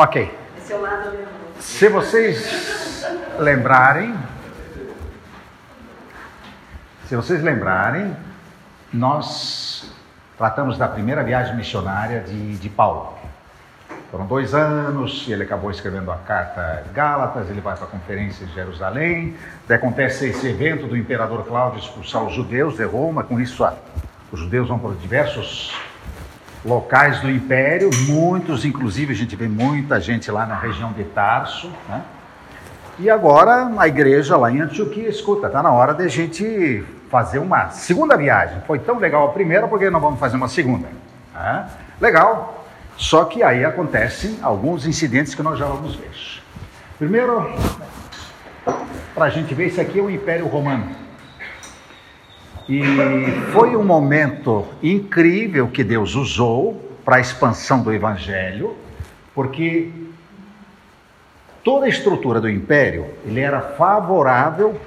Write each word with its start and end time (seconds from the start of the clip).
Ok. 0.00 0.22
É. 0.22 1.60
Se 1.60 1.86
vocês 1.90 3.04
lembrarem, 3.38 4.14
se 7.06 7.14
vocês 7.14 7.42
lembrarem, 7.42 8.16
nós 8.90 9.92
tratamos 10.38 10.78
da 10.78 10.88
primeira 10.88 11.22
viagem 11.22 11.54
missionária 11.54 12.20
de, 12.20 12.56
de 12.56 12.68
Paulo. 12.70 13.18
Foram 14.10 14.24
dois 14.24 14.54
anos, 14.54 15.26
ele 15.28 15.42
acabou 15.42 15.70
escrevendo 15.70 16.10
a 16.10 16.16
carta 16.16 16.82
Gálatas, 16.94 17.50
ele 17.50 17.60
vai 17.60 17.76
para 17.76 17.84
a 17.84 17.88
conferência 17.88 18.46
de 18.46 18.54
Jerusalém, 18.54 19.36
daí 19.68 19.76
acontece 19.76 20.30
esse 20.30 20.46
evento 20.46 20.86
do 20.86 20.96
imperador 20.96 21.44
Cláudio 21.44 21.78
expulsar 21.78 22.24
os 22.24 22.34
judeus 22.34 22.74
de 22.74 22.84
Roma, 22.84 23.22
com 23.22 23.38
isso 23.38 23.68
os 24.32 24.40
judeus 24.40 24.66
vão 24.66 24.78
para 24.78 24.92
diversos 24.94 25.78
locais 26.64 27.20
do 27.20 27.30
império, 27.30 27.90
muitos, 28.08 28.64
inclusive 28.64 29.12
a 29.12 29.16
gente 29.16 29.34
vê 29.34 29.48
muita 29.48 30.00
gente 30.00 30.30
lá 30.30 30.44
na 30.46 30.56
região 30.56 30.92
de 30.92 31.04
Tarso, 31.04 31.70
né? 31.88 32.02
E 32.98 33.08
agora 33.08 33.72
a 33.78 33.88
igreja 33.88 34.36
lá 34.36 34.50
em 34.50 34.60
Antioquia, 34.60 35.08
escuta, 35.08 35.46
está 35.46 35.62
na 35.62 35.72
hora 35.72 35.94
de 35.94 36.04
a 36.04 36.08
gente 36.08 36.84
fazer 37.10 37.38
uma 37.38 37.70
segunda 37.70 38.14
viagem. 38.14 38.60
Foi 38.66 38.78
tão 38.78 38.98
legal 38.98 39.26
a 39.26 39.32
primeira, 39.32 39.66
porque 39.66 39.88
não 39.88 40.00
vamos 40.00 40.20
fazer 40.20 40.36
uma 40.36 40.48
segunda? 40.48 40.86
Né? 41.32 41.66
Legal, 41.98 42.66
só 42.98 43.24
que 43.24 43.42
aí 43.42 43.64
acontecem 43.64 44.38
alguns 44.42 44.86
incidentes 44.86 45.34
que 45.34 45.42
nós 45.42 45.58
já 45.58 45.64
vamos 45.64 45.94
ver. 45.94 46.10
Primeiro, 46.98 47.50
para 49.14 49.24
a 49.24 49.30
gente 49.30 49.54
ver, 49.54 49.68
isso 49.68 49.80
aqui 49.80 49.98
é 49.98 50.02
o 50.02 50.10
Império 50.10 50.46
Romano. 50.46 50.99
E 52.70 52.84
foi 53.50 53.74
um 53.74 53.82
momento 53.82 54.64
incrível 54.80 55.66
que 55.66 55.82
Deus 55.82 56.14
usou 56.14 56.80
para 57.04 57.16
a 57.16 57.20
expansão 57.20 57.82
do 57.82 57.92
Evangelho, 57.92 58.76
porque 59.34 59.90
toda 61.64 61.86
a 61.86 61.88
estrutura 61.88 62.40
do 62.40 62.48
império 62.48 63.06
ele 63.24 63.40
era 63.40 63.60
favorável 63.60 64.80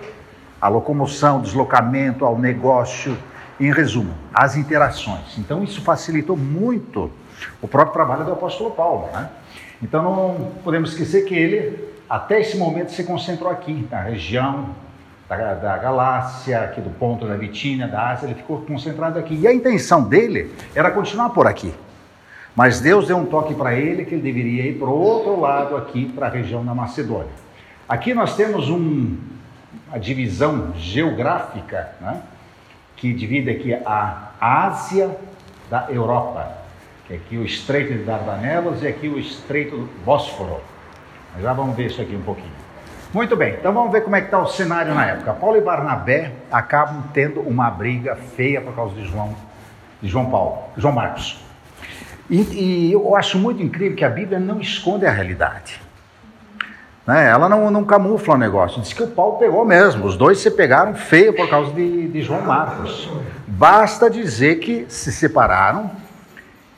à 0.61 0.69
locomoção, 0.69 1.41
deslocamento, 1.41 2.23
ao 2.23 2.39
negócio, 2.39 3.17
em 3.59 3.69
resumo, 3.73 4.13
às 4.33 4.55
interações. 4.55 5.37
Então 5.37 5.61
isso 5.61 5.81
facilitou 5.81 6.37
muito 6.37 7.11
o 7.61 7.67
próprio 7.67 7.91
trabalho 7.91 8.23
do 8.23 8.31
apóstolo 8.31 8.71
Paulo. 8.71 9.09
Né? 9.11 9.29
Então 9.81 10.01
não 10.01 10.51
podemos 10.63 10.91
esquecer 10.91 11.25
que 11.25 11.35
ele, 11.35 11.85
até 12.09 12.39
esse 12.39 12.55
momento, 12.55 12.93
se 12.93 13.03
concentrou 13.03 13.51
aqui, 13.51 13.85
na 13.91 14.03
região 14.03 14.69
da, 15.27 15.53
da 15.53 15.77
Galácia, 15.77 16.61
aqui 16.61 16.81
do 16.81 16.89
ponto 16.89 17.27
da 17.27 17.35
Bitínia, 17.35 17.87
da 17.87 18.11
Ásia, 18.11 18.27
ele 18.27 18.35
ficou 18.35 18.61
concentrado 18.61 19.17
aqui. 19.17 19.35
E 19.35 19.47
a 19.47 19.53
intenção 19.53 20.03
dele 20.03 20.53
era 20.75 20.91
continuar 20.91 21.29
por 21.29 21.47
aqui. 21.47 21.73
Mas 22.55 22.79
Deus 22.79 23.07
deu 23.07 23.17
um 23.17 23.25
toque 23.25 23.55
para 23.55 23.73
ele 23.73 24.05
que 24.05 24.15
ele 24.15 24.21
deveria 24.21 24.67
ir 24.67 24.77
para 24.77 24.87
o 24.87 24.99
outro 24.99 25.39
lado 25.39 25.75
aqui, 25.75 26.05
para 26.13 26.27
a 26.27 26.29
região 26.29 26.63
da 26.63 26.75
Macedônia. 26.75 27.31
Aqui 27.89 28.13
nós 28.13 28.35
temos 28.35 28.69
um, 28.69 29.17
uma 29.87 29.99
divisão 29.99 30.73
geográfica, 30.77 31.91
né? 31.99 32.21
que 32.95 33.13
divide 33.13 33.49
aqui 33.49 33.73
a 33.73 34.31
Ásia 34.39 35.17
da 35.69 35.87
Europa 35.89 36.63
que 37.07 37.13
aqui 37.13 37.37
o 37.37 37.43
Estreito 37.43 37.93
de 37.93 38.03
Dardanelos 38.03 38.81
e 38.81 38.87
aqui 38.87 39.07
o 39.07 39.19
Estreito 39.19 39.77
do 39.77 39.89
Bósforo. 40.05 40.61
Mas 41.33 41.43
já 41.43 41.53
vamos 41.53 41.75
ver 41.75 41.87
isso 41.87 42.01
aqui 42.01 42.15
um 42.15 42.21
pouquinho. 42.21 42.52
Muito 43.13 43.35
bem, 43.35 43.53
então 43.53 43.71
vamos 43.71 43.91
ver 43.91 44.01
como 44.01 44.15
é 44.15 44.21
que 44.21 44.27
está 44.27 44.39
o 44.39 44.47
cenário 44.47 44.95
na 44.95 45.05
época. 45.05 45.33
Paulo 45.33 45.55
e 45.55 45.61
Barnabé 45.61 46.31
acabam 46.51 47.03
tendo 47.13 47.41
uma 47.41 47.69
briga 47.69 48.15
feia 48.15 48.59
por 48.59 48.73
causa 48.73 48.95
de 48.95 49.05
João, 49.05 49.35
de 50.01 50.09
João 50.09 50.31
Paulo, 50.31 50.63
João 50.75 50.95
Marcos. 50.95 51.39
E, 52.27 52.41
e 52.41 52.91
eu 52.91 53.15
acho 53.15 53.37
muito 53.37 53.61
incrível 53.61 53.95
que 53.95 54.03
a 54.03 54.09
Bíblia 54.09 54.39
não 54.39 54.59
esconde 54.59 55.05
a 55.05 55.11
realidade. 55.11 55.79
Né? 57.05 57.29
Ela 57.29 57.47
não, 57.47 57.69
não 57.69 57.83
camufla 57.83 58.33
o 58.33 58.37
negócio. 58.37 58.81
Diz 58.81 58.93
que 58.93 59.03
o 59.03 59.07
Paulo 59.07 59.37
pegou 59.37 59.63
mesmo. 59.63 60.05
Os 60.05 60.17
dois 60.17 60.39
se 60.39 60.49
pegaram 60.49 60.95
feio 60.95 61.33
por 61.33 61.47
causa 61.47 61.71
de, 61.71 62.07
de 62.07 62.21
João 62.23 62.41
Marcos. 62.41 63.11
Basta 63.45 64.09
dizer 64.09 64.55
que 64.55 64.87
se 64.89 65.11
separaram 65.11 65.91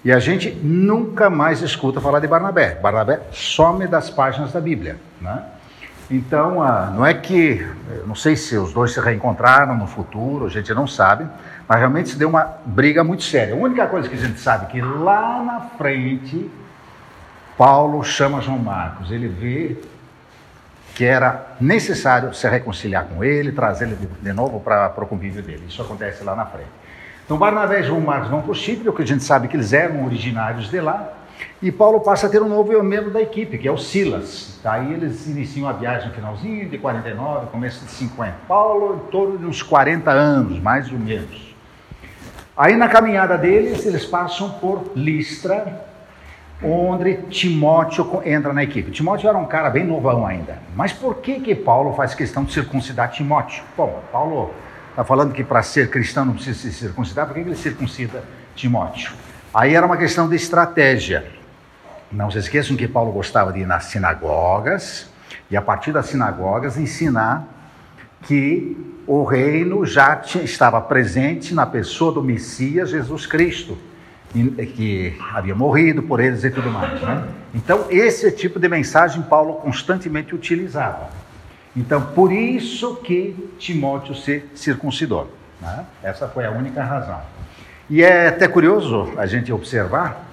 e 0.04 0.12
a 0.12 0.20
gente 0.20 0.52
nunca 0.52 1.30
mais 1.30 1.62
escuta 1.62 2.02
falar 2.02 2.20
de 2.20 2.28
Barnabé. 2.28 2.76
Barnabé 2.76 3.22
some 3.32 3.88
das 3.88 4.10
páginas 4.10 4.52
da 4.52 4.60
Bíblia. 4.60 4.98
Né? 5.22 5.42
Então, 6.10 6.62
ah, 6.62 6.92
não 6.94 7.06
é 7.06 7.14
que, 7.16 7.68
não 8.06 8.14
sei 8.14 8.36
se 8.36 8.56
os 8.56 8.72
dois 8.72 8.92
se 8.92 9.00
reencontraram 9.00 9.76
no 9.76 9.88
futuro, 9.88 10.46
a 10.46 10.50
gente 10.50 10.72
não 10.74 10.86
sabe, 10.86 11.28
mas 11.68 11.80
realmente 11.80 12.10
se 12.10 12.18
deu 12.18 12.30
uma 12.30 12.58
briga 12.66 13.04
muito 13.04 13.24
séria. 13.24 13.56
A 13.56 13.58
única 13.58 13.88
coisa 13.88 14.08
que 14.08 14.16
a 14.16 14.20
gente 14.20 14.40
sabe 14.40 14.66
é 14.66 14.70
que 14.70 14.82
lá 14.82 15.42
na 15.44 15.62
frente, 15.78 16.50
Paulo 17.58 18.04
chama 18.04 18.40
João 18.40 18.60
Marcos, 18.60 19.12
ele 19.12 19.28
vê 19.28 19.82
que 20.94 21.04
era 21.04 21.56
necessário 21.60 22.34
se 22.34 22.48
reconciliar 22.48 23.06
com 23.06 23.24
ele, 23.24 23.52
trazer 23.52 23.86
ele 23.86 24.10
de 24.22 24.34
novo 24.34 24.60
para 24.60 24.94
o 24.96 25.06
convívio 25.08 25.42
dele. 25.42 25.66
Isso 25.68 25.82
acontece 25.82 26.24
lá 26.24 26.36
na 26.36 26.46
frente. 26.46 26.70
Então 27.26 27.38
Barnabé 27.38 27.82
e 27.82 27.84
João 27.84 28.00
Marcos 28.00 28.30
vão 28.30 28.42
para 28.42 28.52
o 28.52 28.56
Chipre, 28.56 28.86
porque 28.86 29.02
a 29.02 29.08
gente 29.08 29.24
sabe 29.24 29.48
que 29.48 29.58
eles 29.58 29.74
eram 29.74 30.06
originários 30.06 30.70
de 30.70 30.80
lá, 30.80 31.12
e 31.62 31.72
Paulo 31.72 32.00
passa 32.00 32.28
a 32.28 32.30
ter 32.30 32.42
um 32.42 32.50
novo 32.50 32.82
membro 32.84 33.12
da 33.12 33.22
equipe, 33.22 33.58
que 33.58 33.68
é 33.68 33.72
o 33.72 33.78
Silas. 33.78 34.60
Daí 34.64 34.94
eles 34.94 35.28
iniciam 35.28 35.68
a 35.68 35.74
viagem 35.74 36.10
no 36.10 36.14
finalzinho 36.14 36.70
de 36.70 36.78
49, 36.78 37.48
começo 37.48 37.86
de 37.86 37.92
50. 37.92 38.34
Paulo 38.48 39.04
em 39.06 39.12
torno 39.12 39.38
de 39.38 39.46
uns 39.46 39.62
40 39.62 40.12
anos, 40.12 40.60
mais 40.60 40.92
ou 40.92 41.00
menos. 41.00 41.56
Aí 42.58 42.76
na 42.76 42.88
caminhada 42.88 43.38
deles, 43.38 43.86
eles 43.86 44.06
passam 44.06 44.52
por 44.52 44.92
Listra, 44.96 45.86
onde 46.64 47.16
Timóteo 47.30 48.22
entra 48.26 48.54
na 48.54 48.64
equipe. 48.64 48.92
Timóteo 48.92 49.28
era 49.28 49.38
um 49.38 49.46
cara 49.46 49.70
bem 49.70 49.86
novão 49.86 50.26
ainda. 50.26 50.60
Mas 50.76 50.94
por 50.94 51.16
que 51.16 51.40
que 51.40 51.54
Paulo 51.54 51.94
faz 51.94 52.16
questão 52.16 52.44
de 52.44 52.54
circuncidar 52.54 53.12
Timóteo? 53.12 53.64
Bom, 53.76 54.02
Paulo 54.12 54.52
Está 54.96 55.04
falando 55.04 55.34
que 55.34 55.44
para 55.44 55.62
ser 55.62 55.90
cristão 55.90 56.24
não 56.24 56.36
precisa 56.36 56.58
se 56.58 56.72
circuncidar, 56.72 57.28
por 57.28 57.34
que 57.34 57.42
ele 57.42 57.54
circuncida 57.54 58.24
Timóteo? 58.56 59.12
Aí 59.56 59.74
era 59.74 59.86
uma 59.86 59.96
questão 59.96 60.28
de 60.28 60.36
estratégia. 60.36 61.26
Não 62.12 62.30
se 62.30 62.38
esqueçam 62.38 62.76
que 62.76 62.90
Paulo 62.90 63.14
gostava 63.14 63.54
de 63.54 63.62
ir 63.62 63.66
nas 63.66 63.86
sinagogas 63.86 65.10
e, 65.50 65.56
a 65.56 65.62
partir 65.62 65.94
das 65.94 66.08
sinagogas, 66.08 66.78
ensinar 66.78 67.48
que 68.24 68.76
o 69.08 69.24
reino 69.24 69.86
já 69.86 70.22
estava 70.44 70.82
presente 70.82 71.54
na 71.54 71.66
pessoa 71.66 72.12
do 72.12 72.22
Messias 72.22 72.90
Jesus 72.90 73.26
Cristo, 73.26 73.78
que 74.76 75.18
havia 75.34 75.56
morrido 75.56 76.04
por 76.04 76.20
eles 76.20 76.44
e 76.44 76.50
tudo 76.50 76.70
mais. 76.70 77.02
Né? 77.02 77.26
Então, 77.54 77.86
esse 77.90 78.30
tipo 78.34 78.60
de 78.60 78.68
mensagem 78.68 79.22
Paulo 79.22 79.54
constantemente 79.54 80.36
utilizava. 80.36 81.10
Então, 81.74 82.02
por 82.08 82.30
isso 82.30 82.98
que 82.98 83.54
Timóteo 83.58 84.16
se 84.16 84.44
circuncidou. 84.54 85.34
Né? 85.62 85.86
Essa 86.04 86.28
foi 86.28 86.46
a 86.46 86.52
única 86.52 86.84
razão. 86.84 87.22
E 87.90 88.04
é 88.04 88.28
até 88.28 88.48
curioso 88.48 89.14
a 89.18 89.26
gente 89.26 89.52
observar 89.52 90.26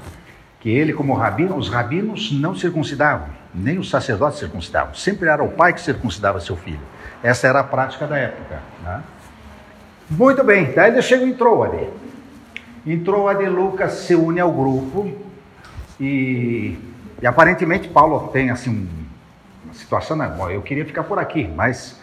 que 0.61 0.71
ele, 0.71 0.93
como 0.93 1.13
rabino, 1.15 1.57
os 1.57 1.69
rabinos 1.69 2.33
não 2.33 2.55
circuncidavam, 2.55 3.29
nem 3.55 3.79
os 3.79 3.91
sacerdotes 3.91 4.39
circuncidavam. 4.39 4.95
Sempre 4.95 5.29
era 5.29 5.43
o 5.43 5.49
pai 5.49 5.73
que 5.73 5.81
circuncidava 5.81 6.41
seu 6.41 6.57
filho. 6.57 6.81
Essa 7.23 7.49
era 7.49 7.61
a 7.61 7.65
prática 7.65 8.07
da 8.07 8.17
época. 8.17 8.61
Né? 8.83 9.03
Muito 10.11 10.43
bem, 10.45 10.73
daí 10.73 10.91
ele 10.91 11.03
chega 11.03 11.25
em 11.25 11.35
Troade. 11.35 11.89
Em 12.87 12.99
Troade, 13.01 13.47
Lucas 13.47 13.93
se 13.93 14.15
une 14.15 14.41
ao 14.41 14.53
grupo 14.53 15.11
e, 16.01 16.79
e 17.21 17.27
aparentemente 17.27 17.89
Paulo 17.89 18.29
tem 18.29 18.51
assim 18.51 18.71
um 18.71 19.03
situação 19.75 20.17
não, 20.17 20.51
eu 20.51 20.63
queria 20.63 20.85
ficar 20.85 21.03
por 21.03 21.19
aqui, 21.19 21.51
mas 21.57 21.99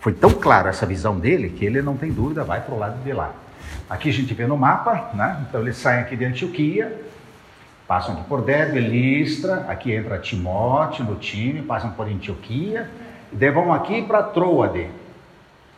foi 0.00 0.12
tão 0.12 0.30
clara 0.30 0.70
essa 0.70 0.84
visão 0.84 1.18
dele 1.18 1.50
que 1.50 1.64
ele 1.64 1.80
não 1.80 1.96
tem 1.96 2.10
dúvida, 2.10 2.42
vai 2.42 2.60
para 2.60 2.74
o 2.74 2.78
lado 2.78 3.02
de 3.02 3.12
lá. 3.12 3.32
Aqui 3.88 4.08
a 4.08 4.12
gente 4.12 4.32
vê 4.34 4.46
no 4.46 4.56
mapa, 4.56 5.10
né? 5.14 5.44
Então 5.48 5.60
eles 5.60 5.76
saem 5.76 6.00
aqui 6.00 6.16
de 6.16 6.24
Antioquia, 6.24 7.00
passam 7.86 8.14
aqui 8.14 8.24
por 8.24 8.42
Derbe, 8.42 8.80
Listra, 8.80 9.66
aqui 9.68 9.92
entra 9.92 10.18
Timóteo 10.18 11.04
no 11.04 11.16
time, 11.16 11.62
passam 11.62 11.90
por 11.90 12.06
Antioquia, 12.06 12.88
e 13.32 13.36
daí 13.36 13.50
vão 13.50 13.72
aqui 13.72 14.02
para 14.02 14.22
Troade, 14.22 14.88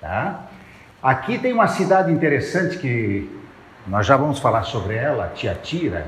tá? 0.01 0.47
Aqui 1.03 1.39
tem 1.39 1.53
uma 1.53 1.69
cidade 1.69 2.11
interessante 2.11 2.79
que 2.79 3.31
nós 3.87 4.07
já 4.07 4.17
vamos 4.17 4.39
falar 4.39 4.63
sobre 4.63 4.95
ela, 4.95 5.33
Tiatira, 5.35 6.07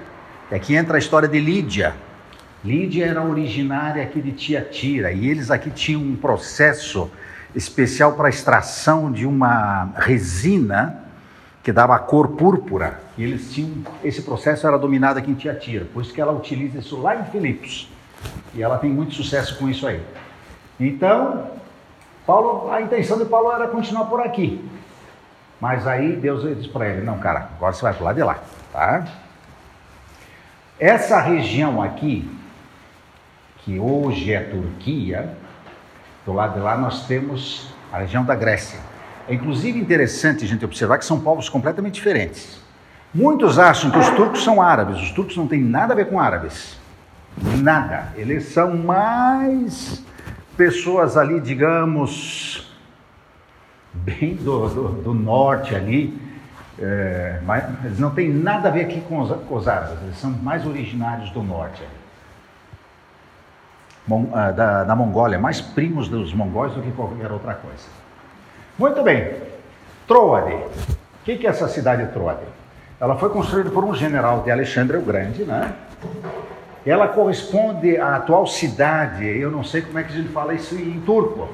e 0.51 0.55
aqui 0.55 0.75
entra 0.75 0.97
a 0.97 0.99
história 0.99 1.29
de 1.29 1.39
Lídia, 1.39 1.95
Lídia 2.67 3.07
era 3.07 3.23
originária 3.23 4.03
aqui 4.03 4.21
de 4.21 4.33
Tiatira 4.33 5.13
e 5.13 5.29
eles 5.29 5.53
aqui 5.53 5.71
tinham 5.71 6.01
um 6.03 6.17
processo 6.17 7.09
especial 7.55 8.15
para 8.15 8.29
extração 8.29 9.13
de 9.13 9.25
uma 9.25 9.93
resina 9.97 11.05
que 11.67 11.73
dava 11.73 11.97
a 11.97 11.99
cor 11.99 12.29
púrpura. 12.29 13.01
E 13.19 13.25
eles 13.25 13.53
tinham 13.53 13.83
esse 14.05 14.23
processo 14.23 14.69
era 14.69 14.79
dominado 14.79 15.19
aqui 15.19 15.33
em 15.33 15.35
Tiatira, 15.35 15.85
por 15.85 16.01
isso 16.01 16.15
que 16.15 16.21
ela 16.21 16.31
utiliza 16.31 16.79
isso 16.79 16.97
lá 17.01 17.17
em 17.17 17.25
Filipos. 17.25 17.91
E 18.55 18.63
ela 18.63 18.79
tem 18.79 18.89
muito 18.89 19.15
sucesso 19.15 19.59
com 19.59 19.69
isso 19.69 19.85
aí. 19.85 20.01
Então, 20.79 21.51
Paulo, 22.25 22.71
a 22.71 22.81
intenção 22.81 23.19
de 23.19 23.25
Paulo 23.25 23.51
era 23.51 23.67
continuar 23.67 24.05
por 24.05 24.21
aqui. 24.21 24.65
Mas 25.61 25.89
aí 25.89 26.15
Deus 26.15 26.45
disse 26.57 26.69
para 26.69 26.89
ele: 26.89 27.05
"Não, 27.05 27.19
cara, 27.19 27.51
agora 27.57 27.73
você 27.73 27.83
vai 27.83 27.93
para 27.93 28.05
lado 28.05 28.15
de 28.15 28.23
lá, 28.23 28.39
tá? 28.73 29.05
Essa 30.79 31.19
região 31.21 31.83
aqui 31.83 32.31
que 33.65 33.77
hoje 33.77 34.33
é 34.33 34.39
Turquia, 34.39 35.35
do 36.25 36.33
lado 36.33 36.55
de 36.55 36.61
lá 36.61 36.77
nós 36.79 37.09
temos 37.09 37.75
a 37.93 37.99
região 37.99 38.25
da 38.25 38.37
Grécia. 38.37 38.79
É 39.29 39.35
inclusive 39.35 39.79
interessante 39.79 40.45
a 40.45 40.49
gente 40.49 40.65
observar 40.65 40.99
que 40.99 41.05
são 41.05 41.21
povos 41.21 41.49
completamente 41.49 41.95
diferentes. 41.95 42.61
Muitos 43.13 43.59
acham 43.59 43.91
que 43.91 43.99
os 43.99 44.09
turcos 44.11 44.45
são 44.45 44.61
árabes, 44.61 45.01
os 45.01 45.11
turcos 45.11 45.37
não 45.37 45.47
têm 45.47 45.63
nada 45.63 45.93
a 45.93 45.97
ver 45.97 46.07
com 46.09 46.21
árabes. 46.21 46.79
Nada. 47.59 48.13
Eles 48.17 48.47
são 48.47 48.77
mais 48.77 50.05
pessoas 50.57 51.17
ali, 51.17 51.41
digamos, 51.41 52.73
bem 53.93 54.35
do, 54.37 54.69
do, 54.69 54.89
do 55.03 55.15
norte 55.15 55.75
ali. 55.75 56.27
É, 56.79 57.41
mas 57.45 57.65
eles 57.85 57.99
não 57.99 58.11
têm 58.11 58.29
nada 58.29 58.69
a 58.69 58.71
ver 58.71 58.83
aqui 58.83 59.01
com 59.01 59.21
os, 59.21 59.31
com 59.31 59.55
os 59.55 59.67
árabes, 59.67 59.99
eles 60.03 60.19
são 60.19 60.31
mais 60.31 60.67
originários 60.67 61.31
do 61.31 61.43
norte. 61.43 61.83
Ah, 64.35 64.53
da, 64.53 64.85
da 64.85 64.95
Mongólia, 64.95 65.39
mais 65.39 65.61
primos 65.61 66.09
dos 66.09 66.33
mongóis 66.33 66.73
do 66.75 66.83
que 66.83 66.93
qualquer 66.93 67.33
outra 67.33 67.55
coisa. 67.55 67.89
Muito 68.79 69.03
bem, 69.03 69.33
Troade. 70.07 70.53
O 70.53 71.25
que, 71.25 71.47
é 71.47 71.51
essa 71.51 71.67
cidade 71.67 72.05
de 72.05 72.13
Troade? 72.13 72.43
Ela 73.01 73.17
foi 73.17 73.31
construída 73.31 73.71
por 73.71 73.83
um 73.83 73.95
general 73.95 74.43
de 74.43 74.51
Alexandre 74.51 74.99
o 74.99 75.01
Grande, 75.01 75.45
né? 75.45 75.73
Ela 76.85 77.09
corresponde 77.09 77.97
à 77.97 78.17
atual 78.17 78.47
cidade, 78.47 79.27
eu 79.27 79.51
não 79.51 79.65
sei 79.65 79.81
como 79.81 79.99
é 79.99 80.03
que 80.03 80.13
a 80.13 80.17
gente 80.17 80.29
fala 80.29 80.53
isso 80.53 80.75
em 80.75 81.01
turco, 81.01 81.49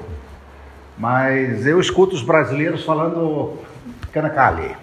mas 0.97 1.65
eu 1.65 1.79
escuto 1.79 2.13
os 2.13 2.21
brasileiros 2.21 2.83
falando 2.83 3.57
Kanakali. 4.11 4.75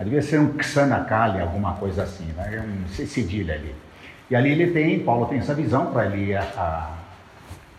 Devia 0.00 0.22
ser 0.22 0.40
um 0.40 0.60
Xanakali, 0.60 1.40
alguma 1.40 1.74
coisa 1.74 2.02
assim, 2.02 2.26
né? 2.36 2.56
É 2.56 2.60
um 2.60 3.06
cedilha 3.06 3.54
ali. 3.54 3.72
E 4.28 4.34
ali 4.34 4.50
ele 4.50 4.72
tem, 4.72 4.98
Paulo 4.98 5.26
tem 5.26 5.38
essa 5.38 5.54
visão 5.54 5.86
para 5.86 6.06
ir 6.16 6.36
a, 6.36 6.90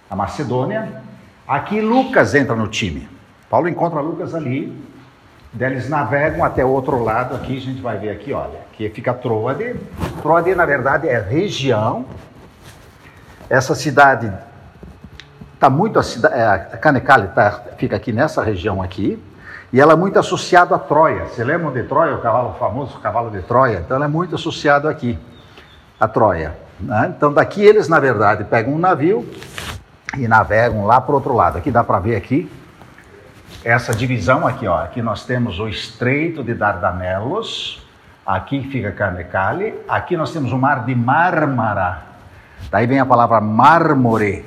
a 0.09 0.15
Macedônia. 0.15 1.03
Aqui 1.45 1.81
Lucas 1.81 2.33
entra 2.33 2.55
no 2.55 2.69
time. 2.69 3.14
Paulo 3.49 3.67
encontra 3.67 3.99
Lucas 3.99 4.33
ali, 4.33 4.75
eles 5.59 5.87
navegam 5.87 6.43
até 6.43 6.65
o 6.65 6.69
outro 6.69 7.01
lado, 7.01 7.35
aqui 7.35 7.57
a 7.57 7.61
gente 7.61 7.81
vai 7.81 7.97
ver 7.97 8.09
aqui, 8.09 8.33
olha, 8.33 8.59
que 8.73 8.89
fica 8.89 9.13
Troade. 9.13 9.75
Troade, 10.21 10.53
na 10.53 10.65
verdade, 10.65 11.07
é 11.07 11.17
região. 11.17 12.05
Essa 13.49 13.73
cidade 13.73 14.31
está 15.53 15.69
muito, 15.69 15.97
a, 15.97 16.03
cidade, 16.03 16.35
é, 16.35 16.45
a 16.45 16.77
Canecale 16.77 17.27
tá, 17.29 17.63
fica 17.77 17.95
aqui 17.95 18.11
nessa 18.11 18.43
região 18.43 18.81
aqui, 18.81 19.21
e 19.71 19.79
ela 19.79 19.93
é 19.93 19.95
muito 19.95 20.19
associada 20.19 20.75
a 20.75 20.79
Troia. 20.79 21.25
Você 21.25 21.43
lembra 21.43 21.71
de 21.71 21.87
Troia, 21.87 22.15
o 22.15 22.21
cavalo 22.21 22.49
o 22.49 22.53
famoso 22.53 22.99
cavalo 22.99 23.29
de 23.29 23.41
Troia? 23.41 23.81
Então 23.85 23.95
ela 23.95 24.05
é 24.05 24.09
muito 24.09 24.35
associada 24.35 24.89
aqui, 24.89 25.17
a 25.99 26.07
Troia. 26.07 26.55
Né? 26.79 27.13
Então 27.15 27.31
daqui 27.31 27.63
eles, 27.63 27.87
na 27.87 27.99
verdade, 27.99 28.43
pegam 28.43 28.73
um 28.73 28.77
navio 28.77 29.27
e 30.17 30.27
navegam 30.27 30.85
lá 30.85 30.99
para 30.99 31.11
o 31.11 31.15
outro 31.15 31.33
lado. 31.33 31.57
Aqui 31.57 31.71
dá 31.71 31.83
para 31.83 31.99
ver 31.99 32.15
aqui, 32.15 32.51
essa 33.65 33.95
divisão 33.95 34.45
aqui, 34.45 34.67
ó. 34.67 34.83
Aqui 34.83 35.01
nós 35.01 35.25
temos 35.25 35.59
o 35.59 35.67
Estreito 35.67 36.43
de 36.43 36.53
Dardanelos, 36.53 37.83
aqui 38.23 38.61
fica 38.69 38.91
Carnecale, 38.91 39.73
aqui 39.87 40.15
nós 40.15 40.31
temos 40.31 40.51
o 40.51 40.57
Mar 40.57 40.85
de 40.85 40.93
Mármara. 40.93 42.03
Daí 42.69 42.85
vem 42.85 42.99
a 42.99 43.05
palavra 43.05 43.41
mármore. 43.41 44.45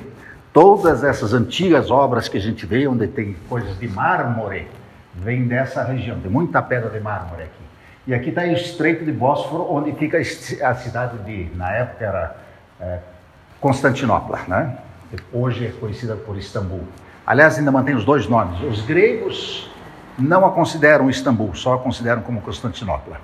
Todas 0.53 1.03
essas 1.03 1.33
antigas 1.33 1.91
obras 1.91 2.29
que 2.29 2.37
a 2.37 2.41
gente 2.41 2.65
vê, 2.65 2.87
onde 2.87 3.07
tem 3.07 3.35
coisas 3.49 3.77
de 3.77 3.89
mármore, 3.89 4.67
vem 5.13 5.45
dessa 5.45 5.83
região, 5.83 6.17
tem 6.21 6.31
muita 6.31 6.61
pedra 6.61 6.89
de 6.89 7.01
mármore 7.01 7.43
aqui. 7.43 7.63
E 8.07 8.13
aqui 8.13 8.29
está 8.29 8.43
o 8.43 8.53
Estreito 8.53 9.03
de 9.03 9.11
Bósforo, 9.11 9.67
onde 9.69 9.91
fica 9.91 10.17
a 10.17 10.75
cidade 10.75 11.17
de, 11.25 11.51
na 11.55 11.69
época 11.71 12.05
era 12.05 12.35
é, 12.79 12.99
Constantinopla, 13.59 14.39
né? 14.47 14.77
Hoje 15.33 15.67
é 15.67 15.71
conhecida 15.71 16.15
por 16.15 16.37
Istambul. 16.37 16.87
Aliás, 17.29 17.59
ainda 17.59 17.71
mantém 17.71 17.93
os 17.93 18.03
dois 18.03 18.27
nomes. 18.27 18.59
Os 18.63 18.81
gregos 18.81 19.69
não 20.17 20.43
a 20.47 20.51
consideram 20.51 21.11
Istambul, 21.11 21.53
só 21.53 21.75
a 21.75 21.77
consideram 21.77 22.23
como 22.23 22.41
Constantinopla. 22.41 23.21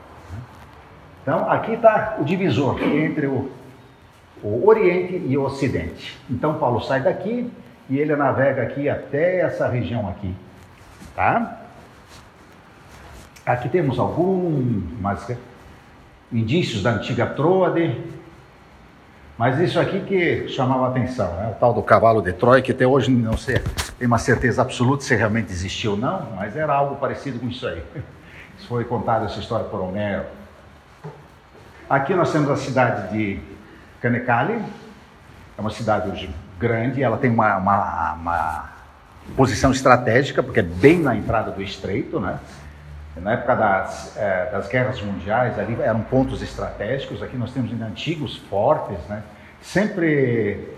Então, 1.24 1.50
aqui 1.50 1.72
está 1.72 2.18
o 2.20 2.24
divisor 2.24 2.80
entre 2.84 3.26
o, 3.26 3.50
o 4.44 4.68
Oriente 4.68 5.24
e 5.26 5.36
o 5.36 5.42
Ocidente. 5.42 6.20
Então, 6.30 6.54
Paulo 6.60 6.82
sai 6.82 7.02
daqui 7.02 7.52
e 7.90 7.98
ele 7.98 8.16
navega 8.16 8.62
aqui 8.62 8.88
até 8.88 9.40
essa 9.40 9.68
região 9.68 10.08
aqui. 10.08 10.36
Tá? 11.16 11.62
Aqui 13.44 13.68
temos 13.70 13.98
alguns 13.98 14.84
indícios 16.32 16.84
da 16.84 16.92
antiga 16.92 17.26
Troade, 17.26 18.00
mas 19.36 19.60
isso 19.60 19.80
aqui 19.80 20.02
que 20.02 20.48
chamava 20.48 20.90
atenção, 20.90 21.34
né? 21.38 21.54
o 21.56 21.60
tal 21.60 21.74
do 21.74 21.82
cavalo 21.82 22.22
de 22.22 22.34
Troia, 22.34 22.62
que 22.62 22.72
até 22.72 22.86
hoje 22.86 23.10
não 23.10 23.36
sei, 23.36 23.60
tem 23.98 24.08
uma 24.08 24.18
certeza 24.18 24.62
absoluta 24.62 25.04
se 25.04 25.16
realmente 25.16 25.52
existiu 25.52 25.92
ou 25.92 25.98
não, 25.98 26.32
mas 26.36 26.56
era 26.56 26.74
algo 26.74 26.96
parecido 26.96 27.40
com 27.40 27.48
isso 27.48 27.68
aí. 27.68 27.84
Isso 28.58 28.68
foi 28.70 28.86
contado 28.86 29.26
essa 29.26 29.38
história 29.38 29.66
por 29.66 29.82
Homero. 29.82 30.24
Aqui 31.90 32.14
nós 32.14 32.32
temos 32.32 32.50
a 32.50 32.56
cidade 32.56 33.12
de 33.12 33.40
Canecale, 34.02 34.64
é 35.58 35.62
uma 35.62 35.70
cidade 35.70 36.10
hoje 36.10 36.34
grande, 36.58 37.04
ela 37.04 37.18
tem 37.18 37.30
uma, 37.30 37.58
uma, 37.58 38.14
uma 38.14 38.70
posição 39.36 39.72
estratégica, 39.72 40.42
porque 40.42 40.62
é 40.62 40.64
bem 40.64 41.00
na 41.00 41.16
entrada 41.16 41.52
do 41.52 41.62
estreito, 41.62 42.18
né? 42.20 42.40
Na 43.18 43.34
época 43.34 43.56
das, 43.56 44.18
é, 44.18 44.50
das 44.52 44.68
guerras 44.68 45.02
mundiais, 45.02 45.58
ali 45.58 45.78
eram 45.82 46.02
pontos 46.02 46.42
estratégicos. 46.42 47.24
Aqui 47.24 47.38
nós 47.38 47.52
temos 47.52 47.72
ainda 47.72 47.86
antigos 47.86 48.38
fortes, 48.50 48.98
né? 49.08 49.24
sempre 49.62 50.76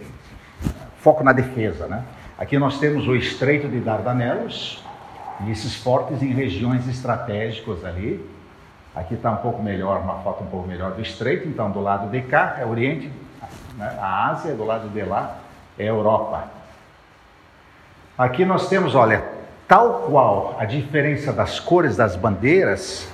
foco 1.00 1.24
na 1.24 1.34
defesa. 1.34 1.88
Né? 1.88 2.04
Aqui 2.38 2.58
nós 2.58 2.80
temos 2.80 3.08
o 3.08 3.16
Estreito 3.16 3.68
de 3.68 3.80
Dardanelos, 3.80 4.84
e 5.46 5.52
esses 5.52 5.76
fortes 5.76 6.22
em 6.22 6.34
regiões 6.34 6.88
estratégicas 6.88 7.86
ali. 7.86 8.24
Aqui 8.96 9.14
está 9.14 9.32
um 9.32 9.38
pouco 9.38 9.62
melhor, 9.62 10.02
uma 10.02 10.16
foto 10.20 10.44
um 10.44 10.48
pouco 10.48 10.68
melhor 10.68 10.92
do 10.92 11.02
Estreito. 11.02 11.48
Então, 11.48 11.70
do 11.72 11.80
lado 11.80 12.10
de 12.10 12.22
cá 12.22 12.58
é 12.60 12.66
o 12.66 12.70
Oriente, 12.70 13.12
né? 13.78 13.98
a 14.00 14.30
Ásia, 14.30 14.56
do 14.56 14.66
lado 14.66 14.90
de 14.90 15.02
lá 15.04 15.38
é 15.78 15.84
a 15.84 15.88
Europa. 15.88 16.46
Aqui 18.18 18.44
nós 18.44 18.68
temos, 18.68 18.96
olha, 18.96 19.24
Tal 19.68 20.04
qual 20.10 20.56
a 20.58 20.64
diferença 20.64 21.34
das 21.34 21.60
cores 21.60 21.98
das 21.98 22.16
bandeiras, 22.16 23.12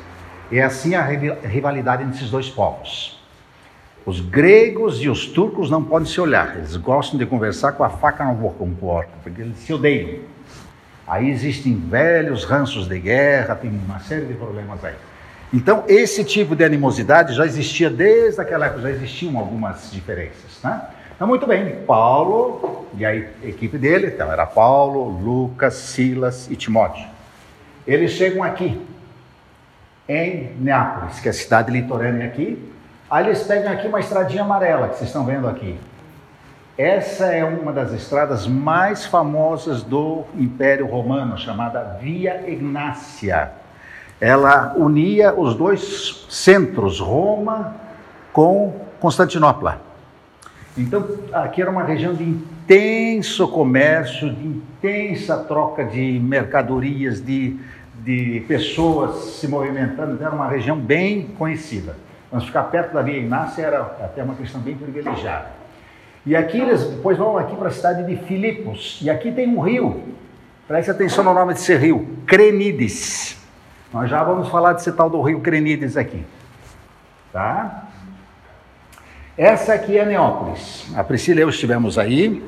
é 0.51 0.61
assim 0.61 0.93
a 0.93 1.01
rivalidade 1.01 2.03
entre 2.03 2.17
esses 2.17 2.29
dois 2.29 2.47
povos. 2.47 3.19
Os 4.05 4.19
gregos 4.19 5.01
e 5.01 5.07
os 5.07 5.27
turcos 5.27 5.69
não 5.69 5.81
podem 5.81 6.07
se 6.07 6.19
olhar, 6.19 6.57
eles 6.57 6.75
gostam 6.75 7.17
de 7.17 7.25
conversar 7.25 7.71
com 7.71 7.83
a 7.83 7.89
faca 7.89 8.25
no 8.25 8.35
corpo, 8.75 9.11
porque 9.23 9.41
eles 9.41 9.57
se 9.59 9.73
odeiam. 9.73 10.19
Aí 11.07 11.29
existem 11.29 11.75
velhos 11.75 12.43
ranços 12.43 12.87
de 12.87 12.99
guerra, 12.99 13.55
tem 13.55 13.69
uma 13.69 13.99
série 13.99 14.25
de 14.25 14.33
problemas 14.33 14.83
aí. 14.83 14.95
Então, 15.53 15.83
esse 15.87 16.23
tipo 16.23 16.55
de 16.55 16.63
animosidade 16.63 17.33
já 17.33 17.45
existia 17.45 17.89
desde 17.89 18.41
aquela 18.41 18.65
época, 18.65 18.81
já 18.81 18.89
existiam 18.89 19.37
algumas 19.37 19.91
diferenças. 19.91 20.59
Né? 20.63 20.81
Então, 21.15 21.27
muito 21.27 21.45
bem, 21.45 21.75
Paulo 21.85 22.87
e 22.97 23.05
a 23.05 23.15
equipe 23.15 23.77
dele, 23.77 24.07
então 24.07 24.31
era 24.31 24.45
Paulo, 24.45 25.09
Lucas, 25.09 25.75
Silas 25.75 26.49
e 26.49 26.55
Timóteo. 26.55 27.07
Eles 27.85 28.11
chegam 28.11 28.43
aqui, 28.43 28.81
em 30.09 30.55
Neápolis, 30.59 31.19
que 31.19 31.27
é 31.27 31.31
a 31.31 31.33
cidade 31.33 31.71
litorânea 31.71 32.27
aqui. 32.27 32.72
Aí 33.13 33.27
eles 33.27 33.43
pegam 33.43 33.71
aqui 33.71 33.87
uma 33.87 33.99
estradinha 33.99 34.41
amarela, 34.41 34.87
que 34.87 34.95
vocês 34.95 35.07
estão 35.07 35.23
vendo 35.23 35.47
aqui. 35.47 35.77
Essa 36.75 37.25
é 37.25 37.43
uma 37.45 37.71
das 37.71 37.93
estradas 37.93 38.47
mais 38.47 39.05
famosas 39.05 39.83
do 39.83 40.23
Império 40.35 40.87
Romano, 40.87 41.37
chamada 41.37 41.95
Via 42.01 42.49
Ignácia. 42.49 43.51
Ela 44.19 44.73
unia 44.75 45.31
os 45.31 45.53
dois 45.53 46.25
centros, 46.27 46.99
Roma 46.99 47.75
com 48.31 48.81
Constantinopla. 48.99 49.79
Então, 50.75 51.07
aqui 51.33 51.61
era 51.61 51.69
uma 51.69 51.83
região 51.83 52.15
de 52.15 52.23
intenso 52.23 53.47
comércio, 53.47 54.33
de 54.33 54.47
intensa 54.47 55.37
troca 55.37 55.85
de 55.85 56.19
mercadorias, 56.19 57.23
de, 57.23 57.59
de 58.03 58.43
pessoas 58.47 59.35
se 59.35 59.47
movimentando, 59.47 60.13
então, 60.15 60.25
era 60.25 60.35
uma 60.35 60.47
região 60.47 60.75
bem 60.75 61.27
conhecida. 61.37 61.95
Mas 62.33 62.45
ficar 62.45 62.63
perto 62.63 62.93
da 62.93 63.03
Via 63.03 63.19
Inácia 63.19 63.61
era 63.61 63.81
até 63.81 64.23
uma 64.23 64.33
questão 64.33 64.59
bem 64.59 64.75
privilegiada. 64.75 65.51
E 66.25 66.35
aqui 66.35 66.59
eles 66.59 66.83
depois 66.83 67.15
vão 67.15 67.37
aqui 67.37 67.55
para 67.55 67.67
a 67.67 67.71
cidade 67.71 68.03
de 68.03 68.15
Filipos, 68.25 68.99
e 69.03 69.09
aqui 69.09 69.31
tem 69.31 69.47
um 69.47 69.59
rio. 69.59 70.01
Preste 70.67 70.89
atenção 70.89 71.23
no 71.23 71.33
nome 71.33 71.53
desse 71.53 71.75
rio, 71.75 72.17
Crenides. 72.25 73.37
Nós 73.93 74.09
já 74.09 74.23
vamos 74.23 74.49
falar 74.49 74.73
desse 74.73 74.91
tal 74.91 75.09
do 75.09 75.21
rio 75.21 75.41
Crenides 75.41 75.95
aqui. 75.95 76.25
Tá? 77.31 77.83
Essa 79.37 79.73
aqui 79.75 79.97
é 79.99 80.05
Neópolis. 80.05 80.91
A 80.95 81.03
Priscila 81.03 81.41
e 81.41 81.43
eu 81.43 81.49
estivemos 81.49 81.99
aí. 81.99 82.43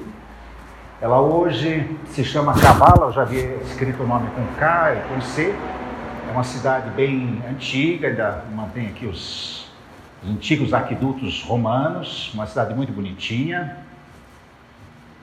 Ela 1.00 1.22
hoje 1.22 1.86
se 2.08 2.24
chama 2.24 2.60
Cabala, 2.60 3.08
eu 3.08 3.12
já 3.12 3.22
havia 3.22 3.58
escrito 3.58 4.02
o 4.02 4.08
nome 4.08 4.30
com 4.32 4.46
K 4.60 4.96
e 4.96 5.02
com 5.10 5.22
C. 5.22 5.54
É 6.28 6.32
uma 6.32 6.44
cidade 6.44 6.90
bem 6.92 7.44
antiga, 7.48 8.08
ainda 8.08 8.46
mantém 8.56 8.88
aqui 8.88 9.06
os, 9.06 9.56
os 9.56 9.65
antigos 10.30 10.74
aquedutos 10.74 11.44
romanos, 11.44 12.34
uma 12.34 12.48
cidade 12.48 12.74
muito 12.74 12.92
bonitinha. 12.92 13.78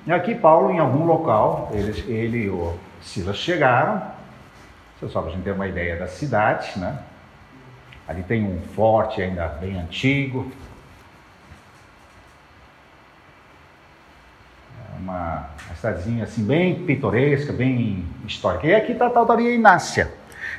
E 0.06 0.12
aqui 0.12 0.34
Paulo, 0.34 0.70
em 0.70 0.78
algum 0.78 1.04
local, 1.04 1.70
ele, 1.72 2.12
ele 2.12 2.38
e 2.44 2.48
o 2.48 2.76
Silas 3.00 3.36
chegaram, 3.36 4.02
só 5.00 5.20
para 5.20 5.30
a 5.30 5.34
gente 5.34 5.42
ter 5.42 5.52
uma 5.52 5.66
ideia 5.66 5.96
da 5.96 6.06
cidade, 6.06 6.78
né? 6.78 6.98
Ali 8.06 8.22
tem 8.22 8.44
um 8.44 8.60
forte 8.74 9.22
ainda 9.22 9.46
bem 9.48 9.78
antigo. 9.78 10.50
É 14.92 14.98
uma, 15.00 15.48
uma 15.66 15.76
cidadezinha 15.76 16.24
assim 16.24 16.44
bem 16.44 16.84
pitoresca, 16.84 17.52
bem 17.52 18.04
histórica. 18.26 18.66
E 18.66 18.74
aqui 18.74 18.92
está 18.92 19.06
a 19.06 19.10
tal 19.10 19.24
da 19.24 19.34
Via 19.34 19.54
Inácia. 19.54 20.12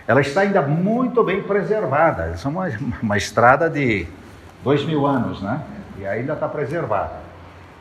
Ela 0.08 0.22
está 0.22 0.42
ainda 0.42 0.62
muito 0.62 1.24
bem 1.24 1.44
preservada. 1.44 2.32
Essa 2.34 2.48
é 2.48 2.52
uma, 2.52 2.68
uma 3.02 3.18
estrada 3.18 3.70
de 3.70 4.08
dois 4.64 4.84
mil 4.86 5.06
anos, 5.06 5.42
né? 5.42 5.62
E 6.00 6.06
ainda 6.06 6.34
está 6.34 6.48
preservada. 6.48 7.24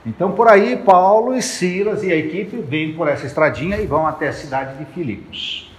Então, 0.04 0.32
por 0.32 0.48
aí, 0.48 0.76
Paulo 0.76 1.34
e 1.34 1.40
Silas 1.40 2.02
e 2.02 2.12
a 2.12 2.16
equipe 2.16 2.56
vêm 2.56 2.94
por 2.94 3.08
essa 3.08 3.24
estradinha 3.24 3.76
e 3.76 3.86
vão 3.86 4.06
até 4.06 4.28
a 4.28 4.32
cidade 4.32 4.76
de 4.76 4.84
Filipos. 4.86 5.72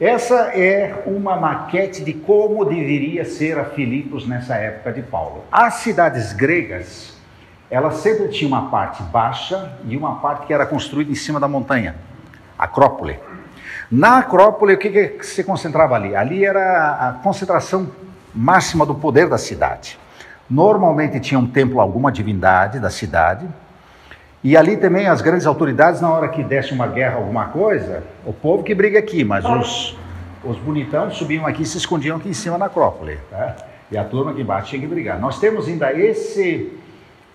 Essa 0.00 0.52
é 0.54 1.02
uma 1.06 1.36
maquete 1.36 2.02
de 2.04 2.12
como 2.12 2.64
deveria 2.64 3.24
ser 3.24 3.58
a 3.58 3.64
Filipos 3.64 4.26
nessa 4.26 4.54
época 4.54 4.92
de 4.92 5.02
Paulo. 5.02 5.44
As 5.50 5.74
cidades 5.74 6.32
gregas, 6.32 7.16
elas 7.70 7.96
sempre 7.96 8.28
tinham 8.28 8.48
uma 8.48 8.70
parte 8.70 9.02
baixa 9.02 9.72
e 9.86 9.96
uma 9.96 10.16
parte 10.16 10.46
que 10.46 10.54
era 10.54 10.66
construída 10.66 11.10
em 11.10 11.16
cima 11.16 11.38
da 11.38 11.48
montanha, 11.48 11.96
Acrópole. 12.58 13.18
Na 13.90 14.18
Acrópole, 14.18 14.74
o 14.74 14.78
que, 14.78 14.90
que 14.90 15.26
se 15.26 15.44
concentrava 15.44 15.94
ali? 15.96 16.14
Ali 16.14 16.44
era 16.44 17.08
a 17.08 17.12
concentração 17.22 17.88
máxima 18.34 18.86
do 18.86 18.94
poder 18.94 19.28
da 19.28 19.36
cidade. 19.36 19.98
Normalmente 20.48 21.20
tinha 21.20 21.38
um 21.38 21.46
templo, 21.46 21.80
alguma 21.80 22.12
divindade 22.12 22.78
da 22.78 22.90
cidade. 22.90 23.46
E 24.44 24.56
ali 24.56 24.76
também 24.76 25.06
as 25.06 25.20
grandes 25.22 25.46
autoridades, 25.46 26.00
na 26.00 26.10
hora 26.10 26.28
que 26.28 26.42
desse 26.42 26.72
uma 26.72 26.86
guerra, 26.86 27.16
alguma 27.16 27.46
coisa, 27.46 28.02
o 28.26 28.32
povo 28.32 28.64
que 28.64 28.74
briga 28.74 28.98
aqui, 28.98 29.22
mas 29.22 29.44
os, 29.44 29.96
os 30.44 30.56
bonitão 30.58 31.10
subiam 31.10 31.46
aqui 31.46 31.62
e 31.62 31.66
se 31.66 31.78
escondiam 31.78 32.16
aqui 32.16 32.28
em 32.28 32.34
cima 32.34 32.58
na 32.58 32.66
Acrópole. 32.66 33.18
Tá? 33.30 33.54
E 33.90 33.96
a 33.96 34.04
turma 34.04 34.34
que 34.34 34.42
bate 34.42 34.70
tinha 34.70 34.80
que 34.80 34.86
brigar. 34.86 35.18
Nós 35.20 35.38
temos 35.38 35.68
ainda 35.68 35.92
esse 35.92 36.72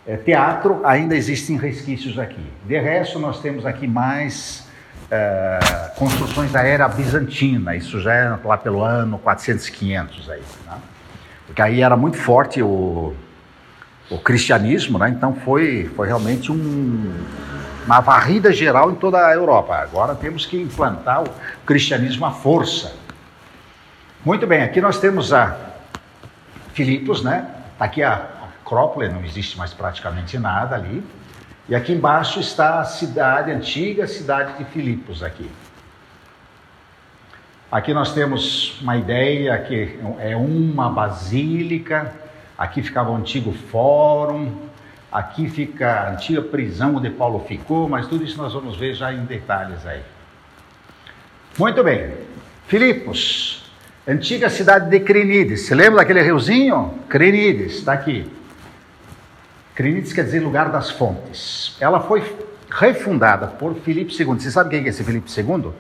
é, 0.06 0.18
teatro, 0.18 0.82
ainda 0.84 1.16
existem 1.16 1.56
resquícios 1.56 2.20
aqui. 2.20 2.46
De 2.66 2.78
resto, 2.78 3.20
nós 3.20 3.40
temos 3.42 3.66
aqui 3.66 3.88
mais 3.88 4.68
é, 5.10 5.60
construções 5.98 6.52
da 6.52 6.64
era 6.64 6.88
bizantina, 6.90 7.76
isso 7.76 8.02
já 8.02 8.14
é 8.14 8.38
lá 8.44 8.58
pelo 8.58 8.84
ano 8.84 9.18
400, 9.20 9.70
500 9.70 10.30
aí. 10.30 10.42
Tá? 10.66 10.78
Porque 11.48 11.62
aí 11.62 11.82
era 11.82 11.98
muito 11.98 12.18
forte 12.18 12.62
o, 12.62 13.16
o 14.12 14.20
cristianismo, 14.20 15.00
né? 15.00 15.10
então 15.10 15.34
foi, 15.34 15.90
foi 15.96 16.08
realmente 16.08 16.52
um, 16.52 17.14
uma 17.86 18.02
varrida 18.02 18.52
geral 18.52 18.92
em 18.92 18.96
toda 18.96 19.26
a 19.26 19.34
Europa. 19.34 19.74
Agora 19.76 20.14
temos 20.14 20.46
que 20.46 20.62
implantar 20.62 21.24
o 21.24 21.30
cristianismo 21.66 22.26
à 22.26 22.32
força. 22.32 22.94
Muito 24.26 24.46
bem, 24.46 24.62
aqui 24.62 24.82
nós 24.82 25.00
temos 25.00 25.32
a 25.32 25.58
Filipos, 26.74 27.24
né? 27.24 27.50
Tá 27.80 27.86
aqui 27.86 28.04
a 28.04 28.28
Acrópole, 28.60 29.08
não 29.10 29.24
existe 29.24 29.58
mais 29.58 29.74
praticamente 29.74 30.38
nada 30.38 30.76
ali. 30.76 31.02
E 31.70 31.76
aqui 31.76 31.94
embaixo 31.94 32.40
está 32.40 32.82
a 32.82 32.86
cidade, 32.86 33.52
a 33.52 33.56
antiga 33.56 34.06
cidade 34.06 34.58
de 34.58 34.66
Filipos 34.66 35.24
aqui. 35.24 35.50
Aqui 37.70 37.94
nós 37.94 38.14
temos 38.14 38.80
uma 38.82 38.96
ideia 38.96 39.58
que 39.58 40.00
é 40.20 40.38
uma 40.38 40.90
basílica, 40.90 42.14
aqui 42.58 42.82
ficava 42.82 43.12
o 43.12 43.16
antigo 43.18 43.52
fórum, 43.52 44.54
aqui 45.12 45.50
fica 45.50 45.92
a 45.92 46.12
antiga 46.12 46.42
prisão 46.42 46.96
onde 46.96 47.10
Paulo 47.10 47.44
ficou, 47.46 47.90
mas 47.90 48.08
tudo 48.08 48.24
isso 48.24 48.38
nós 48.38 48.54
vamos 48.54 48.78
ver 48.78 48.94
já 48.94 49.12
em 49.12 49.26
detalhes 49.26 49.86
aí. 49.86 50.02
Muito 51.60 51.84
bem, 51.84 52.14
Filipos, 52.68 53.70
antiga 54.08 54.50
cidade 54.50 54.90
de 54.90 55.02
Crinides, 55.02 55.64
você 55.64 55.76
lembra 55.76 55.98
daquele 55.98 56.22
riozinho? 56.22 56.94
Crinides, 57.10 57.80
está 57.80 57.92
aqui. 57.92 58.32
Crinides 59.76 60.14
quer 60.14 60.24
dizer 60.24 60.40
lugar 60.40 60.70
das 60.70 60.90
fontes. 60.90 61.76
Ela 61.82 62.00
foi 62.00 62.24
refundada 62.70 63.46
por 63.46 63.76
Filipe 63.76 64.14
II. 64.18 64.40
Você 64.40 64.52
sabe 64.52 64.70
quem 64.70 64.86
é 64.86 64.88
esse 64.88 65.04
Filipe 65.04 65.30
II? 65.30 65.74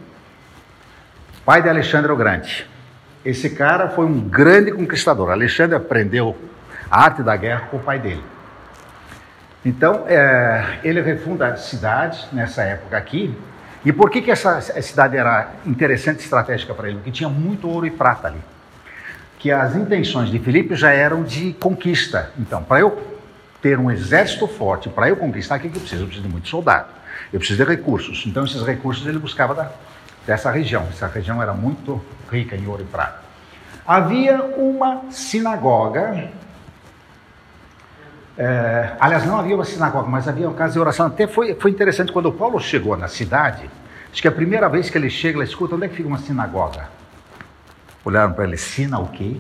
Pai 1.47 1.61
de 1.61 1.69
Alexandre 1.69 2.11
o 2.11 2.15
Grande. 2.17 2.67
Esse 3.23 3.51
cara 3.51 3.87
foi 3.87 4.05
um 4.05 4.19
grande 4.19 4.69
conquistador. 4.69 5.31
Alexandre 5.31 5.77
aprendeu 5.77 6.35
a 6.91 7.05
arte 7.05 7.23
da 7.23 7.37
guerra 7.37 7.69
com 7.71 7.77
o 7.77 7.79
pai 7.79 7.99
dele. 7.99 8.21
Então, 9.63 10.03
é, 10.09 10.79
ele 10.83 10.99
refunda 10.99 11.47
a 11.47 11.55
cidade 11.55 12.27
nessa 12.33 12.63
época 12.63 12.97
aqui. 12.97 13.33
E 13.85 13.93
por 13.93 14.09
que, 14.09 14.21
que 14.21 14.29
essa, 14.29 14.59
cidade 14.59 15.15
era 15.15 15.51
interessante 15.65 16.19
estratégica 16.19 16.73
para 16.73 16.89
ele? 16.89 16.97
Porque 16.97 17.11
tinha 17.11 17.29
muito 17.29 17.69
ouro 17.69 17.85
e 17.85 17.91
prata 17.91 18.27
ali. 18.27 18.41
Que 19.39 19.49
as 19.49 19.73
intenções 19.73 20.29
de 20.29 20.39
Filipe 20.39 20.75
já 20.75 20.91
eram 20.91 21.23
de 21.23 21.53
conquista. 21.53 22.29
Então, 22.37 22.61
para 22.61 22.81
eu 22.81 23.01
ter 23.61 23.79
um 23.79 23.89
exército 23.89 24.49
forte, 24.49 24.89
para 24.89 25.07
eu 25.07 25.15
conquistar, 25.15 25.55
o 25.55 25.59
que, 25.61 25.69
que 25.69 25.77
eu 25.77 25.79
preciso? 25.79 26.03
Eu 26.03 26.07
preciso 26.07 26.27
de 26.27 26.33
muito 26.33 26.49
soldado. 26.49 26.89
Eu 27.31 27.39
preciso 27.39 27.63
de 27.63 27.69
recursos. 27.69 28.25
Então, 28.27 28.43
esses 28.43 28.61
recursos 28.63 29.07
ele 29.07 29.17
buscava 29.17 29.55
da, 29.55 29.71
dessa 30.27 30.51
região. 30.51 30.85
Essa 30.91 31.07
região 31.07 31.41
era 31.41 31.53
muito 31.53 32.03
rica 32.29 32.55
em 32.55 32.67
ouro 32.67 32.83
e 32.83 32.85
prata. 32.85 33.21
Havia 33.87 34.43
uma 34.57 35.09
sinagoga. 35.09 36.29
É, 38.37 38.91
aliás, 38.99 39.25
não 39.25 39.39
havia 39.39 39.55
uma 39.55 39.63
sinagoga, 39.63 40.07
mas 40.09 40.27
havia 40.27 40.47
uma 40.47 40.55
casa 40.55 40.73
de 40.73 40.79
oração. 40.79 41.07
Até 41.07 41.25
foi, 41.25 41.55
foi 41.55 41.71
interessante 41.71 42.11
quando 42.11 42.31
Paulo 42.31 42.59
chegou 42.59 42.97
na 42.97 43.07
cidade. 43.07 43.69
Acho 44.11 44.21
que 44.21 44.27
a 44.27 44.31
primeira 44.31 44.67
vez 44.67 44.89
que 44.89 44.97
ele 44.97 45.09
chega, 45.09 45.37
ele 45.37 45.45
escuta: 45.45 45.75
onde 45.75 45.85
é 45.85 45.87
que 45.87 45.95
fica 45.95 46.09
uma 46.09 46.19
sinagoga? 46.19 46.89
Olharam 48.03 48.33
para 48.33 48.43
ele: 48.43 48.57
sina 48.57 48.99
o 48.99 49.07
quê? 49.07 49.39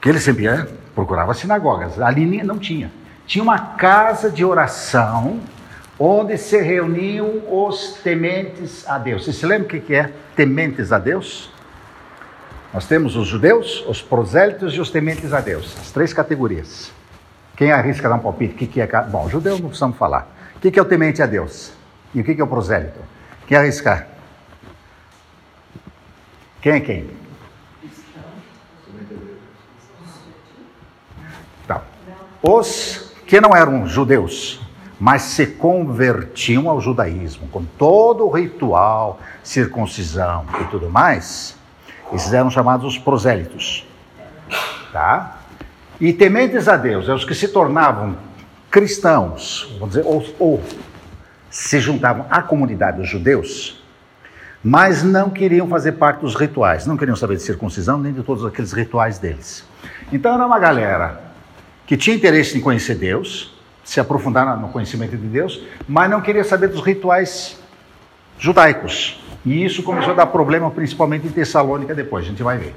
Que 0.00 0.08
ele 0.08 0.20
sempre 0.20 0.46
é, 0.46 0.66
procurava 0.94 1.34
sinagogas. 1.34 2.00
Ali 2.00 2.42
não 2.44 2.58
tinha. 2.58 2.90
Tinha 3.26 3.42
uma 3.42 3.58
casa 3.58 4.30
de 4.30 4.44
oração 4.44 5.40
onde 6.04 6.36
se 6.36 6.60
reuniam 6.60 7.44
os 7.48 7.92
tementes 8.02 8.84
a 8.88 8.98
Deus. 8.98 9.24
Você 9.24 9.32
se 9.32 9.46
lembra 9.46 9.68
o 9.68 9.80
que 9.80 9.94
é 9.94 10.12
tementes 10.34 10.90
a 10.90 10.98
Deus? 10.98 11.48
Nós 12.74 12.88
temos 12.88 13.14
os 13.14 13.28
judeus, 13.28 13.84
os 13.86 14.02
prosélitos 14.02 14.74
e 14.74 14.80
os 14.80 14.90
tementes 14.90 15.32
a 15.32 15.40
Deus, 15.40 15.76
as 15.80 15.92
três 15.92 16.12
categorias. 16.12 16.90
Quem 17.56 17.70
arrisca 17.70 18.08
dar 18.08 18.16
um 18.16 18.18
palpite? 18.18 18.64
O 18.64 18.68
que, 18.68 18.80
é? 18.80 18.86
Bom, 19.04 19.28
judeu 19.28 19.52
não 19.60 19.68
precisamos 19.68 19.96
falar. 19.96 20.26
O 20.56 20.58
que, 20.58 20.76
é 20.76 20.82
o 20.82 20.84
temente 20.84 21.22
a 21.22 21.26
Deus? 21.26 21.72
E 22.12 22.20
o 22.20 22.24
que, 22.24 22.34
que 22.34 22.40
é 22.40 22.44
o 22.44 22.48
prosélito? 22.48 22.98
Quem 23.46 23.56
arriscar? 23.56 24.08
Quem 26.60 26.72
é 26.72 26.80
quem? 26.80 27.10
Tá. 31.68 31.80
Os 32.42 33.12
que 33.24 33.40
não 33.40 33.54
eram 33.54 33.86
judeus, 33.86 34.61
mas 35.02 35.22
se 35.22 35.48
convertiam 35.48 36.70
ao 36.70 36.80
judaísmo, 36.80 37.48
com 37.48 37.64
todo 37.64 38.24
o 38.24 38.30
ritual, 38.30 39.18
circuncisão 39.42 40.46
e 40.60 40.64
tudo 40.66 40.88
mais, 40.88 41.56
esses 42.12 42.32
eram 42.32 42.48
chamados 42.48 42.86
os 42.86 42.98
prosélitos. 42.98 43.84
Tá? 44.92 45.40
E 46.00 46.12
tementes 46.12 46.68
a 46.68 46.76
Deus, 46.76 47.08
é 47.08 47.12
os 47.12 47.24
que 47.24 47.34
se 47.34 47.48
tornavam 47.48 48.16
cristãos, 48.70 49.74
vamos 49.80 49.96
dizer, 49.96 50.06
ou, 50.06 50.24
ou 50.38 50.62
se 51.50 51.80
juntavam 51.80 52.24
à 52.30 52.40
comunidade 52.40 52.98
dos 52.98 53.08
judeus, 53.08 53.82
mas 54.62 55.02
não 55.02 55.30
queriam 55.30 55.66
fazer 55.66 55.92
parte 55.92 56.20
dos 56.20 56.36
rituais, 56.36 56.86
não 56.86 56.96
queriam 56.96 57.16
saber 57.16 57.34
de 57.38 57.42
circuncisão 57.42 57.98
nem 57.98 58.12
de 58.12 58.22
todos 58.22 58.46
aqueles 58.46 58.72
rituais 58.72 59.18
deles. 59.18 59.64
Então 60.12 60.32
era 60.32 60.46
uma 60.46 60.60
galera 60.60 61.20
que 61.88 61.96
tinha 61.96 62.14
interesse 62.14 62.56
em 62.56 62.60
conhecer 62.60 62.94
Deus, 62.94 63.52
se 63.84 64.00
aprofundar 64.00 64.58
no 64.58 64.68
conhecimento 64.68 65.16
de 65.16 65.26
Deus, 65.26 65.60
mas 65.88 66.10
não 66.10 66.20
queria 66.20 66.44
saber 66.44 66.68
dos 66.68 66.80
rituais 66.80 67.58
judaicos. 68.38 69.20
E 69.44 69.64
isso 69.64 69.82
começou 69.82 70.12
a 70.12 70.16
dar 70.16 70.26
problema, 70.26 70.70
principalmente 70.70 71.26
em 71.26 71.30
Tessalônica, 71.30 71.94
depois, 71.94 72.24
a 72.24 72.28
gente 72.28 72.42
vai 72.42 72.58
ver. 72.58 72.74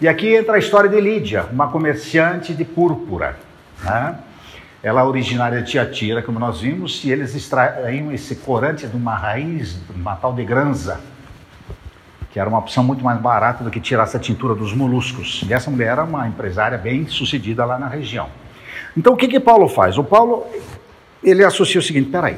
E 0.00 0.08
aqui 0.08 0.34
entra 0.34 0.56
a 0.56 0.58
história 0.58 0.90
de 0.90 1.00
Lídia, 1.00 1.46
uma 1.52 1.68
comerciante 1.68 2.52
de 2.52 2.64
púrpura. 2.64 3.36
Né? 3.82 4.18
Ela 4.82 5.00
é 5.00 5.04
originária 5.04 5.62
de 5.62 5.70
Tiatira, 5.70 6.22
como 6.22 6.38
nós 6.38 6.60
vimos, 6.60 7.02
e 7.04 7.10
eles 7.10 7.34
extraíam 7.34 8.12
esse 8.12 8.36
corante 8.36 8.86
de 8.86 8.96
uma 8.96 9.14
raiz, 9.14 9.74
de 9.74 9.92
uma 9.98 10.16
tal 10.16 10.32
de 10.32 10.44
granza, 10.44 11.00
que 12.30 12.38
era 12.38 12.48
uma 12.48 12.58
opção 12.58 12.84
muito 12.84 13.02
mais 13.02 13.18
barata 13.18 13.64
do 13.64 13.70
que 13.70 13.80
tirar 13.80 14.02
essa 14.02 14.18
tintura 14.18 14.54
dos 14.54 14.74
moluscos. 14.74 15.42
E 15.48 15.54
essa 15.54 15.70
mulher 15.70 15.92
era 15.92 16.04
uma 16.04 16.28
empresária 16.28 16.76
bem 16.76 17.06
sucedida 17.06 17.64
lá 17.64 17.78
na 17.78 17.88
região. 17.88 18.28
Então 18.96 19.12
o 19.12 19.16
que 19.16 19.28
que 19.28 19.38
Paulo 19.38 19.68
faz? 19.68 19.98
O 19.98 20.04
Paulo 20.04 20.46
ele 21.22 21.44
associa 21.44 21.80
o 21.80 21.82
seguinte: 21.82 22.10
peraí, 22.10 22.36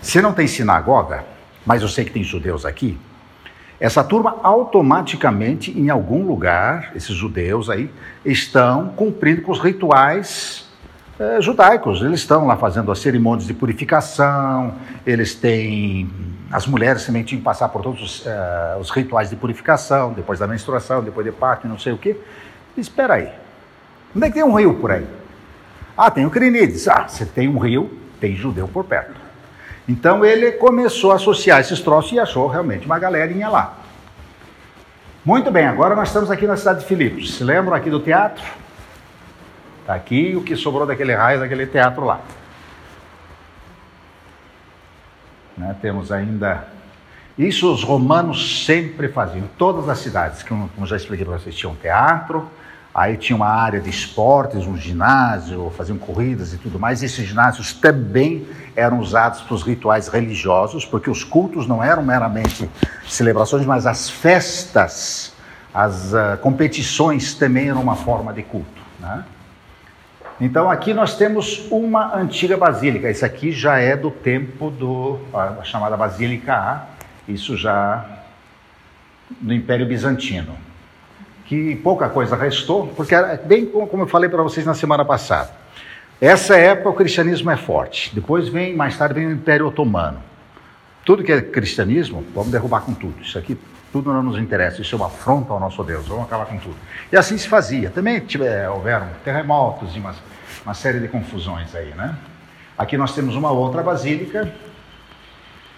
se 0.00 0.20
não 0.20 0.32
tem 0.32 0.46
sinagoga, 0.46 1.24
mas 1.64 1.82
eu 1.82 1.88
sei 1.88 2.04
que 2.04 2.10
tem 2.10 2.22
judeus 2.22 2.66
aqui, 2.66 2.98
essa 3.80 4.04
turma 4.04 4.36
automaticamente, 4.42 5.76
em 5.76 5.90
algum 5.90 6.24
lugar, 6.24 6.92
esses 6.94 7.14
judeus 7.14 7.68
aí, 7.68 7.90
estão 8.24 8.88
cumprindo 8.90 9.42
com 9.42 9.52
os 9.52 9.58
rituais 9.58 10.66
é, 11.18 11.40
judaicos. 11.40 12.00
Eles 12.00 12.20
estão 12.20 12.46
lá 12.46 12.56
fazendo 12.56 12.90
as 12.92 12.98
cerimônias 12.98 13.46
de 13.46 13.54
purificação, 13.54 14.74
eles 15.06 15.34
têm. 15.34 16.10
As 16.50 16.66
mulheres 16.66 17.04
também 17.04 17.24
tinham 17.24 17.40
que 17.40 17.44
passar 17.44 17.68
por 17.68 17.82
todos 17.82 18.00
os, 18.00 18.26
uh, 18.26 18.78
os 18.78 18.90
rituais 18.90 19.28
de 19.28 19.34
purificação, 19.34 20.12
depois 20.12 20.38
da 20.38 20.46
menstruação, 20.46 21.02
depois 21.02 21.26
de 21.26 21.32
parto, 21.32 21.66
não 21.66 21.78
sei 21.78 21.92
o 21.92 21.98
quê. 21.98 22.16
Espera 22.76 23.14
aí. 23.14 23.28
Onde 24.14 24.26
é 24.26 24.28
que 24.28 24.34
tem 24.34 24.44
um 24.44 24.54
rio 24.54 24.74
por 24.74 24.92
aí? 24.92 25.04
Ah, 25.96 26.10
tem 26.10 26.26
o 26.26 26.30
Crinides. 26.30 26.88
Ah, 26.88 27.06
você 27.06 27.24
tem 27.24 27.48
um 27.48 27.58
rio, 27.58 27.98
tem 28.20 28.34
judeu 28.34 28.66
por 28.66 28.84
perto. 28.84 29.20
Então 29.88 30.24
ele 30.24 30.52
começou 30.52 31.12
a 31.12 31.16
associar 31.16 31.60
esses 31.60 31.80
troços 31.80 32.12
e 32.12 32.18
achou 32.18 32.46
realmente 32.48 32.86
uma 32.86 32.98
galerinha 32.98 33.48
lá. 33.48 33.78
Muito 35.24 35.50
bem, 35.50 35.66
agora 35.66 35.94
nós 35.94 36.08
estamos 36.08 36.30
aqui 36.30 36.46
na 36.46 36.56
cidade 36.56 36.80
de 36.80 36.86
Filipos. 36.86 37.34
Se 37.34 37.44
lembram 37.44 37.74
aqui 37.74 37.90
do 37.90 38.00
teatro? 38.00 38.44
Está 39.80 39.94
aqui 39.94 40.34
o 40.36 40.42
que 40.42 40.56
sobrou 40.56 40.86
daquele 40.86 41.14
raio, 41.14 41.40
daquele 41.40 41.66
teatro 41.66 42.04
lá. 42.04 42.20
Né, 45.56 45.76
temos 45.80 46.10
ainda. 46.10 46.66
Isso 47.38 47.72
os 47.72 47.82
romanos 47.82 48.64
sempre 48.64 49.08
faziam. 49.08 49.48
Todas 49.58 49.88
as 49.88 49.98
cidades, 49.98 50.42
como 50.42 50.70
já 50.86 50.96
expliquei 50.96 51.24
para 51.24 51.38
vocês, 51.38 51.54
tinham 51.54 51.74
teatro, 51.74 52.48
aí 52.94 53.16
tinha 53.16 53.34
uma 53.34 53.48
área 53.48 53.80
de 53.80 53.90
esportes, 53.90 54.66
um 54.66 54.76
ginásio, 54.76 55.68
faziam 55.76 55.98
corridas 55.98 56.52
e 56.52 56.58
tudo 56.58 56.78
mais. 56.78 57.02
Esses 57.02 57.26
ginásios 57.26 57.72
também 57.72 58.46
eram 58.76 59.00
usados 59.00 59.40
para 59.40 59.54
os 59.54 59.62
rituais 59.62 60.06
religiosos, 60.06 60.84
porque 60.84 61.10
os 61.10 61.24
cultos 61.24 61.66
não 61.66 61.82
eram 61.82 62.04
meramente 62.04 62.70
celebrações, 63.08 63.66
mas 63.66 63.84
as 63.86 64.08
festas, 64.08 65.32
as 65.74 66.12
uh, 66.12 66.38
competições 66.40 67.34
também 67.34 67.68
eram 67.68 67.82
uma 67.82 67.96
forma 67.96 68.32
de 68.32 68.44
culto. 68.44 68.80
Né? 69.00 69.24
Então 70.40 70.70
aqui 70.70 70.94
nós 70.94 71.16
temos 71.16 71.66
uma 71.70 72.14
antiga 72.16 72.56
basílica. 72.56 73.10
Isso 73.10 73.24
aqui 73.24 73.50
já 73.50 73.78
é 73.78 73.96
do 73.96 74.10
tempo 74.10 74.70
do 74.70 75.18
a 75.32 75.64
chamada 75.64 75.96
Basílica 75.96 76.54
A. 76.54 76.82
Isso 77.26 77.56
já 77.56 78.04
no 79.40 79.52
Império 79.52 79.86
Bizantino. 79.86 80.63
Que 81.46 81.76
pouca 81.76 82.08
coisa 82.08 82.36
restou, 82.36 82.86
porque 82.88 83.14
bem 83.44 83.66
como 83.66 84.02
eu 84.02 84.06
falei 84.06 84.30
para 84.30 84.42
vocês 84.42 84.64
na 84.64 84.74
semana 84.74 85.04
passada. 85.04 85.50
Essa 86.20 86.56
época 86.56 86.90
o 86.90 86.94
cristianismo 86.94 87.50
é 87.50 87.56
forte. 87.56 88.14
Depois 88.14 88.48
vem, 88.48 88.74
mais 88.74 88.96
tarde 88.96 89.14
vem 89.14 89.26
o 89.26 89.32
Império 89.32 89.66
Otomano. 89.66 90.22
Tudo 91.04 91.22
que 91.22 91.32
é 91.32 91.42
cristianismo, 91.42 92.24
vamos 92.34 92.50
derrubar 92.50 92.80
com 92.80 92.94
tudo. 92.94 93.20
Isso 93.20 93.38
aqui 93.38 93.58
tudo 93.94 94.12
não 94.12 94.24
nos 94.24 94.38
interessa, 94.38 94.82
isso 94.82 94.92
é 94.92 94.98
uma 94.98 95.06
afronta 95.06 95.52
ao 95.52 95.60
nosso 95.60 95.84
Deus, 95.84 96.08
vamos 96.08 96.24
acabar 96.24 96.46
com 96.46 96.58
tudo. 96.58 96.74
E 97.12 97.16
assim 97.16 97.38
se 97.38 97.46
fazia. 97.46 97.90
Também 97.90 98.18
tiver, 98.18 98.68
houveram 98.68 99.06
terremotos 99.22 99.94
e 99.94 100.00
uma, 100.00 100.12
uma 100.64 100.74
série 100.74 100.98
de 100.98 101.06
confusões 101.06 101.72
aí, 101.76 101.94
né? 101.94 102.16
Aqui 102.76 102.96
nós 102.96 103.14
temos 103.14 103.36
uma 103.36 103.52
outra 103.52 103.84
basílica, 103.84 104.52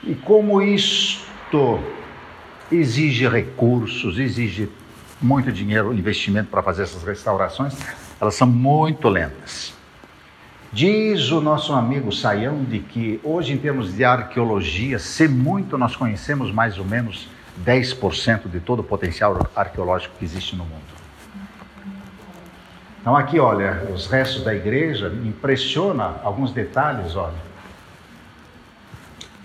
e 0.02 0.14
como 0.14 0.62
isto 0.62 1.78
exige 2.73 3.28
recursos, 3.28 4.18
exige 4.18 4.70
muito 5.20 5.50
dinheiro, 5.50 5.92
investimento 5.92 6.50
para 6.50 6.62
fazer 6.62 6.82
essas 6.82 7.02
restaurações, 7.02 7.75
elas 8.20 8.35
são 8.35 8.46
muito 8.46 9.08
lentas. 9.08 9.75
Diz 10.73 11.30
o 11.30 11.40
nosso 11.40 11.73
amigo 11.73 12.12
Saião 12.12 12.62
de 12.64 12.80
que 12.80 13.20
hoje, 13.25 13.52
em 13.52 13.56
termos 13.56 13.94
de 13.94 14.04
arqueologia, 14.04 14.99
se 14.99 15.26
muito 15.26 15.78
nós 15.78 15.96
conhecemos 15.96 16.52
mais 16.52 16.78
ou 16.78 16.85
menos 16.85 17.28
10% 17.64 18.49
de 18.49 18.61
todo 18.61 18.80
o 18.80 18.85
potencial 18.85 19.49
arqueológico 19.54 20.14
que 20.18 20.25
existe 20.25 20.54
no 20.54 20.64
mundo. 20.64 20.96
Então 23.00 23.16
aqui, 23.16 23.38
olha, 23.38 23.88
os 23.94 24.06
restos 24.06 24.44
da 24.44 24.54
igreja, 24.54 25.08
impressiona 25.25 26.16
alguns 26.25 26.50
detalhes, 26.50 27.14
olha. 27.14 27.46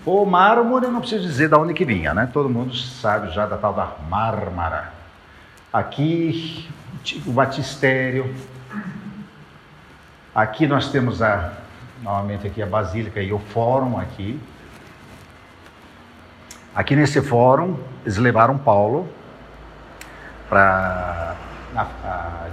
O 0.04 0.24
mármore, 0.26 0.88
não 0.88 1.00
preciso 1.00 1.22
dizer 1.22 1.48
de 1.48 1.54
onde 1.54 1.72
que 1.72 1.84
vinha, 1.84 2.12
né? 2.12 2.28
Todo 2.32 2.48
mundo 2.48 2.74
sabe 2.74 3.30
já 3.30 3.46
da 3.46 3.56
tal 3.56 3.72
da 3.72 3.92
Mármara. 4.08 5.01
Aqui, 5.72 6.68
o 7.26 7.32
batistério. 7.32 8.34
Aqui 10.34 10.66
nós 10.66 10.90
temos 10.92 11.22
a, 11.22 11.54
novamente 12.02 12.46
aqui 12.46 12.62
a 12.62 12.66
basílica 12.66 13.22
e 13.22 13.32
o 13.32 13.38
fórum 13.38 13.98
aqui. 13.98 14.38
Aqui 16.74 16.94
nesse 16.94 17.22
fórum, 17.22 17.78
eles 18.04 18.18
levaram 18.18 18.58
Paulo 18.58 19.08
para 20.46 21.36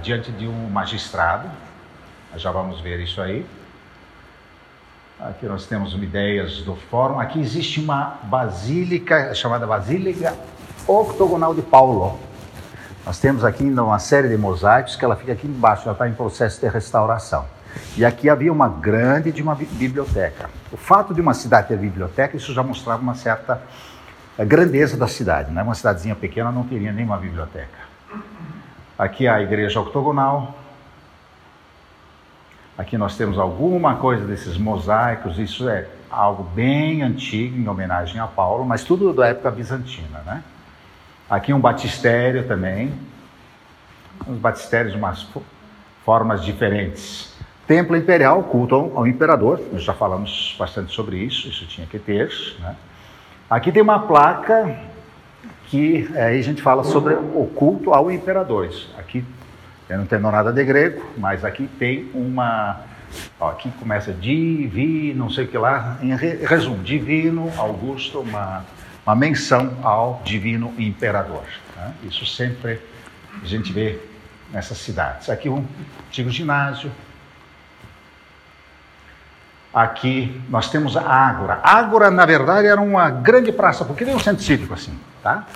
diante 0.02 0.32
de 0.32 0.48
um 0.48 0.70
magistrado. 0.70 1.46
Nós 2.32 2.40
já 2.40 2.50
vamos 2.50 2.80
ver 2.80 3.00
isso 3.00 3.20
aí. 3.20 3.44
Aqui 5.20 5.44
nós 5.44 5.66
temos 5.66 5.92
ideias 5.92 6.62
do 6.62 6.74
fórum. 6.74 7.20
Aqui 7.20 7.38
existe 7.38 7.80
uma 7.80 8.18
basílica 8.22 9.34
chamada 9.34 9.66
Basílica 9.66 10.34
Octogonal 10.86 11.54
de 11.54 11.60
Paulo. 11.60 12.29
Nós 13.10 13.18
temos 13.18 13.44
aqui 13.44 13.64
ainda 13.64 13.82
uma 13.82 13.98
série 13.98 14.28
de 14.28 14.36
mosaicos 14.36 14.94
que 14.94 15.04
ela 15.04 15.16
fica 15.16 15.32
aqui 15.32 15.44
embaixo, 15.44 15.82
ela 15.82 15.94
está 15.94 16.08
em 16.08 16.12
processo 16.12 16.60
de 16.60 16.68
restauração. 16.68 17.44
E 17.96 18.04
aqui 18.04 18.30
havia 18.30 18.52
uma 18.52 18.68
grande 18.68 19.32
de 19.32 19.42
uma 19.42 19.56
biblioteca. 19.56 20.48
O 20.70 20.76
fato 20.76 21.12
de 21.12 21.20
uma 21.20 21.34
cidade 21.34 21.66
ter 21.66 21.76
biblioteca, 21.76 22.36
isso 22.36 22.54
já 22.54 22.62
mostrava 22.62 23.02
uma 23.02 23.16
certa 23.16 23.60
a 24.38 24.44
grandeza 24.44 24.96
da 24.96 25.08
cidade. 25.08 25.50
Né? 25.50 25.60
Uma 25.60 25.74
cidadezinha 25.74 26.14
pequena 26.14 26.52
não 26.52 26.62
teria 26.62 26.92
nenhuma 26.92 27.16
biblioteca. 27.16 27.80
Aqui 28.96 29.26
a 29.26 29.42
igreja 29.42 29.80
octogonal. 29.80 30.56
Aqui 32.78 32.96
nós 32.96 33.16
temos 33.16 33.40
alguma 33.40 33.96
coisa 33.96 34.24
desses 34.24 34.56
mosaicos. 34.56 35.36
Isso 35.36 35.68
é 35.68 35.88
algo 36.08 36.44
bem 36.44 37.02
antigo, 37.02 37.58
em 37.58 37.66
homenagem 37.66 38.20
a 38.20 38.28
Paulo, 38.28 38.64
mas 38.64 38.84
tudo 38.84 39.12
da 39.12 39.26
época 39.26 39.50
bizantina. 39.50 40.20
Né? 40.24 40.44
Aqui 41.30 41.52
um 41.52 41.60
batistério 41.60 42.42
também. 42.48 42.92
Os 44.26 44.36
batistérios 44.36 44.92
de 44.92 44.98
umas 44.98 45.28
formas 46.04 46.44
diferentes. 46.44 47.32
Templo 47.68 47.96
imperial, 47.96 48.42
culto 48.42 48.74
ao 48.74 49.06
imperador. 49.06 49.60
Nós 49.72 49.84
já 49.84 49.94
falamos 49.94 50.56
bastante 50.58 50.92
sobre 50.92 51.18
isso. 51.18 51.48
Isso 51.48 51.64
tinha 51.68 51.86
que 51.86 52.00
ter. 52.00 52.28
Né? 52.58 52.74
Aqui 53.48 53.70
tem 53.70 53.80
uma 53.80 54.00
placa 54.00 54.76
que 55.66 56.10
é, 56.16 56.24
aí 56.24 56.40
a 56.40 56.42
gente 56.42 56.60
fala 56.60 56.82
sobre 56.82 57.14
o 57.14 57.48
culto 57.54 57.94
ao 57.94 58.10
imperador. 58.10 58.68
Aqui 58.98 59.24
eu 59.88 59.98
não 59.98 60.04
entendo 60.04 60.28
nada 60.30 60.52
de 60.52 60.64
grego, 60.64 61.00
mas 61.16 61.44
aqui 61.44 61.68
tem 61.78 62.10
uma. 62.12 62.80
Ó, 63.38 63.50
aqui 63.50 63.70
começa 63.78 64.12
divino, 64.12 65.24
não 65.24 65.30
sei 65.30 65.44
o 65.44 65.48
que 65.48 65.56
lá. 65.56 65.96
Em 66.02 66.14
resumo, 66.14 66.82
divino 66.82 67.52
Augusto, 67.56 68.18
uma, 68.20 68.64
uma 69.10 69.16
menção 69.16 69.76
ao 69.82 70.22
divino 70.24 70.72
imperador. 70.78 71.42
Né? 71.76 71.92
Isso 72.04 72.24
sempre 72.24 72.80
a 73.42 73.46
gente 73.46 73.72
vê 73.72 73.98
nessas 74.52 74.78
cidades. 74.78 75.28
Aqui 75.28 75.48
um 75.48 75.66
antigo 76.08 76.30
ginásio, 76.30 76.90
Aqui 79.72 80.42
nós 80.48 80.68
temos 80.68 80.96
a 80.96 81.02
Ágora. 81.02 81.60
Ágora, 81.62 82.10
na 82.10 82.26
verdade, 82.26 82.66
era 82.66 82.80
uma 82.80 83.08
grande 83.08 83.52
praça, 83.52 83.84
porque 83.84 84.04
tem 84.04 84.12
um 84.12 84.18
centro 84.18 84.42
cívico 84.42 84.74
assim, 84.74 84.92
tá? 85.22 85.46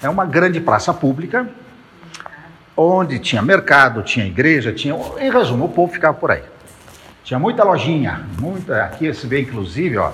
É 0.00 0.08
uma 0.08 0.24
grande 0.24 0.60
praça 0.60 0.94
pública, 0.94 1.48
onde 2.76 3.18
tinha 3.18 3.42
mercado, 3.42 4.04
tinha 4.04 4.24
igreja, 4.26 4.72
tinha. 4.72 4.94
Em 5.18 5.28
resumo, 5.28 5.64
o 5.64 5.68
povo 5.68 5.92
ficava 5.92 6.16
por 6.16 6.30
aí. 6.30 6.44
Tinha 7.24 7.36
muita 7.40 7.64
lojinha, 7.64 8.24
muita. 8.40 8.84
Aqui 8.84 9.12
você 9.12 9.26
vê, 9.26 9.40
inclusive, 9.40 9.98
ó, 9.98 10.12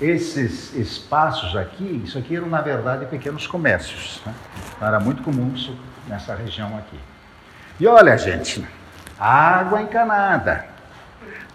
esses 0.00 0.74
espaços 0.74 1.56
aqui, 1.56 2.02
isso 2.04 2.18
aqui 2.18 2.36
eram, 2.36 2.48
na 2.48 2.60
verdade, 2.60 3.06
pequenos 3.06 3.46
comércios. 3.46 4.20
Né? 4.26 4.34
Então, 4.76 4.88
era 4.88 5.00
muito 5.00 5.22
comum 5.22 5.52
isso 5.54 5.76
nessa 6.06 6.34
região 6.34 6.76
aqui. 6.76 6.98
E 7.80 7.86
olha, 7.86 8.16
gente, 8.16 8.66
água 9.18 9.80
encanada. 9.80 10.66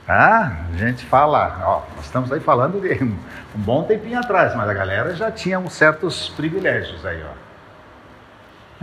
Ah, 0.07 0.51
a 0.73 0.77
gente 0.77 1.05
fala, 1.05 1.61
ó, 1.63 1.95
nós 1.95 2.05
estamos 2.05 2.31
aí 2.31 2.39
falando 2.39 2.81
de 2.81 3.03
um, 3.03 3.15
bom 3.55 3.83
tempinho 3.83 4.19
atrás, 4.19 4.55
mas 4.55 4.67
a 4.67 4.73
galera 4.73 5.15
já 5.15 5.31
tinha 5.31 5.59
uns 5.59 5.73
certos 5.73 6.29
privilégios 6.29 7.05
aí, 7.05 7.23
ó. 7.23 7.51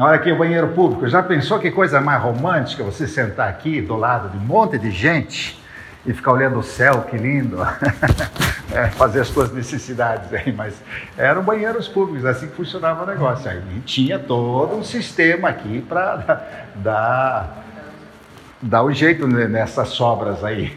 Olha 0.01 0.15
aqui 0.15 0.31
o 0.31 0.39
banheiro 0.39 0.69
público. 0.69 1.09
Já 1.09 1.21
pensou 1.25 1.59
que 1.59 1.73
coisa 1.73 2.01
mais 2.01 2.23
romântica 2.23 2.85
você 2.85 3.09
sentar 3.09 3.49
aqui 3.49 3.81
do 3.83 3.97
lado 3.97 4.29
de 4.29 4.37
um 4.37 4.41
monte 4.41 4.79
de 4.79 4.93
gente 4.93 5.58
e 6.09 6.15
ficar 6.15 6.33
olhando 6.33 6.59
o 6.59 6.63
céu, 6.63 7.03
que 7.03 7.19
lindo, 7.19 7.59
é, 8.73 8.89
fazer 8.89 9.21
as 9.21 9.29
suas 9.29 9.53
necessidades 9.53 10.33
aí, 10.33 10.51
mas 10.51 10.83
eram 11.19 11.43
banheiros 11.43 11.87
públicos, 11.87 12.25
assim 12.25 12.49
que 12.49 12.57
funcionava 12.57 13.03
o 13.03 13.07
negócio 13.07 13.51
aí. 13.51 13.83
Tinha 13.85 14.19
todo 14.19 14.75
um 14.75 14.83
sistema 14.83 15.51
aqui 15.51 15.83
para 15.83 16.49
dar, 16.77 17.63
dar 18.63 18.83
o 18.85 18.91
jeito 18.91 19.29
nessas 19.29 19.91
sobras 19.91 20.43
aí. 20.43 20.75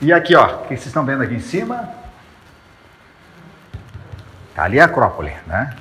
E 0.00 0.12
aqui, 0.12 0.36
ó, 0.36 0.44
o 0.44 0.58
que 0.62 0.68
vocês 0.68 0.86
estão 0.86 1.04
vendo 1.04 1.24
aqui 1.24 1.34
em 1.34 1.40
cima? 1.40 1.88
Tá 4.54 4.62
ali 4.62 4.78
a 4.78 4.84
Acrópole, 4.84 5.32
né? 5.48 5.74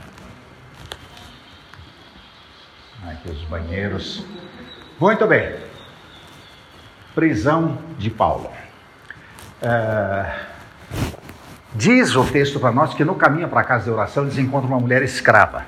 Aqui 3.07 3.29
os 3.29 3.43
banheiros. 3.43 4.25
Muito 4.99 5.27
bem. 5.27 5.66
Prisão 7.17 7.79
de 7.97 8.11
Paulo. 8.11 8.47
É, 9.59 10.25
diz 11.73 12.15
o 12.15 12.23
texto 12.23 12.59
para 12.59 12.71
nós 12.71 12.93
que 12.93 13.03
no 13.03 13.15
caminho 13.15 13.47
para 13.47 13.61
a 13.61 13.63
casa 13.63 13.85
de 13.85 13.89
oração 13.89 14.21
eles 14.21 14.37
encontram 14.37 14.69
uma 14.69 14.79
mulher 14.79 15.01
escrava. 15.01 15.63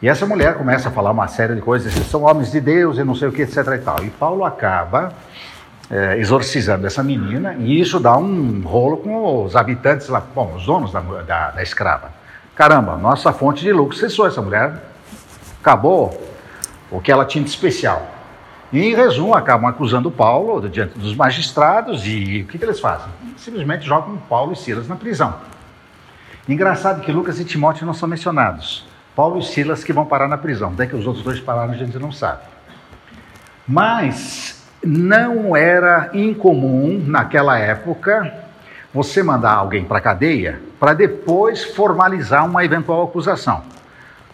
E 0.00 0.08
essa 0.08 0.24
mulher 0.24 0.54
começa 0.54 0.88
a 0.88 0.92
falar 0.92 1.10
uma 1.10 1.26
série 1.26 1.56
de 1.56 1.60
coisas, 1.60 1.92
são 2.06 2.22
homens 2.22 2.52
de 2.52 2.60
Deus 2.60 2.96
e 2.96 3.02
não 3.02 3.16
sei 3.16 3.26
o 3.26 3.32
que, 3.32 3.42
etc 3.42 3.56
e 3.74 3.78
tal. 3.78 4.04
E 4.04 4.10
Paulo 4.10 4.44
acaba 4.44 5.12
é, 5.90 6.16
exorcizando 6.18 6.86
essa 6.86 7.02
menina, 7.02 7.56
e 7.58 7.80
isso 7.80 7.98
dá 7.98 8.16
um 8.16 8.62
rolo 8.64 8.98
com 8.98 9.42
os 9.44 9.56
habitantes 9.56 10.08
lá, 10.08 10.22
bom, 10.32 10.54
os 10.54 10.64
donos 10.64 10.92
da, 10.92 11.00
da, 11.00 11.50
da 11.50 11.60
escrava. 11.60 12.12
Caramba, 12.54 12.96
nossa 12.96 13.32
fonte 13.32 13.62
de 13.62 13.72
lucro 13.72 13.96
cessou 13.96 14.28
essa 14.28 14.40
mulher, 14.40 14.80
acabou 15.60 16.22
o 16.88 17.00
que 17.00 17.10
ela 17.10 17.24
tinha 17.24 17.42
de 17.42 17.50
especial. 17.50 18.17
E, 18.72 18.80
em 18.80 18.94
resumo, 18.94 19.34
acabam 19.34 19.68
acusando 19.68 20.10
Paulo 20.10 20.68
diante 20.68 20.98
dos 20.98 21.14
magistrados 21.14 22.06
e 22.06 22.42
o 22.42 22.50
que, 22.50 22.58
que 22.58 22.64
eles 22.64 22.80
fazem? 22.80 23.08
Simplesmente 23.36 23.86
jogam 23.86 24.16
Paulo 24.28 24.52
e 24.52 24.56
Silas 24.56 24.86
na 24.86 24.96
prisão. 24.96 25.34
Engraçado 26.46 27.00
que 27.00 27.12
Lucas 27.12 27.40
e 27.40 27.44
Timóteo 27.44 27.86
não 27.86 27.94
são 27.94 28.08
mencionados. 28.08 28.86
Paulo 29.16 29.38
e 29.38 29.42
Silas 29.42 29.82
que 29.82 29.92
vão 29.92 30.04
parar 30.04 30.28
na 30.28 30.36
prisão. 30.36 30.70
Até 30.72 30.86
que 30.86 30.94
os 30.94 31.06
outros 31.06 31.24
dois 31.24 31.40
pararam, 31.40 31.72
a 31.72 31.76
gente 31.76 31.98
não 31.98 32.12
sabe. 32.12 32.42
Mas 33.66 34.66
não 34.84 35.56
era 35.56 36.10
incomum 36.12 37.02
naquela 37.06 37.58
época 37.58 38.32
você 38.92 39.22
mandar 39.22 39.52
alguém 39.52 39.84
para 39.84 39.98
a 39.98 40.00
cadeia 40.00 40.60
para 40.78 40.94
depois 40.94 41.64
formalizar 41.64 42.46
uma 42.46 42.64
eventual 42.64 43.04
acusação. 43.04 43.62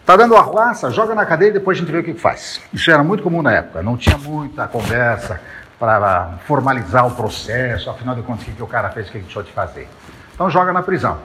Tá 0.05 0.15
dando 0.15 0.35
arruaça? 0.35 0.91
Joga 0.91 1.15
na 1.15 1.25
cadeia 1.25 1.49
e 1.49 1.53
depois 1.53 1.77
a 1.77 1.81
gente 1.81 1.91
vê 1.91 1.97
o 1.97 2.03
que 2.03 2.13
faz. 2.13 2.61
Isso 2.71 2.91
era 2.91 3.03
muito 3.03 3.23
comum 3.23 3.41
na 3.41 3.51
época. 3.51 3.81
Não 3.81 3.97
tinha 3.97 4.17
muita 4.17 4.67
conversa 4.67 5.41
para 5.79 6.37
formalizar 6.45 7.07
o 7.07 7.11
processo. 7.11 7.89
Afinal 7.89 8.13
de 8.13 8.21
contas, 8.21 8.47
o 8.47 8.51
que, 8.51 8.61
o 8.61 8.67
cara 8.67 8.89
fez, 8.91 9.07
o 9.07 9.11
que, 9.11 9.17
que 9.17 9.23
deixou 9.25 9.41
de 9.41 9.51
fazer. 9.51 9.89
Então 10.33 10.47
joga 10.47 10.71
na 10.71 10.83
prisão. 10.83 11.17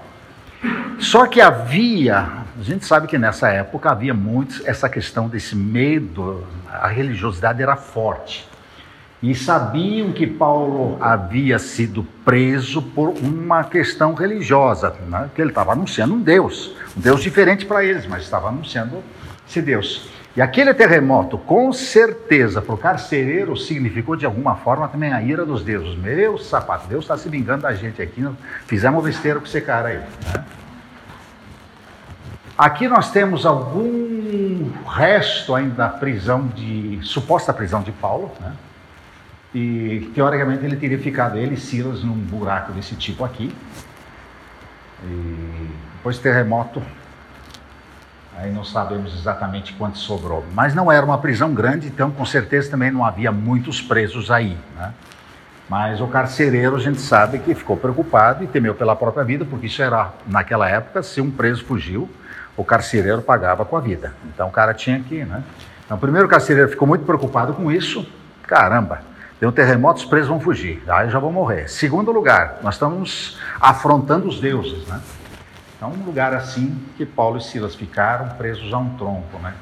Só 0.98 1.26
que 1.26 1.42
havia, 1.42 2.20
a 2.58 2.62
gente 2.62 2.86
sabe 2.86 3.06
que 3.06 3.18
nessa 3.18 3.48
época 3.48 3.90
havia 3.90 4.14
muito 4.14 4.62
essa 4.66 4.88
questão 4.88 5.28
desse 5.28 5.54
medo, 5.54 6.46
a 6.70 6.88
religiosidade 6.88 7.62
era 7.62 7.76
forte. 7.76 8.48
E 9.22 9.35
sabiam 9.35 10.12
que 10.12 10.26
Paulo 10.26 10.96
havia 10.98 11.59
sido 11.59 12.02
preso 12.24 12.80
por 12.80 13.11
uma 13.11 13.64
questão 13.64 14.14
religiosa, 14.14 14.96
né? 15.09 15.28
que 15.35 15.42
ele 15.42 15.50
estava 15.50 15.72
anunciando 15.72 16.14
um 16.14 16.20
Deus, 16.20 16.74
um 16.96 17.00
Deus 17.00 17.22
diferente 17.22 17.66
para 17.66 17.85
eles, 17.85 18.06
mas 18.06 18.22
estava 18.22 18.48
anunciando 18.48 19.02
esse 19.46 19.61
Deus. 19.61 20.09
E 20.35 20.40
aquele 20.40 20.72
terremoto, 20.72 21.37
com 21.37 21.70
certeza, 21.72 22.62
para 22.62 22.74
o 22.74 22.78
carcereiro, 22.78 23.56
significou 23.56 24.16
de 24.16 24.24
alguma 24.24 24.54
forma 24.54 24.88
também 24.88 25.12
a 25.12 25.20
ira 25.20 25.44
dos 25.44 25.62
deuses. 25.62 25.98
Meu 25.98 26.38
sapato, 26.38 26.88
Deus 26.88 27.04
está 27.04 27.18
se 27.18 27.28
vingando 27.28 27.62
da 27.62 27.74
gente 27.74 28.00
aqui, 28.00 28.26
fizemos 28.66 29.04
besteira 29.04 29.38
com 29.38 29.44
esse 29.44 29.61
cara 29.61 29.88
aí. 29.88 29.98
Né? 29.98 30.44
Aqui 32.56 32.88
nós 32.88 33.11
temos 33.11 33.44
algum 33.44 34.70
resto 34.87 35.54
ainda 35.54 35.74
da 35.74 35.88
prisão 35.88 36.46
de, 36.46 37.00
suposta 37.02 37.52
prisão 37.52 37.83
de 37.83 37.90
Paulo, 37.90 38.30
né? 38.40 38.52
E 39.54 40.10
teoricamente 40.14 40.64
ele 40.64 40.76
teria 40.76 40.98
ficado, 40.98 41.36
ele 41.36 41.54
e 41.54 41.60
Silas, 41.60 42.04
num 42.04 42.14
buraco 42.14 42.72
desse 42.72 42.94
tipo 42.94 43.24
aqui. 43.24 43.54
E 45.02 45.70
depois 45.96 46.18
terremoto, 46.18 46.82
aí 48.36 48.52
não 48.52 48.64
sabemos 48.64 49.12
exatamente 49.14 49.72
quanto 49.72 49.98
sobrou. 49.98 50.44
Mas 50.54 50.74
não 50.74 50.90
era 50.90 51.04
uma 51.04 51.18
prisão 51.18 51.52
grande, 51.52 51.88
então 51.88 52.10
com 52.10 52.24
certeza 52.24 52.70
também 52.70 52.90
não 52.90 53.04
havia 53.04 53.32
muitos 53.32 53.82
presos 53.82 54.30
aí. 54.30 54.56
Né? 54.76 54.92
Mas 55.68 56.00
o 56.00 56.06
carcereiro, 56.06 56.76
a 56.76 56.80
gente 56.80 57.00
sabe 57.00 57.38
que 57.38 57.54
ficou 57.54 57.76
preocupado 57.76 58.42
e 58.44 58.46
temeu 58.46 58.74
pela 58.74 58.94
própria 58.94 59.24
vida, 59.24 59.44
porque 59.44 59.66
isso 59.66 59.82
era, 59.82 60.12
naquela 60.26 60.68
época, 60.68 61.02
se 61.02 61.20
um 61.20 61.30
preso 61.30 61.64
fugiu, 61.64 62.08
o 62.56 62.64
carcereiro 62.64 63.22
pagava 63.22 63.64
com 63.64 63.76
a 63.76 63.80
vida. 63.80 64.12
Então 64.32 64.48
o 64.48 64.50
cara 64.50 64.74
tinha 64.74 65.00
que, 65.00 65.24
né? 65.24 65.42
Então, 65.84 65.98
primeiro 65.98 66.26
o 66.26 66.30
carcereiro 66.30 66.68
ficou 66.68 66.86
muito 66.86 67.04
preocupado 67.04 67.52
com 67.52 67.70
isso. 67.70 68.06
Caramba, 68.42 69.00
tem 69.40 69.48
um 69.48 69.53
terremoto, 69.53 70.00
os 70.00 70.05
presos 70.05 70.29
vão 70.29 70.38
fugir, 70.38 70.83
aí 70.87 71.09
já 71.09 71.18
vão 71.18 71.33
morrer. 71.33 71.66
Segundo 71.66 72.12
lugar, 72.12 72.59
nós 72.62 72.74
estamos 72.74 73.40
afrontando 73.59 74.29
os 74.29 74.38
deuses, 74.38 74.87
né? 74.87 75.00
Então, 75.74 75.92
um 75.92 76.05
lugar 76.05 76.35
assim 76.35 76.79
que 76.94 77.07
Paulo 77.07 77.38
e 77.38 77.40
Silas 77.40 77.74
ficaram 77.74 78.29
presos 78.37 78.70
a 78.74 78.76
um 78.76 78.90
tronco, 78.98 79.38
né? 79.38 79.55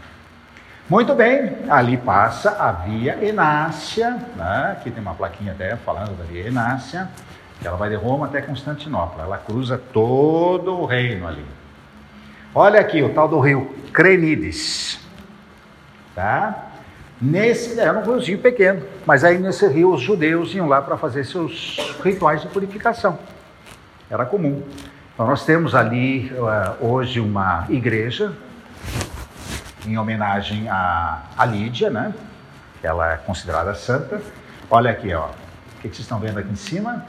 Muito 0.91 1.15
bem, 1.15 1.59
ali 1.69 1.97
passa 1.97 2.51
a 2.59 2.73
Via 2.73 3.25
Enácia, 3.25 4.19
né? 4.35 4.73
aqui 4.73 4.91
tem 4.91 5.01
uma 5.01 5.15
plaquinha 5.15 5.53
até 5.53 5.77
falando 5.77 6.19
da 6.19 6.25
Via 6.25 6.49
Enácia, 6.49 7.09
ela 7.63 7.77
vai 7.77 7.89
de 7.89 7.95
Roma 7.95 8.27
até 8.27 8.43
Constantinopla, 8.43 9.23
ela 9.23 9.39
cruza 9.39 9.79
todo 9.79 10.77
o 10.77 10.87
reino 10.87 11.29
ali. 11.29 11.45
Olha 12.53 12.81
aqui 12.81 13.01
o 13.01 13.11
tal 13.11 13.29
do 13.29 13.39
rio 13.39 13.77
Crenides, 13.93 14.99
tá? 16.17 16.68
Nesse, 17.21 17.79
era 17.81 17.99
um 17.99 18.03
riozinho 18.03 18.39
pequeno, 18.39 18.83
mas 19.05 19.25
aí 19.25 19.39
nesse 19.39 19.67
rio 19.67 19.93
os 19.93 20.01
judeus 20.01 20.55
iam 20.55 20.69
lá 20.69 20.81
para 20.81 20.97
fazer 20.97 21.25
seus 21.25 21.97
rituais 22.03 22.43
de 22.43 22.49
purificação. 22.49 23.19
Era 24.09 24.25
comum. 24.25 24.63
Então 25.13 25.27
nós 25.27 25.45
temos 25.45 25.75
ali 25.75 26.33
uh, 26.33 26.87
hoje 26.87 27.19
uma 27.19 27.67
igreja 27.69 28.33
em 29.85 29.99
homenagem 29.99 30.69
a, 30.69 31.23
a 31.37 31.45
Lídia, 31.45 31.91
né? 31.91 32.15
Ela 32.83 33.15
é 33.15 33.17
considerada 33.17 33.75
santa. 33.75 34.23
Olha 34.71 34.93
aqui, 34.93 35.13
ó. 35.13 35.27
O 35.27 35.81
que, 35.81 35.89
vocês 35.89 36.01
estão 36.01 36.21
vendo 36.21 36.39
aqui 36.39 36.53
em 36.53 36.57
cima? 36.57 37.05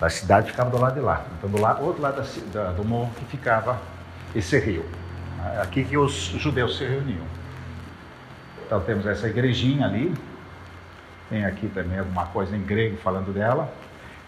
A 0.00 0.08
cidade 0.08 0.50
ficava 0.50 0.70
do 0.70 0.78
lado 0.78 0.94
de 0.94 1.00
lá. 1.00 1.24
Então 1.36 1.50
do 1.50 1.60
lado, 1.60 1.84
outro 1.84 2.00
lado 2.00 2.22
da, 2.52 2.72
do 2.72 2.82
morro 2.82 3.10
que 3.18 3.26
ficava 3.26 3.78
esse 4.34 4.58
rio. 4.58 4.86
Aqui 5.60 5.84
que 5.84 5.98
os 5.98 6.14
judeus 6.38 6.78
se 6.78 6.84
reuniam. 6.84 7.37
Então 8.68 8.80
temos 8.82 9.06
essa 9.06 9.26
igrejinha 9.26 9.86
ali. 9.86 10.14
Tem 11.30 11.46
aqui 11.46 11.68
também 11.68 11.98
alguma 11.98 12.26
coisa 12.26 12.54
em 12.54 12.60
grego 12.60 12.98
falando 12.98 13.32
dela. 13.32 13.72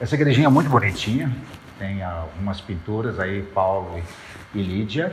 Essa 0.00 0.14
igrejinha 0.14 0.46
é 0.46 0.50
muito 0.50 0.70
bonitinha. 0.70 1.30
Tem 1.78 2.02
algumas 2.02 2.58
pinturas 2.58 3.20
aí, 3.20 3.42
Paulo 3.42 4.02
e 4.54 4.62
Lídia. 4.62 5.12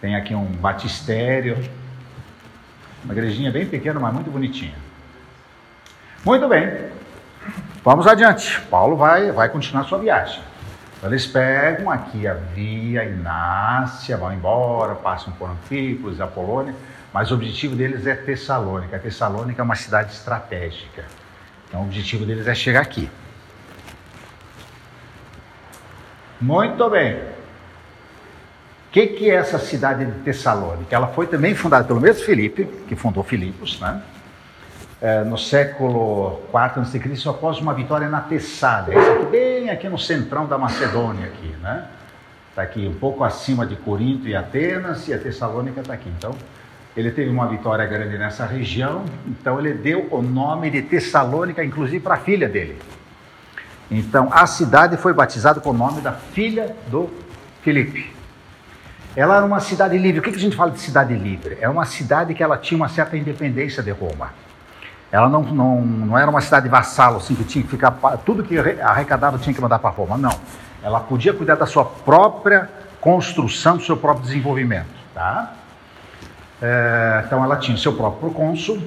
Tem 0.00 0.16
aqui 0.16 0.34
um 0.34 0.46
batistério. 0.46 1.58
Uma 3.04 3.12
igrejinha 3.12 3.52
bem 3.52 3.66
pequena, 3.66 4.00
mas 4.00 4.14
muito 4.14 4.30
bonitinha. 4.30 4.74
Muito 6.24 6.48
bem. 6.48 6.88
Vamos 7.84 8.06
adiante. 8.06 8.62
Paulo 8.70 8.96
vai, 8.96 9.30
vai 9.30 9.50
continuar 9.50 9.84
sua 9.84 9.98
viagem. 9.98 10.42
Então, 10.96 11.10
eles 11.10 11.26
pegam 11.26 11.90
aqui 11.90 12.26
a 12.26 12.32
Via 12.32 13.04
Inácia, 13.04 14.16
vão 14.16 14.32
embora, 14.32 14.94
passam 14.94 15.34
por 15.34 15.50
Anfípolis, 15.50 16.18
a 16.18 16.26
Polônia 16.26 16.74
mas 17.14 17.30
o 17.30 17.34
objetivo 17.34 17.76
deles 17.76 18.08
é 18.08 18.16
Tessalônica. 18.16 18.96
A 18.96 18.98
Tessalônica 18.98 19.62
é 19.62 19.64
uma 19.64 19.76
cidade 19.76 20.12
estratégica. 20.12 21.04
Então 21.68 21.82
o 21.82 21.84
objetivo 21.84 22.26
deles 22.26 22.48
é 22.48 22.54
chegar 22.56 22.80
aqui. 22.80 23.08
Muito 26.40 26.90
bem. 26.90 27.14
O 27.14 27.20
que, 28.90 29.06
que 29.06 29.30
é 29.30 29.34
essa 29.34 29.60
cidade 29.60 30.04
de 30.04 30.18
Tessalônica? 30.22 30.92
Ela 30.94 31.06
foi 31.06 31.28
também 31.28 31.54
fundada 31.54 31.84
pelo 31.84 32.00
mesmo 32.00 32.24
Filipe, 32.24 32.64
que 32.88 32.96
fundou 32.96 33.22
Filipos, 33.22 33.78
né? 33.78 34.02
É, 35.00 35.22
no 35.22 35.38
século 35.38 36.40
IV 36.48 36.80
a.C., 36.80 37.28
após 37.28 37.58
uma 37.58 37.74
vitória 37.74 38.08
na 38.08 38.22
Tessália, 38.22 38.98
isso 38.98 39.10
aqui, 39.10 39.26
bem 39.26 39.70
aqui 39.70 39.88
no 39.88 39.98
centrão 39.98 40.46
da 40.46 40.58
Macedônia, 40.58 41.26
aqui, 41.26 41.54
né? 41.62 41.86
Está 42.50 42.62
aqui 42.62 42.88
um 42.88 42.94
pouco 42.94 43.22
acima 43.22 43.64
de 43.64 43.76
Corinto 43.76 44.26
e 44.26 44.34
Atenas, 44.34 45.06
e 45.06 45.14
a 45.14 45.18
Tessalônica 45.18 45.80
está 45.80 45.92
aqui. 45.92 46.08
Então, 46.16 46.34
ele 46.96 47.10
teve 47.10 47.30
uma 47.30 47.48
vitória 47.48 47.84
grande 47.86 48.16
nessa 48.16 48.46
região, 48.46 49.04
então 49.26 49.58
ele 49.58 49.74
deu 49.74 50.06
o 50.10 50.22
nome 50.22 50.70
de 50.70 50.82
Tessalônica, 50.82 51.64
inclusive 51.64 52.00
para 52.00 52.14
a 52.14 52.18
filha 52.18 52.48
dele. 52.48 52.78
Então 53.90 54.28
a 54.32 54.46
cidade 54.46 54.96
foi 54.96 55.12
batizada 55.12 55.60
com 55.60 55.70
o 55.70 55.74
nome 55.74 56.00
da 56.00 56.12
filha 56.12 56.74
do 56.88 57.10
Filipe. 57.62 58.14
Ela 59.16 59.36
era 59.36 59.46
uma 59.46 59.60
cidade 59.60 59.96
livre. 59.96 60.20
O 60.20 60.22
que 60.22 60.30
a 60.30 60.38
gente 60.38 60.56
fala 60.56 60.70
de 60.70 60.80
cidade 60.80 61.14
livre? 61.14 61.58
É 61.60 61.68
uma 61.68 61.84
cidade 61.84 62.34
que 62.34 62.42
ela 62.42 62.58
tinha 62.58 62.76
uma 62.76 62.88
certa 62.88 63.16
independência 63.16 63.82
de 63.82 63.90
Roma. 63.90 64.32
Ela 65.10 65.28
não, 65.28 65.42
não, 65.42 65.80
não 65.80 66.18
era 66.18 66.28
uma 66.28 66.40
cidade 66.40 66.68
vassalo, 66.68 67.18
assim, 67.18 67.34
que 67.36 67.44
tinha 67.44 67.62
que 67.62 67.70
ficar. 67.70 67.92
Tudo 68.24 68.42
que 68.42 68.58
arrecadava 68.58 69.38
tinha 69.38 69.54
que 69.54 69.60
mandar 69.60 69.78
para 69.78 69.90
Roma. 69.90 70.18
Não. 70.18 70.36
Ela 70.82 70.98
podia 70.98 71.32
cuidar 71.32 71.54
da 71.54 71.66
sua 71.66 71.84
própria 71.84 72.68
construção, 73.00 73.76
do 73.76 73.84
seu 73.84 73.96
próprio 73.96 74.24
desenvolvimento. 74.24 74.88
Tá? 75.14 75.52
É, 76.62 77.22
então 77.26 77.42
ela 77.42 77.56
tinha 77.56 77.76
seu 77.76 77.92
próprio 77.92 78.30
procônsul, 78.30 78.82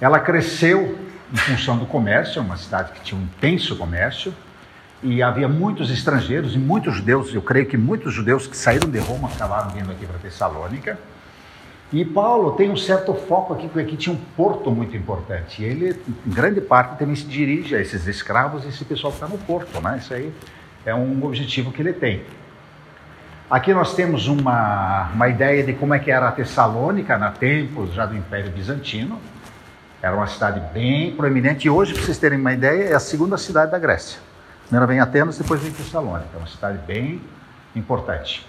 ela 0.00 0.18
cresceu 0.18 0.98
em 1.32 1.36
função 1.36 1.78
do 1.78 1.86
comércio, 1.86 2.42
uma 2.42 2.56
cidade 2.56 2.92
que 2.92 3.00
tinha 3.00 3.18
um 3.18 3.24
intenso 3.24 3.76
comércio, 3.76 4.34
e 5.02 5.22
havia 5.22 5.48
muitos 5.48 5.90
estrangeiros 5.90 6.54
e 6.54 6.58
muitos 6.58 6.96
judeus, 6.96 7.32
eu 7.34 7.42
creio 7.42 7.66
que 7.66 7.76
muitos 7.76 8.12
judeus 8.12 8.46
que 8.46 8.56
saíram 8.56 8.88
de 8.88 8.98
Roma 8.98 9.28
acabaram 9.28 9.70
vindo 9.70 9.90
aqui 9.90 10.06
para 10.06 10.18
Tessalônica. 10.18 10.98
E 11.92 12.04
Paulo 12.04 12.52
tem 12.52 12.70
um 12.70 12.76
certo 12.76 13.14
foco 13.14 13.52
aqui, 13.52 13.68
porque 13.68 13.80
aqui 13.80 13.96
tinha 13.96 14.14
um 14.14 14.18
porto 14.36 14.70
muito 14.70 14.96
importante. 14.96 15.62
E 15.62 15.64
ele, 15.64 16.02
em 16.26 16.30
grande 16.30 16.60
parte, 16.60 16.98
também 16.98 17.14
se 17.14 17.24
dirige 17.24 17.76
a 17.76 17.80
esses 17.80 18.06
escravos 18.06 18.64
e 18.64 18.68
esse 18.68 18.84
pessoal 18.84 19.12
que 19.12 19.22
está 19.22 19.28
no 19.28 19.38
porto, 19.38 19.80
né? 19.80 19.98
Isso 19.98 20.12
aí 20.12 20.32
é 20.84 20.94
um 20.94 21.24
objetivo 21.24 21.70
que 21.70 21.82
ele 21.82 21.92
tem. 21.92 22.22
Aqui 23.50 23.74
nós 23.74 23.94
temos 23.94 24.26
uma, 24.26 25.10
uma 25.12 25.28
ideia 25.28 25.62
de 25.62 25.74
como 25.74 25.92
é 25.92 25.98
que 25.98 26.10
era 26.10 26.28
a 26.28 26.32
Tessalônica, 26.32 27.18
na 27.18 27.30
tempos 27.30 27.92
já 27.92 28.06
do 28.06 28.16
Império 28.16 28.50
Bizantino. 28.50 29.20
Era 30.00 30.16
uma 30.16 30.26
cidade 30.26 30.60
bem 30.72 31.14
proeminente 31.14 31.66
e 31.66 31.70
hoje, 31.70 31.92
para 31.92 32.02
vocês 32.02 32.18
terem 32.18 32.38
uma 32.38 32.54
ideia, 32.54 32.90
é 32.90 32.94
a 32.94 33.00
segunda 33.00 33.36
cidade 33.36 33.70
da 33.70 33.78
Grécia. 33.78 34.18
Primeiro 34.64 34.86
vem 34.86 34.98
Atenas, 34.98 35.36
depois 35.36 35.60
vem 35.60 35.72
Tessalônica. 35.72 36.28
É 36.34 36.38
uma 36.38 36.46
cidade 36.46 36.78
bem 36.86 37.20
importante. 37.76 38.46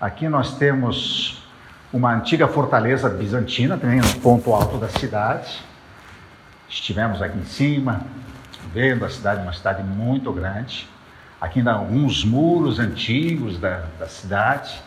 Aqui 0.00 0.28
nós 0.28 0.58
temos 0.58 1.48
uma 1.92 2.12
antiga 2.12 2.48
fortaleza 2.48 3.08
bizantina, 3.08 3.78
também 3.78 4.00
no 4.00 4.14
ponto 4.20 4.52
alto 4.52 4.76
da 4.76 4.88
cidade. 4.88 5.64
Estivemos 6.68 7.22
aqui 7.22 7.38
em 7.38 7.44
cima, 7.44 8.00
vendo 8.74 9.04
a 9.04 9.08
cidade, 9.08 9.40
uma 9.42 9.52
cidade 9.52 9.84
muito 9.84 10.32
grande. 10.32 10.88
Aqui 11.40 11.58
ainda 11.58 11.72
alguns 11.72 12.24
muros 12.24 12.78
antigos 12.78 13.58
da, 13.58 13.84
da 13.98 14.06
cidade. 14.06 14.82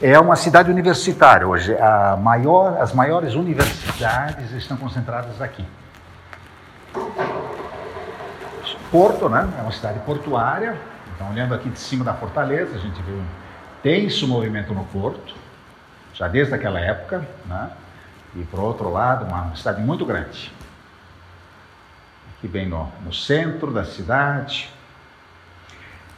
É 0.00 0.18
uma 0.18 0.36
cidade 0.36 0.70
universitária 0.70 1.46
hoje. 1.46 1.74
Maior, 2.20 2.80
as 2.80 2.92
maiores 2.92 3.34
universidades 3.34 4.50
estão 4.52 4.76
concentradas 4.76 5.40
aqui. 5.40 5.64
Porto, 8.90 9.28
né? 9.28 9.48
É 9.58 9.62
uma 9.62 9.72
cidade 9.72 9.98
portuária. 10.00 10.76
Então, 11.14 11.30
olhando 11.30 11.54
aqui 11.54 11.70
de 11.70 11.78
cima 11.78 12.04
da 12.04 12.14
fortaleza, 12.14 12.76
a 12.76 12.78
gente 12.78 13.00
vê 13.02 13.12
um 13.12 13.24
tenso 13.82 14.26
movimento 14.26 14.74
no 14.74 14.84
porto 14.84 15.34
já 16.14 16.28
desde 16.28 16.54
aquela 16.54 16.78
época, 16.78 17.26
né? 17.46 17.70
e 18.34 18.44
por 18.44 18.60
outro 18.60 18.90
lado, 18.90 19.24
uma 19.24 19.54
cidade 19.56 19.80
muito 19.80 20.04
grande. 20.04 20.52
Aqui 22.36 22.48
bem 22.48 22.68
no, 22.68 22.90
no 23.04 23.12
centro 23.12 23.72
da 23.72 23.84
cidade. 23.84 24.71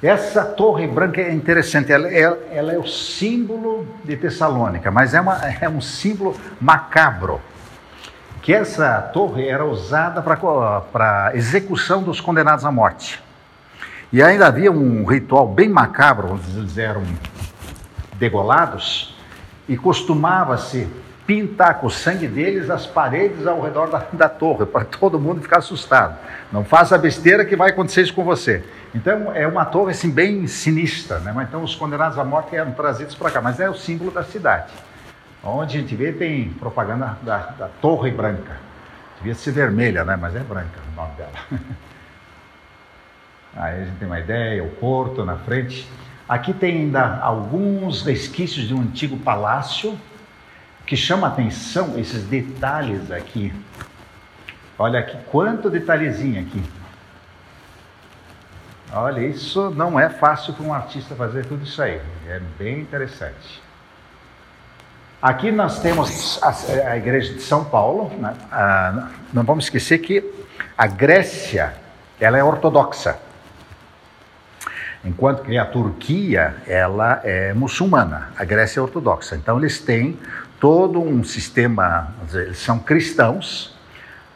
Essa 0.04 0.44
torre 0.44 0.86
branca 0.86 1.18
é 1.18 1.32
interessante, 1.32 1.90
ela, 1.90 2.12
ela, 2.12 2.38
ela 2.52 2.72
é 2.74 2.78
o 2.78 2.86
símbolo 2.86 3.88
de 4.04 4.14
Tessalônica, 4.18 4.90
mas 4.90 5.14
é, 5.14 5.20
uma, 5.22 5.40
é 5.58 5.66
um 5.66 5.80
símbolo 5.80 6.36
macabro 6.60 7.40
que 8.42 8.52
essa 8.52 9.00
torre 9.00 9.48
era 9.48 9.64
usada 9.64 10.20
para 10.92 11.30
execução 11.32 12.02
dos 12.02 12.20
condenados 12.20 12.66
à 12.66 12.70
morte. 12.70 13.18
E 14.12 14.22
ainda 14.22 14.46
havia 14.46 14.70
um 14.70 15.06
ritual 15.06 15.48
bem 15.48 15.70
macabro, 15.70 16.34
onde 16.34 16.58
eles 16.58 16.76
eram 16.76 17.02
degolados, 18.16 19.16
e 19.66 19.74
costumava-se 19.74 20.86
pintar 21.26 21.80
com 21.80 21.86
o 21.86 21.90
sangue 21.90 22.28
deles 22.28 22.68
as 22.68 22.84
paredes 22.84 23.46
ao 23.46 23.62
redor 23.62 23.86
da, 23.86 24.04
da 24.12 24.28
torre, 24.28 24.66
para 24.66 24.84
todo 24.84 25.18
mundo 25.18 25.40
ficar 25.40 25.60
assustado. 25.60 26.18
Não 26.52 26.62
faça 26.62 26.98
besteira 26.98 27.42
que 27.46 27.56
vai 27.56 27.70
acontecer 27.70 28.02
isso 28.02 28.12
com 28.12 28.22
você. 28.22 28.62
Então 28.94 29.32
é 29.34 29.46
uma 29.46 29.64
torre 29.64 29.90
assim 29.90 30.08
bem 30.08 30.46
sinistra, 30.46 31.18
né? 31.18 31.34
Então 31.48 31.64
os 31.64 31.74
condenados 31.74 32.16
à 32.18 32.24
morte 32.24 32.54
eram 32.54 32.72
trazidos 32.72 33.14
para 33.14 33.30
cá, 33.30 33.42
mas 33.42 33.58
é 33.58 33.68
o 33.68 33.74
símbolo 33.74 34.12
da 34.12 34.22
cidade. 34.22 34.72
Onde 35.42 35.76
a 35.76 35.80
gente 35.80 35.94
vê 35.96 36.12
tem 36.12 36.48
propaganda 36.50 37.18
da, 37.22 37.38
da 37.38 37.68
Torre 37.80 38.10
Branca. 38.12 38.56
Devia 39.18 39.34
ser 39.34 39.50
vermelha, 39.50 40.04
né? 40.04 40.16
Mas 40.16 40.36
é 40.36 40.40
branca 40.40 40.80
o 40.92 40.96
nome 40.96 41.12
dela. 41.16 41.32
Aí 43.56 43.82
a 43.82 43.84
gente 43.84 43.96
tem 43.96 44.06
uma 44.06 44.20
ideia, 44.20 44.62
o 44.62 44.70
porto 44.70 45.24
na 45.24 45.36
frente. 45.36 45.88
Aqui 46.28 46.52
tem 46.52 46.78
ainda 46.78 47.18
alguns 47.18 48.02
resquícios 48.02 48.66
de 48.66 48.74
um 48.74 48.80
antigo 48.80 49.16
palácio 49.18 49.98
que 50.86 50.96
chama 50.96 51.26
atenção 51.26 51.98
esses 51.98 52.24
detalhes 52.24 53.10
aqui. 53.10 53.52
Olha 54.78 55.00
aqui, 55.00 55.16
quanto 55.30 55.68
detalhezinho 55.68 56.40
aqui. 56.40 56.62
Olha, 58.94 59.20
isso 59.20 59.70
não 59.70 59.98
é 59.98 60.08
fácil 60.08 60.54
para 60.54 60.64
um 60.64 60.72
artista 60.72 61.14
fazer 61.14 61.44
tudo 61.46 61.64
isso 61.64 61.82
aí. 61.82 62.00
É 62.28 62.40
bem 62.58 62.80
interessante. 62.80 63.62
Aqui 65.20 65.50
nós 65.50 65.80
temos 65.80 66.40
a, 66.42 66.90
a 66.90 66.96
igreja 66.96 67.34
de 67.34 67.40
São 67.40 67.64
Paulo. 67.64 68.10
Né? 68.18 68.34
Ah, 68.52 69.08
não 69.32 69.42
vamos 69.42 69.64
esquecer 69.64 69.98
que 69.98 70.24
a 70.78 70.86
Grécia 70.86 71.74
ela 72.20 72.38
é 72.38 72.44
ortodoxa 72.44 73.18
enquanto 75.04 75.42
que 75.42 75.58
a 75.58 75.66
Turquia 75.66 76.56
ela 76.66 77.20
é 77.22 77.52
muçulmana, 77.52 78.30
a 78.36 78.44
Grécia 78.44 78.80
é 78.80 78.82
ortodoxa. 78.82 79.36
Então 79.36 79.58
eles 79.58 79.78
têm 79.78 80.18
todo 80.58 81.00
um 81.00 81.22
sistema, 81.22 82.14
eles 82.32 82.58
são 82.58 82.78
cristãos, 82.78 83.73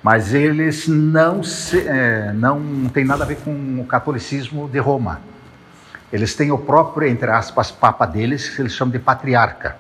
mas 0.03 0.33
eles 0.33 0.87
não 0.87 1.43
se, 1.43 1.87
é, 1.87 2.33
não 2.33 2.89
tem 2.89 3.05
nada 3.05 3.25
a 3.25 3.27
ver 3.27 3.37
com 3.37 3.81
o 3.81 3.85
catolicismo 3.85 4.69
de 4.69 4.79
Roma. 4.79 5.21
Eles 6.13 6.35
têm 6.35 6.51
o 6.51 6.59
próprio, 6.59 7.09
entre 7.09 7.31
aspas, 7.31 7.71
papa 7.71 8.07
deles, 8.07 8.49
que 8.49 8.63
eles 8.63 8.73
chamam 8.73 8.93
de 8.93 8.99
patriarca. 8.99 9.77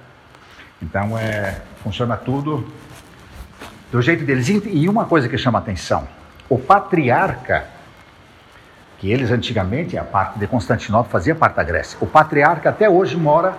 Então 0.83 1.18
é, 1.18 1.61
funciona 1.83 2.16
tudo 2.16 2.66
do 3.90 4.02
jeito 4.02 4.24
deles. 4.24 4.48
E 4.48 4.88
uma 4.88 5.07
coisa 5.07 5.28
que 5.28 5.38
chama 5.38 5.59
atenção: 5.59 6.07
o 6.48 6.59
patriarca 6.59 7.78
que 8.98 9.11
eles 9.11 9.31
antigamente, 9.31 9.96
a 9.96 10.04
parte 10.04 10.38
de 10.38 10.46
Constantinopla, 10.46 11.09
fazia 11.11 11.35
parte 11.35 11.54
da 11.54 11.62
Grécia. 11.62 11.96
O 12.00 12.07
patriarca 12.07 12.68
até 12.68 12.90
hoje 12.90 13.16
mora 13.16 13.54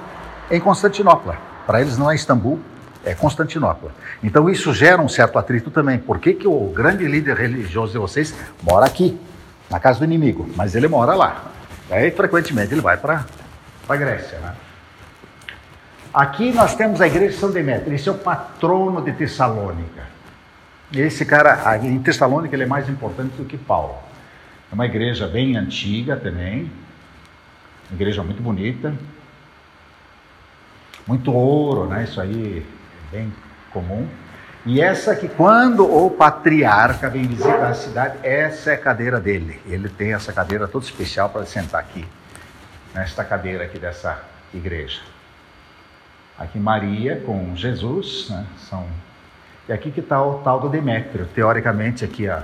em 0.52 0.60
Constantinopla. 0.60 1.38
Para 1.66 1.82
eles 1.82 1.98
não 1.98 2.12
é 2.12 2.16
Istambul, 2.16 2.60
é 3.04 3.14
Constantinopla. 3.16 3.92
Então 4.24 4.50
isso 4.50 4.74
gera 4.74 5.02
um 5.02 5.10
certo 5.10 5.40
atrito 5.40 5.72
também. 5.72 5.98
Por 5.98 6.20
que, 6.20 6.34
que 6.34 6.48
o 6.48 6.72
grande 6.74 7.06
líder 7.06 7.38
religioso 7.38 7.94
de 7.94 7.98
vocês 7.98 8.34
mora 8.62 8.86
aqui, 8.86 9.20
na 9.70 9.80
casa 9.80 10.00
do 10.00 10.06
inimigo? 10.06 10.50
Mas 10.56 10.76
ele 10.76 10.88
mora 10.88 11.14
lá. 11.16 11.46
Aí 11.90 12.12
frequentemente 12.12 12.74
ele 12.74 12.82
vai 12.82 12.98
para 12.98 13.26
a 13.88 13.96
Grécia. 13.96 14.38
Né? 14.40 14.54
Aqui 16.14 16.52
nós 16.52 16.76
temos 16.76 17.02
a 17.02 17.08
igreja 17.08 17.34
de 17.34 17.40
São 17.40 17.52
Demétrio. 17.52 17.94
Esse 17.94 18.10
é 18.10 18.12
o 18.12 18.16
patrono 18.16 19.02
de 19.02 19.14
Tessalônica. 19.14 20.04
Esse 20.94 21.24
cara, 21.24 21.78
em 21.78 22.00
Tessalônica, 22.00 22.56
ele 22.56 22.64
é 22.64 22.68
mais 22.68 22.90
importante 22.90 23.36
do 23.36 23.46
que 23.46 23.58
Paulo. 23.58 23.96
É 24.72 24.76
uma 24.76 24.86
igreja 24.86 25.28
bem 25.28 25.56
antiga 25.56 26.16
também, 26.16 26.72
uma 27.90 27.96
igreja 27.96 28.24
muito 28.24 28.42
bonita, 28.42 28.94
muito 31.08 31.32
ouro, 31.32 31.88
né? 31.88 32.04
Isso 32.04 32.20
aí 32.20 32.66
bem 33.12 33.34
comum. 33.72 34.08
E 34.66 34.82
essa 34.82 35.16
que 35.16 35.28
quando 35.28 35.86
o 35.86 36.10
patriarca 36.12 37.10
vem 37.10 37.24
visitar 37.24 37.70
a 37.70 37.74
cidade, 37.74 38.18
essa 38.24 38.72
é 38.72 38.74
a 38.74 38.78
cadeira 38.78 39.20
dele. 39.20 39.60
Ele 39.66 39.88
tem 39.88 40.14
essa 40.14 40.34
cadeira 40.34 40.68
toda 40.68 40.86
especial 40.86 41.30
para 41.30 41.46
sentar 41.46 41.80
aqui, 41.80 42.06
nesta 42.94 43.24
cadeira 43.24 43.64
aqui 43.64 43.80
dessa 43.80 44.22
igreja. 44.54 45.02
Aqui 46.38 46.60
Maria 46.60 47.22
com 47.26 47.56
Jesus, 47.56 48.28
né? 48.30 48.46
São 48.70 48.86
e 49.70 49.72
aqui 49.72 49.92
que 49.92 50.00
está 50.00 50.20
o 50.20 50.40
tal 50.40 50.60
do 50.60 50.68
Demétrio. 50.68 51.28
Teoricamente 51.28 52.04
aqui 52.04 52.28
a 52.28 52.44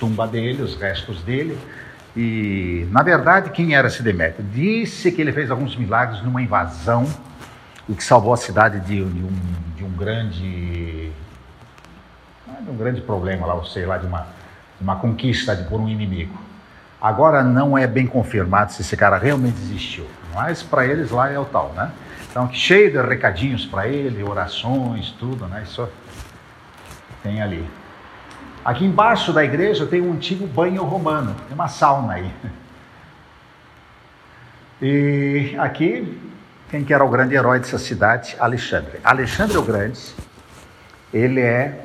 tumba 0.00 0.26
dele, 0.26 0.62
os 0.62 0.74
restos 0.76 1.22
dele. 1.22 1.58
E, 2.16 2.88
na 2.90 3.02
verdade, 3.02 3.50
quem 3.50 3.74
era 3.74 3.88
esse 3.88 4.02
Demétrio? 4.02 4.46
Disse 4.50 5.12
que 5.12 5.20
ele 5.20 5.30
fez 5.30 5.50
alguns 5.50 5.76
milagres 5.76 6.22
numa 6.22 6.40
invasão 6.40 7.06
e 7.88 7.94
que 7.94 8.02
salvou 8.02 8.32
a 8.32 8.36
cidade 8.36 8.80
de, 8.80 9.04
de, 9.04 9.22
um, 9.22 9.32
de 9.76 9.84
um 9.84 9.90
grande 9.90 11.12
de 12.60 12.70
um 12.70 12.76
grande 12.76 13.00
problema 13.00 13.46
lá, 13.46 13.54
ou 13.54 13.64
sei 13.64 13.84
lá, 13.84 13.98
de 13.98 14.06
uma, 14.06 14.20
de 14.78 14.82
uma 14.82 14.96
conquista 14.96 15.54
de, 15.54 15.64
por 15.64 15.80
um 15.80 15.88
inimigo. 15.88 16.38
Agora 17.00 17.42
não 17.44 17.76
é 17.76 17.86
bem 17.86 18.06
confirmado 18.06 18.72
se 18.72 18.82
esse 18.82 18.96
cara 18.96 19.18
realmente 19.18 19.56
existiu, 19.56 20.06
mas 20.34 20.62
para 20.62 20.86
eles 20.86 21.10
lá 21.10 21.30
é 21.30 21.38
o 21.38 21.44
tal, 21.44 21.72
né? 21.74 21.92
Então, 22.30 22.50
cheio 22.52 22.90
de 22.90 23.00
recadinhos 23.00 23.66
para 23.66 23.86
ele, 23.86 24.22
orações, 24.22 25.10
tudo, 25.12 25.46
né? 25.46 25.62
Isso 25.64 25.88
tem 27.22 27.40
ali. 27.42 27.64
Aqui 28.64 28.84
embaixo 28.84 29.32
da 29.32 29.44
igreja 29.44 29.86
tem 29.86 30.00
um 30.00 30.14
antigo 30.14 30.46
banho 30.46 30.82
romano, 30.82 31.34
tem 31.46 31.54
uma 31.54 31.68
sauna 31.68 32.14
aí. 32.14 32.30
E 34.82 35.54
aqui, 35.58 36.20
quem 36.74 36.82
que 36.82 36.92
era 36.92 37.04
o 37.04 37.08
grande 37.08 37.36
herói 37.36 37.60
dessa 37.60 37.78
cidade? 37.78 38.34
Alexandre. 38.36 38.98
Alexandre 39.04 39.56
o 39.56 39.62
Grande, 39.62 40.00
ele 41.12 41.40
é 41.40 41.84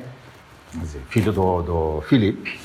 dizer, 0.74 1.00
filho 1.08 1.32
do, 1.32 1.62
do 1.62 2.00
Filipe, 2.08 2.58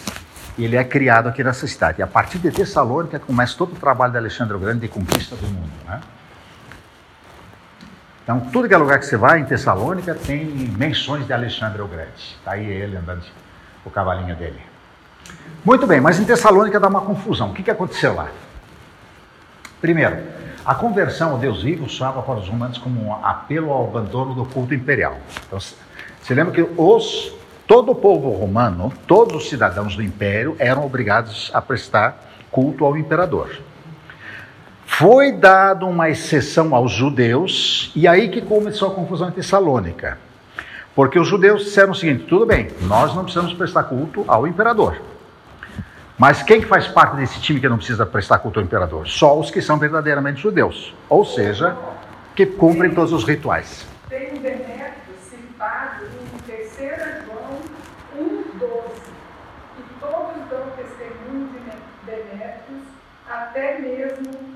ele 0.58 0.76
é 0.76 0.84
criado 0.84 1.30
aqui 1.30 1.44
nessa 1.44 1.68
cidade. 1.68 2.00
E 2.00 2.02
a 2.02 2.08
partir 2.08 2.40
de 2.40 2.50
Tessalônica 2.50 3.20
começa 3.20 3.56
todo 3.56 3.74
o 3.74 3.76
trabalho 3.76 4.12
de 4.12 4.18
Alexandre 4.18 4.56
o 4.56 4.60
Grande 4.60 4.80
de 4.80 4.88
conquista 4.88 5.36
do 5.36 5.46
mundo. 5.46 5.70
Né? 5.86 6.02
Então, 8.24 8.40
tudo 8.52 8.68
que 8.68 8.74
é 8.74 8.78
lugar 8.78 8.98
que 8.98 9.06
você 9.06 9.18
vai 9.18 9.40
em 9.40 9.46
Tessalônica 9.46 10.16
tem 10.16 10.46
menções 10.46 11.28
de 11.28 11.34
Alexandre 11.34 11.80
o 11.84 11.88
Grande. 11.88 12.38
Está 12.40 12.54
aí 12.54 12.66
ele 12.66 12.98
andando 12.98 13.24
o 13.86 13.92
cavalinho 13.92 14.36
dele. 14.36 14.60
Muito 15.64 15.86
bem, 15.86 16.02
mas 16.02 16.20
em 16.20 16.26
Tessalônica 16.26 16.80
dá 16.80 16.88
uma 16.88 17.02
confusão. 17.02 17.52
O 17.52 17.54
que, 17.54 17.62
que 17.62 17.70
aconteceu 17.70 18.16
lá? 18.16 18.30
Primeiro, 19.80 20.18
A 20.66 20.74
conversão 20.74 21.34
ao 21.34 21.38
Deus 21.38 21.62
vivo 21.62 21.88
soava 21.88 22.24
para 22.24 22.40
os 22.40 22.50
romanos 22.50 22.80
como 22.80 23.00
um 23.00 23.14
apelo 23.14 23.72
ao 23.72 23.84
abandono 23.84 24.34
do 24.34 24.46
culto 24.46 24.74
imperial. 24.74 25.18
Então, 25.46 25.60
você 25.60 26.34
lembra 26.34 26.54
que 26.54 26.68
os, 26.76 27.32
todo 27.68 27.92
o 27.92 27.96
povo 27.96 28.32
romano, 28.32 28.92
todos 29.06 29.36
os 29.36 29.48
cidadãos 29.48 29.96
do 29.96 30.02
império 30.02 30.56
eram 30.58 30.84
obrigados 30.84 31.52
a 31.54 31.62
prestar 31.62 32.20
culto 32.50 32.84
ao 32.84 32.98
imperador. 32.98 33.60
Foi 34.88 35.32
dado 35.34 35.86
uma 35.86 36.10
exceção 36.10 36.74
aos 36.74 36.92
judeus, 36.92 37.92
e 37.96 38.08
aí 38.08 38.30
que 38.30 38.42
começou 38.42 38.88
a 38.88 38.96
confusão 38.96 39.30
em 39.30 39.34
Tessalônica. 39.34 40.18
Porque 40.96 41.20
os 41.20 41.28
judeus 41.28 41.66
disseram 41.66 41.92
o 41.92 41.96
seguinte: 41.96 42.24
tudo 42.24 42.44
bem, 42.44 42.70
nós 42.82 43.14
não 43.14 43.24
precisamos 43.24 43.54
prestar 43.54 43.84
culto 43.84 44.26
ao 44.28 44.48
imperador. 44.48 45.00
Mas 46.18 46.42
quem 46.42 46.62
que 46.62 46.68
faz 46.68 46.88
parte 46.88 47.18
desse 47.18 47.42
time 47.42 47.60
que 47.60 47.68
não 47.68 47.76
precisa 47.78 48.06
prestar 48.06 48.40
culto 48.40 48.60
ao 48.60 48.66
imperador? 48.66 49.06
Só 49.06 49.38
os 49.38 49.52
que 49.52 49.62
são 49.62 49.78
verdadeiramente 49.78 50.42
judeus, 50.42 50.96
ou 51.10 51.26
seja, 51.26 51.76
que 52.34 52.46
cumprem 52.46 52.94
todos 52.94 53.12
os 53.12 53.26
rituais. 53.26 53.86
Tem 54.08 54.32
um 54.32 54.42
Demétrio 54.42 55.14
citado 55.22 56.06
em 56.06 56.38
3 56.40 56.72
João 57.26 57.60
1,12, 58.18 58.72
e 59.78 60.00
todos 60.00 60.50
dão 60.50 60.70
testemunho 60.78 61.50
de 61.50 62.10
Demétrios, 62.10 62.84
até 63.30 63.80
mesmo 63.80 64.56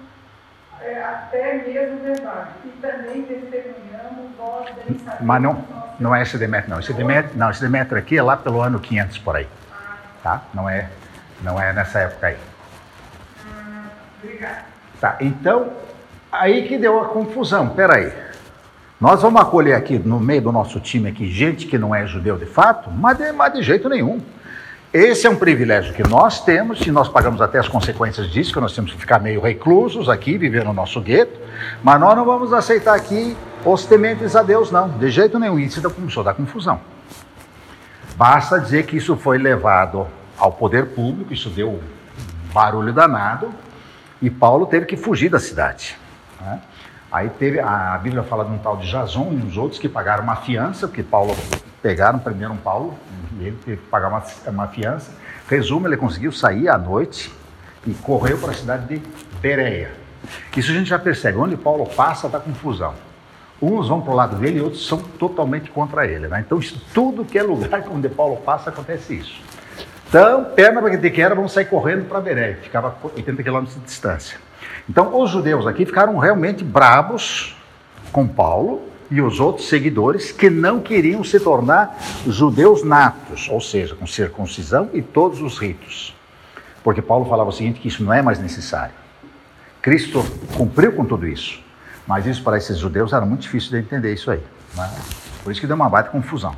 é, 0.81 1.03
até 1.03 1.55
mesmo 1.67 1.99
verdade. 2.03 2.51
E 2.63 2.69
também 2.81 3.23
testemunhamos 3.23 4.31
nós 4.37 4.65
bem 4.75 4.97
sabemos. 4.99 5.25
Mas 5.25 5.41
não, 5.41 5.65
não 5.99 6.15
é 6.15 6.21
esse 6.21 6.37
Demétrio, 6.37 6.69
não. 6.69 6.79
Esse 6.79 6.93
Demétrio, 6.93 7.37
não, 7.37 7.49
esse 7.49 7.59
Demétrio 7.59 7.97
aqui 7.97 8.17
é 8.17 8.23
lá 8.23 8.37
pelo 8.37 8.61
ano 8.61 8.79
500 8.79 9.17
por 9.17 9.35
aí. 9.35 9.47
Tá? 10.23 10.41
Não 10.53 10.69
é 10.69 10.89
não 11.41 11.61
é 11.61 11.73
nessa 11.73 11.99
época 11.99 12.27
aí. 12.27 12.37
Obrigada. 14.21 14.65
Tá, 14.99 15.17
então, 15.21 15.71
aí 16.31 16.67
que 16.67 16.77
deu 16.77 16.99
a 16.99 17.05
confusão. 17.05 17.69
Peraí. 17.69 18.11
Nós 18.99 19.21
vamos 19.21 19.41
acolher 19.41 19.75
aqui 19.75 19.97
no 19.97 20.19
meio 20.19 20.41
do 20.41 20.51
nosso 20.51 20.77
time 20.79 21.09
aqui 21.09 21.31
gente 21.31 21.65
que 21.67 21.77
não 21.77 21.95
é 21.95 22.05
judeu 22.05 22.37
de 22.37 22.45
fato, 22.45 22.91
mas 22.91 23.17
de, 23.17 23.31
mas 23.31 23.53
de 23.53 23.63
jeito 23.63 23.87
nenhum. 23.87 24.19
Esse 24.91 25.27
é 25.27 25.29
um 25.29 25.35
privilégio 25.35 25.93
que 25.93 26.01
nós 26.03 26.43
temos, 26.43 26.81
e 26.85 26.91
nós 26.91 27.07
pagamos 27.07 27.41
até 27.41 27.59
as 27.59 27.67
consequências 27.67 28.27
disso, 28.27 28.51
que 28.51 28.59
nós 28.59 28.73
temos 28.73 28.91
que 28.91 28.99
ficar 28.99 29.19
meio 29.19 29.39
reclusos 29.39 30.09
aqui, 30.09 30.37
viver 30.37 30.65
no 30.65 30.73
nosso 30.73 30.99
gueto, 30.99 31.39
mas 31.83 31.99
nós 31.99 32.15
não 32.15 32.25
vamos 32.25 32.51
aceitar 32.51 32.95
aqui 32.95 33.37
os 33.63 33.85
tementes 33.85 34.35
a 34.35 34.41
Deus, 34.41 34.71
não, 34.71 34.89
de 34.89 35.09
jeito 35.11 35.37
nenhum. 35.37 35.59
Isso 35.59 35.81
começou 35.91 36.21
a 36.21 36.25
dar 36.25 36.33
confusão. 36.33 36.81
Basta 38.15 38.59
dizer 38.59 38.85
que 38.85 38.97
isso 38.97 39.15
foi 39.15 39.37
levado 39.37 40.07
ao 40.39 40.51
poder 40.51 40.87
público, 40.87 41.33
isso 41.33 41.49
deu 41.49 41.69
um 41.69 41.81
barulho 42.53 42.93
danado, 42.93 43.53
e 44.21 44.29
Paulo 44.29 44.65
teve 44.65 44.85
que 44.85 44.97
fugir 44.97 45.29
da 45.29 45.39
cidade. 45.39 45.97
Né? 46.39 46.61
Aí 47.11 47.29
teve, 47.29 47.59
a 47.59 47.97
Bíblia 48.01 48.23
fala 48.23 48.45
de 48.45 48.51
um 48.51 48.57
tal 48.57 48.77
de 48.77 48.89
Jason 48.89 49.31
e 49.31 49.35
uns 49.35 49.57
outros 49.57 49.79
que 49.79 49.89
pagaram 49.89 50.23
uma 50.23 50.35
fiança, 50.37 50.87
porque 50.87 51.03
Paulo 51.03 51.35
pegaram 51.81 52.19
um 52.19 52.57
Paulo, 52.57 52.97
e 53.39 53.45
ele 53.45 53.57
teve 53.63 53.77
que 53.77 53.87
pagar 53.87 54.09
uma, 54.09 54.23
uma 54.47 54.67
fiança. 54.67 55.11
Resumo, 55.47 55.87
ele 55.87 55.97
conseguiu 55.97 56.31
sair 56.31 56.69
à 56.69 56.77
noite 56.77 57.31
e 57.85 57.93
correu 57.93 58.37
para 58.37 58.51
a 58.51 58.53
cidade 58.53 58.87
de 58.87 59.01
Bereia. 59.41 59.91
Isso 60.55 60.71
a 60.71 60.73
gente 60.73 60.89
já 60.89 60.99
percebe, 60.99 61.37
onde 61.37 61.55
Paulo 61.55 61.85
passa 61.85 62.27
dá 62.27 62.39
confusão. 62.39 62.93
Uns 63.61 63.87
vão 63.87 64.01
para 64.01 64.11
o 64.11 64.15
lado 64.15 64.35
dele 64.37 64.59
e 64.59 64.61
outros 64.61 64.85
são 64.85 64.97
totalmente 64.97 65.69
contra 65.71 66.05
ele. 66.05 66.27
Né? 66.27 66.43
Então, 66.45 66.59
isso, 66.59 66.81
tudo 66.93 67.25
que 67.25 67.37
é 67.37 67.43
lugar 67.43 67.83
onde 67.91 68.07
Paulo 68.09 68.37
passa, 68.37 68.69
acontece 68.69 69.15
isso. 69.15 69.41
Então, 70.09 70.43
perna 70.43 70.81
para 70.81 70.97
que 70.97 71.09
quer, 71.11 71.35
vão 71.35 71.47
sair 71.47 71.65
correndo 71.65 72.05
para 72.05 72.19
Beré, 72.19 72.55
ficava 72.63 72.97
80 73.03 73.43
quilômetros 73.43 73.75
de 73.77 73.85
distância. 73.85 74.39
Então, 74.89 75.21
os 75.21 75.29
judeus 75.29 75.67
aqui 75.67 75.85
ficaram 75.85 76.17
realmente 76.17 76.63
brabos 76.63 77.55
com 78.11 78.27
Paulo 78.27 78.81
e 79.11 79.21
os 79.21 79.39
outros 79.39 79.69
seguidores 79.69 80.31
que 80.31 80.49
não 80.49 80.79
queriam 80.79 81.23
se 81.23 81.39
tornar 81.39 81.95
judeus 82.25 82.83
natos, 82.83 83.47
ou 83.49 83.61
seja, 83.61 83.93
com 83.93 84.07
circuncisão 84.07 84.89
e 84.93 85.01
todos 85.03 85.43
os 85.43 85.59
ritos. 85.59 86.15
Porque 86.83 87.03
Paulo 87.03 87.25
falava 87.25 87.51
o 87.51 87.53
seguinte, 87.53 87.79
que 87.79 87.87
isso 87.87 88.03
não 88.03 88.11
é 88.11 88.23
mais 88.23 88.39
necessário. 88.39 88.95
Cristo 89.79 90.25
cumpriu 90.57 90.91
com 90.93 91.05
tudo 91.05 91.27
isso, 91.27 91.63
mas 92.07 92.25
isso 92.25 92.41
para 92.43 92.57
esses 92.57 92.79
judeus 92.79 93.13
era 93.13 93.27
muito 93.27 93.41
difícil 93.41 93.69
de 93.69 93.77
entender 93.77 94.11
isso 94.11 94.31
aí. 94.31 94.41
Né? 94.75 94.89
Por 95.43 95.51
isso 95.51 95.61
que 95.61 95.67
deu 95.67 95.75
uma 95.75 95.87
baita 95.87 96.09
confusão. 96.09 96.55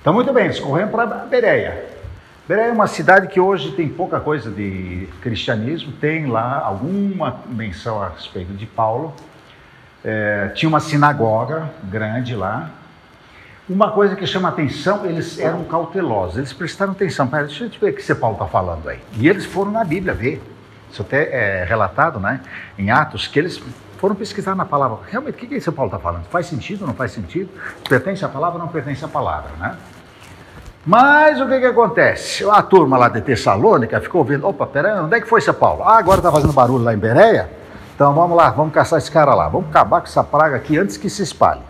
Então, 0.00 0.12
muito 0.12 0.32
bem, 0.32 0.44
eles 0.44 0.60
correram 0.60 0.88
para 0.88 1.04
Bereia. 1.04 1.97
Beré 2.48 2.70
é 2.70 2.72
uma 2.72 2.86
cidade 2.86 3.26
que 3.28 3.38
hoje 3.38 3.72
tem 3.72 3.90
pouca 3.90 4.18
coisa 4.18 4.50
de 4.50 5.06
cristianismo, 5.20 5.92
tem 5.92 6.24
lá 6.28 6.58
alguma 6.64 7.42
menção 7.46 8.02
a 8.02 8.08
respeito 8.08 8.54
de 8.54 8.64
Paulo. 8.64 9.12
É, 10.02 10.48
tinha 10.54 10.66
uma 10.66 10.80
sinagoga 10.80 11.68
grande 11.84 12.34
lá. 12.34 12.70
Uma 13.68 13.90
coisa 13.90 14.16
que 14.16 14.26
chama 14.26 14.48
atenção, 14.48 15.04
eles 15.04 15.38
eram 15.38 15.62
cautelosos, 15.64 16.38
eles 16.38 16.50
prestaram 16.54 16.92
atenção. 16.92 17.28
Pera, 17.28 17.44
deixa 17.44 17.64
eu 17.64 17.68
ver 17.68 17.90
o 17.90 17.94
que 17.94 18.14
Paulo 18.14 18.36
está 18.36 18.46
falando 18.46 18.88
aí. 18.88 18.98
E 19.18 19.28
eles 19.28 19.44
foram 19.44 19.70
na 19.70 19.84
Bíblia 19.84 20.14
ver. 20.14 20.42
Isso 20.90 21.02
até 21.02 21.60
é 21.60 21.64
relatado 21.64 22.18
né, 22.18 22.40
em 22.78 22.90
Atos, 22.90 23.26
que 23.26 23.38
eles 23.38 23.62
foram 23.98 24.14
pesquisar 24.14 24.54
na 24.54 24.64
palavra. 24.64 25.00
Realmente, 25.06 25.34
o 25.34 25.36
que, 25.36 25.48
que 25.48 25.54
esse 25.56 25.70
Paulo 25.70 25.90
está 25.90 25.98
falando? 25.98 26.24
Faz 26.30 26.46
sentido 26.46 26.80
ou 26.80 26.86
não 26.86 26.94
faz 26.94 27.12
sentido? 27.12 27.50
Pertence 27.86 28.24
à 28.24 28.28
palavra 28.30 28.58
ou 28.58 28.64
não 28.64 28.72
pertence 28.72 29.04
à 29.04 29.08
palavra, 29.08 29.50
né? 29.58 29.76
Mas 30.88 31.38
o 31.38 31.46
que, 31.46 31.60
que 31.60 31.66
acontece? 31.66 32.48
A 32.48 32.62
turma 32.62 32.96
lá 32.96 33.10
de 33.10 33.20
Tessalônica 33.20 34.00
ficou 34.00 34.22
ouvindo, 34.22 34.48
opa, 34.48 34.66
peraí, 34.66 34.98
onde 34.98 35.14
é 35.14 35.20
que 35.20 35.28
foi 35.28 35.38
São 35.42 35.52
Paulo? 35.52 35.82
Ah, 35.82 35.98
agora 35.98 36.20
está 36.20 36.32
fazendo 36.32 36.54
barulho 36.54 36.82
lá 36.82 36.94
em 36.94 36.96
Bereia? 36.96 37.50
Então 37.94 38.14
vamos 38.14 38.34
lá, 38.34 38.48
vamos 38.48 38.72
caçar 38.72 38.98
esse 38.98 39.10
cara 39.10 39.34
lá, 39.34 39.50
vamos 39.50 39.68
acabar 39.68 40.00
com 40.00 40.06
essa 40.06 40.24
praga 40.24 40.56
aqui 40.56 40.78
antes 40.78 40.96
que 40.96 41.10
se 41.10 41.22
espalhe. 41.22 41.60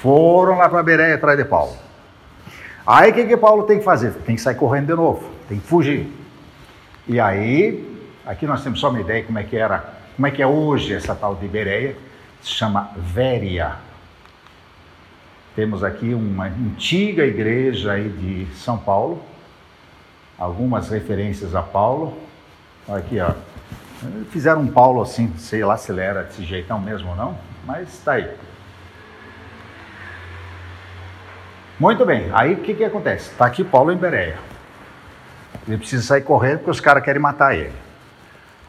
Foram 0.00 0.58
lá 0.58 0.68
para 0.68 0.80
Bereia 0.80 1.16
atrás 1.16 1.36
de 1.36 1.44
Paulo. 1.44 1.72
Aí 2.86 3.10
o 3.10 3.14
que, 3.14 3.24
que 3.24 3.36
Paulo 3.36 3.64
tem 3.64 3.80
que 3.80 3.84
fazer? 3.84 4.12
Tem 4.12 4.36
que 4.36 4.40
sair 4.40 4.54
correndo 4.54 4.86
de 4.86 4.94
novo, 4.94 5.28
tem 5.48 5.58
que 5.58 5.66
fugir. 5.66 6.08
E 7.08 7.18
aí, 7.18 8.00
aqui 8.24 8.46
nós 8.46 8.62
temos 8.62 8.78
só 8.78 8.90
uma 8.90 9.00
ideia 9.00 9.24
como 9.24 9.40
é 9.40 9.42
que 9.42 9.56
era, 9.56 9.84
como 10.14 10.24
é 10.24 10.30
que 10.30 10.40
é 10.40 10.46
hoje 10.46 10.94
essa 10.94 11.16
tal 11.16 11.34
de 11.34 11.48
Bereia, 11.48 11.96
se 12.40 12.50
chama 12.50 12.90
Véria. 12.96 13.72
Temos 15.54 15.84
aqui 15.84 16.14
uma 16.14 16.46
antiga 16.46 17.26
igreja 17.26 17.92
aí 17.92 18.08
de 18.08 18.46
São 18.54 18.78
Paulo, 18.78 19.22
algumas 20.38 20.88
referências 20.88 21.54
a 21.54 21.62
Paulo. 21.62 22.16
Aqui, 22.88 23.20
ó. 23.20 23.32
Fizeram 24.30 24.62
um 24.62 24.66
Paulo 24.66 25.02
assim, 25.02 25.32
sei 25.36 25.64
lá 25.64 25.76
se 25.76 25.92
ele 25.92 26.00
era 26.00 26.22
desse 26.22 26.42
jeitão 26.42 26.80
mesmo 26.80 27.10
ou 27.10 27.16
não, 27.16 27.38
mas 27.66 27.92
está 27.92 28.12
aí. 28.12 28.28
Muito 31.78 32.04
bem, 32.06 32.30
aí 32.32 32.54
o 32.54 32.58
que, 32.58 32.74
que 32.74 32.84
acontece? 32.84 33.30
Está 33.30 33.46
aqui 33.46 33.62
Paulo 33.62 33.92
em 33.92 33.96
Bereia. 33.96 34.38
Ele 35.68 35.76
precisa 35.76 36.02
sair 36.02 36.22
correndo 36.22 36.58
porque 36.58 36.70
os 36.70 36.80
caras 36.80 37.04
querem 37.04 37.20
matar 37.20 37.54
ele. 37.54 37.72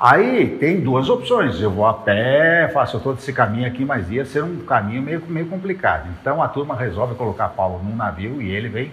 Aí 0.04 0.58
tem 0.60 0.82
duas 0.82 1.10
opções. 1.10 1.62
Eu 1.62 1.72
vou 1.72 1.86
a 1.86 1.94
pé, 1.94 2.70
faço 2.74 3.00
todo 3.00 3.20
esse 3.20 3.32
caminho 3.32 3.66
aqui, 3.66 3.86
mas 3.86 4.12
ia 4.12 4.26
ser 4.26 4.44
um 4.44 4.58
caminho 4.60 5.02
meio, 5.02 5.24
meio 5.26 5.46
complicado. 5.46 6.10
Então 6.20 6.44
a 6.44 6.48
turma 6.50 6.76
resolve 6.76 7.16
colocar 7.16 7.48
Paulo 7.48 7.82
num 7.82 7.96
navio 7.96 8.42
e 8.42 8.52
ele 8.52 8.68
vem 8.68 8.92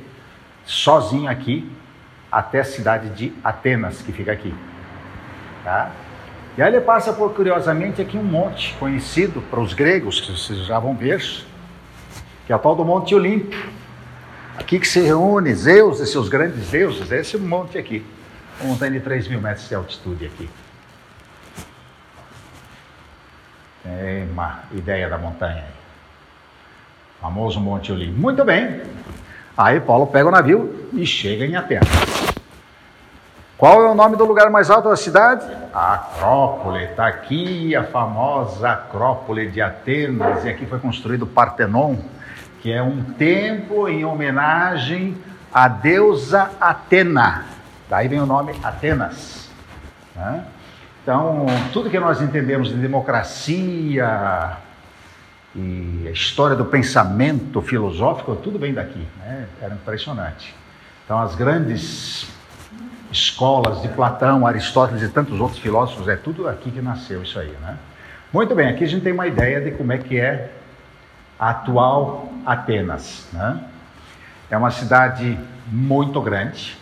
sozinho 0.64 1.28
aqui 1.28 1.68
até 2.30 2.60
a 2.60 2.64
cidade 2.64 3.08
de 3.08 3.32
Atenas, 3.42 4.00
que 4.00 4.12
fica 4.12 4.30
aqui. 4.30 4.54
Tá? 5.64 5.90
E 6.56 6.62
aí 6.62 6.72
ele 6.72 6.80
passa 6.80 7.12
por, 7.12 7.34
curiosamente, 7.34 8.00
aqui 8.00 8.16
um 8.16 8.22
monte 8.22 8.72
conhecido 8.74 9.42
para 9.50 9.58
os 9.58 9.74
gregos, 9.74 10.20
que 10.20 10.30
vocês 10.30 10.60
já 10.60 10.78
vão 10.78 10.94
ver, 10.94 11.20
que 12.46 12.52
é 12.52 12.54
o 12.54 12.58
tal 12.60 12.76
do 12.76 12.84
Monte 12.84 13.16
Olimpo. 13.16 13.56
Aqui 14.56 14.78
que 14.78 14.86
se 14.86 15.00
reúne 15.00 15.52
Zeus 15.54 15.98
e 15.98 16.06
seus 16.06 16.28
grandes 16.28 16.70
deuses, 16.70 17.10
esse 17.10 17.36
monte 17.36 17.76
aqui. 17.76 18.06
Uma 18.60 18.74
montanha 18.74 18.92
de 18.92 19.00
3 19.00 19.26
mil 19.26 19.40
metros 19.40 19.68
de 19.68 19.74
altitude 19.74 20.26
aqui. 20.26 20.48
Tem 23.82 24.30
uma 24.30 24.60
ideia 24.72 25.08
da 25.08 25.18
montanha 25.18 25.56
aí. 25.56 25.80
Famoso 27.20 27.60
Monte 27.60 27.92
Olimpo. 27.92 28.18
Muito 28.18 28.44
bem. 28.44 28.82
Aí 29.56 29.80
Paulo 29.80 30.06
pega 30.06 30.28
o 30.28 30.30
navio 30.30 30.88
e 30.92 31.04
chega 31.04 31.44
em 31.44 31.56
Atenas. 31.56 31.88
Qual 33.60 33.82
é 33.82 33.90
o 33.90 33.94
nome 33.94 34.16
do 34.16 34.24
lugar 34.24 34.48
mais 34.48 34.70
alto 34.70 34.88
da 34.88 34.96
cidade? 34.96 35.44
Acrópole. 35.74 36.84
Está 36.84 37.06
aqui 37.06 37.76
a 37.76 37.84
famosa 37.84 38.70
Acrópole 38.70 39.50
de 39.50 39.60
Atenas. 39.60 40.46
E 40.46 40.48
aqui 40.48 40.64
foi 40.64 40.78
construído 40.78 41.22
o 41.22 41.26
Partenon, 41.26 41.96
que 42.62 42.72
é 42.72 42.82
um 42.82 43.02
templo 43.02 43.86
em 43.86 44.02
homenagem 44.02 45.14
à 45.52 45.68
deusa 45.68 46.50
Atena. 46.58 47.44
Daí 47.90 48.08
vem 48.08 48.20
o 48.20 48.26
nome 48.26 48.54
Atenas. 48.62 49.50
Né? 50.16 50.42
Então, 51.02 51.46
tudo 51.72 51.88
que 51.88 51.98
nós 51.98 52.20
entendemos 52.20 52.68
de 52.68 52.74
democracia 52.74 54.56
e 55.54 56.06
a 56.06 56.10
história 56.10 56.54
do 56.54 56.64
pensamento 56.64 57.60
filosófico, 57.62 58.36
tudo 58.36 58.58
vem 58.58 58.74
daqui. 58.74 59.06
Né? 59.18 59.46
Era 59.60 59.74
impressionante. 59.74 60.54
Então, 61.04 61.18
as 61.18 61.34
grandes 61.34 62.26
escolas 63.10 63.82
de 63.82 63.88
Platão, 63.88 64.46
Aristóteles 64.46 65.02
e 65.02 65.08
tantos 65.08 65.40
outros 65.40 65.58
filósofos, 65.58 66.06
é 66.06 66.16
tudo 66.16 66.46
aqui 66.46 66.70
que 66.70 66.80
nasceu 66.80 67.22
isso 67.22 67.38
aí. 67.38 67.52
Né? 67.60 67.76
Muito 68.32 68.54
bem, 68.54 68.68
aqui 68.68 68.84
a 68.84 68.86
gente 68.86 69.02
tem 69.02 69.12
uma 69.12 69.26
ideia 69.26 69.60
de 69.60 69.72
como 69.72 69.92
é 69.92 69.98
que 69.98 70.18
é 70.18 70.52
a 71.38 71.50
atual 71.50 72.30
Atenas. 72.46 73.26
Né? 73.32 73.58
É 74.50 74.56
uma 74.56 74.70
cidade 74.70 75.38
muito 75.66 76.20
grande, 76.20 76.76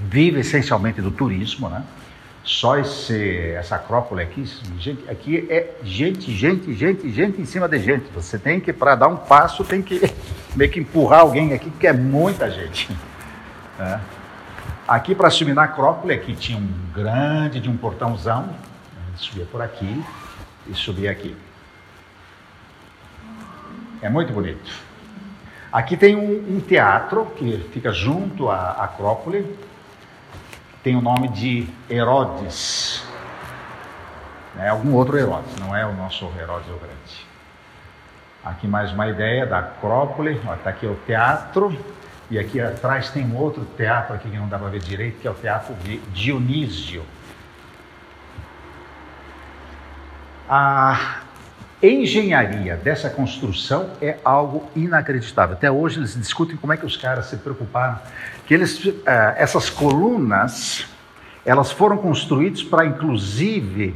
vive 0.00 0.40
essencialmente 0.40 1.02
do 1.02 1.10
turismo, 1.10 1.68
né? 1.68 1.82
Só 2.46 2.78
esse, 2.78 3.50
essa 3.56 3.74
acrópole 3.74 4.22
aqui, 4.22 4.44
gente, 4.78 5.10
aqui 5.10 5.48
é 5.50 5.74
gente, 5.82 6.32
gente, 6.32 6.72
gente, 6.74 7.10
gente 7.10 7.40
em 7.40 7.44
cima 7.44 7.68
de 7.68 7.76
gente. 7.80 8.06
Você 8.14 8.38
tem 8.38 8.60
que, 8.60 8.72
para 8.72 8.94
dar 8.94 9.08
um 9.08 9.16
passo, 9.16 9.64
tem 9.64 9.82
que 9.82 10.00
meio 10.54 10.70
que 10.70 10.78
empurrar 10.78 11.22
alguém 11.22 11.52
aqui, 11.52 11.68
que 11.70 11.88
é 11.88 11.92
muita 11.92 12.48
gente. 12.48 12.88
É. 13.80 13.98
Aqui 14.86 15.12
para 15.12 15.28
subir 15.28 15.54
na 15.54 15.64
acrópole, 15.64 16.14
aqui 16.14 16.36
tinha 16.36 16.56
um 16.56 16.68
grande 16.94 17.58
de 17.58 17.68
um 17.68 17.76
portãozão, 17.76 18.48
subia 19.16 19.44
por 19.46 19.60
aqui 19.60 20.00
e 20.68 20.74
subia 20.74 21.10
aqui. 21.10 21.36
É 24.00 24.08
muito 24.08 24.32
bonito. 24.32 24.70
Aqui 25.72 25.96
tem 25.96 26.14
um, 26.14 26.56
um 26.56 26.60
teatro 26.60 27.26
que 27.36 27.68
fica 27.72 27.90
junto 27.90 28.48
à 28.48 28.70
acrópole, 28.84 29.44
tem 30.86 30.94
o 30.94 31.00
nome 31.00 31.26
de 31.26 31.66
Herodes. 31.90 33.04
É 34.56 34.68
algum 34.68 34.94
outro 34.94 35.18
Herodes, 35.18 35.56
não 35.56 35.74
é 35.74 35.84
o 35.84 35.92
nosso 35.92 36.26
Herodes 36.40 36.68
o 36.68 36.78
Grande. 36.78 37.26
Aqui 38.44 38.68
mais 38.68 38.92
uma 38.92 39.08
ideia 39.08 39.44
da 39.44 39.58
Acrópole, 39.58 40.40
está 40.56 40.70
aqui 40.70 40.86
o 40.86 40.94
teatro, 41.04 41.76
e 42.30 42.38
aqui 42.38 42.60
atrás 42.60 43.10
tem 43.10 43.26
um 43.26 43.34
outro 43.34 43.64
teatro 43.76 44.14
aqui 44.14 44.30
que 44.30 44.36
não 44.36 44.48
dá 44.48 44.60
para 44.60 44.68
ver 44.68 44.78
direito, 44.78 45.18
que 45.18 45.26
é 45.26 45.30
o 45.32 45.34
Teatro 45.34 45.74
de 45.82 45.96
Dionísio. 46.12 47.02
A 50.48 51.16
engenharia 51.82 52.76
dessa 52.76 53.10
construção 53.10 53.90
é 54.00 54.16
algo 54.24 54.68
inacreditável. 54.74 55.56
Até 55.56 55.70
hoje 55.70 55.98
eles 55.98 56.14
discutem 56.14 56.56
como 56.56 56.72
é 56.72 56.76
que 56.76 56.86
os 56.86 56.96
caras 56.96 57.26
se 57.26 57.36
preocuparam 57.36 57.98
que 58.46 58.54
eles, 58.54 58.82
uh, 58.84 59.02
essas 59.36 59.68
colunas, 59.68 60.86
elas 61.44 61.70
foram 61.70 61.98
construídas 61.98 62.62
para, 62.62 62.86
inclusive, 62.86 63.94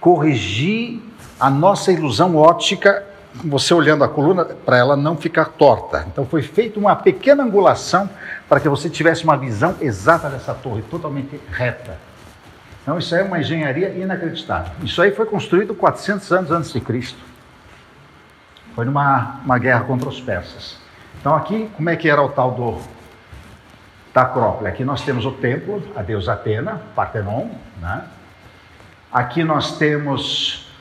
corrigir 0.00 1.02
a 1.38 1.50
nossa 1.50 1.92
ilusão 1.92 2.36
óptica, 2.36 3.04
você 3.44 3.74
olhando 3.74 4.02
a 4.02 4.08
coluna, 4.08 4.44
para 4.44 4.78
ela 4.78 4.96
não 4.96 5.16
ficar 5.16 5.46
torta. 5.46 6.06
Então 6.10 6.24
foi 6.24 6.42
feita 6.42 6.78
uma 6.80 6.96
pequena 6.96 7.42
angulação 7.42 8.08
para 8.48 8.58
que 8.58 8.68
você 8.68 8.88
tivesse 8.88 9.22
uma 9.24 9.36
visão 9.36 9.76
exata 9.80 10.28
dessa 10.28 10.54
torre, 10.54 10.82
totalmente 10.82 11.40
reta. 11.50 12.07
Então 12.88 12.98
isso 12.98 13.14
aí 13.14 13.20
é 13.20 13.24
uma 13.24 13.38
engenharia 13.38 13.90
inacreditável. 13.90 14.72
Isso 14.82 15.02
aí 15.02 15.10
foi 15.10 15.26
construído 15.26 15.74
400 15.74 16.32
anos 16.32 16.50
antes 16.50 16.72
de 16.72 16.80
Cristo. 16.80 17.18
Foi 18.74 18.86
numa 18.86 19.40
uma 19.44 19.58
guerra 19.58 19.80
contra 19.84 20.08
os 20.08 20.18
persas. 20.22 20.78
Então 21.20 21.36
aqui, 21.36 21.70
como 21.76 21.90
é 21.90 21.96
que 21.96 22.08
era 22.08 22.22
o 22.22 22.30
tal 22.30 22.52
do 22.52 22.80
da 24.14 24.22
Acrópole. 24.22 24.68
Aqui 24.68 24.84
nós 24.84 25.02
temos 25.02 25.26
o 25.26 25.32
templo, 25.32 25.82
a 25.94 26.00
deusa 26.00 26.32
Atena, 26.32 26.80
Partenon. 26.96 27.50
Né? 27.78 28.04
Aqui 29.12 29.44
nós 29.44 29.76
temos 29.76 30.72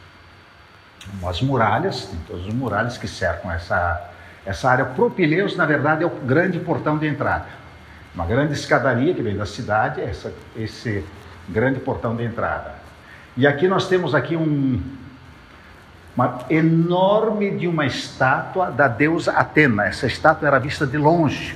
as 1.27 1.41
muralhas, 1.41 2.05
tem 2.05 2.19
todas 2.25 2.47
as 2.47 2.53
muralhas 2.53 2.97
que 2.97 3.05
cercam 3.05 3.51
essa, 3.51 4.11
essa 4.45 4.69
área. 4.69 4.85
Propileus, 4.85 5.57
na 5.57 5.65
verdade, 5.65 6.05
é 6.05 6.07
o 6.07 6.09
grande 6.09 6.57
portão 6.57 6.97
de 6.97 7.05
entrada. 7.05 7.47
Uma 8.15 8.25
grande 8.25 8.53
escadaria 8.53 9.13
que 9.13 9.21
vem 9.21 9.35
da 9.35 9.45
cidade, 9.45 9.99
essa, 9.99 10.33
esse 10.55 11.05
grande 11.47 11.79
portão 11.79 12.15
de 12.15 12.23
entrada. 12.23 12.75
E 13.35 13.45
aqui 13.45 13.67
nós 13.67 13.87
temos 13.87 14.15
aqui 14.15 14.35
um, 14.35 14.81
uma 16.15 16.39
enorme 16.49 17.51
de 17.51 17.67
uma 17.67 17.85
estátua 17.85 18.71
da 18.71 18.87
deusa 18.87 19.31
Atena. 19.31 19.85
Essa 19.85 20.07
estátua 20.07 20.47
era 20.47 20.59
vista 20.59 20.85
de 20.85 20.97
longe. 20.97 21.55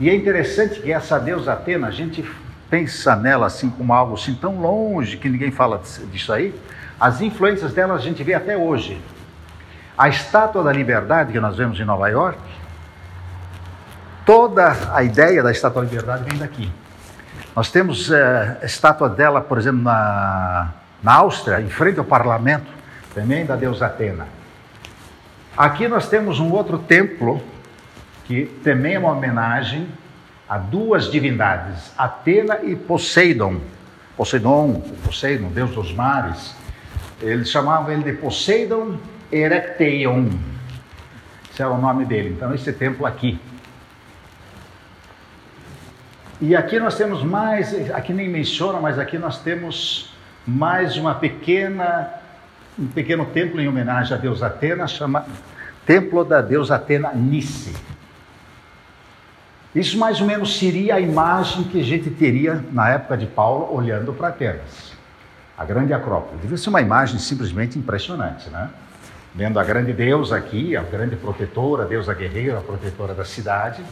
E 0.00 0.10
é 0.10 0.14
interessante 0.14 0.80
que 0.80 0.92
essa 0.92 1.18
deusa 1.18 1.52
Atena, 1.52 1.88
a 1.88 1.90
gente 1.90 2.28
pensa 2.68 3.16
nela 3.16 3.46
assim 3.46 3.70
como 3.70 3.92
algo 3.92 4.14
assim 4.14 4.34
tão 4.34 4.60
longe 4.60 5.16
que 5.16 5.28
ninguém 5.28 5.50
fala 5.50 5.80
disso 6.10 6.32
aí. 6.32 6.54
As 7.00 7.20
influências 7.20 7.72
dela 7.72 7.94
a 7.94 7.98
gente 7.98 8.22
vê 8.22 8.34
até 8.34 8.56
hoje. 8.56 9.00
A 9.96 10.08
estátua 10.08 10.62
da 10.62 10.72
liberdade 10.72 11.32
que 11.32 11.40
nós 11.40 11.56
vemos 11.56 11.78
em 11.78 11.84
Nova 11.84 12.08
York, 12.08 12.38
toda 14.26 14.76
a 14.94 15.02
ideia 15.02 15.42
da 15.42 15.50
estátua 15.50 15.82
da 15.82 15.88
liberdade 15.88 16.24
vem 16.28 16.38
daqui. 16.38 16.70
Nós 17.58 17.72
temos 17.72 18.08
é, 18.08 18.60
estátua 18.62 19.08
dela, 19.08 19.40
por 19.40 19.58
exemplo, 19.58 19.82
na, 19.82 20.74
na 21.02 21.14
Áustria, 21.14 21.60
em 21.60 21.68
frente 21.68 21.98
ao 21.98 22.04
parlamento, 22.04 22.68
também 23.12 23.44
da 23.44 23.56
deusa 23.56 23.86
Atena. 23.86 24.28
Aqui 25.56 25.88
nós 25.88 26.08
temos 26.08 26.38
um 26.38 26.52
outro 26.52 26.78
templo 26.78 27.42
que 28.26 28.44
também 28.62 28.94
é 28.94 28.98
uma 29.00 29.10
homenagem 29.10 29.88
a 30.48 30.56
duas 30.56 31.10
divindades, 31.10 31.92
Atena 31.98 32.60
e 32.62 32.76
Poseidon. 32.76 33.60
Poseidon, 34.16 34.80
Poseidon, 35.04 35.48
deus 35.48 35.72
dos 35.72 35.92
mares, 35.92 36.54
eles 37.20 37.50
chamavam 37.50 37.90
ele 37.90 38.04
de 38.04 38.12
Poseidon 38.12 38.98
Erecteion. 39.32 40.28
Esse 41.52 41.60
é 41.60 41.66
o 41.66 41.76
nome 41.76 42.04
dele. 42.04 42.34
Então, 42.36 42.54
esse 42.54 42.72
templo 42.72 43.04
aqui. 43.04 43.36
E 46.40 46.54
aqui 46.54 46.78
nós 46.78 46.96
temos 46.96 47.24
mais, 47.24 47.90
aqui 47.90 48.12
nem 48.12 48.28
menciona, 48.28 48.78
mas 48.78 48.96
aqui 48.96 49.18
nós 49.18 49.40
temos 49.40 50.14
mais 50.46 50.96
uma 50.96 51.12
pequena, 51.12 52.10
um 52.78 52.86
pequeno 52.86 53.26
templo 53.26 53.60
em 53.60 53.66
homenagem 53.66 54.16
a 54.16 54.20
Deus 54.20 54.40
Atena, 54.40 54.86
chama 54.86 55.26
Templo 55.84 56.24
da 56.24 56.40
Deus 56.40 56.70
Atena 56.70 57.10
Nice. 57.12 57.74
Isso 59.74 59.98
mais 59.98 60.20
ou 60.20 60.28
menos 60.28 60.56
seria 60.56 60.94
a 60.94 61.00
imagem 61.00 61.64
que 61.64 61.80
a 61.80 61.84
gente 61.84 62.08
teria 62.08 62.64
na 62.70 62.88
época 62.88 63.16
de 63.16 63.26
Paulo 63.26 63.74
olhando 63.74 64.12
para 64.12 64.28
Atenas, 64.28 64.92
a 65.58 65.64
grande 65.64 65.92
Acrópole. 65.92 66.40
Devia 66.40 66.56
ser 66.56 66.68
uma 66.68 66.80
imagem 66.80 67.18
simplesmente 67.18 67.76
impressionante, 67.76 68.48
né? 68.48 68.70
Vendo 69.34 69.58
a 69.58 69.64
grande 69.64 69.92
deusa 69.92 70.36
aqui, 70.36 70.76
a 70.76 70.82
grande 70.82 71.16
protetora, 71.16 71.82
a 71.82 71.86
deusa 71.86 72.14
guerreira, 72.14 72.58
a 72.58 72.62
protetora 72.62 73.12
da 73.12 73.24
cidade. 73.24 73.82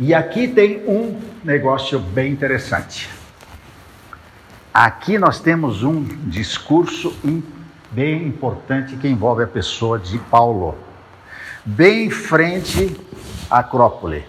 E 0.00 0.14
aqui 0.14 0.46
tem 0.46 0.88
um 0.88 1.20
negócio 1.42 1.98
bem 1.98 2.30
interessante. 2.30 3.10
Aqui 4.72 5.18
nós 5.18 5.40
temos 5.40 5.82
um 5.82 6.04
discurso 6.04 7.12
bem 7.90 8.24
importante 8.24 8.94
que 8.96 9.08
envolve 9.08 9.42
a 9.42 9.46
pessoa 9.46 9.98
de 9.98 10.16
Paulo 10.18 10.76
bem 11.64 12.06
em 12.06 12.10
frente 12.10 12.96
à 13.50 13.58
Acrópole. 13.58 14.24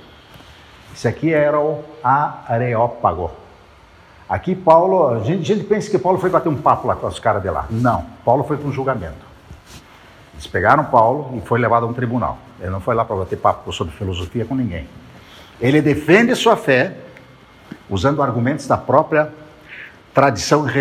Isso 0.91 1.07
aqui 1.07 1.31
era 1.31 1.59
o 1.59 1.83
Areópago. 2.03 3.29
Aqui 4.27 4.55
Paulo, 4.55 5.07
a 5.07 5.19
gente, 5.19 5.51
a 5.51 5.55
gente 5.55 5.67
pensa 5.67 5.87
que 5.91 5.99
Paulo 5.99 6.17
foi 6.17 6.31
bater 6.31 6.49
um 6.49 6.59
papo 6.59 6.87
lá 6.87 6.95
com 6.95 7.05
os 7.05 7.19
caras 7.19 7.43
de 7.43 7.49
lá. 7.49 7.67
Não, 7.69 8.07
Paulo 8.25 8.43
foi 8.43 8.57
para 8.57 8.67
um 8.67 8.71
julgamento. 8.71 9.29
Eles 10.33 10.47
pegaram 10.47 10.85
Paulo 10.85 11.37
e 11.37 11.41
foi 11.47 11.59
levado 11.59 11.85
a 11.85 11.87
um 11.87 11.93
tribunal. 11.93 12.39
Ele 12.59 12.71
não 12.71 12.81
foi 12.81 12.95
lá 12.95 13.05
para 13.05 13.15
bater 13.15 13.37
papo 13.37 13.71
sobre 13.71 13.93
filosofia 13.93 14.45
com 14.45 14.55
ninguém. 14.55 14.87
Ele 15.61 15.81
defende 15.81 16.35
sua 16.35 16.55
fé 16.55 16.95
usando 17.89 18.21
argumentos 18.21 18.67
da 18.67 18.77
própria 18.77 19.31
tradição 20.13 20.67
e 20.67 20.71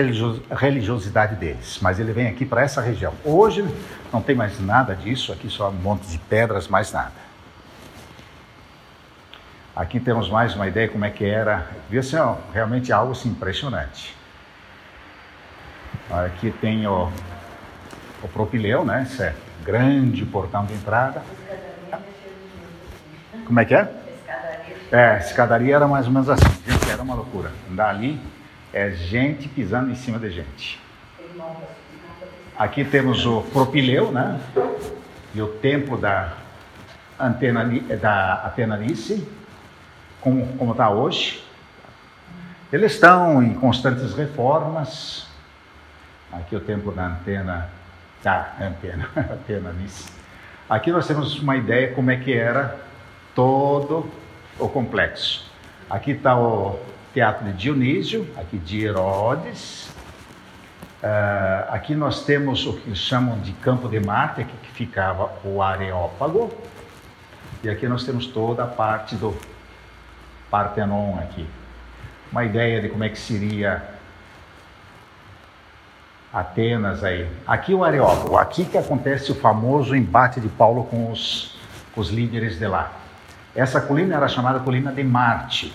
religiosidade 0.54 1.36
deles. 1.36 1.78
Mas 1.82 1.98
ele 1.98 2.12
vem 2.12 2.28
aqui 2.28 2.44
para 2.44 2.62
essa 2.62 2.80
região. 2.80 3.12
Hoje 3.24 3.64
não 4.12 4.20
tem 4.22 4.34
mais 4.34 4.60
nada 4.60 4.94
disso, 4.94 5.32
aqui 5.32 5.48
só 5.48 5.70
um 5.70 5.72
monte 5.72 6.06
de 6.06 6.18
pedras, 6.18 6.68
mais 6.68 6.92
nada. 6.92 7.28
Aqui 9.74 10.00
temos 10.00 10.28
mais 10.28 10.54
uma 10.54 10.66
ideia 10.66 10.88
como 10.88 11.04
é 11.04 11.10
que 11.10 11.24
era. 11.24 11.68
Devia 11.84 12.02
ser 12.02 12.20
realmente 12.52 12.92
algo 12.92 13.12
assim, 13.12 13.28
impressionante. 13.28 14.16
Aqui 16.10 16.50
tem 16.50 16.86
o, 16.86 17.10
o 18.22 18.28
propileu, 18.28 18.84
né? 18.84 19.06
Esse 19.08 19.22
é 19.22 19.34
grande 19.64 20.24
portão 20.24 20.64
de 20.64 20.74
entrada. 20.74 21.22
Como 23.46 23.60
é 23.60 23.64
que 23.64 23.74
é? 23.74 23.88
É, 24.90 25.18
escadaria 25.18 25.76
era 25.76 25.86
mais 25.86 26.06
ou 26.06 26.12
menos 26.12 26.30
assim. 26.30 26.48
Gente, 26.66 26.90
era 26.90 27.02
uma 27.02 27.14
loucura. 27.14 27.52
Andar 27.70 27.90
ali 27.90 28.18
é 28.72 28.90
gente 28.90 29.46
pisando 29.48 29.90
em 29.90 29.94
cima 29.94 30.18
de 30.18 30.30
gente. 30.30 30.80
Aqui 32.58 32.84
temos 32.84 33.26
o 33.26 33.42
propileu, 33.42 34.10
né? 34.10 34.40
E 35.34 35.42
o 35.42 35.48
templo 35.48 35.98
da, 35.98 36.32
antena, 37.20 37.64
da 38.00 38.34
Atenanice, 38.44 39.28
como 40.20 40.72
está 40.72 40.88
hoje. 40.88 41.44
Eles 42.72 42.92
estão 42.92 43.42
em 43.42 43.52
constantes 43.54 44.14
reformas. 44.14 45.26
Aqui 46.32 46.56
o 46.56 46.60
templo 46.60 46.92
da 46.92 47.06
antena, 47.08 47.68
da 48.22 48.52
antena, 48.60 49.08
Atenanice. 49.16 50.10
Aqui 50.68 50.90
nós 50.90 51.06
temos 51.06 51.38
uma 51.38 51.56
ideia 51.56 51.92
como 51.94 52.10
é 52.10 52.16
que 52.16 52.32
era 52.32 52.76
todo 53.34 54.10
o 54.58 54.68
complexo. 54.68 55.50
Aqui 55.88 56.12
está 56.12 56.38
o 56.38 56.78
teatro 57.14 57.44
de 57.46 57.52
Dionísio, 57.52 58.28
aqui 58.36 58.58
de 58.58 58.84
Herodes, 58.84 59.90
Uh, 60.98 61.72
aqui 61.72 61.94
nós 61.94 62.24
temos 62.24 62.66
o 62.66 62.72
que 62.72 62.92
chamam 62.92 63.38
de 63.38 63.52
Campo 63.52 63.88
de 63.88 64.00
Marte, 64.00 64.40
aqui 64.40 64.52
que 64.64 64.70
ficava 64.72 65.30
o 65.44 65.62
Areópago. 65.62 66.52
E 67.62 67.70
aqui 67.70 67.86
nós 67.86 68.04
temos 68.04 68.26
toda 68.26 68.64
a 68.64 68.66
parte 68.66 69.14
do 69.14 69.36
Partenon 70.50 71.16
aqui. 71.20 71.46
Uma 72.32 72.44
ideia 72.44 72.82
de 72.82 72.88
como 72.88 73.04
é 73.04 73.08
que 73.08 73.18
seria 73.18 73.82
Atenas 76.32 77.04
aí. 77.04 77.28
Aqui 77.46 77.72
o 77.72 77.84
Areópago, 77.84 78.36
aqui 78.36 78.64
que 78.64 78.76
acontece 78.76 79.30
o 79.30 79.36
famoso 79.36 79.94
embate 79.94 80.40
de 80.40 80.48
Paulo 80.48 80.84
com 80.84 81.12
os, 81.12 81.56
com 81.94 82.00
os 82.00 82.10
líderes 82.10 82.58
de 82.58 82.66
lá. 82.66 82.92
Essa 83.58 83.80
colina 83.80 84.14
era 84.14 84.28
chamada 84.28 84.60
colina 84.60 84.92
de 84.92 85.02
Marte. 85.02 85.74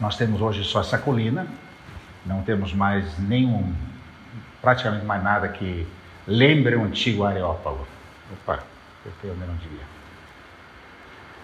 Nós 0.00 0.16
temos 0.16 0.40
hoje 0.40 0.64
só 0.64 0.80
essa 0.80 0.96
colina, 0.96 1.46
não 2.24 2.40
temos 2.40 2.72
mais 2.72 3.18
nenhum, 3.18 3.70
praticamente 4.62 5.04
mais 5.04 5.22
nada 5.22 5.46
que 5.48 5.86
lembre 6.26 6.74
o 6.74 6.82
antigo 6.82 7.22
Areópago. 7.22 7.86
Opa, 8.32 8.60
apertei 9.00 9.30
onde 9.30 9.40
não 9.40 9.54
devia. 9.56 9.84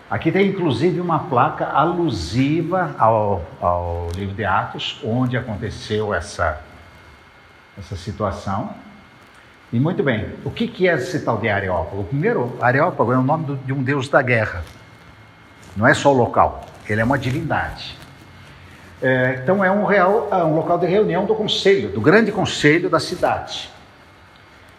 Aqui 0.09 0.33
tem 0.33 0.49
inclusive 0.49 1.03
uma 1.03 1.19
placa 1.25 1.67
alusiva 1.67 2.95
ao, 2.99 3.45
ao 3.61 4.09
livro 4.15 4.35
de 4.35 4.45
Atos, 4.47 5.03
onde 5.05 5.37
aconteceu 5.37 6.15
essa, 6.15 6.63
essa 7.77 7.95
situação. 7.95 8.75
E 9.71 9.79
muito 9.79 10.03
bem, 10.03 10.31
o 10.45 10.51
que, 10.51 10.67
que 10.67 10.89
é 10.89 10.95
esse 10.95 11.21
tal 11.21 11.37
de 11.37 11.49
Areópago? 11.49 12.05
Primeiro, 12.05 12.57
Areópago 12.61 13.13
é 13.13 13.19
o 13.19 13.23
nome 13.23 13.45
do, 13.45 13.57
de 13.57 13.73
um 13.73 13.83
deus 13.83 14.09
da 14.09 14.23
guerra. 14.23 14.65
Não 15.77 15.87
é 15.87 15.93
só 15.93 16.11
o 16.13 16.17
local, 16.17 16.65
ele 16.89 17.01
é 17.03 17.05
uma 17.05 17.19
divindade. 17.19 17.97
É, 19.03 19.41
então 19.43 19.63
é 19.63 19.71
um, 19.71 19.85
real, 19.85 20.29
é 20.33 20.37
um 20.37 20.57
local 20.57 20.79
de 20.79 20.87
reunião 20.87 21.27
do 21.27 21.35
conselho, 21.35 21.91
do 21.91 22.01
grande 22.01 22.33
conselho 22.33 22.89
da 22.89 22.99
cidade. 22.99 23.71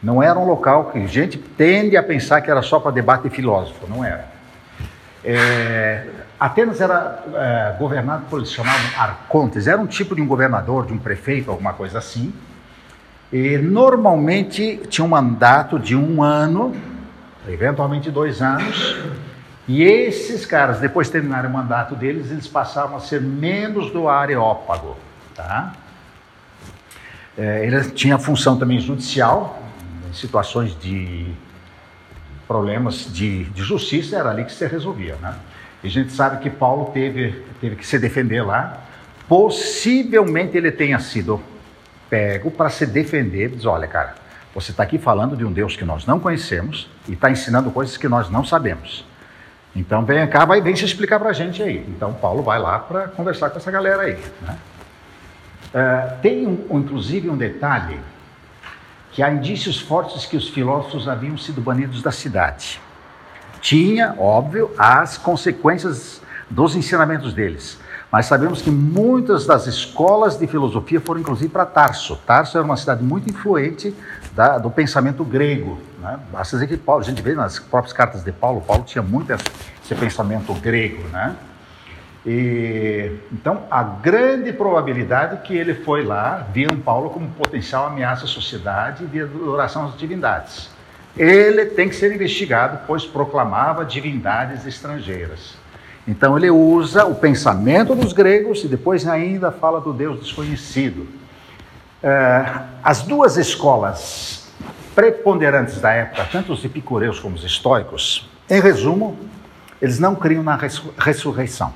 Não 0.01 0.23
era 0.23 0.39
um 0.39 0.45
local 0.45 0.85
que 0.85 0.97
a 0.97 1.05
gente 1.05 1.37
tende 1.37 1.95
a 1.95 2.01
pensar 2.01 2.41
que 2.41 2.49
era 2.49 2.61
só 2.63 2.79
para 2.79 2.89
debate 2.91 3.29
filósofo, 3.29 3.85
não 3.87 4.03
era. 4.03 4.27
É, 5.23 6.03
Atenas 6.39 6.81
era 6.81 7.23
é, 7.33 7.75
governado 7.77 8.25
por 8.27 8.39
eles 8.39 8.51
chamavam 8.51 8.81
arcontes, 8.97 9.67
era 9.67 9.79
um 9.79 9.85
tipo 9.85 10.15
de 10.15 10.21
um 10.21 10.25
governador, 10.25 10.87
de 10.87 10.93
um 10.93 10.97
prefeito, 10.97 11.51
alguma 11.51 11.73
coisa 11.73 11.99
assim. 11.99 12.33
E 13.31 13.57
normalmente 13.57 14.81
tinha 14.89 15.05
um 15.05 15.09
mandato 15.09 15.77
de 15.77 15.95
um 15.95 16.23
ano, 16.23 16.75
eventualmente 17.47 18.09
dois 18.09 18.41
anos, 18.41 18.95
e 19.67 19.83
esses 19.83 20.47
caras, 20.47 20.79
depois 20.79 21.07
de 21.07 21.13
terminarem 21.13 21.47
o 21.47 21.53
mandato 21.53 21.95
deles, 21.95 22.31
eles 22.31 22.47
passavam 22.47 22.97
a 22.97 22.99
ser 22.99 23.21
membros 23.21 23.91
do 23.91 24.09
Areópago. 24.09 24.97
Tá? 25.35 25.73
É, 27.37 27.67
ele 27.67 27.91
tinha 27.91 28.17
função 28.17 28.57
também 28.57 28.79
judicial, 28.79 29.61
em 30.09 30.13
situações 30.13 30.75
de 30.79 31.27
problemas 32.47 33.13
de, 33.13 33.43
de, 33.43 33.61
justiça, 33.61 34.17
era 34.17 34.31
ali 34.31 34.43
que 34.43 34.51
se 34.51 34.65
resolvia. 34.65 35.15
Né? 35.21 35.35
E 35.83 35.87
a 35.87 35.91
gente 35.91 36.11
sabe 36.13 36.41
que 36.41 36.49
Paulo 36.49 36.89
teve, 36.91 37.43
teve 37.61 37.75
que 37.75 37.85
se 37.85 37.99
defender 37.99 38.41
lá. 38.41 38.81
Possivelmente 39.27 40.57
ele 40.57 40.71
tenha 40.71 40.97
sido 40.97 41.39
pego 42.09 42.49
para 42.51 42.69
se 42.69 42.85
defender. 42.85 43.49
Diz: 43.49 43.65
olha, 43.65 43.87
cara, 43.87 44.15
você 44.53 44.71
está 44.71 44.83
aqui 44.83 44.97
falando 44.97 45.37
de 45.37 45.45
um 45.45 45.51
Deus 45.51 45.75
que 45.75 45.85
nós 45.85 46.05
não 46.05 46.19
conhecemos 46.19 46.89
e 47.07 47.13
está 47.13 47.29
ensinando 47.29 47.71
coisas 47.71 47.97
que 47.97 48.07
nós 48.07 48.29
não 48.29 48.43
sabemos. 48.43 49.05
Então 49.75 50.03
vem 50.03 50.27
cá, 50.27 50.45
vai 50.45 50.61
vem 50.61 50.75
se 50.75 50.85
explicar 50.85 51.19
para 51.19 51.29
a 51.29 51.33
gente 51.33 51.61
aí. 51.61 51.85
Então 51.87 52.13
Paulo 52.13 52.41
vai 52.41 52.59
lá 52.59 52.79
para 52.79 53.07
conversar 53.09 53.49
com 53.49 53.57
essa 53.57 53.71
galera 53.71 54.03
aí. 54.03 54.17
Né? 54.41 54.57
Uh, 55.73 56.21
tem 56.21 56.47
um, 56.47 56.79
inclusive 56.79 57.29
um 57.29 57.37
detalhe 57.37 57.99
que 59.11 59.21
há 59.21 59.31
indícios 59.31 59.79
fortes 59.79 60.25
que 60.25 60.35
os 60.35 60.49
filósofos 60.49 61.07
haviam 61.07 61.37
sido 61.37 61.61
banidos 61.61 62.01
da 62.01 62.11
cidade. 62.11 62.81
Tinha, 63.61 64.15
óbvio, 64.17 64.71
as 64.77 65.17
consequências 65.17 66.21
dos 66.49 66.75
ensinamentos 66.75 67.33
deles. 67.33 67.79
Mas 68.11 68.25
sabemos 68.25 68.61
que 68.61 68.71
muitas 68.71 69.45
das 69.45 69.67
escolas 69.67 70.37
de 70.37 70.47
filosofia 70.47 70.99
foram 70.99 71.21
inclusive 71.21 71.49
para 71.49 71.65
Tarso. 71.65 72.15
Tarso 72.25 72.57
era 72.57 72.65
uma 72.65 72.75
cidade 72.75 73.03
muito 73.03 73.29
influente 73.29 73.95
da, 74.33 74.57
do 74.57 74.71
pensamento 74.71 75.23
grego. 75.23 75.79
Né? 76.01 76.19
Basta 76.31 76.55
dizer 76.55 76.67
que 76.67 76.75
Paulo, 76.75 77.01
a 77.01 77.05
gente 77.05 77.21
vê 77.21 77.35
nas 77.35 77.59
próprias 77.59 77.93
cartas 77.93 78.23
de 78.23 78.31
Paulo, 78.31 78.61
Paulo 78.61 78.83
tinha 78.83 79.03
muito 79.03 79.31
esse 79.31 79.93
pensamento 79.93 80.51
grego. 80.55 81.07
Né? 81.09 81.35
E, 82.25 83.11
então, 83.31 83.63
a 83.69 83.83
grande 83.83 84.51
probabilidade 84.53 85.41
que 85.43 85.55
ele 85.55 85.75
foi 85.75 86.03
lá, 86.03 86.47
viam 86.51 86.77
Paulo 86.77 87.11
como 87.11 87.29
potencial 87.29 87.87
ameaça 87.87 88.25
à 88.25 88.27
sociedade 88.27 89.03
e 89.03 89.07
de 89.07 89.21
adoração 89.21 89.85
às 89.85 89.95
divindades. 89.95 90.71
Ele 91.15 91.65
tem 91.65 91.87
que 91.87 91.95
ser 91.95 92.13
investigado, 92.13 92.79
pois 92.87 93.05
proclamava 93.05 93.85
divindades 93.85 94.65
estrangeiras. 94.65 95.57
Então 96.09 96.35
ele 96.35 96.49
usa 96.49 97.05
o 97.05 97.13
pensamento 97.13 97.93
dos 97.93 98.13
gregos 98.13 98.63
e 98.63 98.67
depois 98.67 99.05
ainda 99.05 99.51
fala 99.51 99.79
do 99.79 99.93
Deus 99.93 100.19
desconhecido. 100.19 101.07
É, 102.01 102.45
as 102.83 103.03
duas 103.03 103.37
escolas 103.37 104.51
preponderantes 104.95 105.79
da 105.79 105.91
época, 105.91 106.27
tanto 106.31 106.51
os 106.51 106.65
epicureus 106.65 107.19
como 107.19 107.35
os 107.35 107.43
estoicos, 107.43 108.27
em 108.49 108.59
resumo, 108.59 109.19
eles 109.79 109.99
não 109.99 110.15
criam 110.15 110.41
na 110.41 110.57
ressurreição. 110.97 111.71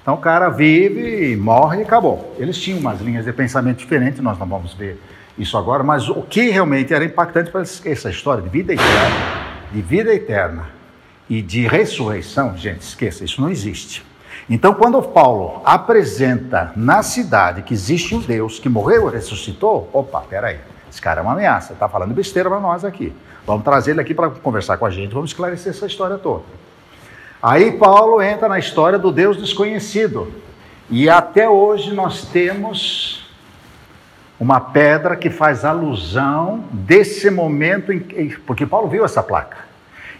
Então 0.00 0.14
o 0.14 0.18
cara 0.18 0.48
vive 0.48 1.34
morre 1.34 1.80
e 1.80 1.82
acabou. 1.82 2.36
Eles 2.38 2.56
tinham 2.56 2.78
umas 2.78 3.00
linhas 3.00 3.24
de 3.24 3.32
pensamento 3.32 3.78
diferentes, 3.78 4.20
nós 4.20 4.38
não 4.38 4.46
vamos 4.46 4.74
ver 4.74 5.02
isso 5.36 5.58
agora, 5.58 5.82
mas 5.82 6.08
o 6.08 6.22
que 6.22 6.50
realmente 6.50 6.94
era 6.94 7.04
impactante 7.04 7.50
para 7.50 7.62
essa 7.62 8.08
história 8.08 8.44
de 8.44 8.48
vida 8.48 8.74
eterna, 8.74 9.16
de 9.72 9.82
vida 9.82 10.14
eterna 10.14 10.83
e 11.28 11.40
de 11.40 11.66
ressurreição, 11.66 12.56
gente, 12.56 12.82
esqueça, 12.82 13.24
isso 13.24 13.40
não 13.40 13.50
existe. 13.50 14.04
Então, 14.48 14.74
quando 14.74 15.00
Paulo 15.00 15.62
apresenta 15.64 16.72
na 16.76 17.02
cidade 17.02 17.62
que 17.62 17.72
existe 17.72 18.14
um 18.14 18.20
Deus 18.20 18.58
que 18.58 18.68
morreu 18.68 19.08
e 19.08 19.12
ressuscitou, 19.12 19.88
opa, 19.92 20.20
peraí, 20.20 20.58
esse 20.90 21.00
cara 21.00 21.20
é 21.20 21.22
uma 21.22 21.32
ameaça, 21.32 21.72
está 21.72 21.88
falando 21.88 22.12
besteira 22.12 22.50
para 22.50 22.60
nós 22.60 22.84
aqui. 22.84 23.12
Vamos 23.46 23.64
trazer 23.64 23.92
ele 23.92 24.00
aqui 24.00 24.14
para 24.14 24.30
conversar 24.30 24.76
com 24.76 24.86
a 24.86 24.90
gente, 24.90 25.14
vamos 25.14 25.30
esclarecer 25.30 25.70
essa 25.70 25.86
história 25.86 26.18
toda. 26.18 26.44
Aí 27.42 27.72
Paulo 27.72 28.22
entra 28.22 28.48
na 28.48 28.58
história 28.58 28.98
do 28.98 29.12
Deus 29.12 29.36
desconhecido. 29.36 30.32
E 30.88 31.08
até 31.08 31.48
hoje 31.48 31.92
nós 31.92 32.22
temos 32.26 33.28
uma 34.38 34.60
pedra 34.60 35.16
que 35.16 35.30
faz 35.30 35.64
alusão 35.64 36.64
desse 36.70 37.30
momento 37.30 37.92
em 37.92 38.00
que. 38.00 38.38
Porque 38.46 38.66
Paulo 38.66 38.88
viu 38.88 39.04
essa 39.04 39.22
placa. 39.22 39.58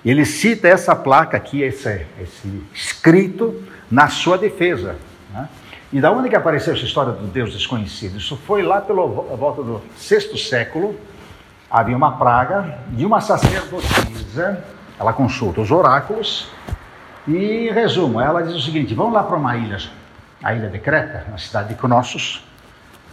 Ele 0.05 0.24
cita 0.24 0.68
essa 0.68 0.94
placa 0.94 1.36
aqui, 1.36 1.62
esse, 1.62 2.07
esse 2.20 2.62
escrito, 2.74 3.64
na 3.90 4.09
sua 4.09 4.36
defesa. 4.36 4.96
Né? 5.32 5.48
E 5.92 6.00
da 6.00 6.11
onde 6.11 6.28
que 6.28 6.36
apareceu 6.36 6.74
essa 6.74 6.84
história 6.84 7.12
do 7.12 7.26
Deus 7.26 7.52
desconhecido? 7.52 8.18
Isso 8.18 8.36
foi 8.36 8.62
lá 8.62 8.80
pela 8.80 9.07
volta 9.07 9.62
do 9.62 9.80
sexto 9.96 10.36
século. 10.36 10.98
Havia 11.70 11.96
uma 11.96 12.18
praga 12.18 12.78
de 12.88 13.07
uma 13.07 13.20
sacerdotisa. 13.20 14.62
Ela 14.98 15.12
consulta 15.12 15.61
os 15.61 15.70
oráculos 15.70 16.50
e, 17.26 17.70
resumo, 17.70 18.20
ela 18.20 18.42
diz 18.42 18.55
o 18.55 18.61
seguinte: 18.61 18.94
vamos 18.94 19.14
lá 19.14 19.22
para 19.22 19.36
uma 19.36 19.57
ilha, 19.57 19.78
a 20.42 20.55
ilha 20.55 20.68
de 20.68 20.78
Creta, 20.78 21.24
na 21.30 21.38
cidade 21.38 21.70
de 21.70 21.74
Cnossos. 21.74 22.46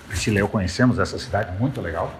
Priscila 0.07 0.37
e 0.37 0.41
eu 0.41 0.49
conhecemos 0.49 0.99
essa 0.99 1.17
cidade, 1.17 1.57
muito 1.57 1.79
legal. 1.79 2.11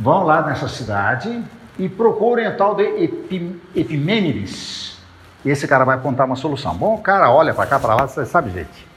Vão 0.00 0.24
lá 0.24 0.42
nessa 0.42 0.68
cidade 0.68 1.44
e 1.78 1.88
procurem 1.88 2.48
o 2.48 2.56
tal 2.56 2.74
de 2.74 2.84
Epimênides. 3.74 4.98
E 5.44 5.50
esse 5.50 5.68
cara 5.68 5.84
vai 5.84 5.96
apontar 5.96 6.26
uma 6.26 6.36
solução. 6.36 6.74
Bom, 6.74 6.94
o 6.94 7.00
cara 7.00 7.30
olha 7.30 7.52
para 7.52 7.66
cá, 7.66 7.78
para 7.78 7.94
lá, 7.94 8.06
você 8.06 8.24
sabe, 8.24 8.50
gente. 8.50 8.94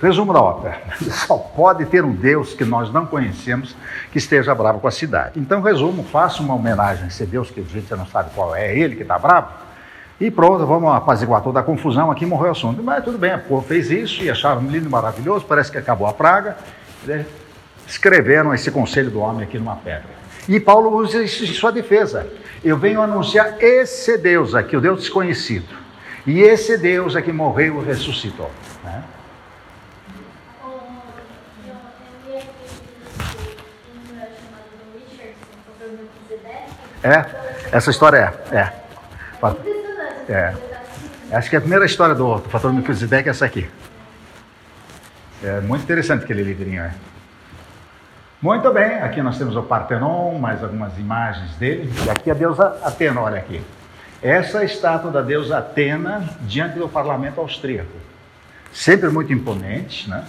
Resumo 0.00 0.32
da 0.32 0.40
ópera: 0.40 0.80
só 1.26 1.36
pode 1.36 1.84
ter 1.86 2.04
um 2.04 2.12
Deus 2.12 2.54
que 2.54 2.64
nós 2.64 2.92
não 2.92 3.06
conhecemos 3.06 3.76
que 4.10 4.18
esteja 4.18 4.54
bravo 4.54 4.80
com 4.80 4.88
a 4.88 4.90
cidade. 4.90 5.38
Então, 5.38 5.60
resumo: 5.60 6.04
faça 6.04 6.42
uma 6.42 6.54
homenagem 6.54 7.04
a 7.04 7.06
esse 7.08 7.26
Deus 7.26 7.50
que 7.50 7.60
a 7.60 7.64
gente 7.64 7.90
não 7.94 8.06
sabe 8.06 8.30
qual 8.34 8.54
é, 8.54 8.74
ele 8.74 8.96
que 8.96 9.02
está 9.02 9.18
bravo. 9.18 9.48
E 10.20 10.30
pronto, 10.30 10.66
vamos 10.66 10.94
apaziguar 10.94 11.42
toda 11.42 11.60
a 11.60 11.62
confusão 11.62 12.10
aqui, 12.10 12.26
morreu 12.26 12.48
o 12.48 12.52
assunto. 12.52 12.82
Mas 12.82 13.02
tudo 13.02 13.16
bem, 13.16 13.32
a 13.32 13.38
povo 13.38 13.66
fez 13.66 13.90
isso 13.90 14.22
e 14.22 14.30
acharam 14.30 14.60
lindo 14.62 14.86
e 14.86 14.90
maravilhoso, 14.90 15.46
parece 15.46 15.72
que 15.72 15.78
acabou 15.78 16.06
a 16.06 16.12
praga. 16.12 16.56
Escreveram 17.86 18.54
esse 18.54 18.70
conselho 18.70 19.10
do 19.10 19.20
homem 19.20 19.42
aqui 19.42 19.58
numa 19.58 19.76
pedra. 19.76 20.19
E 20.50 20.58
Paulo 20.58 20.96
usa 20.96 21.22
isso 21.22 21.44
em 21.44 21.54
sua 21.54 21.70
defesa. 21.70 22.26
Eu 22.64 22.76
venho 22.76 23.00
anunciar 23.00 23.62
esse 23.62 24.18
Deus 24.18 24.52
aqui, 24.52 24.76
o 24.76 24.80
Deus 24.80 24.98
desconhecido. 24.98 25.72
E 26.26 26.40
esse 26.40 26.76
Deus 26.76 27.14
aqui 27.14 27.30
morreu 27.30 27.80
e 27.80 27.84
ressuscitou. 27.86 28.50
Né? 28.82 29.04
É, 37.04 37.24
essa 37.70 37.92
história 37.92 38.34
é. 38.50 38.56
É. 38.56 38.72
é. 40.32 40.54
Acho 41.30 41.48
que 41.48 41.54
é 41.54 41.58
a 41.58 41.60
primeira 41.60 41.86
história 41.86 42.16
do, 42.16 42.38
do 42.38 42.48
fator 42.48 42.72
Melquisedeque 42.72 43.28
é 43.28 43.30
essa 43.30 43.46
aqui. 43.46 43.70
É 45.44 45.60
muito 45.60 45.84
interessante 45.84 46.24
aquele 46.24 46.42
livrinho, 46.42 46.82
é. 46.82 46.92
Muito 48.42 48.72
bem, 48.72 48.94
aqui 49.02 49.20
nós 49.20 49.36
temos 49.36 49.54
o 49.54 49.62
Partenon, 49.62 50.38
mais 50.38 50.64
algumas 50.64 50.96
imagens 50.96 51.54
dele. 51.56 51.92
E 52.06 52.08
aqui 52.08 52.30
a 52.30 52.34
deusa 52.34 52.74
Atena, 52.82 53.20
olha 53.20 53.36
aqui. 53.36 53.60
Essa 54.22 54.58
é 54.58 54.60
a 54.62 54.64
estátua 54.64 55.10
da 55.10 55.20
deusa 55.20 55.58
Atena 55.58 56.24
diante 56.40 56.78
do 56.78 56.88
parlamento 56.88 57.38
austríaco. 57.38 57.92
Sempre 58.72 59.10
muito 59.10 59.30
imponente, 59.30 60.08
né? 60.08 60.24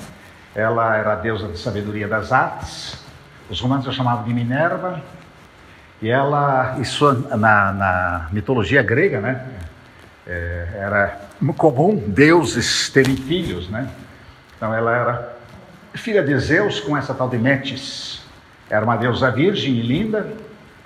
Ela 0.53 0.97
era 0.97 1.13
a 1.13 1.15
deusa 1.15 1.47
da 1.47 1.55
sabedoria 1.55 2.05
das 2.05 2.33
artes. 2.33 3.01
Os 3.49 3.61
romanos 3.61 3.87
a 3.87 3.93
chamavam 3.93 4.25
de 4.25 4.33
Minerva. 4.33 5.01
E 6.01 6.09
ela, 6.09 6.75
isso 6.81 7.09
na, 7.13 7.71
na 7.71 8.27
mitologia 8.33 8.83
grega, 8.83 9.21
né? 9.21 9.45
É, 10.27 10.67
era 10.75 11.17
comum 11.55 11.95
deuses 11.95 12.89
terem 12.89 13.15
filhos, 13.15 13.69
né? 13.69 13.87
Então 14.57 14.73
ela 14.75 14.93
era 14.93 15.40
filha 15.93 16.23
de 16.23 16.37
Zeus 16.39 16.79
com 16.79 16.97
essa 16.97 17.13
tal 17.13 17.29
de 17.29 17.37
Metis. 17.37 18.21
Era 18.69 18.83
uma 18.85 18.95
deusa 18.95 19.29
virgem 19.29 19.73
e 19.73 19.81
linda, 19.81 20.33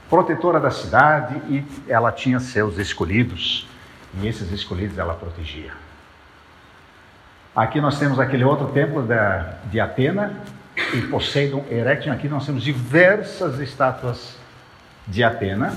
protetora 0.10 0.60
da 0.60 0.72
cidade 0.72 1.36
e 1.50 1.64
ela 1.88 2.12
tinha 2.12 2.40
seus 2.40 2.78
escolhidos. 2.78 3.68
E 4.20 4.28
esses 4.28 4.52
escolhidos 4.52 4.98
ela 4.98 5.14
protegia. 5.14 5.72
Aqui 7.56 7.80
nós 7.80 7.98
temos 8.00 8.20
aquele 8.20 8.44
outro 8.44 8.68
templo 8.68 9.04
da, 9.04 9.56
de 9.72 9.80
Atena, 9.80 10.42
e 10.94 11.02
Poseidon 11.04 11.66
Erection. 11.70 12.12
Aqui 12.12 12.28
nós 12.28 12.46
temos 12.46 12.64
diversas 12.64 13.60
estátuas 13.60 14.36
de 15.08 15.24
Atena. 15.24 15.74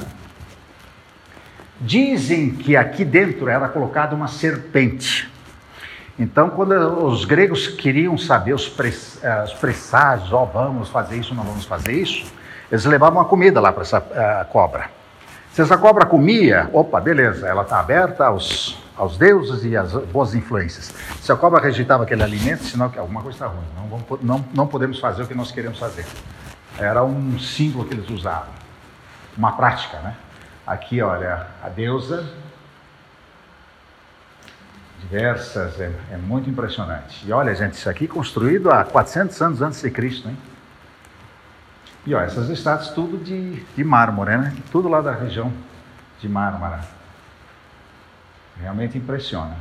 Dizem 1.80 2.50
que 2.50 2.76
aqui 2.76 3.04
dentro 3.04 3.48
era 3.48 3.68
colocada 3.68 4.14
uma 4.14 4.26
serpente. 4.26 5.27
Então, 6.18 6.50
quando 6.50 6.72
os 7.04 7.24
gregos 7.24 7.68
queriam 7.68 8.18
saber 8.18 8.52
os, 8.52 8.66
eh, 9.22 9.44
presságios, 9.60 10.32
ó, 10.32 10.42
oh, 10.42 10.46
vamos 10.46 10.88
fazer 10.88 11.16
isso, 11.16 11.32
não 11.32 11.44
vamos 11.44 11.64
fazer 11.64 11.92
isso, 11.92 12.32
eles 12.70 12.84
levavam 12.84 13.20
uma 13.20 13.24
comida 13.24 13.60
lá 13.60 13.72
para 13.72 13.82
essa 13.82 13.98
uh, 13.98 14.52
cobra. 14.52 14.90
Se 15.52 15.62
essa 15.62 15.78
cobra 15.78 16.04
comia, 16.04 16.68
opa, 16.72 17.00
beleza, 17.00 17.46
ela 17.46 17.62
está 17.62 17.80
aberta 17.80 18.26
aos, 18.26 18.78
aos 18.96 19.16
deuses 19.16 19.64
e 19.64 19.76
às 19.76 19.92
boas 19.92 20.34
influências. 20.34 20.92
Se 21.20 21.32
a 21.32 21.36
cobra 21.36 21.60
rejeitava 21.60 22.02
aquele 22.02 22.22
alimento, 22.22 22.64
sinal 22.64 22.90
que 22.90 22.98
alguma 22.98 23.22
coisa 23.22 23.36
está 23.36 23.46
ruim, 23.46 23.64
não, 23.76 23.88
vamos, 23.88 24.22
não, 24.22 24.44
não 24.54 24.66
podemos 24.66 24.98
fazer 25.00 25.22
o 25.22 25.26
que 25.26 25.34
nós 25.34 25.50
queremos 25.50 25.78
fazer. 25.78 26.04
Era 26.78 27.02
um 27.02 27.38
símbolo 27.38 27.84
que 27.86 27.94
eles 27.94 28.08
usavam, 28.10 28.52
uma 29.36 29.52
prática, 29.52 29.98
né? 30.00 30.14
Aqui, 30.66 31.00
olha, 31.00 31.46
a 31.62 31.68
deusa, 31.68 32.28
diversas, 35.00 35.80
é, 35.80 35.92
é 36.10 36.16
muito 36.16 36.50
impressionante. 36.50 37.26
E 37.26 37.32
olha, 37.32 37.54
gente, 37.54 37.74
isso 37.74 37.88
aqui 37.88 38.06
construído 38.06 38.70
há 38.70 38.84
400 38.84 39.40
anos 39.42 39.62
antes 39.62 39.80
de 39.80 39.90
Cristo, 39.90 40.28
hein? 40.28 40.36
E 42.06 42.14
ó, 42.14 42.20
essas 42.20 42.48
estátuas 42.48 42.90
tudo 42.90 43.18
de, 43.18 43.62
de 43.62 43.84
mármore, 43.84 44.36
né? 44.36 44.54
Tudo 44.70 44.88
lá 44.88 45.00
da 45.00 45.12
região 45.12 45.52
de 46.20 46.28
Mármara. 46.28 46.80
Realmente 48.60 48.98
impressiona. 48.98 49.56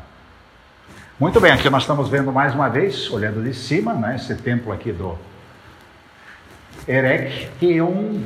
Muito 1.20 1.40
bem, 1.40 1.52
aqui 1.52 1.70
nós 1.70 1.84
estamos 1.84 2.10
vendo 2.10 2.32
mais 2.32 2.54
uma 2.54 2.70
vez, 2.70 3.10
olhando 3.12 3.44
de 3.44 3.54
cima, 3.54 3.94
né, 3.94 4.16
esse 4.16 4.36
templo 4.36 4.72
aqui 4.72 4.92
do 4.92 5.18
Erecteon, 6.88 8.22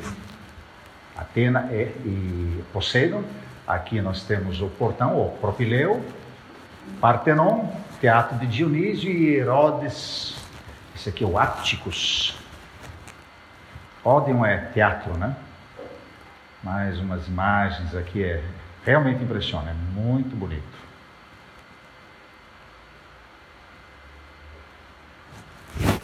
Atena 1.16 1.70
e 1.72 2.64
Poseidon. 2.74 3.24
Aqui 3.68 4.02
nós 4.02 4.24
temos 4.24 4.62
o 4.62 4.68
portão, 4.68 5.18
o 5.18 5.30
Propileu, 5.40 6.04
Partenon, 7.02 7.66
teatro 8.00 8.38
de 8.38 8.46
Dionísio 8.46 9.10
e 9.10 9.36
Herodes, 9.36 10.36
esse 10.96 11.10
aqui 11.10 11.24
é 11.24 11.28
o 11.28 11.36
Áticos, 11.36 12.38
Ódeon 14.06 14.46
é 14.46 14.58
teatro, 14.72 15.18
né? 15.18 15.36
Mais 16.64 17.00
umas 17.00 17.28
imagens 17.28 17.96
aqui, 17.96 18.24
é 18.24 18.44
realmente 18.86 19.24
impressiona, 19.24 19.72
é 19.72 19.74
muito 19.74 20.36
bonito. 20.36 20.62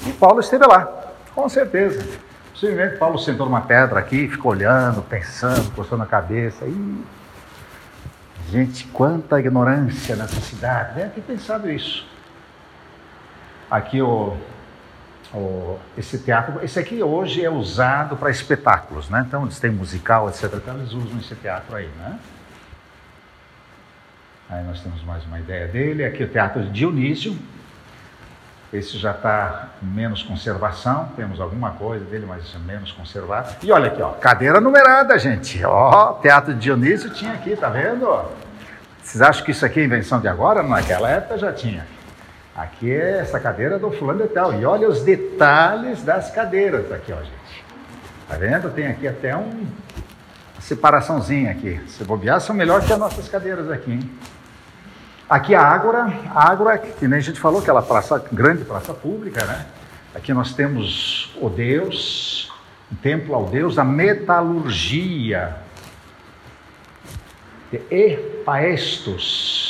E 0.08 0.14
Paulo 0.14 0.40
esteve 0.40 0.66
lá, 0.66 1.14
com 1.36 1.48
certeza. 1.48 2.04
Possivelmente 2.52 2.98
Paulo 2.98 3.20
sentou 3.20 3.46
numa 3.46 3.62
pedra 3.62 4.00
aqui, 4.00 4.28
ficou 4.28 4.52
olhando, 4.52 5.04
pensando, 5.04 5.72
coçando 5.76 6.02
a 6.02 6.08
cabeça. 6.08 6.66
E... 6.66 7.04
Gente, 8.50 8.86
quanta 8.88 9.40
ignorância 9.40 10.16
nessa 10.16 10.40
cidade. 10.42 10.96
Deve 10.96 11.10
ter 11.12 11.22
pensado 11.22 11.70
isso. 11.70 12.08
Aqui 13.70 14.02
o 14.02 14.38
o, 15.34 15.78
esse 15.98 16.20
teatro, 16.20 16.64
esse 16.64 16.80
aqui 16.80 17.04
hoje 17.04 17.44
é 17.44 17.50
usado 17.50 18.16
para 18.16 18.30
espetáculos, 18.30 19.10
né? 19.10 19.26
Então 19.28 19.44
eles 19.44 19.60
têm 19.60 19.72
musical, 19.72 20.30
etc. 20.30 20.46
Então 20.54 20.78
eles 20.78 20.94
usam 20.94 21.20
esse 21.20 21.36
teatro 21.36 21.76
aí, 21.76 21.90
né? 21.98 22.18
Aí 24.50 24.64
nós 24.64 24.80
temos 24.82 25.04
mais 25.04 25.26
uma 25.26 25.40
ideia 25.40 25.68
dele. 25.68 26.06
Aqui 26.06 26.24
o 26.24 26.30
Teatro 26.30 26.64
de 26.64 26.72
Dionísio. 26.72 27.38
Esse 28.72 28.98
já 28.98 29.12
está 29.12 29.70
menos 29.82 30.24
conservação. 30.24 31.10
Temos 31.16 31.40
alguma 31.40 31.72
coisa 31.72 32.04
dele, 32.06 32.26
mas 32.28 32.44
é 32.54 32.60
menos 32.60 32.92
conservado. 32.92 33.56
E 33.64 33.72
olha 33.72 33.88
aqui, 33.88 34.02
ó, 34.02 34.10
cadeira 34.10 34.60
numerada, 34.60 35.18
gente. 35.18 35.64
Ó, 35.64 36.14
Teatro 36.16 36.54
de 36.54 36.60
Dionísio 36.60 37.10
tinha 37.10 37.34
aqui, 37.34 37.56
tá 37.56 37.70
vendo? 37.70 38.08
Vocês 39.02 39.22
acham 39.22 39.46
que 39.46 39.52
isso 39.52 39.66
aqui 39.66 39.80
é 39.80 39.86
invenção 39.86 40.20
de 40.20 40.28
agora? 40.28 40.62
Naquela 40.62 41.10
época 41.10 41.38
já 41.38 41.54
tinha. 41.54 41.88
Aqui 42.56 42.92
é 42.92 43.20
essa 43.20 43.40
cadeira 43.40 43.80
do 43.80 43.92
fulano 43.92 44.24
de 44.24 44.30
tal. 44.30 44.54
E 44.54 44.66
olha 44.66 44.90
os 44.90 45.02
detalhes 45.02 46.04
das 46.04 46.32
cadeiras 46.32 46.92
aqui, 46.92 47.14
ó, 47.14 47.18
gente. 47.18 47.66
Tá 48.28 48.36
vendo? 48.36 48.70
Tem 48.72 48.88
aqui 48.88 49.08
até 49.08 49.36
um 49.36 49.66
uma 50.58 50.62
separaçãozinha 50.62 51.52
aqui. 51.52 51.80
Se 51.88 52.04
bobear, 52.04 52.42
são 52.42 52.56
melhores 52.56 52.86
que 52.86 52.94
as 52.94 53.00
nossas 53.00 53.30
cadeiras 53.30 53.70
aqui, 53.70 53.92
hein? 53.92 54.12
Aqui 55.30 55.54
a 55.54 55.62
Ágora, 55.62 56.08
a 56.34 56.50
Ágora, 56.50 56.78
que 56.78 57.08
nem 57.08 57.20
a 57.20 57.22
gente 57.22 57.40
falou, 57.40 57.60
aquela 57.60 57.82
praça, 57.82 58.24
grande 58.32 58.64
praça 58.64 58.94
pública, 58.94 59.46
né? 59.46 59.66
Aqui 60.16 60.34
nós 60.34 60.54
temos 60.54 61.36
o 61.42 61.50
Deus, 61.50 62.52
um 62.92 62.96
templo 62.96 63.36
ao 63.36 63.46
Deus, 63.46 63.78
a 63.78 63.84
metalurgia 63.84 65.58
Epaestos, 67.92 69.68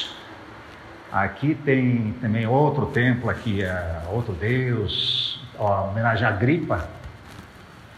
Aqui 1.12 1.56
tem 1.56 2.14
também 2.20 2.46
outro 2.46 2.88
templo, 2.88 3.30
aqui 3.30 3.64
é 3.64 4.02
outro 4.12 4.34
deus, 4.34 5.42
ó, 5.58 5.88
homenagem 5.90 6.26
a 6.28 6.30
Agripa, 6.30 6.88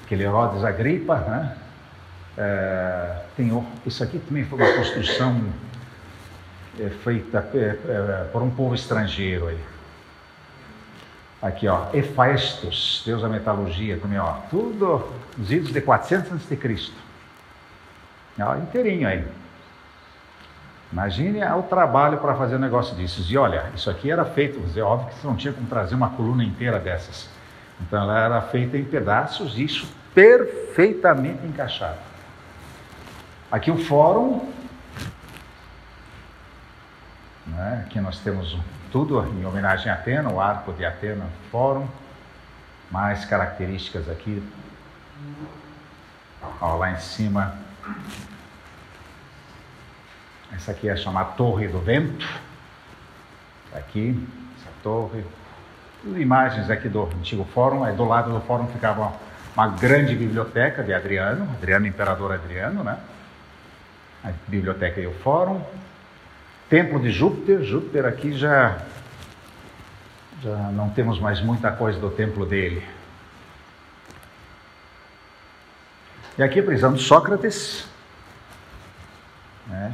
aquele 0.05 0.23
Herodes 0.23 0.63
Agripa, 0.63 1.15
né? 1.17 1.57
É, 2.37 3.15
tem, 3.35 3.67
isso 3.85 4.03
aqui 4.03 4.19
também 4.19 4.45
foi 4.45 4.59
uma 4.59 4.73
construção 4.73 5.43
é, 6.79 6.89
feita 6.89 7.47
é, 7.53 7.57
é, 7.57 8.29
por 8.31 8.41
um 8.41 8.49
povo 8.49 8.75
estrangeiro 8.75 9.47
aí. 9.47 9.59
Aqui, 11.41 11.67
ó, 11.67 11.87
Hefestos, 11.93 13.01
Deus 13.05 13.21
da 13.21 13.29
metalurgia, 13.29 13.97
também, 13.97 14.19
ó, 14.19 14.33
tudo 14.49 15.07
nos 15.37 15.51
idos 15.51 15.71
de 15.71 15.79
400 15.81 16.33
a.C. 16.33 16.91
Ó, 18.41 18.55
inteirinho 18.57 19.07
aí. 19.07 19.25
Imagine 20.91 21.43
o 21.43 21.61
trabalho 21.63 22.17
para 22.17 22.33
fazer 22.35 22.55
um 22.55 22.59
negócio 22.59 22.95
desses. 22.95 23.29
E 23.29 23.37
olha, 23.37 23.65
isso 23.75 23.89
aqui 23.89 24.09
era 24.09 24.25
feito, 24.25 24.59
é 24.75 24.81
óbvio 24.81 25.09
que 25.09 25.19
você 25.19 25.27
não 25.27 25.35
tinha 25.35 25.53
como 25.53 25.67
trazer 25.67 25.95
uma 25.95 26.09
coluna 26.09 26.43
inteira 26.43 26.79
dessas. 26.79 27.29
Então 27.79 28.01
ela 28.01 28.19
era 28.19 28.41
feita 28.41 28.77
em 28.77 28.83
pedaços, 28.83 29.57
isso 29.57 29.87
perfeitamente 30.13 31.45
encaixado. 31.45 31.97
Aqui 33.51 33.71
o 33.71 33.77
fórum, 33.77 34.51
né? 37.49 37.83
aqui 37.85 37.99
nós 37.99 38.19
temos 38.19 38.57
tudo 38.91 39.21
em 39.23 39.45
homenagem 39.45 39.91
a 39.91 39.95
Atena, 39.95 40.29
o 40.29 40.39
arco 40.39 40.73
de 40.73 40.85
Atena, 40.85 41.25
fórum, 41.51 41.87
mais 42.91 43.25
características 43.25 44.09
aqui. 44.09 44.41
Ó, 46.61 46.75
lá 46.75 46.91
em 46.91 46.99
cima 46.99 47.57
essa 50.51 50.71
aqui 50.71 50.89
é 50.89 50.95
chamada 50.95 51.31
Torre 51.31 51.67
do 51.67 51.79
Vento. 51.79 52.27
Aqui, 53.73 54.27
essa 54.57 54.69
torre. 54.81 55.23
Imagens 56.03 56.69
aqui 56.69 56.89
do 56.89 57.03
antigo 57.03 57.45
fórum. 57.53 57.83
Aí 57.83 57.95
do 57.95 58.03
lado 58.03 58.31
do 58.31 58.41
fórum 58.41 58.67
ficava 58.67 59.13
uma 59.55 59.67
grande 59.67 60.15
biblioteca 60.15 60.83
de 60.83 60.93
Adriano, 60.93 61.43
Adriano, 61.55 61.85
imperador 61.85 62.33
Adriano, 62.33 62.83
né? 62.83 62.97
A 64.23 64.31
biblioteca 64.47 64.99
e 64.99 65.05
o 65.05 65.13
fórum. 65.13 65.61
Templo 66.69 66.99
de 66.99 67.09
Júpiter. 67.09 67.63
Júpiter 67.63 68.05
aqui 68.05 68.31
já, 68.31 68.77
já 70.43 70.55
não 70.71 70.89
temos 70.89 71.19
mais 71.19 71.41
muita 71.41 71.71
coisa 71.71 71.99
do 71.99 72.11
templo 72.11 72.45
dele. 72.45 72.83
E 76.37 76.43
aqui 76.43 76.59
a 76.59 76.63
prisão 76.63 76.93
de 76.93 77.01
Sócrates. 77.01 77.87
Né? 79.67 79.93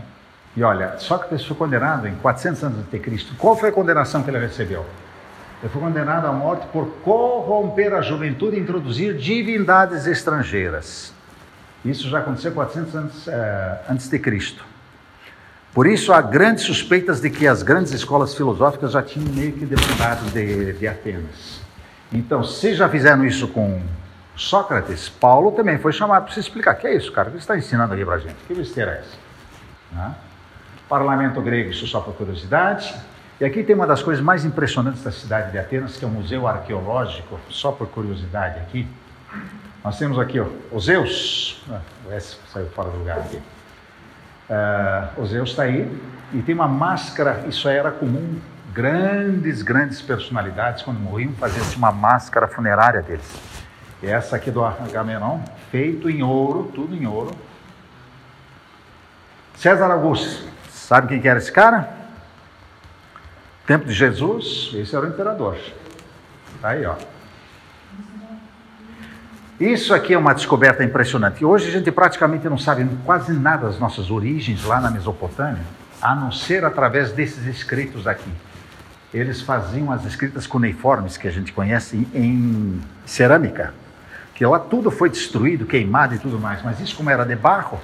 E 0.56 0.64
olha, 0.64 0.98
Sócrates 1.00 1.46
foi 1.46 1.56
condenado 1.56 2.08
em 2.08 2.16
400 2.16 2.64
anos 2.64 2.90
de 2.90 3.00
Cristo. 3.00 3.34
Qual 3.38 3.56
foi 3.56 3.70
a 3.70 3.72
condenação 3.72 4.22
que 4.22 4.30
ele 4.30 4.40
recebeu? 4.40 4.86
Ele 5.64 5.72
foi 5.72 5.82
condenado 5.82 6.28
à 6.28 6.32
morte 6.34 6.68
por 6.68 6.88
corromper 7.04 7.94
a 7.94 8.02
juventude 8.02 8.58
e 8.58 8.60
introduzir 8.60 9.16
divindades 9.16 10.06
estrangeiras. 10.06 11.14
Isso 11.84 12.10
já 12.10 12.20
aconteceu 12.20 12.52
400 12.52 12.96
anos 12.96 13.28
é, 13.28 13.82
antes 13.90 14.10
de 14.10 14.20
Cristo. 14.20 14.75
Por 15.76 15.86
isso 15.86 16.14
há 16.14 16.22
grandes 16.22 16.64
suspeitas 16.64 17.20
de 17.20 17.30
que 17.30 17.46
as 17.46 17.62
grandes 17.62 17.92
escolas 17.92 18.34
filosóficas 18.34 18.94
já 18.94 19.04
tinham 19.04 19.28
meio 19.34 19.52
que 19.52 19.66
demandado 19.66 20.32
de, 20.32 20.72
de 20.72 20.88
Atenas. 20.88 21.60
Então, 22.14 22.46
se 22.46 22.74
já 22.74 22.88
fizeram 22.88 23.26
isso 23.26 23.50
com 23.50 23.82
Sócrates, 24.38 25.10
Paulo 25.10 25.52
também 25.52 25.78
foi 25.78 25.92
chamado 25.92 26.24
para 26.24 26.34
se 26.34 26.40
explicar. 26.40 26.76
Que 26.76 26.88
é 26.88 26.96
isso, 26.96 27.12
cara? 27.12 27.28
O 27.28 27.34
que 27.34 27.40
está 27.40 27.58
ensinando 27.58 27.94
aqui 27.94 28.06
para 28.06 28.20
gente? 28.20 28.38
Que 28.48 28.54
besteira 28.54 28.92
é 28.92 29.00
essa? 29.00 29.18
Né? 29.92 30.16
Parlamento 30.88 31.42
grego, 31.42 31.72
isso 31.72 31.86
só 31.88 32.00
por 32.00 32.14
curiosidade. 32.14 32.96
E 33.42 33.44
aqui 33.44 33.62
tem 33.62 33.76
uma 33.76 33.86
das 33.86 34.02
coisas 34.02 34.24
mais 34.24 34.46
impressionantes 34.46 35.04
da 35.04 35.12
cidade 35.12 35.52
de 35.52 35.58
Atenas, 35.58 35.98
que 35.98 36.06
é 36.06 36.08
o 36.08 36.12
Museu 36.12 36.48
Arqueológico, 36.48 37.38
só 37.50 37.74
por 37.74 37.90
curiosidade 37.90 38.60
aqui. 38.60 38.88
Nós 39.84 40.00
temos 40.00 40.18
aqui 40.18 40.40
ó, 40.40 40.46
o 40.72 40.80
Zeus, 40.80 41.62
ah, 41.70 41.82
o 42.08 42.14
S 42.14 42.38
saiu 42.54 42.68
fora 42.68 42.90
do 42.90 43.00
lugar 43.00 43.18
aqui. 43.18 43.42
Uh, 44.50 45.26
Zeus 45.26 45.52
está 45.52 45.64
aí 45.64 45.90
e 46.34 46.42
tem 46.42 46.54
uma 46.54 46.68
máscara, 46.68 47.46
isso 47.48 47.68
era 47.68 47.92
comum, 47.92 48.40
grandes, 48.74 49.62
grandes 49.62 50.02
personalidades, 50.02 50.84
quando 50.84 51.00
morriam, 51.00 51.34
faziam 51.34 51.66
uma 51.78 51.92
máscara 51.92 52.48
funerária 52.48 53.02
deles. 53.02 53.26
E 54.04 54.08
essa 54.08 54.36
aqui 54.36 54.52
do 54.52 54.64
Agamenon, 54.64 55.40
feito 55.72 56.10
em 56.10 56.22
ouro, 56.22 56.72
tudo 56.76 56.96
em 56.96 57.08
ouro. 57.08 57.32
César 59.56 59.90
Augusto, 59.92 60.48
sabe 60.70 61.08
quem 61.08 61.22
que 61.22 61.28
era 61.28 61.40
esse 61.40 61.52
cara? 61.52 61.90
Tempo 63.66 63.86
de 63.86 63.94
Jesus, 63.94 64.72
esse 64.76 64.96
era 64.96 65.06
o 65.06 65.10
imperador. 65.10 65.58
Tá 66.62 66.70
aí, 66.70 66.86
ó. 66.86 66.96
Isso 69.60 69.94
aqui 69.94 70.14
é 70.14 70.18
uma 70.18 70.34
descoberta 70.34 70.84
impressionante. 70.84 71.46
Hoje 71.46 71.70
a 71.70 71.72
gente 71.72 71.92
praticamente 71.92 72.48
não 72.50 72.58
sabe 72.58 72.88
quase 73.06 73.32
nada 73.34 73.68
das 73.68 73.80
nossas 73.80 74.12
origens 74.12 74.64
lá 74.66 74.82
na 74.82 74.92
Mesopotâmia, 74.92 75.64
a 76.02 76.14
não 76.14 76.32
ser 76.32 76.66
através 76.66 77.12
desses 77.12 77.46
escritos 77.46 78.06
aqui. 78.08 78.30
Eles 79.14 79.42
faziam 79.42 79.92
as 79.92 80.04
escritas 80.06 80.46
cuneiformes 80.46 81.16
que 81.16 81.28
a 81.28 81.32
gente 81.32 81.54
conhece 81.54 82.08
em 82.14 82.82
cerâmica 83.06 83.74
que 84.36 84.46
lá 84.46 84.60
tudo 84.60 84.92
foi 84.92 85.10
destruído, 85.10 85.66
queimado 85.66 86.14
e 86.14 86.20
tudo 86.20 86.38
mais, 86.38 86.62
mas 86.62 86.80
isso 86.82 86.96
como 86.98 87.10
era 87.10 87.24
de 87.24 87.36
barro, 87.36 87.80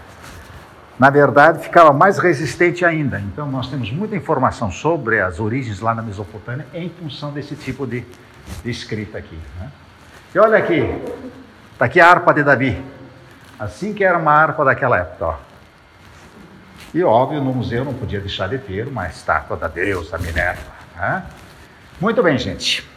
na 0.99 1.09
verdade 1.09 1.63
ficava 1.63 1.93
mais 1.93 2.19
resistente 2.19 2.83
ainda. 2.83 3.19
Então 3.19 3.49
nós 3.49 3.69
temos 3.69 3.89
muita 3.91 4.15
informação 4.17 4.69
sobre 4.69 5.21
as 5.21 5.39
origens 5.39 5.79
lá 5.79 5.95
na 5.95 6.01
Mesopotâmia 6.01 6.67
em 6.73 6.89
função 6.89 7.31
desse 7.31 7.55
tipo 7.55 7.87
de, 7.87 8.03
de 8.63 8.69
escrita 8.69 9.17
aqui. 9.17 9.39
Né? 9.59 9.71
E 10.35 10.39
olha 10.39 10.57
aqui, 10.57 10.81
está 11.81 11.85
aqui 11.87 11.99
a 11.99 12.07
harpa 12.07 12.31
de 12.31 12.43
Davi, 12.43 12.79
assim 13.59 13.91
que 13.91 14.03
era 14.03 14.15
uma 14.15 14.31
harpa 14.31 14.63
daquela 14.63 14.99
época. 14.99 15.25
Ó. 15.25 15.35
E 16.93 17.03
óbvio, 17.03 17.43
no 17.43 17.51
museu 17.51 17.83
não 17.83 17.93
podia 17.93 18.19
deixar 18.19 18.47
de 18.49 18.59
ter 18.59 18.87
uma 18.87 19.07
estátua 19.07 19.57
da 19.57 19.67
deusa 19.67 20.15
Minerva. 20.19 20.61
Né? 20.95 21.23
Muito 21.99 22.21
bem, 22.21 22.37
gente. 22.37 22.87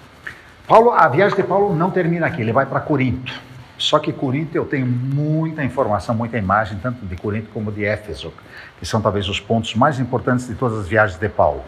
Paulo, 0.67 0.91
a 0.91 1.09
viagem 1.09 1.35
de 1.35 1.43
Paulo 1.43 1.75
não 1.75 1.91
termina 1.91 2.27
aqui, 2.27 2.43
ele 2.43 2.53
vai 2.53 2.67
para 2.67 2.79
Corinto. 2.79 3.33
Só 3.79 3.99
que 3.99 4.13
Corinto 4.13 4.55
eu 4.55 4.67
tenho 4.67 4.87
muita 4.87 5.65
informação, 5.65 6.15
muita 6.15 6.37
imagem, 6.37 6.79
tanto 6.79 7.07
de 7.07 7.17
Corinto 7.17 7.49
como 7.55 7.73
de 7.73 7.87
Éfeso, 7.87 8.35
que 8.79 8.85
são 8.85 9.01
talvez 9.01 9.31
os 9.31 9.41
pontos 9.41 9.75
mais 9.75 9.99
importantes 9.99 10.47
de 10.47 10.55
todas 10.55 10.79
as 10.79 10.87
viagens 10.87 11.19
de 11.19 11.29
Paulo. 11.31 11.65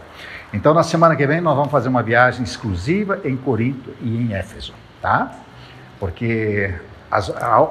Então, 0.52 0.74
na 0.74 0.82
semana 0.82 1.16
que 1.16 1.26
vem, 1.26 1.40
nós 1.40 1.56
vamos 1.56 1.70
fazer 1.70 1.88
uma 1.88 2.02
viagem 2.02 2.44
exclusiva 2.44 3.20
em 3.24 3.36
Corinto 3.38 3.94
e 4.02 4.16
em 4.16 4.34
Éfeso, 4.34 4.74
tá? 5.00 5.32
Porque 5.98 6.74
a, 7.10 7.18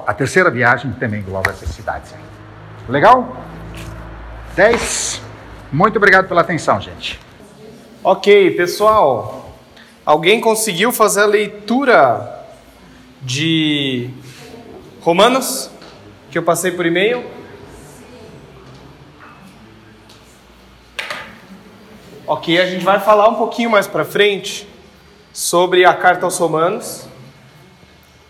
a, 0.06 0.14
terceira 0.14 0.50
viagem 0.50 0.92
também 0.92 1.20
engloba 1.20 1.50
essas 1.50 1.68
cidades. 1.70 2.14
Legal? 2.88 3.36
10. 4.54 5.20
Muito 5.72 5.96
obrigado 5.96 6.28
pela 6.28 6.40
atenção, 6.40 6.80
gente. 6.80 7.20
Ok, 8.02 8.52
pessoal. 8.52 9.54
Alguém 10.04 10.40
conseguiu 10.40 10.92
fazer 10.92 11.22
a 11.22 11.26
leitura 11.26 12.46
de 13.20 14.10
Romanos 15.00 15.70
que 16.30 16.38
eu 16.38 16.42
passei 16.42 16.70
por 16.70 16.86
e-mail? 16.86 17.24
Ok, 22.26 22.60
a 22.60 22.66
gente 22.66 22.84
vai 22.84 22.98
falar 23.00 23.28
um 23.28 23.34
pouquinho 23.34 23.70
mais 23.70 23.86
para 23.86 24.04
frente 24.04 24.68
sobre 25.32 25.84
a 25.84 25.94
carta 25.94 26.24
aos 26.24 26.38
Romanos. 26.38 27.06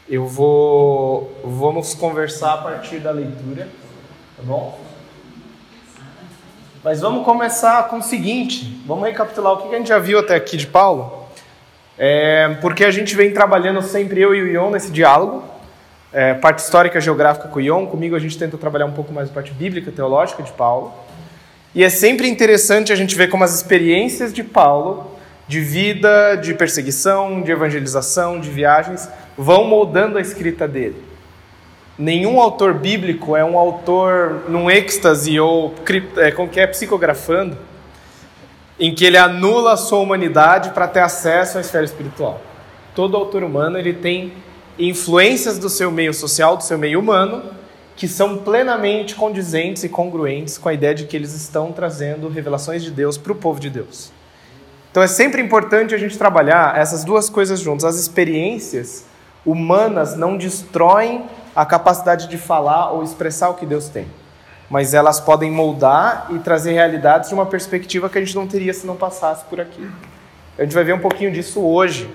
Eu 0.08 0.24
vou 0.24 1.32
vamos 1.42 1.92
conversar 1.92 2.52
a 2.52 2.56
partir 2.58 2.98
da 2.98 3.10
leitura, 3.10 3.68
tá 4.36 4.42
bom? 4.44 4.78
Mas 6.84 7.00
vamos 7.00 7.24
começar 7.24 7.88
com 7.88 7.98
o 7.98 8.02
seguinte, 8.02 8.80
vamos 8.86 9.04
recapitular 9.04 9.54
o 9.54 9.56
que 9.56 9.74
a 9.74 9.78
gente 9.78 9.88
já 9.88 9.98
viu 9.98 10.20
até 10.20 10.36
aqui 10.36 10.56
de 10.56 10.68
Paulo. 10.68 11.26
É, 11.98 12.56
porque 12.60 12.84
a 12.84 12.90
gente 12.92 13.16
vem 13.16 13.32
trabalhando 13.32 13.82
sempre, 13.82 14.20
eu 14.20 14.32
e 14.32 14.42
o 14.42 14.46
Ion, 14.46 14.70
nesse 14.70 14.92
diálogo. 14.92 15.42
É, 16.12 16.34
parte 16.34 16.60
histórica 16.60 17.00
geográfica 17.00 17.48
com 17.48 17.58
o 17.58 17.60
Ion, 17.60 17.86
comigo 17.86 18.14
a 18.14 18.20
gente 18.20 18.38
tenta 18.38 18.56
trabalhar 18.56 18.86
um 18.86 18.92
pouco 18.92 19.12
mais 19.12 19.28
a 19.28 19.32
parte 19.32 19.52
bíblica, 19.52 19.90
teológica 19.90 20.40
de 20.40 20.52
Paulo. 20.52 20.94
E 21.74 21.82
é 21.82 21.90
sempre 21.90 22.28
interessante 22.28 22.92
a 22.92 22.96
gente 22.96 23.16
ver 23.16 23.28
como 23.28 23.42
as 23.42 23.56
experiências 23.56 24.32
de 24.32 24.44
Paulo, 24.44 25.15
de 25.48 25.60
vida, 25.60 26.36
de 26.36 26.54
perseguição, 26.54 27.40
de 27.40 27.52
evangelização, 27.52 28.40
de 28.40 28.50
viagens, 28.50 29.08
vão 29.36 29.64
moldando 29.64 30.18
a 30.18 30.20
escrita 30.20 30.66
dele. 30.66 31.02
Nenhum 31.98 32.40
autor 32.40 32.74
bíblico 32.74 33.36
é 33.36 33.44
um 33.44 33.58
autor 33.58 34.44
num 34.48 34.70
êxtase 34.70 35.38
ou 35.40 35.74
é, 36.18 36.30
como 36.30 36.48
que 36.48 36.60
é, 36.60 36.66
psicografando 36.66 37.56
em 38.78 38.94
que 38.94 39.04
ele 39.04 39.16
anula 39.16 39.72
a 39.72 39.76
sua 39.76 40.00
humanidade 40.00 40.70
para 40.70 40.86
ter 40.86 41.00
acesso 41.00 41.56
à 41.56 41.60
esfera 41.62 41.84
espiritual. 41.84 42.42
Todo 42.94 43.16
autor 43.16 43.42
humano 43.42 43.78
ele 43.78 43.94
tem 43.94 44.34
influências 44.78 45.58
do 45.58 45.70
seu 45.70 45.90
meio 45.90 46.12
social, 46.12 46.56
do 46.56 46.62
seu 46.62 46.76
meio 46.76 47.00
humano, 47.00 47.42
que 47.96 48.06
são 48.06 48.36
plenamente 48.36 49.14
condizentes 49.14 49.82
e 49.82 49.88
congruentes 49.88 50.58
com 50.58 50.68
a 50.68 50.74
ideia 50.74 50.94
de 50.94 51.06
que 51.06 51.16
eles 51.16 51.32
estão 51.32 51.72
trazendo 51.72 52.28
revelações 52.28 52.82
de 52.82 52.90
Deus 52.90 53.16
para 53.16 53.32
o 53.32 53.36
povo 53.36 53.58
de 53.58 53.70
Deus. 53.70 54.12
Então 54.96 55.04
é 55.04 55.06
sempre 55.06 55.42
importante 55.42 55.94
a 55.94 55.98
gente 55.98 56.16
trabalhar 56.16 56.74
essas 56.74 57.04
duas 57.04 57.28
coisas 57.28 57.60
juntas. 57.60 57.84
As 57.84 57.96
experiências 57.96 59.04
humanas 59.44 60.16
não 60.16 60.38
destroem 60.38 61.26
a 61.54 61.66
capacidade 61.66 62.26
de 62.28 62.38
falar 62.38 62.92
ou 62.92 63.02
expressar 63.02 63.50
o 63.50 63.54
que 63.56 63.66
Deus 63.66 63.90
tem 63.90 64.08
mas 64.70 64.94
elas 64.94 65.20
podem 65.20 65.50
moldar 65.50 66.28
e 66.30 66.38
trazer 66.38 66.72
realidades 66.72 67.28
de 67.28 67.34
uma 67.34 67.44
perspectiva 67.44 68.08
que 68.08 68.16
a 68.16 68.20
gente 68.20 68.34
não 68.34 68.46
teria 68.48 68.72
se 68.72 68.84
não 68.84 68.96
passasse 68.96 69.44
por 69.44 69.60
aqui. 69.60 69.88
A 70.58 70.62
gente 70.62 70.74
vai 70.74 70.82
ver 70.82 70.94
um 70.94 70.98
pouquinho 70.98 71.30
disso 71.30 71.60
hoje, 71.60 72.10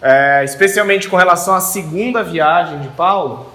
é, 0.00 0.42
especialmente 0.44 1.08
com 1.08 1.16
relação 1.16 1.54
à 1.54 1.60
segunda 1.60 2.24
viagem 2.24 2.80
de 2.80 2.88
Paulo, 2.88 3.52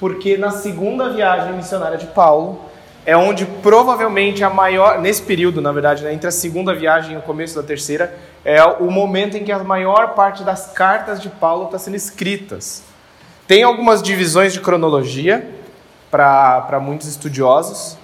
porque 0.00 0.36
na 0.36 0.50
segunda 0.50 1.10
viagem 1.10 1.52
missionária 1.52 1.96
de 1.96 2.06
Paulo 2.06 2.60
é 3.06 3.16
onde 3.16 3.44
provavelmente 3.44 4.42
a 4.42 4.50
maior, 4.50 5.00
nesse 5.00 5.22
período, 5.22 5.60
na 5.60 5.72
verdade, 5.72 6.04
né, 6.04 6.12
entre 6.12 6.26
a 6.26 6.32
segunda 6.32 6.74
viagem 6.74 7.14
e 7.14 7.16
o 7.16 7.22
começo 7.22 7.54
da 7.54 7.62
terceira, 7.62 8.16
é 8.44 8.62
o 8.62 8.90
momento 8.90 9.36
em 9.36 9.44
que 9.44 9.52
a 9.52 9.58
maior 9.62 10.14
parte 10.14 10.42
das 10.42 10.72
cartas 10.72 11.20
de 11.20 11.28
Paulo 11.28 11.66
está 11.66 11.78
sendo 11.78 11.96
escritas. 11.96 12.82
Tem 13.46 13.62
algumas 13.62 14.02
divisões 14.02 14.52
de 14.52 14.60
cronologia, 14.60 15.46
para 16.14 16.78
muitos 16.80 17.08
estudiosos. 17.08 17.98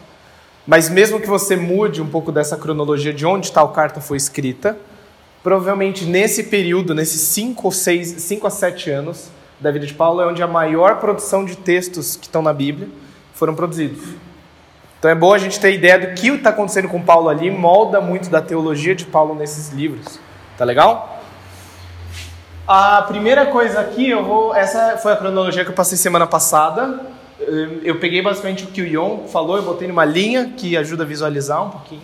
Mas 0.67 0.89
mesmo 0.89 1.21
que 1.21 1.29
você 1.29 1.55
mude 1.55 2.03
um 2.03 2.09
pouco 2.09 2.33
dessa 2.33 2.57
cronologia 2.57 3.13
de 3.13 3.25
onde 3.25 3.53
tal 3.53 3.69
carta 3.69 4.01
foi 4.01 4.17
escrita, 4.17 4.77
provavelmente 5.43 6.05
nesse 6.05 6.45
período, 6.45 6.95
nesses 6.95 7.21
5 7.21 7.65
ou 7.65 7.73
6, 7.73 8.09
5 8.09 8.47
a 8.47 8.51
7 8.51 8.91
anos 8.91 9.31
da 9.61 9.71
vida 9.71 9.87
de 9.87 9.95
Paulo, 9.95 10.21
é 10.21 10.27
onde 10.27 10.43
a 10.43 10.47
maior 10.47 10.97
produção 10.97 11.45
de 11.45 11.57
textos 11.57 12.17
que 12.17 12.27
estão 12.27 12.43
na 12.43 12.53
Bíblia 12.53 12.89
foram 13.33 13.55
produzidos. 13.55 14.01
Então 15.01 15.11
é 15.11 15.15
bom 15.15 15.33
a 15.33 15.39
gente 15.39 15.59
ter 15.59 15.73
ideia 15.73 15.99
do 15.99 16.15
que 16.15 16.29
está 16.29 16.51
acontecendo 16.51 16.87
com 16.87 17.01
Paulo 17.01 17.31
ali, 17.31 17.51
molda 17.51 18.03
muito 18.03 18.29
da 18.29 18.43
teologia 18.43 18.95
de 18.95 19.07
Paulo 19.07 19.35
nesses 19.35 19.71
livros. 19.71 20.21
Tá 20.59 20.65
legal? 20.67 21.23
A 22.69 23.01
primeira 23.09 23.47
coisa 23.47 23.81
aqui, 23.81 24.11
eu 24.11 24.23
vou. 24.23 24.55
Essa 24.55 24.99
foi 24.99 25.15
a 25.15 25.17
cronologia 25.17 25.65
que 25.65 25.71
eu 25.71 25.75
passei 25.75 25.97
semana 25.97 26.27
passada. 26.27 27.01
Eu 27.83 27.99
peguei 27.99 28.21
basicamente 28.21 28.65
o 28.65 28.67
que 28.67 28.83
o 28.83 28.87
Ion 28.87 29.27
falou, 29.27 29.57
eu 29.57 29.63
botei 29.63 29.89
numa 29.89 30.05
linha 30.05 30.53
que 30.55 30.77
ajuda 30.77 31.03
a 31.03 31.07
visualizar 31.07 31.65
um 31.65 31.71
pouquinho. 31.71 32.03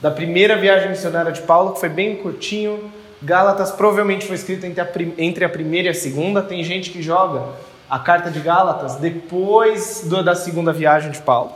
Da 0.00 0.12
primeira 0.12 0.56
viagem 0.56 0.88
missionária 0.88 1.32
de 1.32 1.42
Paulo, 1.42 1.72
que 1.72 1.80
foi 1.80 1.88
bem 1.88 2.14
curtinho. 2.14 2.92
Gálatas 3.20 3.72
provavelmente 3.72 4.24
foi 4.24 4.36
escrito 4.36 4.64
entre 4.64 4.80
a, 4.80 4.88
entre 5.18 5.44
a 5.44 5.48
primeira 5.48 5.88
e 5.88 5.90
a 5.90 5.94
segunda. 5.94 6.40
Tem 6.40 6.62
gente 6.62 6.90
que 6.90 7.02
joga 7.02 7.42
a 7.90 7.98
carta 7.98 8.30
de 8.30 8.38
Gálatas 8.38 8.94
depois 8.94 10.04
do, 10.04 10.22
da 10.22 10.36
segunda 10.36 10.72
viagem 10.72 11.10
de 11.10 11.20
Paulo. 11.20 11.52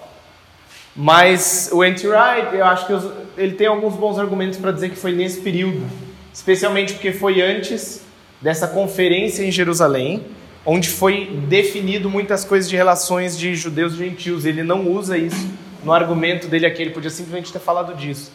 Mas 0.97 1.71
o 1.73 1.83
Anti-Wright, 1.83 2.55
eu 2.55 2.65
acho 2.65 2.87
que 2.87 2.93
os, 2.93 3.11
ele 3.37 3.55
tem 3.55 3.67
alguns 3.67 3.95
bons 3.95 4.19
argumentos 4.19 4.59
para 4.59 4.71
dizer 4.71 4.91
que 4.91 4.97
foi 4.97 5.13
nesse 5.13 5.41
período 5.41 5.83
especialmente 6.35 6.95
porque 6.95 7.13
foi 7.13 7.41
antes 7.41 8.03
dessa 8.43 8.67
conferência 8.67 9.45
em 9.45 9.53
Jerusalém, 9.53 10.27
onde 10.67 10.89
foi 10.89 11.27
definido 11.49 12.11
muitas 12.11 12.45
coisas 12.45 12.69
de 12.69 12.75
relações 12.75 13.39
de 13.39 13.55
judeus 13.55 13.95
e 13.95 13.99
gentios. 13.99 14.45
Ele 14.45 14.65
não 14.65 14.91
usa 14.91 15.17
isso 15.17 15.49
no 15.85 15.93
argumento 15.93 16.49
dele 16.49 16.67
aqui, 16.67 16.83
ele 16.83 16.91
podia 16.91 17.11
simplesmente 17.11 17.53
ter 17.53 17.61
falado 17.61 17.95
disso. 17.95 18.33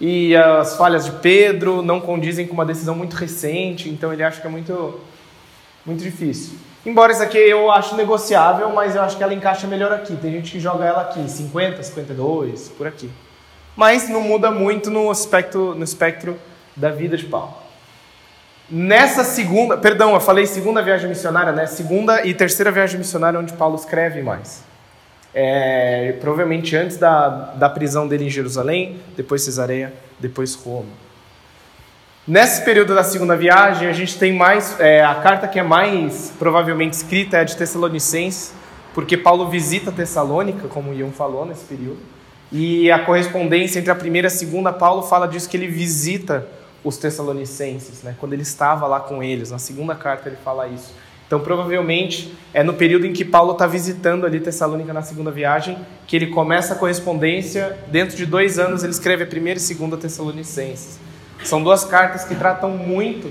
E 0.00 0.34
as 0.34 0.76
falhas 0.76 1.04
de 1.04 1.12
Pedro 1.12 1.80
não 1.80 2.00
condizem 2.00 2.44
com 2.44 2.54
uma 2.54 2.66
decisão 2.66 2.96
muito 2.96 3.14
recente, 3.14 3.88
então 3.88 4.12
ele 4.12 4.24
acha 4.24 4.40
que 4.40 4.46
é 4.46 4.50
muito, 4.50 5.00
muito 5.86 6.02
difícil. 6.02 6.54
Embora 6.84 7.12
isso 7.12 7.22
aqui 7.22 7.38
eu 7.38 7.70
acho 7.70 7.94
negociável, 7.94 8.70
mas 8.70 8.96
eu 8.96 9.02
acho 9.02 9.16
que 9.16 9.22
ela 9.22 9.32
encaixa 9.32 9.66
melhor 9.68 9.92
aqui. 9.92 10.16
Tem 10.16 10.32
gente 10.32 10.50
que 10.50 10.58
joga 10.58 10.84
ela 10.84 11.02
aqui, 11.02 11.28
50, 11.28 11.82
52, 11.82 12.70
por 12.70 12.86
aqui. 12.86 13.08
Mas 13.76 14.08
não 14.08 14.20
muda 14.20 14.50
muito 14.50 14.90
no 14.90 15.10
espectro, 15.10 15.74
no 15.74 15.84
espectro 15.84 16.36
da 16.76 16.90
vida 16.90 17.16
de 17.16 17.26
Paulo. 17.26 17.54
Nessa 18.68 19.22
segunda, 19.22 19.76
perdão, 19.76 20.14
eu 20.14 20.20
falei 20.20 20.46
segunda 20.46 20.82
viagem 20.82 21.08
missionária, 21.08 21.52
né? 21.52 21.66
Segunda 21.66 22.26
e 22.26 22.34
terceira 22.34 22.70
viagem 22.70 22.98
missionária 22.98 23.38
onde 23.38 23.52
Paulo 23.52 23.76
escreve 23.76 24.22
mais. 24.22 24.64
É, 25.34 26.16
provavelmente 26.20 26.76
antes 26.76 26.96
da, 26.96 27.28
da 27.28 27.68
prisão 27.68 28.08
dele 28.08 28.26
em 28.26 28.30
Jerusalém, 28.30 29.00
depois 29.16 29.42
Cesareia, 29.42 29.92
depois 30.18 30.54
Roma. 30.54 30.88
Nesse 32.26 32.64
período 32.64 32.94
da 32.94 33.02
segunda 33.02 33.36
viagem, 33.36 33.88
a 33.88 33.92
gente 33.92 34.16
tem 34.16 34.32
mais. 34.32 34.78
É, 34.78 35.04
a 35.04 35.16
carta 35.16 35.48
que 35.48 35.58
é 35.58 35.62
mais 35.62 36.32
provavelmente 36.38 36.92
escrita 36.92 37.38
é 37.38 37.40
a 37.40 37.44
de 37.44 37.56
Tessalonicenses, 37.56 38.54
porque 38.94 39.16
Paulo 39.16 39.50
visita 39.50 39.90
Tessalônica, 39.90 40.68
como 40.68 40.92
o 40.92 41.10
falou 41.10 41.44
nesse 41.44 41.64
período. 41.64 41.98
E 42.52 42.92
a 42.92 43.00
correspondência 43.00 43.80
entre 43.80 43.90
a 43.90 43.94
primeira 43.96 44.26
e 44.26 44.28
a 44.28 44.30
segunda, 44.30 44.72
Paulo 44.72 45.02
fala 45.02 45.26
disso 45.26 45.48
que 45.48 45.56
ele 45.56 45.66
visita 45.66 46.46
os 46.84 46.96
Tessalonicenses, 46.96 48.04
né? 48.04 48.14
quando 48.20 48.34
ele 48.34 48.42
estava 48.42 48.86
lá 48.86 49.00
com 49.00 49.20
eles. 49.20 49.50
Na 49.50 49.58
segunda 49.58 49.96
carta 49.96 50.28
ele 50.28 50.38
fala 50.44 50.68
isso. 50.68 50.94
Então, 51.26 51.40
provavelmente, 51.40 52.32
é 52.54 52.62
no 52.62 52.74
período 52.74 53.04
em 53.04 53.12
que 53.12 53.24
Paulo 53.24 53.52
está 53.52 53.66
visitando 53.66 54.24
ali 54.24 54.38
Tessalônica 54.38 54.92
na 54.92 55.02
segunda 55.02 55.32
viagem 55.32 55.76
que 56.06 56.14
ele 56.14 56.28
começa 56.28 56.74
a 56.74 56.76
correspondência. 56.76 57.76
Dentro 57.88 58.16
de 58.16 58.26
dois 58.26 58.60
anos, 58.60 58.84
ele 58.84 58.92
escreve 58.92 59.24
a 59.24 59.26
primeira 59.26 59.58
e 59.58 59.60
segunda 59.60 59.96
Tessalonicenses. 59.96 61.01
São 61.44 61.62
duas 61.62 61.84
cartas 61.84 62.24
que 62.24 62.34
tratam 62.34 62.70
muito 62.70 63.30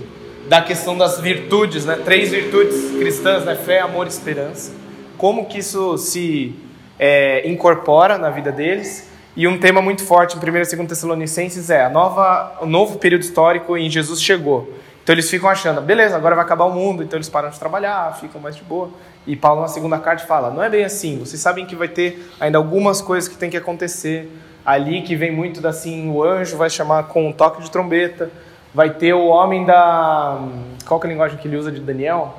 da 0.49 0.61
questão 0.61 0.97
das 0.97 1.19
virtudes, 1.19 1.85
né? 1.85 1.99
Três 2.03 2.31
virtudes 2.31 2.91
cristãs, 2.97 3.45
né? 3.45 3.55
Fé, 3.55 3.79
amor 3.79 4.05
e 4.05 4.09
esperança. 4.09 4.73
Como 5.17 5.45
que 5.45 5.59
isso 5.59 5.97
se 5.97 6.55
é, 7.01 7.49
incorpora 7.49 8.19
na 8.19 8.29
vida 8.29 8.51
deles. 8.51 9.09
E 9.35 9.47
um 9.47 9.57
tema 9.57 9.81
muito 9.81 10.03
forte 10.03 10.37
em 10.37 10.39
1 10.39 10.47
e 10.47 10.75
2 10.75 10.87
Tessalonicenses 10.87 11.69
é 11.69 11.85
a 11.85 11.89
nova, 11.89 12.57
o 12.61 12.65
novo 12.65 12.99
período 12.99 13.21
histórico 13.21 13.75
em 13.75 13.89
Jesus 13.89 14.21
chegou. 14.21 14.71
Então 15.01 15.15
eles 15.15 15.29
ficam 15.29 15.49
achando, 15.49 15.81
beleza, 15.81 16.15
agora 16.15 16.35
vai 16.35 16.43
acabar 16.43 16.65
o 16.65 16.71
mundo, 16.71 17.01
então 17.01 17.17
eles 17.17 17.29
param 17.29 17.49
de 17.49 17.57
trabalhar, 17.57 18.15
ficam 18.19 18.39
mais 18.39 18.55
de 18.55 18.63
boa. 18.63 18.91
E 19.25 19.35
Paulo 19.35 19.61
na 19.61 19.67
segunda 19.67 19.97
carta 19.97 20.27
fala, 20.27 20.51
não 20.51 20.61
é 20.61 20.69
bem 20.69 20.83
assim, 20.83 21.17
vocês 21.17 21.41
sabem 21.41 21.65
que 21.65 21.75
vai 21.75 21.87
ter 21.87 22.29
ainda 22.39 22.57
algumas 22.57 23.01
coisas 23.01 23.27
que 23.27 23.35
tem 23.35 23.49
que 23.49 23.57
acontecer 23.57 24.29
ali 24.65 25.01
que 25.01 25.15
vem 25.15 25.31
muito 25.31 25.65
assim, 25.67 26.09
o 26.09 26.23
anjo 26.23 26.57
vai 26.57 26.69
chamar 26.69 27.03
com 27.03 27.27
um 27.27 27.33
toque 27.33 27.61
de 27.61 27.69
trombeta, 27.69 28.29
vai 28.73 28.89
ter 28.91 29.13
o 29.13 29.27
homem 29.27 29.65
da. 29.65 30.39
Qual 30.85 30.99
que 30.99 31.07
é 31.07 31.09
a 31.09 31.13
linguagem 31.13 31.37
que 31.37 31.47
ele 31.47 31.57
usa 31.57 31.71
de 31.71 31.79
Daniel? 31.79 32.35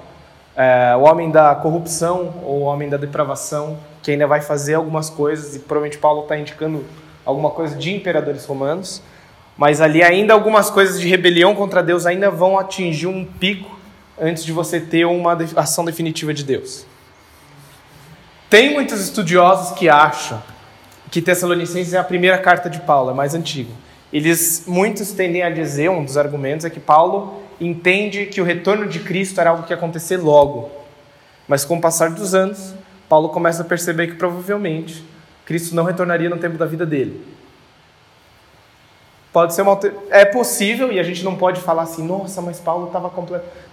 É, 0.57 0.95
o 0.97 1.03
homem 1.03 1.31
da 1.31 1.55
corrupção 1.55 2.35
ou 2.45 2.61
o 2.61 2.63
homem 2.63 2.89
da 2.89 2.97
depravação, 2.97 3.79
que 4.03 4.11
ainda 4.11 4.27
vai 4.27 4.41
fazer 4.41 4.75
algumas 4.75 5.09
coisas, 5.09 5.57
e 5.57 5.61
provavelmente 5.61 5.99
Paulo 5.99 6.23
está 6.23 6.37
indicando 6.37 6.85
alguma 7.25 7.51
coisa 7.51 7.75
de 7.77 7.95
imperadores 7.95 8.45
romanos, 8.45 9.03
mas 9.57 9.81
ali 9.81 10.03
ainda 10.03 10.35
algumas 10.35 10.71
coisas 10.71 11.01
de 11.01 11.09
rebelião 11.09 11.55
contra 11.55 11.83
Deus 11.83 12.05
ainda 12.05 12.31
vão 12.31 12.59
atingir 12.59 13.07
um 13.07 13.25
pico 13.25 13.79
antes 14.21 14.45
de 14.45 14.53
você 14.53 14.81
ter 14.81 15.05
uma 15.05 15.37
ação 15.57 15.85
definitiva 15.85 16.35
de 16.35 16.45
Deus. 16.45 16.85
Tem 18.51 18.75
muitos 18.75 19.01
estudiosos 19.01 19.71
que 19.79 19.89
acham 19.89 20.43
que 21.13 21.21
Tessalonicenses 21.21 21.93
é 21.93 21.99
a 21.99 22.05
primeira 22.05 22.39
carta 22.39 22.71
de 22.71 22.81
Paulo, 22.81 23.11
é 23.11 23.15
mais 23.15 23.35
antigo. 23.35 23.71
Eles 24.11 24.65
muitos 24.67 25.13
tendem 25.13 25.43
a 25.43 25.51
dizer, 25.51 25.91
um 25.91 26.03
dos 26.03 26.17
argumentos 26.17 26.65
é 26.65 26.71
que 26.71 26.81
Paulo 26.81 27.43
entende 27.61 28.25
que 28.25 28.41
o 28.41 28.45
retorno 28.45 28.89
de 28.89 28.99
Cristo 29.01 29.39
era 29.39 29.51
algo 29.51 29.65
que 29.65 29.75
ia 29.75 29.77
acontecer 29.77 30.17
logo. 30.17 30.71
Mas 31.47 31.67
com 31.67 31.77
o 31.77 31.81
passar 31.83 32.13
dos 32.13 32.35
anos, 32.35 32.75
Paulo 33.11 33.29
começa 33.29 33.61
a 33.61 33.65
perceber 33.65 34.07
que 34.07 34.15
provavelmente 34.15 35.05
Cristo 35.45 35.75
não 35.75 35.85
retornaria 35.85 36.31
no 36.31 36.39
tempo 36.39 36.57
da 36.57 36.65
vida 36.65 36.87
dele. 36.87 37.23
Pode 39.33 39.55
ser 39.55 39.63
uma 39.63 39.81
é 40.11 40.27
possível 40.27 40.93
e 40.93 41.01
a 41.01 41.03
gente 41.03 41.25
não 41.25 41.37
pode 41.37 41.61
falar 41.61 41.83
assim, 41.83 42.07
nossa, 42.07 42.43
mas 42.43 42.61
Paulo 42.61 42.89
estava 42.89 43.11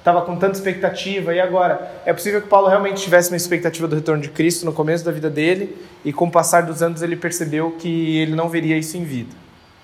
tava 0.03 0.21
com 0.21 0.37
tanta 0.37 0.53
expectativa 0.53 1.33
e 1.33 1.39
agora 1.39 2.01
é 2.05 2.13
possível 2.13 2.41
que 2.41 2.47
Paulo 2.47 2.67
realmente 2.67 3.01
tivesse 3.01 3.29
uma 3.29 3.35
expectativa 3.35 3.85
do 3.85 3.95
retorno 3.95 4.21
de 4.21 4.29
Cristo 4.29 4.65
no 4.65 4.71
começo 4.71 5.03
da 5.03 5.11
vida 5.11 5.29
dele 5.29 5.75
e 6.05 6.13
com 6.13 6.27
o 6.27 6.31
passar 6.31 6.63
dos 6.63 6.81
anos 6.81 7.01
ele 7.01 7.17
percebeu 7.17 7.71
que 7.71 8.19
ele 8.19 8.35
não 8.35 8.47
veria 8.47 8.77
isso 8.77 8.95
em 8.95 9.03
vida. 9.03 9.35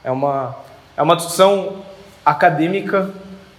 É 0.02 0.10
uma 0.10 0.56
é 0.96 1.04
uma 1.04 1.16
discussão 1.16 1.84
acadêmica 2.26 3.12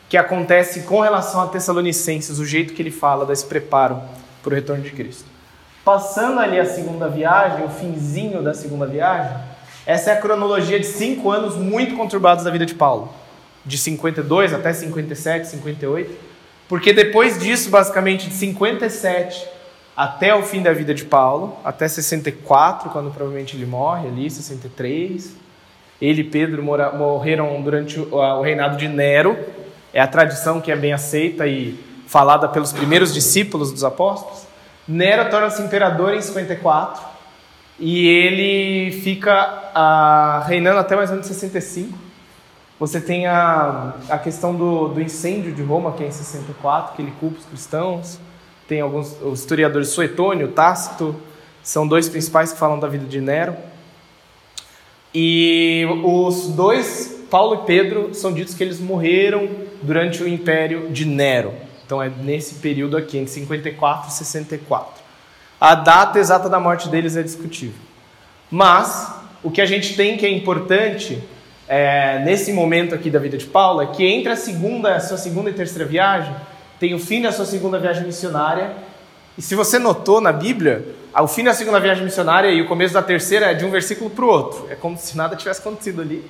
que 0.09 0.17
acontece 0.17 0.83
com 0.83 1.01
relação 1.01 1.43
a 1.43 1.49
Tessalonicenses, 1.49 2.39
o 2.39 2.47
jeito 2.47 2.73
que 2.73 2.81
ele 2.81 2.91
fala 2.91 3.27
desse 3.27 3.45
preparo 3.45 4.01
para 4.43 4.53
o 4.53 4.55
retorno 4.55 4.83
de 4.83 4.91
Cristo. 4.91 5.25
Passando 5.85 6.41
ali 6.41 6.59
a 6.59 6.65
segunda 6.65 7.09
viagem, 7.09 7.65
o 7.65 7.69
finzinho 7.69 8.43
da 8.43 8.55
segunda 8.55 8.87
viagem, 8.87 9.37
essa 9.87 10.11
é 10.11 10.15
a 10.15 10.21
cronologia 10.21 10.81
de 10.81 10.87
cinco 10.87 11.31
anos 11.31 11.55
muito 11.55 11.95
conturbados 11.95 12.45
da 12.45 12.51
vida 12.51 12.67
de 12.67 12.75
Paulo, 12.75 13.09
de 13.65 13.79
52 13.79 14.53
até 14.53 14.73
57, 14.73 15.47
58, 15.47 16.13
porque 16.69 16.93
depois 16.93 17.39
disso, 17.39 17.71
basicamente 17.71 18.29
de 18.29 18.35
57 18.35 19.47
até 19.97 20.35
o 20.35 20.43
fim 20.43 20.61
da 20.61 20.73
vida 20.73 20.93
de 20.93 21.05
Paulo, 21.05 21.57
até 21.65 21.87
64, 21.87 22.91
quando 22.91 23.11
provavelmente 23.11 23.57
ele 23.57 23.65
morre 23.65 24.09
ali, 24.09 24.29
63, 24.29 25.35
ele 26.03 26.21
e 26.21 26.25
Pedro 26.25 26.63
morreram 26.63 27.63
durante 27.63 27.99
o 27.99 28.43
reinado 28.43 28.77
de 28.77 28.89
Nero, 28.89 29.39
é 29.95 30.01
a 30.01 30.07
tradição 30.07 30.61
que 30.61 30.71
é 30.71 30.77
bem 30.77 30.93
aceita 30.93 31.47
e 31.47 31.79
falada 32.07 32.49
pelos 32.49 32.73
primeiros 32.73 33.15
discípulos 33.15 33.73
dos 33.73 33.85
apóstolos. 33.85 34.47
Nero 34.87 35.31
torna-se 35.31 35.63
imperador 35.63 36.13
em 36.13 36.21
54 36.21 37.03
e 37.79 38.07
ele 38.07 38.93
fica 39.03 39.33
ah, 39.75 40.45
reinando 40.47 40.79
até 40.79 40.97
mais 40.97 41.11
ou 41.11 41.17
menos 41.17 41.27
65. 41.27 41.97
Você 42.79 43.01
tem 43.01 43.27
a, 43.27 43.95
a 44.09 44.19
questão 44.19 44.55
do, 44.55 44.89
do 44.89 45.01
incêndio 45.01 45.53
de 45.53 45.63
Roma, 45.63 45.93
que 45.93 46.05
é 46.05 46.07
em 46.07 46.11
64, 46.11 46.95
que 46.95 47.03
ele 47.03 47.13
culpa 47.19 47.39
os 47.39 47.45
cristãos. 47.47 48.19
Tem 48.69 48.81
alguns 48.81 49.17
os 49.23 49.41
historiadores 49.41 49.89
Suetônio, 49.89 50.49
Tácito, 50.49 51.15
são 51.63 51.87
dois 51.87 52.09
principais 52.09 52.53
que 52.53 52.59
falam 52.59 52.79
da 52.79 52.87
vida 52.87 53.07
de 53.07 53.21
Nero. 53.21 53.57
E 55.15 55.87
os 56.05 56.49
dois, 56.49 57.25
Paulo 57.31 57.63
e 57.63 57.67
Pedro, 57.67 58.15
são 58.15 58.33
ditos 58.33 58.55
que 58.55 58.63
eles 58.63 58.79
morreram 58.79 59.49
durante 59.83 60.23
o 60.23 60.29
império 60.29 60.91
de 60.91 61.05
Nero. 61.07 61.55
Então 61.85 62.03
é 62.03 62.09
nesse 62.09 62.57
período 62.57 62.97
aqui, 62.97 63.17
entre 63.17 63.33
54 63.33 64.09
e 64.09 64.13
64. 64.13 65.06
A 65.61 65.75
data 65.75 66.19
exata 66.19 66.49
da 66.49 66.61
morte 66.61 66.89
deles 66.89 67.17
é 67.17 67.23
discutível. 67.23 67.81
Mas 68.51 69.15
o 69.43 69.51
que 69.51 69.61
a 69.61 69.67
gente 69.67 69.97
tem 69.97 70.17
que 70.17 70.27
é 70.27 70.31
importante 70.31 71.23
é, 71.69 72.21
nesse 72.25 72.53
momento 72.53 72.95
aqui 72.95 73.11
da 73.11 73.19
vida 73.19 73.37
de 73.37 73.47
Paulo 73.47 73.83
é 73.83 73.87
que 73.87 74.05
entre 74.05 74.31
a 74.31 74.37
segunda, 74.37 74.95
a 74.95 75.01
sua 75.01 75.17
segunda 75.17 75.51
e 75.51 75.53
terceira 75.53 75.85
viagem, 75.85 76.35
tem 76.79 76.95
o 76.95 76.99
fim 76.99 77.23
da 77.23 77.33
sua 77.33 77.45
segunda 77.45 77.79
viagem 77.79 78.05
missionária. 78.05 78.73
E 79.37 79.43
se 79.43 79.55
você 79.55 79.79
notou 79.79 80.21
na 80.21 80.33
Bíblia, 80.33 80.95
o 81.15 81.27
fim 81.27 81.45
da 81.45 81.55
segunda 81.55 81.81
viagem 81.81 82.05
missionária 82.05 82.51
e 82.51 82.61
o 82.61 82.69
começo 82.69 82.95
da 82.95 83.03
terceira 83.03 83.47
é 83.47 83.55
de 83.55 83.65
um 83.65 83.71
versículo 83.71 84.11
para 84.11 84.25
o 84.25 84.29
outro. 84.29 84.67
É 84.71 84.75
como 84.75 84.97
se 84.97 85.17
nada 85.17 85.37
tivesse 85.37 85.61
acontecido 85.61 86.03
ali. 86.03 86.25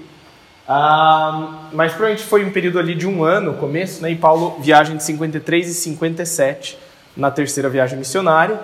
Ah, 0.68 1.68
mas 1.72 1.92
provavelmente 1.92 2.26
foi 2.26 2.44
um 2.44 2.50
período 2.50 2.78
ali 2.78 2.94
de 2.94 3.06
um 3.06 3.22
ano, 3.22 3.54
começo, 3.54 4.02
né? 4.02 4.10
E 4.10 4.16
Paulo 4.16 4.56
viaja 4.60 4.92
de 4.94 5.02
53 5.02 5.68
e 5.68 5.74
57 5.74 6.78
na 7.16 7.30
terceira 7.30 7.68
viagem 7.68 7.98
missionária. 7.98 8.58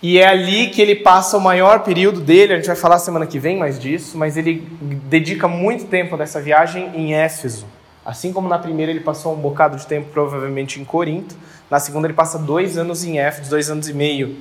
E 0.00 0.18
é 0.18 0.26
ali 0.26 0.68
que 0.68 0.80
ele 0.80 0.94
passa 0.94 1.36
o 1.36 1.40
maior 1.40 1.80
período 1.80 2.20
dele, 2.20 2.52
a 2.52 2.56
gente 2.56 2.66
vai 2.66 2.76
falar 2.76 3.00
semana 3.00 3.26
que 3.26 3.38
vem 3.38 3.56
mais 3.56 3.78
disso, 3.78 4.16
mas 4.16 4.36
ele 4.36 4.66
dedica 4.80 5.48
muito 5.48 5.86
tempo 5.86 6.16
dessa 6.16 6.40
viagem 6.40 6.92
em 6.94 7.14
Éfeso. 7.14 7.66
Assim 8.04 8.32
como 8.32 8.48
na 8.48 8.58
primeira 8.58 8.92
ele 8.92 9.00
passou 9.00 9.34
um 9.34 9.36
bocado 9.36 9.76
de 9.76 9.86
tempo 9.86 10.08
provavelmente 10.12 10.80
em 10.80 10.84
Corinto, 10.84 11.36
na 11.68 11.80
segunda 11.80 12.06
ele 12.06 12.14
passa 12.14 12.38
dois 12.38 12.78
anos 12.78 13.04
em 13.04 13.18
Éfeso, 13.18 13.50
dois 13.50 13.68
anos 13.70 13.88
e 13.88 13.92
meio. 13.92 14.36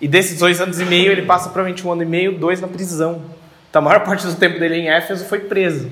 E 0.00 0.06
desses 0.06 0.38
dois 0.38 0.60
anos 0.60 0.78
e 0.78 0.84
meio 0.84 1.10
ele 1.10 1.22
passa 1.22 1.48
provavelmente 1.48 1.86
um 1.86 1.90
ano 1.90 2.02
e 2.02 2.06
meio, 2.06 2.32
dois 2.32 2.60
na 2.60 2.68
prisão. 2.68 3.22
Então 3.70 3.80
a 3.80 3.84
maior 3.84 4.04
parte 4.06 4.26
do 4.26 4.34
tempo 4.34 4.60
dele 4.60 4.76
em 4.76 4.90
Éfeso 4.90 5.24
foi 5.24 5.40
preso. 5.40 5.90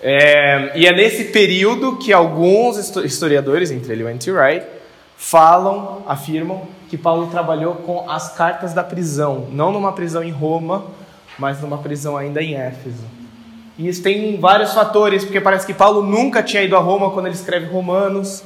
É, 0.00 0.72
e 0.76 0.86
é 0.86 0.92
nesse 0.92 1.24
período 1.24 1.96
que 1.96 2.12
alguns 2.12 2.78
historiadores, 2.98 3.72
entre 3.72 3.92
ele 3.92 4.02
e 4.02 4.04
o 4.04 4.08
N.T. 4.08 4.30
Falam, 5.16 6.02
afirmam 6.06 6.62
que 6.88 6.96
Paulo 6.96 7.26
trabalhou 7.28 7.76
com 7.76 8.08
as 8.08 8.34
cartas 8.34 8.72
da 8.72 8.84
prisão, 8.84 9.46
não 9.50 9.72
numa 9.72 9.92
prisão 9.92 10.22
em 10.22 10.30
Roma, 10.30 10.84
mas 11.38 11.60
numa 11.60 11.78
prisão 11.78 12.16
ainda 12.16 12.42
em 12.42 12.54
Éfeso. 12.54 13.04
E 13.78 13.88
isso 13.88 14.02
tem 14.02 14.38
vários 14.38 14.72
fatores, 14.72 15.24
porque 15.24 15.40
parece 15.40 15.66
que 15.66 15.74
Paulo 15.74 16.02
nunca 16.02 16.42
tinha 16.42 16.62
ido 16.62 16.76
a 16.76 16.80
Roma 16.80 17.10
quando 17.10 17.26
ele 17.26 17.34
escreve 17.34 17.66
Romanos. 17.66 18.42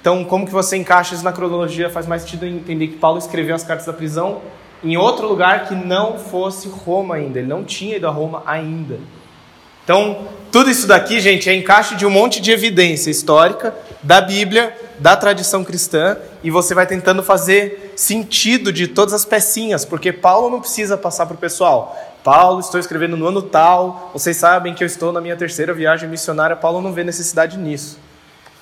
Então, 0.00 0.24
como 0.24 0.46
que 0.46 0.52
você 0.52 0.76
encaixa 0.76 1.14
isso 1.14 1.24
na 1.24 1.32
cronologia? 1.32 1.90
Faz 1.90 2.06
mais 2.06 2.22
sentido 2.22 2.46
entender 2.46 2.88
que 2.88 2.96
Paulo 2.96 3.18
escreveu 3.18 3.54
as 3.54 3.62
cartas 3.62 3.86
da 3.86 3.92
prisão 3.92 4.40
em 4.82 4.96
outro 4.96 5.28
lugar 5.28 5.66
que 5.66 5.74
não 5.74 6.18
fosse 6.18 6.68
Roma 6.68 7.16
ainda. 7.16 7.38
Ele 7.38 7.48
não 7.48 7.64
tinha 7.64 7.96
ido 7.96 8.06
a 8.06 8.10
Roma 8.10 8.42
ainda. 8.46 8.98
Então, 9.84 10.28
tudo 10.52 10.70
isso 10.70 10.86
daqui, 10.86 11.20
gente, 11.20 11.48
é 11.48 11.54
encaixe 11.54 11.94
de 11.94 12.04
um 12.04 12.10
monte 12.10 12.40
de 12.40 12.50
evidência 12.50 13.10
histórica 13.10 13.74
da 14.02 14.20
Bíblia, 14.20 14.76
da 14.98 15.16
tradição 15.16 15.64
cristã, 15.64 16.16
e 16.42 16.50
você 16.50 16.74
vai 16.74 16.86
tentando 16.86 17.22
fazer 17.22 17.92
sentido 17.96 18.72
de 18.72 18.86
todas 18.86 19.12
as 19.12 19.24
pecinhas, 19.24 19.84
porque 19.84 20.12
Paulo 20.12 20.50
não 20.50 20.60
precisa 20.60 20.96
passar 20.96 21.26
para 21.26 21.34
o 21.34 21.38
pessoal. 21.38 21.96
Paulo, 22.22 22.60
estou 22.60 22.78
escrevendo 22.78 23.16
no 23.16 23.26
ano 23.26 23.42
tal, 23.42 24.10
vocês 24.12 24.36
sabem 24.36 24.74
que 24.74 24.84
eu 24.84 24.86
estou 24.86 25.12
na 25.12 25.20
minha 25.20 25.36
terceira 25.36 25.72
viagem 25.72 26.08
missionária, 26.08 26.54
Paulo 26.54 26.80
não 26.80 26.92
vê 26.92 27.02
necessidade 27.02 27.56
nisso. 27.58 27.98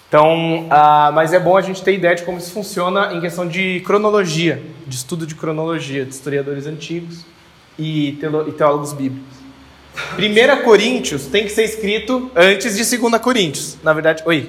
Então, 0.09 0.67
ah, 0.71 1.11
mas 1.13 1.33
é 1.33 1.39
bom 1.39 1.57
a 1.57 1.61
gente 1.61 1.83
ter 1.83 1.95
ideia 1.95 2.15
de 2.15 2.23
como 2.23 2.39
isso 2.39 2.53
funciona 2.53 3.13
em 3.13 3.21
questão 3.21 3.47
de 3.47 3.81
cronologia, 3.81 4.63
de 4.87 4.95
estudo 4.95 5.27
de 5.27 5.35
cronologia, 5.35 6.05
de 6.05 6.15
historiadores 6.15 6.67
antigos 6.67 7.27
e 7.79 8.17
teólogos 8.57 8.93
bíblicos. 8.93 9.37
1 10.17 10.63
Coríntios 10.63 11.27
tem 11.27 11.45
que 11.45 11.51
ser 11.51 11.65
escrito 11.65 12.31
antes 12.37 12.77
de 12.77 12.99
2 12.99 13.21
Coríntios. 13.21 13.77
Na 13.83 13.93
verdade, 13.93 14.23
oi. 14.27 14.49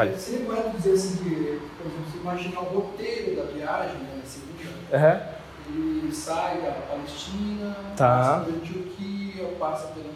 Fale. 0.00 0.16
Seria 0.18 0.46
correto 0.46 0.76
dizer 0.78 0.92
assim 0.92 1.16
que, 1.16 1.60
por 1.76 1.86
exemplo, 1.86 2.10
você 2.10 2.18
imaginar 2.18 2.60
o 2.60 2.64
roteiro 2.64 3.36
da 3.36 3.42
viagem, 3.42 3.98
né, 3.98 4.22
segunda, 4.24 4.96
uhum. 4.96 6.00
ele 6.02 6.14
sai 6.14 6.62
da 6.62 6.70
Palestina, 6.70 7.76
tá. 7.96 8.08
passa 8.08 8.44
pela 8.44 8.56
Antioquia, 8.56 9.48
passa 9.58 9.88
pela 9.88 10.10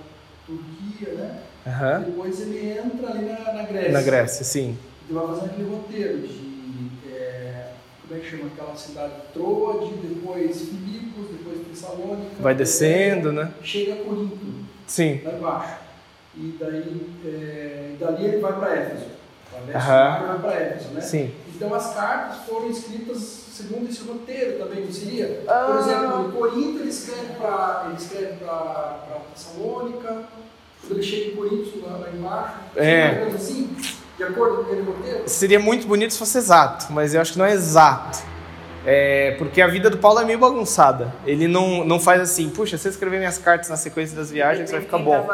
Turquia, 0.47 1.14
né? 1.14 1.43
Uhum. 1.66 2.03
Depois 2.05 2.41
ele 2.41 2.70
entra 2.70 3.11
ali 3.11 3.26
na, 3.26 3.53
na 3.53 3.62
Grécia. 3.64 3.93
Na 3.93 4.03
Grécia, 4.03 4.45
sim. 4.45 4.78
Ele 5.07 5.18
vai 5.18 5.26
fazendo 5.26 5.51
aquele 5.51 5.68
roteiro 5.68 6.18
de. 6.26 6.91
É, 7.11 7.72
como 8.01 8.18
é 8.18 8.22
que 8.22 8.30
chama 8.30 8.47
aquela 8.47 8.74
cidade? 8.74 9.12
Troade, 9.35 9.93
depois 9.97 10.62
Filipos, 10.62 11.26
depois 11.30 11.59
Tessalônica. 11.68 12.30
Vai 12.41 12.55
descendo, 12.55 13.32
né? 13.32 13.53
Chega 13.62 13.95
a 13.95 13.97
Corinto. 13.97 14.64
Sim. 14.87 15.20
Lá 15.24 15.32
embaixo. 15.32 15.74
E 16.37 16.57
daí, 16.59 17.07
é, 17.26 17.97
dali 18.01 18.24
ele 18.24 18.39
vai 18.39 18.53
para 18.55 18.76
Éfeso. 18.76 19.24
Uhum. 19.61 20.40
para 20.40 20.55
Éfeso, 20.55 20.88
né? 20.90 21.00
Sim. 21.00 21.34
Então 21.55 21.72
as 21.74 21.94
cartas 21.94 22.38
foram 22.46 22.70
escritas 22.70 23.44
segundo 23.55 23.88
esse 23.88 24.02
roteiro 24.02 24.59
também, 24.59 24.84
não 24.84 24.92
seria? 24.92 25.42
Ah. 25.46 25.64
Por 25.66 25.78
exemplo, 25.78 26.28
em 26.28 26.32
Corinto 26.32 26.80
ele 26.80 26.88
escreve 26.88 27.34
para 27.38 27.92
Tessalônica 29.32 30.24
quando 30.86 30.98
ele 30.98 31.02
chega 31.02 31.30
em 31.30 31.36
Coríntios, 31.36 31.82
lá, 31.82 31.96
lá 31.96 32.09
embaixo, 32.12 32.55
é. 32.76 33.26
assim, 33.34 33.74
de 34.16 34.24
acordo 34.24 34.57
com 34.57 34.62
aquele 34.62 34.82
roteiro? 34.82 35.22
Seria 35.26 35.59
muito 35.59 35.86
bonito 35.86 36.12
se 36.12 36.18
fosse 36.18 36.36
exato, 36.36 36.92
mas 36.92 37.14
eu 37.14 37.20
acho 37.20 37.32
que 37.32 37.38
não 37.38 37.46
é 37.46 37.52
exato. 37.52 38.34
É, 38.86 39.34
porque 39.38 39.62
a 39.62 39.66
vida 39.66 39.88
do 39.88 39.96
Paulo 39.96 40.20
é 40.20 40.26
meio 40.26 40.38
bagunçada. 40.38 41.11
Ele 41.24 41.48
não, 41.48 41.84
não 41.86 41.98
faz 41.98 42.20
assim, 42.20 42.50
puxa, 42.50 42.76
se 42.76 42.86
eu 42.86 42.90
escrever 42.90 43.16
minhas 43.16 43.38
cartas 43.38 43.70
na 43.70 43.78
sequência 43.78 44.14
das 44.14 44.30
viagens, 44.30 44.70
vai 44.70 44.82
ficar 44.82 44.98
bom. 44.98 45.26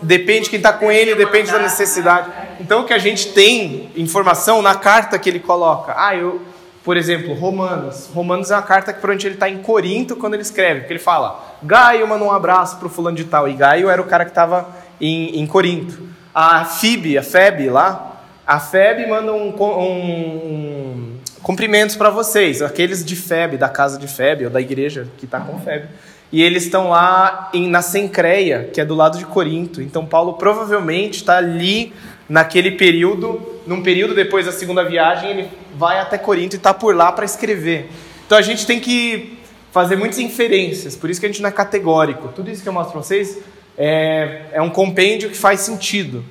Depende 0.00 0.44
de 0.44 0.50
quem 0.50 0.56
está 0.56 0.72
com 0.72 0.90
ele, 0.90 1.14
depende 1.14 1.52
da 1.52 1.58
necessidade. 1.58 2.30
Então 2.60 2.80
o 2.80 2.84
que 2.84 2.92
a 2.92 2.98
gente 2.98 3.32
tem 3.32 3.90
informação 3.96 4.62
na 4.62 4.74
carta 4.74 5.18
que 5.18 5.28
ele 5.28 5.40
coloca. 5.40 5.94
Ah, 5.96 6.14
eu, 6.16 6.40
por 6.82 6.96
exemplo, 6.96 7.34
Romanos. 7.34 8.10
Romanos 8.14 8.50
é 8.50 8.54
uma 8.54 8.62
carta 8.62 8.92
que 8.92 9.00
provavelmente 9.00 9.26
ele 9.26 9.34
está 9.34 9.48
em 9.48 9.58
Corinto 9.58 10.16
quando 10.16 10.34
ele 10.34 10.42
escreve, 10.42 10.80
porque 10.80 10.92
ele 10.92 11.00
fala: 11.00 11.56
Gaio 11.62 12.06
manda 12.06 12.24
um 12.24 12.32
abraço 12.32 12.76
para 12.76 12.86
o 12.86 12.90
fulano 12.90 13.16
de 13.16 13.24
tal. 13.24 13.48
E 13.48 13.54
Gaio 13.54 13.88
era 13.88 14.00
o 14.00 14.06
cara 14.06 14.24
que 14.24 14.30
estava 14.30 14.68
em, 15.00 15.40
em 15.40 15.46
Corinto. 15.46 16.02
A 16.34 16.64
Fib, 16.64 17.16
a 17.16 17.22
Feb 17.22 17.68
lá, 17.70 18.22
a 18.46 18.58
Feb 18.58 19.06
manda 19.08 19.32
um, 19.32 19.54
um, 19.56 19.80
um 19.80 21.18
cumprimentos 21.42 21.94
para 21.94 22.10
vocês, 22.10 22.60
aqueles 22.60 23.04
de 23.04 23.14
Feb, 23.14 23.56
da 23.56 23.68
casa 23.68 23.98
de 23.98 24.08
Feb, 24.08 24.44
ou 24.44 24.50
da 24.50 24.60
igreja 24.60 25.06
que 25.16 25.26
está 25.26 25.40
com 25.40 25.58
Feb. 25.60 25.86
E 26.32 26.42
eles 26.42 26.64
estão 26.64 26.88
lá 26.88 27.50
em, 27.54 27.68
na 27.68 27.80
Sencreia, 27.80 28.68
que 28.72 28.80
é 28.80 28.84
do 28.84 28.94
lado 28.94 29.18
de 29.18 29.24
Corinto. 29.24 29.80
Então 29.80 30.04
Paulo 30.04 30.34
provavelmente 30.34 31.18
está 31.18 31.36
ali 31.36 31.92
naquele 32.28 32.72
período, 32.72 33.40
num 33.66 33.82
período 33.82 34.14
depois 34.14 34.46
da 34.46 34.52
segunda 34.52 34.84
viagem, 34.84 35.30
ele 35.30 35.48
vai 35.76 35.98
até 35.98 36.16
Corinto 36.16 36.56
e 36.56 36.58
está 36.58 36.72
por 36.72 36.94
lá 36.94 37.12
para 37.12 37.24
escrever. 37.24 37.90
Então 38.26 38.38
a 38.38 38.42
gente 38.42 38.66
tem 38.66 38.80
que 38.80 39.38
fazer 39.70 39.96
muitas 39.96 40.18
inferências, 40.18 40.96
por 40.96 41.10
isso 41.10 41.20
que 41.20 41.26
a 41.26 41.28
gente 41.28 41.42
não 41.42 41.48
é 41.48 41.52
categórico. 41.52 42.28
Tudo 42.28 42.50
isso 42.50 42.62
que 42.62 42.68
eu 42.68 42.72
mostro 42.72 42.92
para 42.92 43.02
vocês 43.02 43.38
é, 43.76 44.42
é 44.52 44.62
um 44.62 44.70
compêndio 44.70 45.30
que 45.30 45.36
faz 45.36 45.60
sentido. 45.60 46.24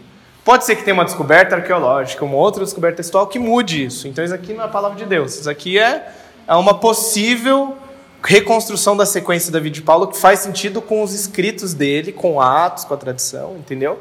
Pode 0.44 0.66
ser 0.66 0.76
que 0.76 0.84
tenha 0.84 0.94
uma 0.94 1.06
descoberta 1.06 1.56
arqueológica, 1.56 2.26
uma 2.26 2.36
outra 2.36 2.64
descoberta 2.64 2.98
textual 2.98 3.28
que 3.28 3.40
mude 3.40 3.86
isso. 3.86 4.08
Então 4.08 4.24
isso 4.24 4.34
aqui 4.34 4.54
não 4.54 4.62
é 4.62 4.66
a 4.66 4.70
palavra 4.70 4.98
de 4.98 5.06
Deus, 5.06 5.40
isso 5.40 5.50
aqui 5.50 5.78
é, 5.78 6.08
é 6.48 6.56
uma 6.56 6.74
possível 6.74 7.78
reconstrução 8.24 8.96
da 8.96 9.06
sequência 9.06 9.52
da 9.52 9.60
vida 9.60 9.76
de 9.76 9.82
Paulo 9.82 10.08
que 10.08 10.18
faz 10.18 10.40
sentido 10.40 10.82
com 10.82 11.04
os 11.04 11.14
escritos 11.14 11.74
dele, 11.74 12.14
com 12.14 12.40
Atos, 12.40 12.86
com 12.86 12.94
a 12.94 12.98
tradição, 12.98 13.58
entendeu? 13.58 14.00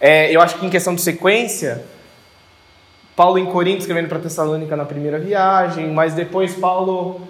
É, 0.00 0.34
eu 0.34 0.40
acho 0.40 0.58
que 0.58 0.66
em 0.66 0.70
questão 0.70 0.94
de 0.94 1.00
sequência, 1.00 1.84
Paulo 3.16 3.38
em 3.38 3.46
Corinto 3.46 3.80
escrevendo 3.80 4.08
para 4.08 4.20
Tessalônica 4.20 4.76
na 4.76 4.84
primeira 4.84 5.18
viagem, 5.18 5.90
mas 5.90 6.14
depois 6.14 6.54
Paulo 6.54 7.20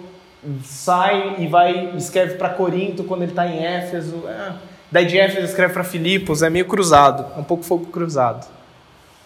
sai 0.63 1.35
e 1.39 1.47
vai 1.47 1.95
escreve 1.97 2.35
para 2.35 2.49
Corinto 2.49 3.03
quando 3.03 3.23
ele 3.23 3.31
está 3.31 3.47
em 3.47 3.63
Éfeso. 3.65 4.23
É. 4.27 4.53
Daí 4.91 5.05
de 5.05 5.17
Éfeso 5.17 5.45
escreve 5.45 5.73
para 5.73 5.83
Filipos, 5.83 6.41
é 6.43 6.49
meio 6.49 6.65
cruzado, 6.65 7.25
é 7.35 7.39
um 7.39 7.43
pouco 7.43 7.63
fogo 7.63 7.87
cruzado. 7.87 8.47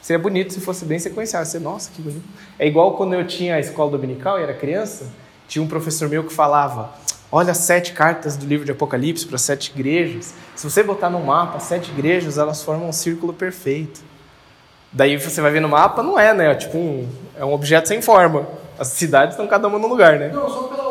Seria 0.01 0.21
bonito 0.21 0.51
se 0.51 0.59
fosse 0.59 0.83
bem 0.83 0.99
sequenciado. 0.99 1.45
Você, 1.45 1.59
nossa, 1.59 1.89
que 1.89 2.01
bonito. 2.01 2.25
É 2.59 2.67
igual 2.67 2.97
quando 2.97 3.13
eu 3.13 3.25
tinha 3.25 3.55
a 3.55 3.59
escola 3.59 3.91
dominical 3.91 4.37
e 4.37 4.43
era 4.43 4.53
criança, 4.53 5.07
tinha 5.47 5.63
um 5.63 5.67
professor 5.67 6.09
meu 6.09 6.25
que 6.25 6.33
falava: 6.33 6.91
olha 7.33 7.53
sete 7.55 7.93
cartas 7.93 8.37
do 8.37 8.45
livro 8.45 8.63
de 8.63 8.71
Apocalipse 8.71 9.25
para 9.25 9.39
sete 9.39 9.71
igrejas. 9.73 10.35
Se 10.55 10.69
você 10.69 10.83
botar 10.83 11.09
no 11.09 11.19
mapa 11.19 11.59
sete 11.59 11.89
igrejas, 11.89 12.37
elas 12.37 12.61
formam 12.61 12.89
um 12.89 12.93
círculo 12.93 13.33
perfeito. 13.33 14.01
Daí 14.91 15.17
você 15.17 15.41
vai 15.41 15.51
ver 15.51 15.59
no 15.59 15.67
mapa, 15.67 16.03
não 16.03 16.19
é, 16.19 16.31
né? 16.33 16.51
É 16.51 16.55
tipo 16.55 16.77
um, 16.77 17.09
é 17.35 17.43
um 17.43 17.51
objeto 17.51 17.87
sem 17.87 18.01
forma. 18.01 18.47
As 18.77 18.89
cidades 18.89 19.33
estão 19.33 19.47
cada 19.47 19.67
uma 19.67 19.79
num 19.79 19.87
lugar, 19.87 20.19
né? 20.19 20.29
Não, 20.29 20.47
só 20.47 20.63
pela 20.63 20.83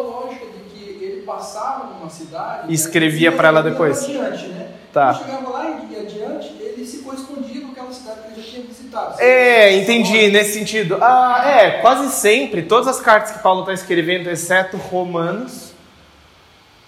passava 1.32 1.94
numa 1.94 2.10
cidade 2.10 2.70
e 2.70 2.74
escrevia 2.74 3.30
né, 3.30 3.36
para 3.36 3.48
ela 3.48 3.62
depois. 3.62 4.04
Adiante, 4.04 4.48
né? 4.48 4.68
Tá. 4.92 5.14
Quando 5.14 5.26
chegava 5.26 5.50
lá 5.50 5.80
e 5.90 5.96
adiante, 5.96 6.54
ele 6.60 6.84
se 6.84 6.98
correspondia 6.98 7.62
com 7.62 7.72
aquela 7.72 7.92
cidade 7.92 8.20
que 8.20 8.32
ele 8.32 8.42
já 8.42 8.50
tinha 8.50 8.66
visitado. 8.66 9.20
É, 9.20 9.76
entendi, 9.76 10.28
nesse 10.28 10.58
sentido. 10.58 10.98
Ah, 11.00 11.42
é, 11.46 11.70
quase 11.80 12.12
sempre, 12.12 12.62
todas 12.62 12.86
as 12.88 13.00
cartas 13.00 13.32
que 13.32 13.42
Paulo 13.42 13.60
está 13.60 13.72
escrevendo, 13.72 14.28
exceto 14.28 14.76
Romanos, 14.76 15.71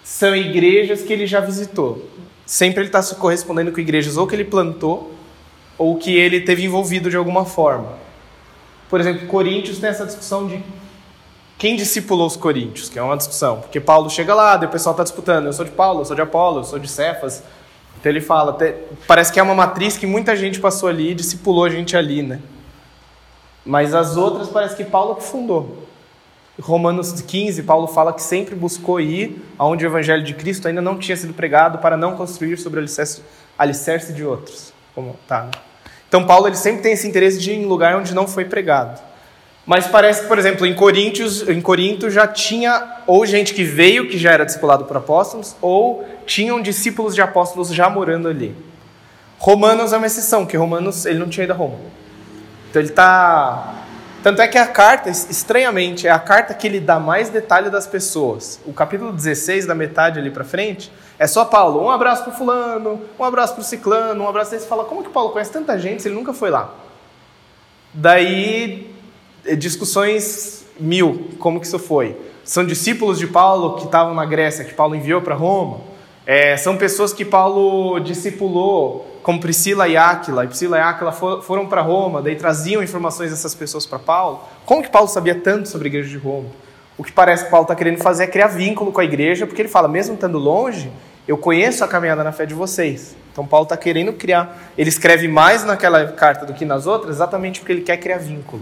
são 0.05 0.35
igrejas 0.35 1.01
que 1.01 1.11
ele 1.11 1.25
já 1.25 1.39
visitou. 1.39 2.07
Sempre 2.45 2.81
ele 2.81 2.89
está 2.89 3.01
se 3.01 3.15
correspondendo 3.15 3.71
com 3.71 3.79
igrejas 3.79 4.17
ou 4.17 4.27
que 4.27 4.35
ele 4.35 4.45
plantou, 4.45 5.11
ou 5.79 5.97
que 5.97 6.15
ele 6.15 6.41
teve 6.41 6.63
envolvido 6.63 7.09
de 7.09 7.17
alguma 7.17 7.43
forma. 7.43 7.97
Por 8.87 8.99
exemplo, 9.01 9.25
Coríntios 9.25 9.79
tem 9.79 9.89
essa 9.89 10.05
discussão 10.05 10.45
de 10.45 10.63
quem 11.57 11.75
discipulou 11.75 12.27
os 12.27 12.37
coríntios, 12.37 12.87
que 12.87 12.99
é 12.99 13.01
uma 13.01 13.17
discussão. 13.17 13.61
Porque 13.61 13.79
Paulo 13.79 14.07
chega 14.07 14.35
lá, 14.35 14.55
o 14.57 14.67
pessoal 14.67 14.93
está 14.93 15.03
disputando. 15.03 15.47
Eu 15.47 15.53
sou 15.53 15.65
de 15.65 15.71
Paulo, 15.71 16.01
eu 16.01 16.05
sou 16.05 16.15
de 16.15 16.21
Apolo, 16.21 16.59
eu 16.59 16.63
sou 16.63 16.77
de 16.77 16.87
Cefas. 16.87 17.41
Então 17.99 18.11
ele 18.11 18.21
fala, 18.21 18.51
até, 18.51 18.77
parece 19.07 19.33
que 19.33 19.39
é 19.39 19.43
uma 19.43 19.55
matriz 19.55 19.97
que 19.97 20.05
muita 20.05 20.35
gente 20.35 20.59
passou 20.59 20.87
ali 20.87 21.11
e 21.11 21.15
discipulou 21.15 21.63
a 21.63 21.69
gente 21.69 21.97
ali, 21.97 22.21
né? 22.21 22.39
Mas 23.65 23.95
as 23.95 24.15
outras 24.17 24.49
parece 24.49 24.75
que 24.75 24.83
Paulo 24.83 25.15
que 25.15 25.23
fundou. 25.23 25.84
Romanos 26.61 27.21
15, 27.21 27.63
Paulo 27.63 27.87
fala 27.87 28.13
que 28.13 28.21
sempre 28.21 28.55
buscou 28.55 28.99
ir 28.99 29.43
aonde 29.57 29.85
o 29.85 29.87
evangelho 29.87 30.23
de 30.23 30.33
Cristo 30.33 30.67
ainda 30.67 30.81
não 30.81 30.97
tinha 30.97 31.17
sido 31.17 31.33
pregado 31.33 31.79
para 31.79 31.97
não 31.97 32.15
construir 32.15 32.57
sobre 32.57 32.79
o 32.79 32.81
alicerce, 32.81 33.21
alicerce 33.57 34.13
de 34.13 34.23
outros. 34.23 34.73
Como, 34.93 35.15
tá, 35.27 35.43
né? 35.43 35.51
Então 36.07 36.25
Paulo 36.25 36.47
ele 36.47 36.55
sempre 36.55 36.81
tem 36.81 36.93
esse 36.93 37.07
interesse 37.07 37.39
de 37.39 37.51
ir 37.51 37.55
em 37.55 37.65
lugar 37.65 37.95
onde 37.97 38.13
não 38.13 38.25
foi 38.25 38.45
pregado. 38.45 39.01
Mas 39.65 39.87
parece 39.87 40.21
que, 40.21 40.27
por 40.27 40.37
exemplo, 40.37 40.65
em 40.65 40.75
Coríntios, 40.75 41.47
em 41.49 41.59
Corinto 41.59 42.09
já 42.09 42.27
tinha 42.27 43.01
ou 43.07 43.25
gente 43.25 43.53
que 43.53 43.63
veio 43.63 44.07
que 44.07 44.17
já 44.17 44.31
era 44.31 44.45
discipulado 44.45 44.85
por 44.85 44.95
apóstolos, 44.95 45.55
ou 45.59 46.07
tinham 46.25 46.61
discípulos 46.61 47.15
de 47.15 47.21
apóstolos 47.21 47.73
já 47.73 47.89
morando 47.89 48.27
ali. 48.27 48.55
Romanos 49.39 49.91
é 49.91 49.97
uma 49.97 50.05
exceção, 50.05 50.45
que 50.45 50.55
Romanos 50.55 51.05
ele 51.05 51.19
não 51.19 51.27
tinha 51.27 51.43
ido 51.43 51.53
a 51.53 51.55
Roma. 51.55 51.75
Então 52.69 52.81
ele 52.81 52.89
está 52.89 53.84
tanto 54.25 54.41
é 54.41 54.47
que 54.47 54.57
a 54.57 54.65
carta, 54.65 55.07
estranhamente, 55.11 56.07
é 56.07 56.09
a 56.09 56.17
carta 56.17 56.51
que 56.55 56.65
ele 56.65 56.79
dá 56.79 56.99
mais 56.99 57.29
detalhe 57.29 57.69
das 57.69 57.85
pessoas. 57.85 58.59
O 58.65 58.73
capítulo 58.73 59.13
16, 59.13 59.67
da 59.67 59.75
metade 59.75 60.17
ali 60.17 60.31
para 60.31 60.43
frente, 60.43 60.91
é 61.19 61.27
só 61.27 61.45
Paulo. 61.45 61.79
Um 61.79 61.91
abraço 61.91 62.23
para 62.23 62.33
fulano, 62.33 62.99
um 63.19 63.23
abraço 63.23 63.53
para 63.53 63.61
o 63.61 63.63
ciclano, 63.63 64.23
um 64.23 64.27
abraço. 64.27 64.55
Aí 64.55 64.59
você 64.59 64.65
fala, 64.65 64.83
como 64.85 65.03
que 65.03 65.11
Paulo 65.11 65.29
conhece 65.29 65.51
tanta 65.51 65.77
gente 65.77 66.01
se 66.01 66.07
ele 66.07 66.15
nunca 66.15 66.33
foi 66.33 66.49
lá? 66.49 66.73
Daí 67.93 68.91
é, 69.45 69.55
discussões 69.55 70.65
mil, 70.79 71.29
como 71.37 71.59
que 71.59 71.67
isso 71.67 71.77
foi? 71.77 72.17
São 72.43 72.65
discípulos 72.65 73.19
de 73.19 73.27
Paulo 73.27 73.75
que 73.75 73.85
estavam 73.85 74.15
na 74.15 74.25
Grécia, 74.25 74.65
que 74.65 74.73
Paulo 74.73 74.95
enviou 74.95 75.21
para 75.21 75.35
Roma? 75.35 75.81
É, 76.25 76.57
são 76.57 76.77
pessoas 76.77 77.13
que 77.13 77.23
Paulo 77.23 77.99
discipulou 77.99 79.14
como 79.25 79.39
Priscila 79.39 79.87
e 79.87 79.97
Áquila, 79.97 80.45
e 80.45 80.47
Priscila 80.47 80.77
e 80.77 80.81
Áquila 80.81 81.11
foram 81.11 81.65
para 81.65 81.81
Roma, 81.81 82.21
daí 82.21 82.35
traziam 82.35 82.83
informações 82.83 83.31
dessas 83.31 83.55
pessoas 83.55 83.83
para 83.83 83.97
Paulo, 83.97 84.43
como 84.67 84.83
que 84.83 84.89
Paulo 84.91 85.07
sabia 85.07 85.33
tanto 85.33 85.67
sobre 85.67 85.87
a 85.87 85.89
igreja 85.89 86.09
de 86.09 86.17
Roma? 86.17 86.49
O 86.95 87.03
que 87.03 87.11
parece 87.11 87.45
que 87.45 87.49
Paulo 87.49 87.63
está 87.63 87.73
querendo 87.73 87.97
fazer 87.97 88.25
é 88.25 88.27
criar 88.27 88.45
vínculo 88.45 88.91
com 88.91 89.01
a 89.01 89.03
igreja, 89.03 89.47
porque 89.47 89.63
ele 89.63 89.67
fala, 89.67 89.87
mesmo 89.87 90.13
estando 90.13 90.37
longe, 90.37 90.91
eu 91.27 91.39
conheço 91.39 91.83
a 91.83 91.87
caminhada 91.87 92.23
na 92.23 92.31
fé 92.31 92.45
de 92.45 92.53
vocês. 92.53 93.15
Então 93.31 93.47
Paulo 93.47 93.63
está 93.63 93.75
querendo 93.75 94.13
criar. 94.13 94.71
Ele 94.77 94.89
escreve 94.89 95.27
mais 95.27 95.65
naquela 95.65 96.05
carta 96.11 96.45
do 96.45 96.53
que 96.53 96.63
nas 96.63 96.85
outras, 96.85 97.15
exatamente 97.15 97.61
porque 97.61 97.71
ele 97.71 97.81
quer 97.81 97.97
criar 97.97 98.19
vínculo. 98.19 98.61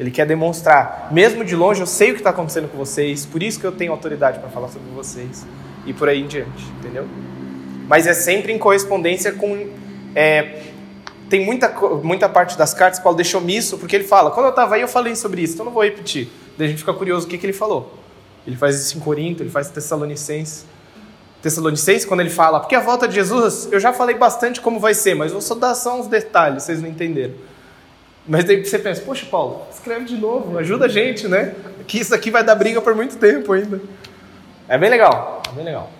Ele 0.00 0.10
quer 0.10 0.26
demonstrar, 0.26 1.10
mesmo 1.12 1.44
de 1.44 1.54
longe, 1.54 1.80
eu 1.80 1.86
sei 1.86 2.10
o 2.10 2.14
que 2.14 2.20
está 2.20 2.30
acontecendo 2.30 2.68
com 2.68 2.76
vocês, 2.76 3.24
por 3.24 3.40
isso 3.40 3.60
que 3.60 3.64
eu 3.64 3.70
tenho 3.70 3.92
autoridade 3.92 4.40
para 4.40 4.48
falar 4.48 4.66
sobre 4.66 4.90
vocês 4.90 5.46
e 5.86 5.92
por 5.92 6.08
aí 6.08 6.22
em 6.22 6.26
diante, 6.26 6.64
entendeu? 6.80 7.06
Mas 7.86 8.06
é 8.06 8.14
sempre 8.14 8.52
em 8.52 8.58
correspondência 8.58 9.32
com. 9.32 9.68
É, 10.14 10.62
tem 11.28 11.44
muita, 11.44 11.68
muita 12.02 12.28
parte 12.28 12.56
das 12.56 12.72
cartas 12.72 12.98
que 12.98 13.02
Paulo 13.02 13.16
deixou 13.16 13.40
omisso, 13.40 13.78
porque 13.78 13.96
ele 13.96 14.04
fala: 14.04 14.30
quando 14.30 14.46
eu 14.46 14.50
estava 14.50 14.74
aí 14.74 14.80
eu 14.80 14.88
falei 14.88 15.14
sobre 15.14 15.42
isso, 15.42 15.54
então 15.54 15.66
não 15.66 15.72
vou 15.72 15.84
repetir. 15.84 16.28
Daí 16.56 16.66
a 16.66 16.70
gente 16.70 16.80
fica 16.80 16.92
curioso 16.92 17.26
o 17.26 17.28
que, 17.28 17.38
que 17.38 17.46
ele 17.46 17.52
falou. 17.52 17.98
Ele 18.46 18.56
faz 18.56 18.76
isso 18.80 18.96
em 18.96 19.00
Corinto, 19.00 19.42
ele 19.42 19.50
faz 19.50 19.68
Tessalonicenses. 19.68 20.64
Tessalonicenses, 21.42 22.04
quando 22.04 22.20
ele 22.20 22.30
fala, 22.30 22.60
porque 22.60 22.74
a 22.74 22.80
volta 22.80 23.06
de 23.06 23.14
Jesus, 23.14 23.68
eu 23.70 23.78
já 23.78 23.92
falei 23.92 24.16
bastante 24.16 24.60
como 24.60 24.80
vai 24.80 24.94
ser, 24.94 25.14
mas 25.14 25.32
vou 25.32 25.40
só 25.40 25.54
dar 25.54 25.74
só 25.74 25.98
uns 26.00 26.06
detalhes, 26.06 26.62
vocês 26.62 26.80
não 26.80 26.88
entenderam. 26.88 27.34
Mas 28.26 28.44
daí 28.44 28.64
você 28.64 28.78
pensa, 28.78 29.02
poxa, 29.02 29.26
Paulo, 29.30 29.62
escreve 29.72 30.04
de 30.04 30.16
novo, 30.16 30.58
ajuda 30.58 30.86
a 30.86 30.88
gente, 30.88 31.28
né? 31.28 31.54
Que 31.86 32.00
isso 32.00 32.14
aqui 32.14 32.30
vai 32.30 32.42
dar 32.42 32.54
briga 32.56 32.80
por 32.80 32.94
muito 32.94 33.16
tempo 33.16 33.52
ainda. 33.52 33.80
É 34.68 34.76
bem 34.76 34.90
legal, 34.90 35.42
é 35.48 35.54
bem 35.54 35.64
legal. 35.64 35.90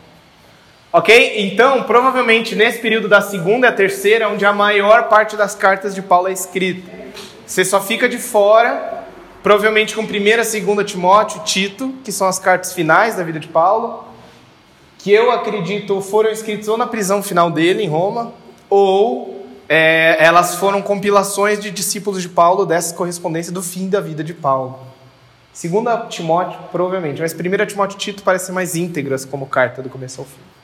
Ok? 0.96 1.34
Então, 1.36 1.82
provavelmente 1.82 2.56
nesse 2.56 2.78
período 2.78 3.06
da 3.06 3.20
segunda 3.20 3.66
e 3.66 3.68
a 3.68 3.72
terceira, 3.72 4.30
onde 4.30 4.46
a 4.46 4.52
maior 4.54 5.10
parte 5.10 5.36
das 5.36 5.54
cartas 5.54 5.94
de 5.94 6.00
Paulo 6.00 6.26
é 6.26 6.32
escrita. 6.32 6.90
Você 7.46 7.66
só 7.66 7.82
fica 7.82 8.08
de 8.08 8.16
fora, 8.16 9.04
provavelmente 9.42 9.94
com 9.94 10.00
1 10.00 10.04
e 10.06 10.62
2 10.62 10.90
Timóteo, 10.90 11.42
Tito, 11.44 11.92
que 12.02 12.10
são 12.10 12.26
as 12.26 12.38
cartas 12.38 12.72
finais 12.72 13.14
da 13.14 13.22
vida 13.22 13.38
de 13.38 13.46
Paulo, 13.46 14.06
que 14.98 15.12
eu 15.12 15.30
acredito 15.30 16.00
foram 16.00 16.30
escritas 16.30 16.66
ou 16.66 16.78
na 16.78 16.86
prisão 16.86 17.22
final 17.22 17.50
dele, 17.50 17.82
em 17.82 17.88
Roma, 17.88 18.32
ou 18.70 19.46
é, 19.68 20.16
elas 20.18 20.54
foram 20.54 20.80
compilações 20.80 21.60
de 21.60 21.70
discípulos 21.70 22.22
de 22.22 22.30
Paulo 22.30 22.64
dessa 22.64 22.94
correspondência 22.94 23.52
do 23.52 23.62
fim 23.62 23.90
da 23.90 24.00
vida 24.00 24.24
de 24.24 24.32
Paulo. 24.32 24.78
Segunda 25.52 25.94
Timóteo, 26.06 26.58
provavelmente, 26.72 27.20
mas 27.20 27.34
primeira 27.34 27.66
Timóteo 27.66 27.96
e 27.96 27.98
Tito 27.98 28.22
parecem 28.22 28.54
mais 28.54 28.74
íntegras 28.74 29.26
como 29.26 29.44
carta 29.44 29.82
do 29.82 29.90
começo 29.90 30.22
ao 30.22 30.26
fim. 30.26 30.55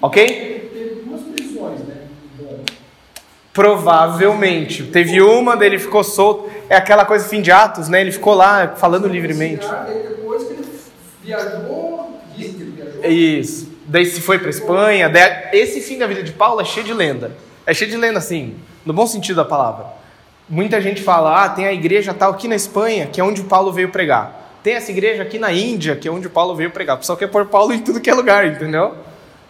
Ok? 0.00 0.70
Teve 0.72 1.02
duas 1.02 1.22
prisões, 1.22 1.80
né? 1.80 1.94
Provavelmente. 3.52 4.84
Teve 4.84 5.20
uma, 5.20 5.56
dele 5.56 5.78
ficou 5.78 6.04
solto. 6.04 6.50
É 6.68 6.76
aquela 6.76 7.04
coisa 7.04 7.28
fim 7.28 7.42
de 7.42 7.50
Atos, 7.50 7.88
né? 7.88 8.00
Ele 8.00 8.12
ficou 8.12 8.34
lá 8.34 8.74
falando 8.76 9.08
livremente. 9.08 9.66
Depois 9.66 10.44
que 10.44 10.52
ele 10.52 10.64
viajou 11.22 12.08
isso. 13.08 13.68
Daí 13.86 14.04
se 14.06 14.20
foi 14.20 14.38
para 14.38 14.50
Espanha. 14.50 15.10
Esse 15.52 15.80
fim 15.80 15.98
da 15.98 16.06
vida 16.06 16.22
de 16.22 16.32
Paulo 16.32 16.60
é 16.60 16.64
cheio 16.64 16.84
de 16.86 16.92
lenda. 16.92 17.32
É 17.66 17.74
cheio 17.74 17.90
de 17.90 17.96
lenda, 17.96 18.18
assim, 18.18 18.54
no 18.84 18.92
bom 18.92 19.06
sentido 19.06 19.36
da 19.36 19.44
palavra. 19.44 19.86
Muita 20.48 20.80
gente 20.80 21.02
fala, 21.02 21.44
ah, 21.44 21.48
tem 21.48 21.66
a 21.66 21.72
igreja 21.72 22.14
tal 22.14 22.30
aqui 22.30 22.48
na 22.48 22.56
Espanha, 22.56 23.06
que 23.06 23.20
é 23.20 23.24
onde 23.24 23.42
Paulo 23.42 23.72
veio 23.72 23.90
pregar. 23.90 24.58
Tem 24.62 24.74
essa 24.74 24.90
igreja 24.90 25.22
aqui 25.22 25.38
na 25.38 25.52
Índia, 25.52 25.94
que 25.94 26.08
é 26.08 26.10
onde 26.10 26.28
Paulo 26.28 26.54
veio 26.54 26.70
pregar. 26.70 26.96
O 26.96 27.00
pessoal 27.00 27.18
quer 27.18 27.26
pôr 27.28 27.46
Paulo 27.46 27.72
em 27.72 27.80
tudo 27.80 28.00
que 28.00 28.08
é 28.08 28.14
lugar, 28.14 28.46
entendeu? 28.46 28.94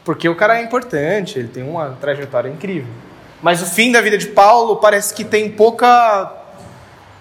Porque 0.09 0.27
o 0.27 0.35
cara 0.35 0.59
é 0.59 0.63
importante, 0.63 1.39
ele 1.39 1.49
tem 1.49 1.63
uma 1.63 1.91
trajetória 2.01 2.49
incrível. 2.49 2.89
Mas 3.43 3.61
o 3.61 3.67
fim 3.67 3.93
da 3.93 4.01
vida 4.01 4.17
de 4.17 4.29
Paulo 4.29 4.77
parece 4.77 5.13
que 5.13 5.23
tem 5.23 5.51
pouca 5.51 6.33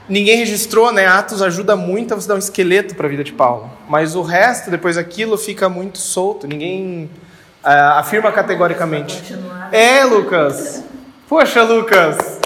Ninguém 0.07 0.37
registrou, 0.37 0.93
né? 0.93 1.05
Atos 1.05 1.41
ajuda 1.41 1.75
muito 1.75 2.13
a 2.13 2.15
você 2.15 2.29
dar 2.29 2.35
um 2.35 2.37
esqueleto 2.37 2.95
para 2.95 3.07
a 3.07 3.09
vida 3.09 3.25
de 3.25 3.33
Paulo. 3.33 3.69
Mas 3.89 4.15
o 4.15 4.21
resto, 4.21 4.71
depois 4.71 4.95
daquilo, 4.95 5.37
fica 5.37 5.67
muito 5.67 5.97
solto. 5.97 6.47
Ninguém 6.47 7.09
uh, 7.61 7.97
afirma 7.97 8.31
categoricamente. 8.31 9.21
É, 9.69 10.05
Lucas. 10.05 10.81
Poxa, 11.27 11.63
Lucas. 11.63 12.39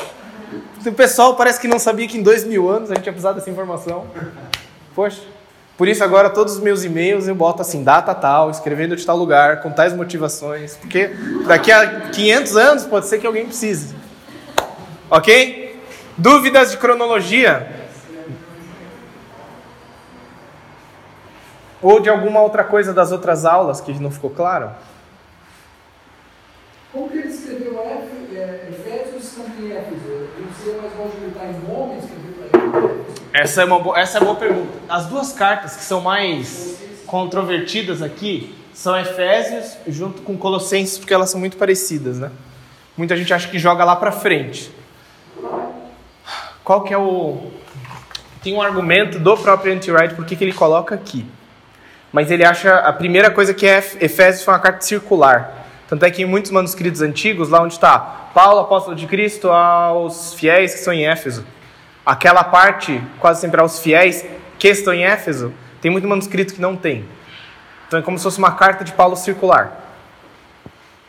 O 0.83 0.91
pessoal 0.91 1.35
parece 1.35 1.61
que 1.61 1.67
não 1.67 1.77
sabia 1.77 2.07
que 2.07 2.17
em 2.17 2.23
dois 2.23 2.43
mil 2.43 2.67
anos 2.67 2.89
a 2.89 2.95
gente 2.95 3.05
ia 3.05 3.11
precisar 3.11 3.33
dessa 3.33 3.51
informação. 3.51 4.07
Poxa. 4.95 5.21
Por 5.81 5.87
isso 5.87 6.03
agora 6.03 6.29
todos 6.29 6.57
os 6.57 6.59
meus 6.59 6.83
e-mails 6.83 7.27
eu 7.27 7.33
boto 7.33 7.63
assim, 7.63 7.83
data 7.83 8.13
tal, 8.13 8.51
escrevendo 8.51 8.95
de 8.95 9.03
tal 9.03 9.17
lugar, 9.17 9.63
com 9.63 9.71
tais 9.71 9.95
motivações. 9.95 10.77
Porque 10.77 11.07
daqui 11.47 11.71
a 11.71 12.01
500 12.11 12.55
anos 12.55 12.85
pode 12.85 13.07
ser 13.07 13.17
que 13.17 13.25
alguém 13.25 13.47
precise. 13.47 13.95
Ok? 15.09 15.81
Dúvidas 16.15 16.69
de 16.69 16.77
cronologia? 16.77 17.67
Ou 21.81 21.99
de 21.99 22.11
alguma 22.11 22.41
outra 22.41 22.63
coisa 22.63 22.93
das 22.93 23.11
outras 23.11 23.43
aulas 23.43 23.81
que 23.81 23.91
não 23.93 24.11
ficou 24.11 24.29
claro? 24.29 24.69
Como 26.93 27.09
que 27.09 27.17
ele 27.17 27.29
escreveu 27.29 27.79
é, 27.79 28.69
Efésios 28.69 29.33
também 29.33 29.75
Éfeso? 29.75 30.29
Ele 30.37 30.47
seria 30.63 30.79
mais 30.79 30.93
bom 30.93 31.09
estar 31.27 31.45
em 31.47 31.59
Roma 31.65 31.95
escreveu 31.95 32.20
essa 33.33 33.61
é, 33.61 33.65
uma 33.65 33.99
essa 33.99 34.17
é 34.17 34.21
uma 34.21 34.33
boa 34.33 34.37
pergunta. 34.37 34.71
As 34.89 35.05
duas 35.05 35.31
cartas 35.31 35.75
que 35.75 35.83
são 35.83 36.01
mais 36.01 36.77
controvertidas 37.05 38.01
aqui 38.01 38.55
são 38.73 38.97
Efésios 38.97 39.77
junto 39.87 40.21
com 40.21 40.37
Colossenses, 40.37 40.97
porque 40.97 41.13
elas 41.13 41.29
são 41.29 41.39
muito 41.39 41.57
parecidas, 41.57 42.19
né? 42.19 42.31
Muita 42.97 43.15
gente 43.15 43.33
acha 43.33 43.47
que 43.47 43.57
joga 43.57 43.83
lá 43.83 43.95
para 43.95 44.11
frente. 44.11 44.71
Qual 46.63 46.83
que 46.83 46.93
é 46.93 46.97
o... 46.97 47.51
Tem 48.43 48.53
um 48.53 48.61
argumento 48.61 49.19
do 49.19 49.37
próprio 49.37 49.73
Anti-Wright 49.73 50.15
por 50.15 50.25
que 50.25 50.41
ele 50.43 50.53
coloca 50.53 50.95
aqui. 50.95 51.25
Mas 52.11 52.29
ele 52.29 52.43
acha 52.43 52.75
a 52.75 52.91
primeira 52.91 53.31
coisa 53.31 53.53
que 53.53 53.65
é 53.65 53.77
Efésios 53.99 54.43
foi 54.43 54.53
uma 54.53 54.59
carta 54.59 54.81
circular. 54.81 55.65
Tanto 55.87 56.05
é 56.05 56.11
que 56.11 56.21
em 56.21 56.25
muitos 56.25 56.51
manuscritos 56.51 57.01
antigos, 57.01 57.49
lá 57.49 57.61
onde 57.61 57.73
está 57.73 57.99
Paulo, 58.33 58.59
apóstolo 58.61 58.95
de 58.95 59.07
Cristo, 59.07 59.49
aos 59.49 60.33
fiéis 60.33 60.73
que 60.73 60.79
estão 60.79 60.93
em 60.93 61.05
Éfeso, 61.05 61.45
aquela 62.05 62.43
parte, 62.43 63.01
quase 63.19 63.41
sempre 63.41 63.59
aos 63.61 63.79
fiéis 63.79 64.25
que 64.57 64.67
estão 64.67 64.93
em 64.93 65.03
Éfeso, 65.03 65.53
tem 65.81 65.91
muito 65.91 66.07
manuscrito 66.07 66.53
que 66.53 66.61
não 66.61 66.75
tem. 66.75 67.05
Então 67.87 67.99
é 67.99 68.03
como 68.03 68.17
se 68.17 68.23
fosse 68.23 68.37
uma 68.37 68.51
carta 68.51 68.83
de 68.83 68.93
Paulo 68.93 69.15
circular. 69.15 69.79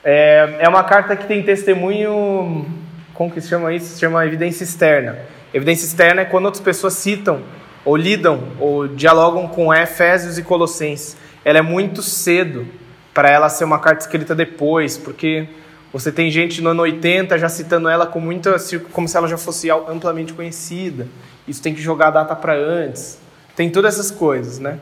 É, 0.04 0.56
é 0.60 0.68
uma 0.68 0.82
carta 0.82 1.14
que 1.14 1.26
tem 1.26 1.42
testemunho. 1.42 2.66
Como 3.14 3.30
que 3.30 3.40
se 3.40 3.48
chama 3.48 3.72
isso? 3.72 3.94
Se 3.94 4.00
chama 4.00 4.26
evidência 4.26 4.64
externa. 4.64 5.18
Evidência 5.54 5.84
externa 5.84 6.22
é 6.22 6.24
quando 6.24 6.46
outras 6.46 6.62
pessoas 6.62 6.94
citam, 6.94 7.42
ou 7.84 7.96
lidam, 7.96 8.48
ou 8.58 8.88
dialogam 8.88 9.46
com 9.46 9.72
Efésios 9.72 10.38
e 10.38 10.42
Colossenses. 10.42 11.16
Ela 11.44 11.58
é 11.58 11.62
muito 11.62 12.02
cedo 12.02 12.66
para 13.12 13.30
ela 13.30 13.48
ser 13.48 13.64
uma 13.64 13.78
carta 13.78 14.00
escrita 14.00 14.34
depois, 14.34 14.96
porque 14.96 15.46
você 15.92 16.10
tem 16.10 16.30
gente 16.30 16.60
no 16.60 16.70
ano 16.70 16.82
80 16.82 17.38
já 17.38 17.48
citando 17.48 17.88
ela 17.88 18.06
com 18.06 18.20
muita, 18.20 18.56
como 18.92 19.06
se 19.06 19.16
ela 19.16 19.28
já 19.28 19.36
fosse 19.36 19.70
amplamente 19.70 20.32
conhecida. 20.32 21.06
Isso 21.46 21.62
tem 21.62 21.74
que 21.74 21.82
jogar 21.82 22.08
a 22.08 22.10
data 22.10 22.36
para 22.36 22.54
antes. 22.54 23.18
Tem 23.54 23.70
todas 23.70 23.94
essas 23.94 24.10
coisas, 24.10 24.58
né? 24.58 24.78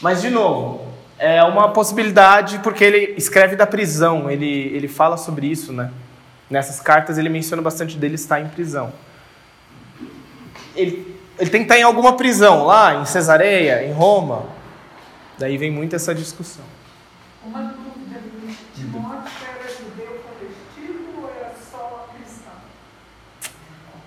Mas, 0.00 0.20
de 0.20 0.30
novo, 0.30 0.86
é 1.18 1.42
uma 1.44 1.70
possibilidade 1.70 2.58
porque 2.60 2.82
ele 2.82 3.14
escreve 3.16 3.54
da 3.54 3.66
prisão, 3.66 4.30
ele, 4.30 4.46
ele 4.74 4.88
fala 4.88 5.16
sobre 5.16 5.46
isso, 5.46 5.72
né? 5.72 5.90
Nessas 6.50 6.80
cartas 6.80 7.18
ele 7.18 7.28
menciona 7.28 7.62
bastante 7.62 7.96
dele 7.96 8.14
estar 8.14 8.40
em 8.40 8.48
prisão 8.48 8.92
ele, 10.78 11.20
ele 11.38 11.50
tem 11.50 11.60
que 11.60 11.64
estar 11.64 11.78
em 11.78 11.82
alguma 11.82 12.16
prisão, 12.16 12.64
lá 12.64 12.94
em 12.94 13.04
Cesareia, 13.04 13.84
em 13.84 13.92
Roma. 13.92 14.46
Daí 15.36 15.58
vem 15.58 15.70
muito 15.70 15.94
essa 15.96 16.14
discussão. 16.14 16.64
Uma 17.44 17.62
dúvida, 17.62 18.20
Timóteo 18.74 19.32
era 19.48 19.68
judeu 19.68 20.22
convertido 20.22 21.20
ou 21.20 21.28
era 21.28 21.52
só 21.70 22.08
cristão? 22.14 22.52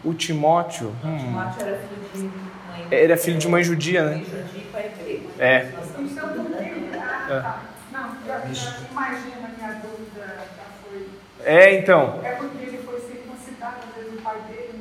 O 0.03 0.13
Timóteo. 0.13 0.95
Hum. 1.03 1.17
Timóteo 1.17 1.67
era 1.67 1.77
filho 1.77 2.09
de 2.13 2.19
mãe. 2.23 2.87
Era 2.91 3.17
filho 3.17 3.37
de 3.37 3.47
mãe 3.47 3.63
judia, 3.63 4.05
né? 4.05 4.17
Judia 4.17 4.45
e 4.55 4.61
pai 4.71 4.91
grego. 5.03 5.29
É. 5.39 5.71
Então, 5.99 6.29
por 6.29 6.57
que. 6.57 6.97
Ah, 6.97 7.27
tá. 7.27 7.61
Não, 7.91 8.25
já, 8.25 8.39
já 8.53 8.77
imagina 8.89 9.45
a 9.45 9.57
minha 9.57 9.73
dúvida 9.81 10.25
já 10.25 10.63
foi. 10.83 11.09
É, 11.43 11.79
então. 11.79 12.19
É 12.23 12.31
porque 12.33 12.63
ele 12.63 12.77
foi 12.79 12.99
circuncidado, 12.99 13.75
às 13.89 13.95
vezes 13.95 14.19
o 14.19 14.21
pai 14.21 14.39
dele 14.49 14.71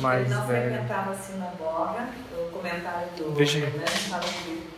mais 0.00 0.26
ele 0.26 0.34
não 0.34 0.46
velho. 0.46 0.70
frequentava 0.70 1.10
a 1.10 1.14
sinagoga, 1.14 2.08
o 2.32 2.50
comentário 2.50 3.08
do 3.16 3.30
Deixa 3.32 3.58
né, 3.58 3.86
fala 3.86 4.22
que 4.22 4.68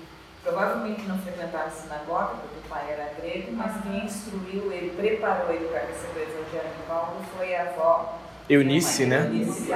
provavelmente 0.42 1.02
não 1.06 1.18
frequentava 1.18 1.64
a 1.64 1.70
sinagoga, 1.70 2.34
porque 2.40 2.66
o 2.66 2.68
pai 2.68 2.84
era 2.92 3.12
grego, 3.20 3.52
mas 3.52 3.72
quem 3.82 4.04
instruiu 4.04 4.72
ele, 4.72 4.92
preparou 4.96 5.52
ele 5.52 5.66
para 5.66 5.80
receber 5.80 6.20
o 6.20 6.40
evangelho 6.40 6.74
de 6.76 6.82
Paulo 6.88 7.16
foi 7.36 7.54
a 7.54 7.62
avó 7.62 8.18
Eunice, 8.48 9.06
né? 9.06 9.26
Eunice. 9.26 9.72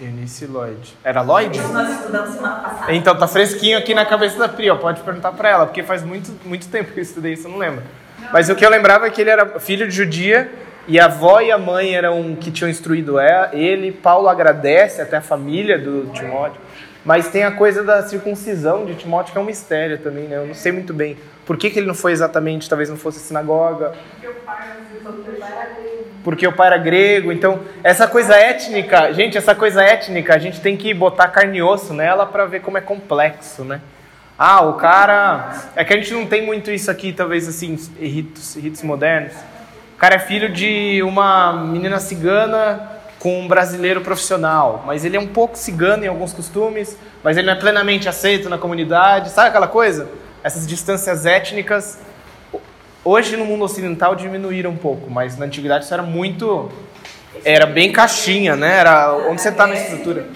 Eunice 0.00 0.46
Lloyd. 0.46 0.96
Era 1.04 1.20
Lloyd? 1.22 1.58
Nós 1.60 1.90
estudamos 1.90 2.34
semana 2.34 2.56
passada. 2.56 2.92
Então, 2.94 3.16
tá 3.16 3.28
fresquinho 3.28 3.78
aqui 3.78 3.94
na 3.94 4.06
cabeça 4.06 4.38
da 4.38 4.48
Pri, 4.48 4.70
ó. 4.70 4.76
Pode 4.76 5.02
perguntar 5.02 5.32
para 5.32 5.50
ela, 5.50 5.66
porque 5.66 5.82
faz 5.82 6.02
muito, 6.02 6.32
muito 6.46 6.68
tempo 6.68 6.92
que 6.92 6.98
eu 6.98 7.02
estudei 7.02 7.34
isso, 7.34 7.46
eu 7.46 7.52
não 7.52 7.58
lembro. 7.58 7.82
Mas 8.32 8.48
o 8.48 8.56
que 8.56 8.64
eu 8.64 8.70
lembrava 8.70 9.06
é 9.06 9.10
que 9.10 9.20
ele 9.20 9.30
era 9.30 9.60
filho 9.60 9.86
de 9.86 9.94
judia 9.94 10.50
e 10.88 10.98
a 10.98 11.04
avó 11.04 11.40
e 11.40 11.52
a 11.52 11.58
mãe 11.58 11.94
eram 11.94 12.34
que 12.34 12.50
tinham 12.50 12.68
instruído 12.68 13.16
ele. 13.52 13.92
Paulo 13.92 14.28
agradece 14.28 15.00
até 15.00 15.18
a 15.18 15.22
família 15.22 15.78
do 15.78 16.10
Timóteo. 16.12 16.60
Mas 17.04 17.28
tem 17.28 17.44
a 17.44 17.50
coisa 17.50 17.84
da 17.84 18.02
circuncisão 18.02 18.86
de 18.86 18.94
Timóteo, 18.94 19.32
que 19.32 19.38
é 19.38 19.40
um 19.40 19.44
mistério 19.44 19.98
também, 19.98 20.24
né? 20.24 20.36
Eu 20.36 20.46
não 20.46 20.54
sei 20.54 20.72
muito 20.72 20.94
bem 20.94 21.16
por 21.44 21.58
que, 21.58 21.68
que 21.68 21.78
ele 21.78 21.86
não 21.86 21.94
foi 21.94 22.12
exatamente, 22.12 22.68
talvez 22.68 22.88
não 22.88 22.96
fosse 22.96 23.18
sinagoga. 23.20 23.92
Porque 24.20 24.26
o 24.26 24.34
pai 24.44 25.52
era 25.52 25.66
grego. 25.74 26.04
Porque 26.24 26.46
o 26.46 26.52
pai 26.52 26.66
era 26.68 26.78
grego. 26.78 27.32
Então, 27.32 27.60
essa 27.82 28.08
coisa 28.08 28.34
étnica, 28.34 29.12
gente, 29.12 29.36
essa 29.36 29.54
coisa 29.54 29.82
étnica, 29.82 30.34
a 30.34 30.38
gente 30.38 30.60
tem 30.60 30.76
que 30.76 30.94
botar 30.94 31.28
carne 31.28 31.58
e 31.58 31.62
osso 31.62 31.92
nela 31.92 32.24
para 32.24 32.46
ver 32.46 32.60
como 32.60 32.78
é 32.78 32.80
complexo, 32.80 33.64
né? 33.64 33.82
Ah, 34.38 34.62
o 34.62 34.74
cara. 34.74 35.52
É 35.76 35.84
que 35.84 35.92
a 35.92 35.96
gente 35.96 36.12
não 36.14 36.26
tem 36.26 36.44
muito 36.44 36.70
isso 36.70 36.90
aqui, 36.90 37.12
talvez 37.12 37.46
assim, 37.46 37.78
ritos, 38.00 38.56
ritos 38.56 38.82
modernos. 38.82 39.34
O 39.94 39.98
cara 39.98 40.16
é 40.16 40.18
filho 40.18 40.50
de 40.50 41.02
uma 41.02 41.52
menina 41.52 42.00
cigana 42.00 42.93
com 43.24 43.40
um 43.40 43.48
brasileiro 43.48 44.02
profissional, 44.02 44.84
mas 44.86 45.02
ele 45.02 45.16
é 45.16 45.18
um 45.18 45.26
pouco 45.26 45.56
cigano 45.56 46.04
em 46.04 46.08
alguns 46.08 46.34
costumes, 46.34 46.94
mas 47.22 47.38
ele 47.38 47.46
não 47.46 47.54
é 47.54 47.58
plenamente 47.58 48.06
aceito 48.06 48.50
na 48.50 48.58
comunidade. 48.58 49.30
Sabe 49.30 49.48
aquela 49.48 49.66
coisa? 49.66 50.10
Essas 50.42 50.66
distâncias 50.66 51.24
étnicas, 51.24 51.98
hoje 53.02 53.34
no 53.38 53.46
mundo 53.46 53.64
ocidental 53.64 54.14
diminuíram 54.14 54.72
um 54.72 54.76
pouco, 54.76 55.10
mas 55.10 55.38
na 55.38 55.46
antiguidade 55.46 55.86
isso 55.86 55.94
era 55.94 56.02
muito. 56.02 56.70
Era 57.46 57.64
bem 57.64 57.90
caixinha, 57.90 58.56
né? 58.56 58.80
Era 58.80 59.14
onde 59.14 59.40
você 59.40 59.48
está 59.48 59.66
na 59.66 59.74
estrutura. 59.74 60.28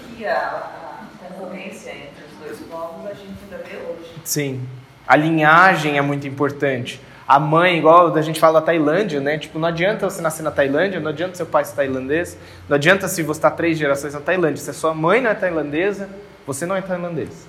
Sim. 4.23 4.67
A 5.07 5.15
linhagem 5.15 5.99
é 5.99 6.01
muito 6.01 6.27
importante. 6.27 6.99
A 7.29 7.39
mãe, 7.39 7.77
igual 7.77 8.11
a 8.15 8.21
gente 8.23 8.39
fala 8.39 8.59
da 8.59 8.65
Tailândia, 8.65 9.19
né? 9.21 9.37
Tipo, 9.37 9.59
não 9.59 9.67
adianta 9.67 10.09
você 10.09 10.19
nascer 10.19 10.41
na 10.41 10.49
Tailândia, 10.49 10.99
não 10.99 11.11
adianta 11.11 11.35
seu 11.35 11.45
pai 11.45 11.63
ser 11.63 11.75
tailandês, 11.75 12.35
não 12.67 12.73
adianta 12.73 13.07
se 13.07 13.21
você 13.21 13.37
está 13.37 13.51
três 13.51 13.77
gerações 13.77 14.15
na 14.15 14.19
Tailândia. 14.19 14.63
Se 14.63 14.71
a 14.71 14.73
sua 14.73 14.95
mãe 14.95 15.21
não 15.21 15.29
é 15.29 15.35
tailandesa, 15.35 16.09
você 16.47 16.65
não 16.65 16.75
é 16.75 16.81
tailandês. 16.81 17.47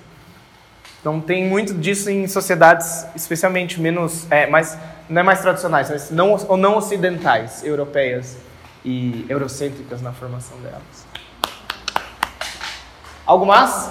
Então 0.99 1.19
tem 1.19 1.45
muito 1.45 1.73
disso 1.73 2.11
em 2.11 2.27
sociedades, 2.27 3.07
especialmente 3.15 3.81
menos, 3.81 4.31
é, 4.31 4.45
mais, 4.45 4.77
não 5.09 5.21
é 5.21 5.23
mais 5.23 5.41
tradicionais, 5.41 5.89
mas 5.89 6.11
não, 6.11 6.37
ou 6.47 6.55
não 6.55 6.77
ocidentais, 6.77 7.63
europeias 7.65 8.37
e 8.85 9.25
eurocêntricas 9.27 9.99
na 9.99 10.13
formação 10.13 10.59
delas. 10.59 11.07
Algo 13.25 13.47
mais? 13.47 13.89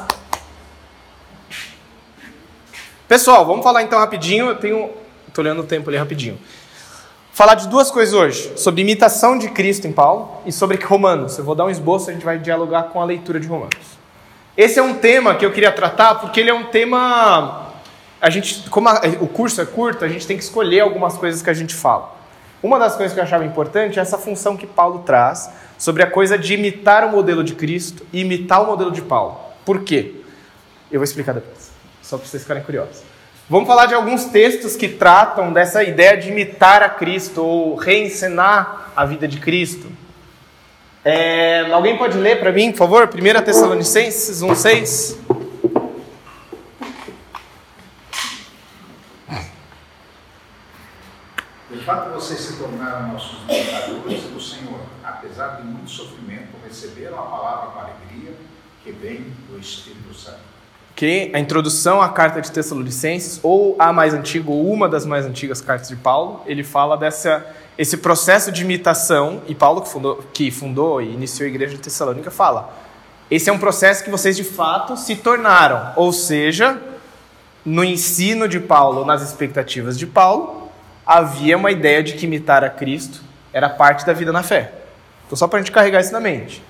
Pessoal, 3.08 3.44
vamos 3.44 3.64
falar 3.64 3.82
então 3.82 3.98
rapidinho. 3.98 4.46
Eu 4.46 4.56
tenho. 4.56 4.99
Estou 5.30 5.44
olhando 5.44 5.60
o 5.60 5.64
tempo 5.64 5.88
ali 5.88 5.96
rapidinho. 5.96 6.36
Falar 7.32 7.54
de 7.54 7.68
duas 7.68 7.90
coisas 7.90 8.12
hoje: 8.12 8.52
sobre 8.56 8.82
imitação 8.82 9.38
de 9.38 9.48
Cristo 9.48 9.86
em 9.86 9.92
Paulo 9.92 10.42
e 10.44 10.52
sobre 10.52 10.76
Romanos. 10.84 11.38
Eu 11.38 11.44
vou 11.44 11.54
dar 11.54 11.64
um 11.64 11.70
esboço, 11.70 12.10
a 12.10 12.12
gente 12.12 12.24
vai 12.24 12.38
dialogar 12.38 12.84
com 12.84 13.00
a 13.00 13.04
leitura 13.04 13.38
de 13.38 13.46
Romanos. 13.46 13.98
Esse 14.56 14.78
é 14.78 14.82
um 14.82 14.94
tema 14.94 15.36
que 15.36 15.46
eu 15.46 15.52
queria 15.52 15.70
tratar 15.70 16.16
porque 16.16 16.40
ele 16.40 16.50
é 16.50 16.54
um 16.54 16.64
tema. 16.64 17.68
A 18.20 18.28
gente, 18.28 18.68
como 18.68 18.88
a, 18.88 19.00
o 19.20 19.28
curso 19.28 19.60
é 19.60 19.64
curto, 19.64 20.04
a 20.04 20.08
gente 20.08 20.26
tem 20.26 20.36
que 20.36 20.42
escolher 20.42 20.80
algumas 20.80 21.16
coisas 21.16 21.40
que 21.40 21.48
a 21.48 21.54
gente 21.54 21.74
fala. 21.74 22.14
Uma 22.62 22.78
das 22.78 22.96
coisas 22.96 23.14
que 23.14 23.20
eu 23.20 23.24
achava 23.24 23.44
importante 23.44 23.98
é 23.98 24.02
essa 24.02 24.18
função 24.18 24.56
que 24.56 24.66
Paulo 24.66 25.04
traz 25.06 25.48
sobre 25.78 26.02
a 26.02 26.10
coisa 26.10 26.36
de 26.36 26.52
imitar 26.52 27.06
o 27.06 27.12
modelo 27.12 27.42
de 27.42 27.54
Cristo 27.54 28.04
e 28.12 28.20
imitar 28.20 28.62
o 28.62 28.66
modelo 28.66 28.90
de 28.90 29.00
Paulo. 29.00 29.40
Por 29.64 29.82
quê? 29.84 30.16
Eu 30.90 30.98
vou 30.98 31.04
explicar 31.04 31.32
depois 31.32 31.70
só 32.02 32.18
para 32.18 32.26
vocês 32.26 32.42
ficarem 32.42 32.62
curiosos. 32.64 33.09
Vamos 33.50 33.66
falar 33.66 33.86
de 33.86 33.94
alguns 33.94 34.26
textos 34.26 34.76
que 34.76 34.88
tratam 34.88 35.52
dessa 35.52 35.82
ideia 35.82 36.16
de 36.16 36.28
imitar 36.28 36.84
a 36.84 36.88
Cristo 36.88 37.44
ou 37.44 37.74
reencenar 37.74 38.92
a 38.94 39.04
vida 39.04 39.26
de 39.26 39.40
Cristo. 39.40 39.90
É, 41.04 41.68
alguém 41.72 41.98
pode 41.98 42.16
ler 42.16 42.38
para 42.38 42.52
mim, 42.52 42.70
por 42.70 42.78
favor? 42.78 43.10
1 43.12 43.42
Tessalonicenses 43.42 44.40
1,6. 44.40 45.16
De 51.72 51.84
fato, 51.84 52.10
vocês 52.14 52.38
se 52.38 52.56
tornaram 52.56 53.08
nossos 53.08 53.40
imitadores 53.48 54.22
do 54.32 54.40
Senhor, 54.40 54.78
apesar 55.02 55.56
de 55.56 55.64
muito 55.64 55.90
sofrimento, 55.90 56.50
receberam 56.64 57.18
a 57.18 57.22
palavra 57.22 57.70
com 57.72 57.80
alegria 57.80 58.32
que 58.84 58.92
vem 58.92 59.34
do 59.48 59.58
Espírito 59.58 60.14
Santo 60.14 60.49
que 60.94 61.30
a 61.32 61.38
introdução 61.38 62.02
à 62.02 62.08
carta 62.08 62.40
de 62.40 62.50
Tessalonicenses, 62.50 63.40
ou 63.42 63.74
a 63.78 63.92
mais 63.92 64.12
antiga, 64.12 64.50
ou 64.50 64.70
uma 64.70 64.88
das 64.88 65.06
mais 65.06 65.24
antigas 65.24 65.60
cartas 65.60 65.88
de 65.88 65.96
Paulo, 65.96 66.42
ele 66.46 66.62
fala 66.62 66.96
dessa 66.96 67.46
esse 67.78 67.96
processo 67.96 68.52
de 68.52 68.60
imitação, 68.62 69.40
e 69.48 69.54
Paulo 69.54 69.80
que 69.80 69.88
fundou, 69.88 70.22
que 70.34 70.50
fundou 70.50 71.00
e 71.00 71.14
iniciou 71.14 71.46
a 71.46 71.48
igreja 71.48 71.74
de 71.74 71.80
Tessalônica 71.80 72.30
fala, 72.30 72.74
esse 73.30 73.48
é 73.48 73.52
um 73.52 73.58
processo 73.58 74.04
que 74.04 74.10
vocês 74.10 74.36
de 74.36 74.44
fato 74.44 74.98
se 74.98 75.16
tornaram, 75.16 75.92
ou 75.96 76.12
seja, 76.12 76.78
no 77.64 77.82
ensino 77.82 78.46
de 78.46 78.60
Paulo, 78.60 79.06
nas 79.06 79.22
expectativas 79.22 79.98
de 79.98 80.06
Paulo, 80.06 80.68
havia 81.06 81.56
uma 81.56 81.70
ideia 81.70 82.02
de 82.02 82.12
que 82.12 82.26
imitar 82.26 82.62
a 82.62 82.68
Cristo 82.68 83.22
era 83.52 83.70
parte 83.70 84.04
da 84.04 84.12
vida 84.12 84.30
na 84.30 84.42
fé. 84.42 84.72
Então 85.26 85.36
só 85.36 85.48
para 85.48 85.60
a 85.60 85.62
gente 85.62 85.72
carregar 85.72 86.00
isso 86.00 86.12
na 86.12 86.20
mente 86.20 86.62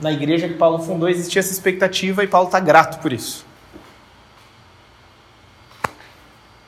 na 0.00 0.12
igreja 0.12 0.48
que 0.48 0.54
Paulo 0.54 0.78
fundou 0.78 1.08
existia 1.08 1.40
essa 1.40 1.52
expectativa 1.52 2.22
e 2.22 2.28
Paulo 2.28 2.48
está 2.48 2.60
grato 2.60 3.00
por 3.00 3.12
isso. 3.12 3.46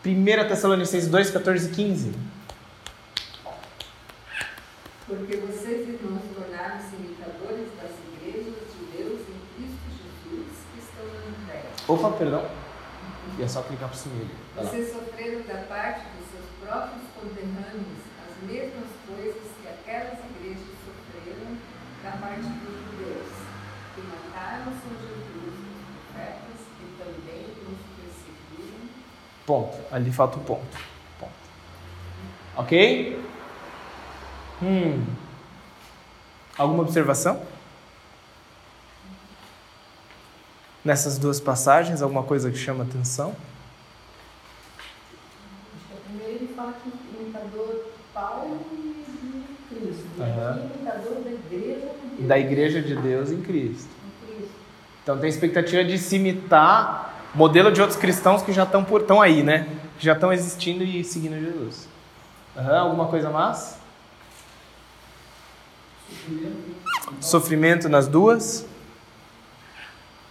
1 0.05 0.49
Tessalonicenses 0.49 1.09
2, 1.09 1.31
14 1.31 1.69
e 1.69 1.71
15. 1.73 2.13
Porque 5.07 5.37
vocês, 5.37 5.89
irmãos, 5.89 6.23
tornaram-se 6.35 6.97
imitadores 6.97 7.69
das 7.77 7.93
igrejas 8.15 8.55
de 8.73 8.97
Deus 8.97 9.21
em 9.29 9.39
Cristo 9.57 9.85
Jesus 9.93 10.47
que 10.73 10.79
estão 10.81 11.05
na 11.05 11.53
terra. 11.53 11.69
Opa, 11.87 12.11
perdão. 12.13 12.47
E 13.39 13.43
é 13.43 13.49
só 13.49 13.63
clicar 13.63 13.89
para 13.89 13.99
cima. 13.99 14.15
Vocês 14.57 14.93
sofreram 14.93 15.43
da 15.47 15.63
parte 15.69 16.07
dos 16.17 16.31
seus 16.31 16.47
próprios 16.65 17.03
conterrâneos 17.15 18.01
as 18.25 18.49
mesmas 18.49 18.89
coisas 19.07 19.43
que 19.61 19.69
aquelas 19.69 20.19
igrejas 20.31 20.65
sofreram 20.87 21.57
da 22.03 22.13
parte 22.13 22.49
Ponto. 29.51 29.77
Ali 29.91 30.13
falta 30.13 30.37
o 30.37 30.41
ponto. 30.43 30.79
ponto. 31.19 31.33
Ok? 32.57 33.21
Hum. 34.63 35.05
Alguma 36.57 36.85
observação? 36.85 37.43
Nessas 40.85 41.19
duas 41.19 41.41
passagens, 41.41 42.01
alguma 42.01 42.23
coisa 42.23 42.49
que 42.49 42.57
chama 42.57 42.85
atenção? 42.85 43.35
Primeiro 46.05 46.45
ele 46.45 46.55
fala 46.55 46.73
que 46.75 47.21
imitador 47.21 47.87
Paulo 48.15 48.61
e 48.73 49.05
Cristo. 49.69 50.07
Uhum. 50.17 50.71
imitador 50.77 51.25
da 51.25 51.29
igreja 51.33 51.91
de 51.91 52.07
Deus. 52.07 52.29
Da 52.29 52.39
igreja 52.39 52.83
de 52.83 52.95
Deus 52.95 53.33
em 53.33 53.43
Cristo. 53.43 53.91
Em 54.07 54.37
Cristo. 54.37 54.55
Então 55.03 55.19
tem 55.19 55.29
expectativa 55.29 55.83
de 55.83 55.99
se 55.99 56.15
imitar 56.15 57.10
modelo 57.35 57.71
de 57.71 57.81
outros 57.81 57.99
cristãos 57.99 58.43
que 58.43 58.53
já 58.53 58.65
estão 58.65 58.85
por 58.85 59.03
estão 59.03 59.21
aí, 59.21 59.43
né? 59.43 59.67
Que 59.99 60.05
já 60.05 60.13
estão 60.13 60.33
existindo 60.33 60.83
e 60.83 61.05
seguindo 61.05 61.39
Jesus. 61.39 61.89
Uhum, 62.57 62.75
alguma 62.75 63.07
coisa 63.07 63.31
mais? 63.31 63.79
Sofrimento. 66.09 66.57
Sofrimento 67.21 67.89
nas 67.89 68.09
duas. 68.09 68.67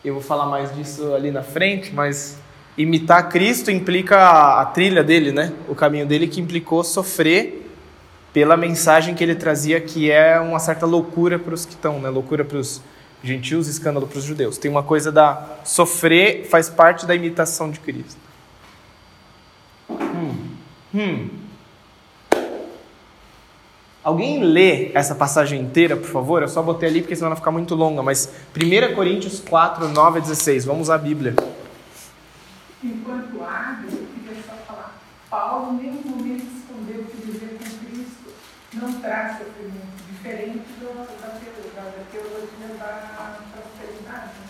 Eu 0.04 0.14
vou 0.14 0.24
falar 0.24 0.46
mais 0.46 0.74
disso 0.76 1.14
ali 1.14 1.32
na 1.32 1.44
frente, 1.44 1.94
mas 1.94 2.40
imitar 2.78 3.30
Cristo 3.30 3.70
implica 3.70 4.60
a 4.62 4.66
trilha 4.66 5.04
dele, 5.04 5.32
né? 5.32 5.54
O 5.68 5.76
caminho 5.76 6.06
dele 6.06 6.28
que 6.28 6.40
implicou 6.40 6.84
sofrer 6.84 7.70
pela 8.32 8.56
mensagem 8.56 9.16
que 9.16 9.24
ele 9.24 9.36
trazia, 9.36 9.82
que 9.82 10.10
é 10.12 10.40
uma 10.40 10.60
certa 10.60 10.86
loucura 10.86 11.40
para 11.40 11.54
os 11.54 11.66
que 11.66 11.74
estão, 11.74 12.00
né? 12.00 12.10
Loucura 12.10 12.46
para 12.46 12.58
os 12.58 12.82
gentios 13.24 13.68
escândalo 13.68 14.08
para 14.08 14.18
os 14.18 14.24
judeus. 14.24 14.58
Tem 14.58 14.70
uma 14.70 14.84
coisa 14.84 15.12
da 15.12 15.60
sofrer 15.64 16.46
faz 16.46 16.70
parte 16.70 17.06
da 17.06 17.16
imitação 17.16 17.70
de 17.70 17.80
Cristo. 17.80 18.20
Hum. 19.90 20.50
Hum. 20.94 21.30
Alguém 24.02 24.41
lê 24.41 24.91
essa 24.94 25.14
passagem 25.14 25.62
inteira, 25.62 25.98
por 25.98 26.08
favor? 26.08 26.41
Eu 26.41 26.48
só 26.48 26.64
botei 26.64 26.88
ali 26.88 27.02
porque 27.02 27.16
senão 27.16 27.30
vai 27.30 27.38
ficar 27.38 27.52
muito 27.52 27.76
longa, 27.76 28.02
mas 28.02 28.32
1 28.56 28.96
Coríntios 28.96 29.41
4, 29.41 29.90
9 29.90 30.20
a 30.20 30.22
16. 30.22 30.66
Vamos 30.66 30.90
à 30.90 30.98
Bíblia. 30.98 31.36
Enquanto 32.82 33.44
abre, 33.44 33.88
eu 33.91 34.08
queria 34.08 34.41
só 34.41 34.54
falar. 34.66 34.98
Paulo, 35.30 35.74
nenhum 35.74 36.02
momento, 36.06 36.48
escondeu 36.58 37.04
que 37.04 37.18
viver 37.18 37.58
com 37.60 37.86
Cristo 37.86 38.34
não 38.74 38.94
traz 39.02 39.38
sofrimento, 39.38 40.02
diferente 40.10 40.64
do, 40.80 40.96
da, 40.96 41.28
da, 41.80 41.86
da 41.86 42.04
teologia 42.12 42.68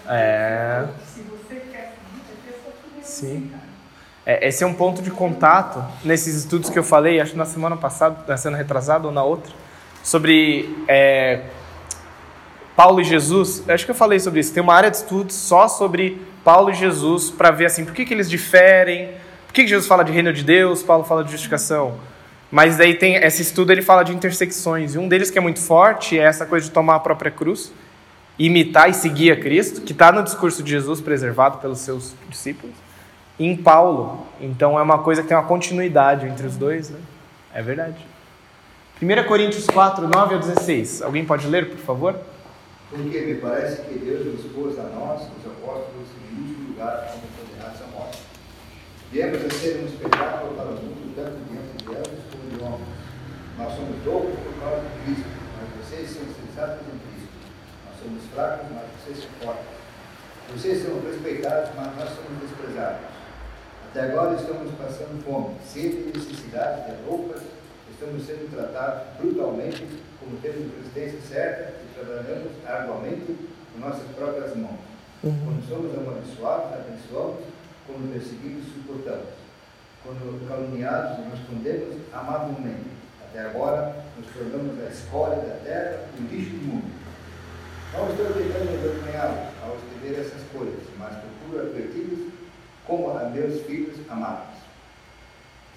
da 0.06 0.14
É. 0.14 0.88
Se 1.06 1.22
você 1.22 1.56
quer 1.72 1.94
seguir, 1.94 2.24
sofrimento. 2.64 3.06
Sim. 3.06 3.52
É, 4.26 4.48
esse 4.48 4.64
é 4.64 4.68
um 4.68 4.74
ponto 4.74 5.02
de 5.02 5.12
contato 5.12 5.84
nesses 6.04 6.36
estudos 6.36 6.70
que 6.70 6.78
eu 6.78 6.84
falei, 6.84 7.20
acho 7.20 7.32
que 7.32 7.38
na 7.38 7.46
semana 7.46 7.78
passada, 7.78 8.24
na 8.28 8.38
semana 8.38 8.58
retrasada 8.58 9.08
ou 9.08 9.14
na 9.14 9.24
outra, 9.24 9.52
sobre 10.04 10.84
é, 10.88 11.42
Paulo 12.76 13.02
e 13.02 13.04
Jesus. 13.04 13.64
Acho 13.68 13.86
que 13.86 13.92
eu 13.92 13.96
falei 13.96 14.20
sobre 14.20 14.40
isso. 14.40 14.54
Tem 14.54 14.64
uma 14.64 14.74
área 14.74 14.90
de 14.90 14.98
estudos 14.98 15.36
só 15.36 15.68
sobre 15.68 16.22
Paulo 16.44 16.70
e 16.70 16.74
Jesus 16.74 17.30
para 17.30 17.52
ver 17.52 17.66
assim 17.66 17.86
por 17.86 17.94
que, 17.94 18.06
que 18.06 18.14
eles 18.14 18.30
diferem, 18.30 19.10
por 19.46 19.54
que, 19.54 19.64
que 19.64 19.68
Jesus 19.68 19.88
fala 19.88 20.04
de 20.04 20.12
reino 20.12 20.32
de 20.32 20.44
Deus, 20.44 20.82
Paulo 20.84 21.04
fala 21.04 21.24
de 21.24 21.32
justificação. 21.32 22.00
Mas 22.52 22.78
daí 22.78 22.96
tem 22.96 23.16
esse 23.16 23.42
estudo 23.42 23.72
ele 23.72 23.82
fala 23.82 24.04
de 24.04 24.14
intersecções 24.14 24.96
e 24.96 24.98
um 24.98 25.08
deles 25.08 25.30
que 25.30 25.38
é 25.38 25.42
muito 25.42 25.60
forte 25.60 26.18
é 26.18 26.24
essa 26.24 26.46
coisa 26.46 26.66
de 26.66 26.72
tomar 26.72 26.96
a 26.96 27.00
própria 27.00 27.30
cruz, 27.30 27.72
imitar 28.38 28.90
e 28.90 28.94
seguir 28.94 29.32
a 29.32 29.40
Cristo, 29.40 29.82
que 29.82 29.92
está 29.92 30.12
no 30.12 30.24
discurso 30.24 30.64
de 30.64 30.72
Jesus 30.72 31.00
preservado 31.00 31.60
pelos 31.60 31.80
seus 31.80 32.16
discípulos, 32.28 32.76
em 33.40 33.56
Paulo. 33.56 34.26
Então 34.42 34.80
é 34.80 34.82
uma 34.82 35.00
coisa 35.00 35.22
que 35.22 35.28
tem 35.28 35.38
uma 35.38 35.46
continuidade 35.46 36.26
entre 36.26 36.48
os 36.48 36.58
dois, 36.58 36.90
né? 36.90 37.00
É 37.54 37.62
verdade. 37.62 37.98
1 39.02 39.28
Coríntios 39.28 39.66
4, 39.68 40.08
9 40.08 40.34
ao 40.36 40.40
16. 40.40 41.02
Alguém 41.02 41.24
pode 41.24 41.48
ler, 41.48 41.70
por 41.70 41.78
favor? 41.78 42.16
Porque 42.90 43.20
me 43.20 43.36
parece 43.36 43.84
que 43.84 44.00
Deus 44.00 44.26
nos 44.26 44.52
pôs 44.52 44.78
a 44.80 44.84
nós, 44.84 45.22
os 45.22 45.46
apóstolos, 45.46 46.08
em 46.32 46.42
último 46.42 46.70
lugar 46.70 47.08
como 47.08 47.24
condenados 47.38 47.82
à 47.82 47.98
morte. 47.98 48.20
Viemos 49.12 49.46
a 49.46 49.50
ser 49.50 49.82
um 49.82 49.86
espetáculo 49.86 50.54
para 50.56 50.66
o 50.66 50.74
mundo, 50.74 51.14
tanto 51.16 51.38
diante 51.50 51.78
de 51.78 51.86
Deus 51.86 52.08
como 52.32 52.50
de 52.50 52.64
homens. 52.64 53.00
Nós 53.60 53.76
somos 53.76 54.06
loucos 54.06 54.40
por 54.40 54.56
causa 54.64 54.88
de 54.88 55.04
Cristo, 55.04 55.28
mas 55.60 55.68
vocês 55.84 56.10
são 56.12 56.24
sensatos 56.32 56.80
em 56.88 56.96
Cristo. 56.96 57.36
Nós 57.84 58.00
somos 58.00 58.24
fracos, 58.34 58.68
mas 58.72 58.88
vocês 58.96 59.20
são 59.20 59.32
fortes. 59.44 59.68
Vocês 60.56 60.82
são 60.82 61.02
respeitados, 61.04 61.70
mas 61.76 61.94
nós 61.98 62.10
somos 62.16 62.40
desprezados. 62.40 63.04
Até 63.92 64.02
agora 64.02 64.40
estamos 64.40 64.72
passando 64.80 65.22
fome, 65.26 65.56
sede 65.66 66.08
e 66.08 66.14
necessidade 66.16 66.88
de 66.88 67.04
roupas, 67.04 67.42
estamos 67.92 68.26
sendo 68.26 68.50
tratados 68.50 69.20
brutalmente, 69.20 69.86
como 70.22 70.38
temos 70.38 70.72
presidência 70.72 71.20
certa 71.20 71.74
e 71.84 72.00
trabalhamos 72.00 72.52
arduamente 72.66 73.36
com 73.74 73.80
nossas 73.80 74.08
próprias 74.16 74.56
mãos. 74.56 74.80
Uhum. 75.22 75.36
Quando 75.44 75.68
somos 75.68 75.98
amaldiçoados, 75.98 76.80
abençoamos, 76.80 77.44
quando 77.86 78.14
perseguidos, 78.14 78.72
suportamos. 78.72 79.36
Quando 80.02 80.48
caluniados, 80.48 81.26
respondemos 81.34 81.98
amavelmente. 82.14 82.99
Até 83.30 83.42
agora, 83.42 83.96
nos 84.18 84.26
tornamos 84.34 84.84
a 84.84 84.90
escória 84.90 85.36
da 85.38 85.56
terra 85.64 86.04
e 86.18 86.24
o 86.24 86.28
lixo 86.28 86.50
do 86.52 86.66
mundo. 86.66 86.92
Não 87.94 88.10
estou 88.10 88.26
tentando 88.26 88.74
envergonhá-los 88.74 89.54
ao 89.64 89.78
escrever 89.78 90.20
essas 90.20 90.42
coisas, 90.52 90.80
mas 90.98 91.16
procuro 91.16 91.68
adverti-los 91.68 92.32
como 92.86 93.16
a 93.16 93.26
meus 93.26 93.62
filhos 93.62 93.98
amados. 94.10 94.58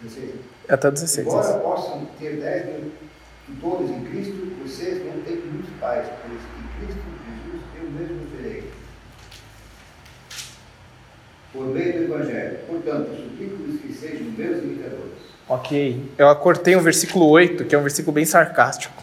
16. 0.00 0.34
Até 0.68 0.90
16. 0.90 1.26
Embora 1.26 1.58
possam 1.58 2.06
ter 2.18 2.36
10 2.36 2.66
mil 2.66 2.92
tutores 3.46 3.90
em 3.90 4.04
Cristo, 4.04 4.62
vocês 4.62 5.04
não 5.04 5.22
têm 5.22 5.36
muitos 5.36 5.70
pais, 5.78 6.08
pois 6.22 6.40
em 6.40 6.86
Cristo 6.86 7.02
Jesus 7.28 7.62
eu 7.76 7.90
mesmo 7.90 8.26
verei. 8.36 8.72
Por 11.52 11.66
meio 11.66 11.92
do 11.92 12.14
Evangelho. 12.14 12.58
Portanto, 12.66 13.14
suplico-lhes 13.14 13.80
que 13.82 13.92
sejam 13.92 14.26
meus 14.32 14.62
imitadores. 14.62 15.31
Ok. 15.48 16.10
Eu 16.16 16.28
acortei 16.28 16.76
o 16.76 16.80
versículo 16.80 17.28
8, 17.28 17.64
que 17.64 17.74
é 17.74 17.78
um 17.78 17.82
versículo 17.82 18.12
bem 18.12 18.24
sarcástico. 18.24 19.02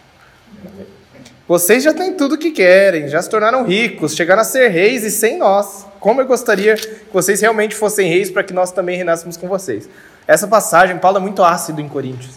Vocês 1.48 1.84
já 1.84 1.94
têm 1.94 2.14
tudo 2.14 2.36
o 2.36 2.38
que 2.38 2.52
querem, 2.52 3.08
já 3.08 3.20
se 3.22 3.30
tornaram 3.30 3.66
ricos, 3.66 4.16
chegaram 4.16 4.42
a 4.42 4.46
ser 4.46 4.68
reis 4.68 5.04
e 5.04 5.10
sem 5.10 5.38
nós. 5.38 5.86
Como 6.00 6.22
eu 6.22 6.26
gostaria 6.28 6.76
que 6.76 7.08
vocês 7.12 7.42
realmente 7.42 7.76
fossem 7.76 8.08
reis 8.08 8.30
para 8.30 8.44
que 8.44 8.54
nós 8.54 8.72
também 8.72 8.96
reinássemos 8.96 9.36
com 9.36 9.48
vocês. 9.48 9.90
Essa 10.28 10.48
passagem, 10.48 11.00
Paulo 11.00 11.18
é 11.18 11.20
muito 11.20 11.44
ácido 11.44 11.82
em 11.82 11.90
Coríntios. 11.90 12.36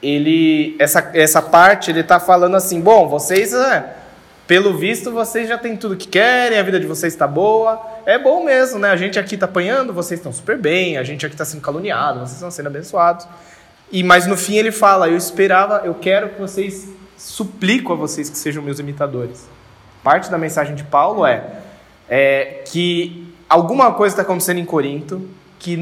Ele, 0.00 0.76
essa, 0.78 1.10
essa 1.14 1.42
parte, 1.42 1.90
ele 1.90 2.00
está 2.00 2.20
falando 2.20 2.56
assim: 2.56 2.80
bom, 2.80 3.08
vocês, 3.08 3.52
é, 3.52 3.94
pelo 4.46 4.78
visto, 4.78 5.10
vocês 5.10 5.48
já 5.48 5.58
têm 5.58 5.76
tudo 5.76 5.94
o 5.94 5.96
que 5.96 6.06
querem, 6.06 6.58
a 6.58 6.62
vida 6.62 6.78
de 6.78 6.86
vocês 6.86 7.12
está 7.12 7.26
boa. 7.26 7.84
É 8.06 8.16
bom 8.16 8.44
mesmo, 8.44 8.78
né? 8.78 8.90
A 8.90 8.96
gente 8.96 9.18
aqui 9.18 9.34
está 9.34 9.46
apanhando, 9.46 9.92
vocês 9.92 10.20
estão 10.20 10.32
super 10.32 10.56
bem, 10.56 10.96
a 10.96 11.02
gente 11.02 11.26
aqui 11.26 11.34
está 11.34 11.44
sendo 11.44 11.60
caluniado, 11.60 12.20
vocês 12.20 12.34
estão 12.34 12.52
sendo 12.52 12.68
abençoados. 12.68 13.26
E 13.90 14.04
mas 14.04 14.28
no 14.28 14.36
fim 14.36 14.54
ele 14.54 14.70
fala: 14.70 15.08
eu 15.08 15.16
esperava, 15.16 15.82
eu 15.84 15.92
quero 15.92 16.28
que 16.28 16.40
vocês 16.40 16.88
suplico 17.18 17.92
a 17.92 17.96
vocês 17.96 18.30
que 18.30 18.38
sejam 18.38 18.62
meus 18.62 18.78
imitadores. 18.78 19.48
Parte 20.04 20.30
da 20.30 20.38
mensagem 20.38 20.76
de 20.76 20.84
Paulo 20.84 21.26
é, 21.26 21.62
é 22.08 22.62
que 22.64 23.34
alguma 23.48 23.92
coisa 23.92 24.12
está 24.12 24.22
acontecendo 24.22 24.58
em 24.58 24.64
Corinto 24.64 25.28
que 25.58 25.74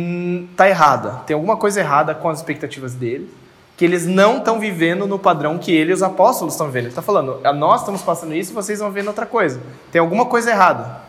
está 0.50 0.66
errada. 0.66 1.20
Tem 1.26 1.34
alguma 1.34 1.58
coisa 1.58 1.80
errada 1.80 2.14
com 2.14 2.30
as 2.30 2.38
expectativas 2.38 2.94
deles, 2.94 3.28
que 3.76 3.84
eles 3.84 4.06
não 4.06 4.38
estão 4.38 4.58
vivendo 4.58 5.06
no 5.06 5.18
padrão 5.18 5.58
que 5.58 5.70
ele 5.76 5.90
e 5.90 5.94
os 5.94 6.02
apóstolos 6.02 6.54
estão 6.54 6.68
vivendo. 6.68 6.84
Ele 6.84 6.92
está 6.92 7.02
falando, 7.02 7.38
nós 7.54 7.80
estamos 7.80 8.00
passando 8.00 8.34
isso 8.34 8.54
vocês 8.54 8.78
vão 8.78 8.90
vendo 8.90 9.08
outra 9.08 9.26
coisa. 9.26 9.60
Tem 9.92 10.00
alguma 10.00 10.24
coisa 10.24 10.50
errada. 10.50 11.03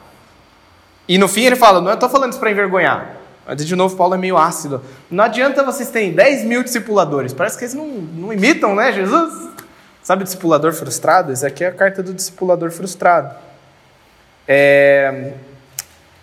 E 1.07 1.17
no 1.17 1.27
fim 1.27 1.43
ele 1.43 1.55
fala, 1.55 1.79
não 1.81 1.93
estou 1.93 2.09
falando 2.09 2.31
isso 2.31 2.39
para 2.39 2.51
envergonhar. 2.51 3.17
Mas 3.45 3.63
de 3.63 3.75
novo, 3.75 3.95
Paulo 3.95 4.15
é 4.15 4.17
meio 4.17 4.37
ácido. 4.37 4.81
Não 5.09 5.23
adianta 5.23 5.63
vocês 5.63 5.89
terem 5.89 6.13
10 6.13 6.45
mil 6.45 6.63
discipuladores. 6.63 7.33
Parece 7.33 7.57
que 7.57 7.65
eles 7.65 7.75
não, 7.75 7.87
não 7.87 8.33
imitam, 8.33 8.75
né, 8.75 8.91
Jesus? 8.91 9.49
Sabe 10.01 10.23
discipulador 10.23 10.73
frustrado? 10.73 11.31
Essa 11.31 11.47
aqui 11.47 11.63
é 11.63 11.67
a 11.67 11.71
carta 11.71 12.01
do 12.01 12.13
discipulador 12.13 12.71
frustrado. 12.71 13.35
É... 14.47 15.33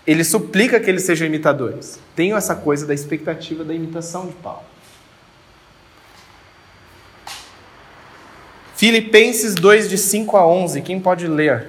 Ele 0.05 0.25
suplica 0.25 0.81
que 0.81 0.91
eles 0.91 1.05
sejam 1.05 1.27
imitadores. 1.27 1.99
Tenho 2.17 2.37
essa 2.37 2.57
coisa 2.57 2.87
da 2.87 2.95
expectativa 2.95 3.63
da 3.63 3.73
imitação 3.73 4.27
de 4.27 4.33
Paulo. 4.35 4.63
Filipenses 8.75 9.55
2, 9.55 9.89
de 9.89 9.97
5 9.97 10.37
a 10.37 10.45
11. 10.45 10.83
Quem 10.83 10.99
pode 10.99 11.29
ler? 11.29 11.69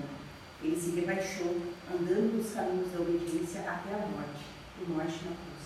Ele 0.63 0.79
se 0.79 0.91
rebaixou, 0.91 1.57
andando 1.91 2.37
nos 2.37 2.53
caminhos 2.53 2.91
da 2.91 2.99
obediência 2.99 3.61
até 3.61 3.93
a 3.93 4.05
morte, 4.07 4.45
o 4.79 4.93
morte 4.93 5.19
na 5.25 5.35
cruz. 5.35 5.61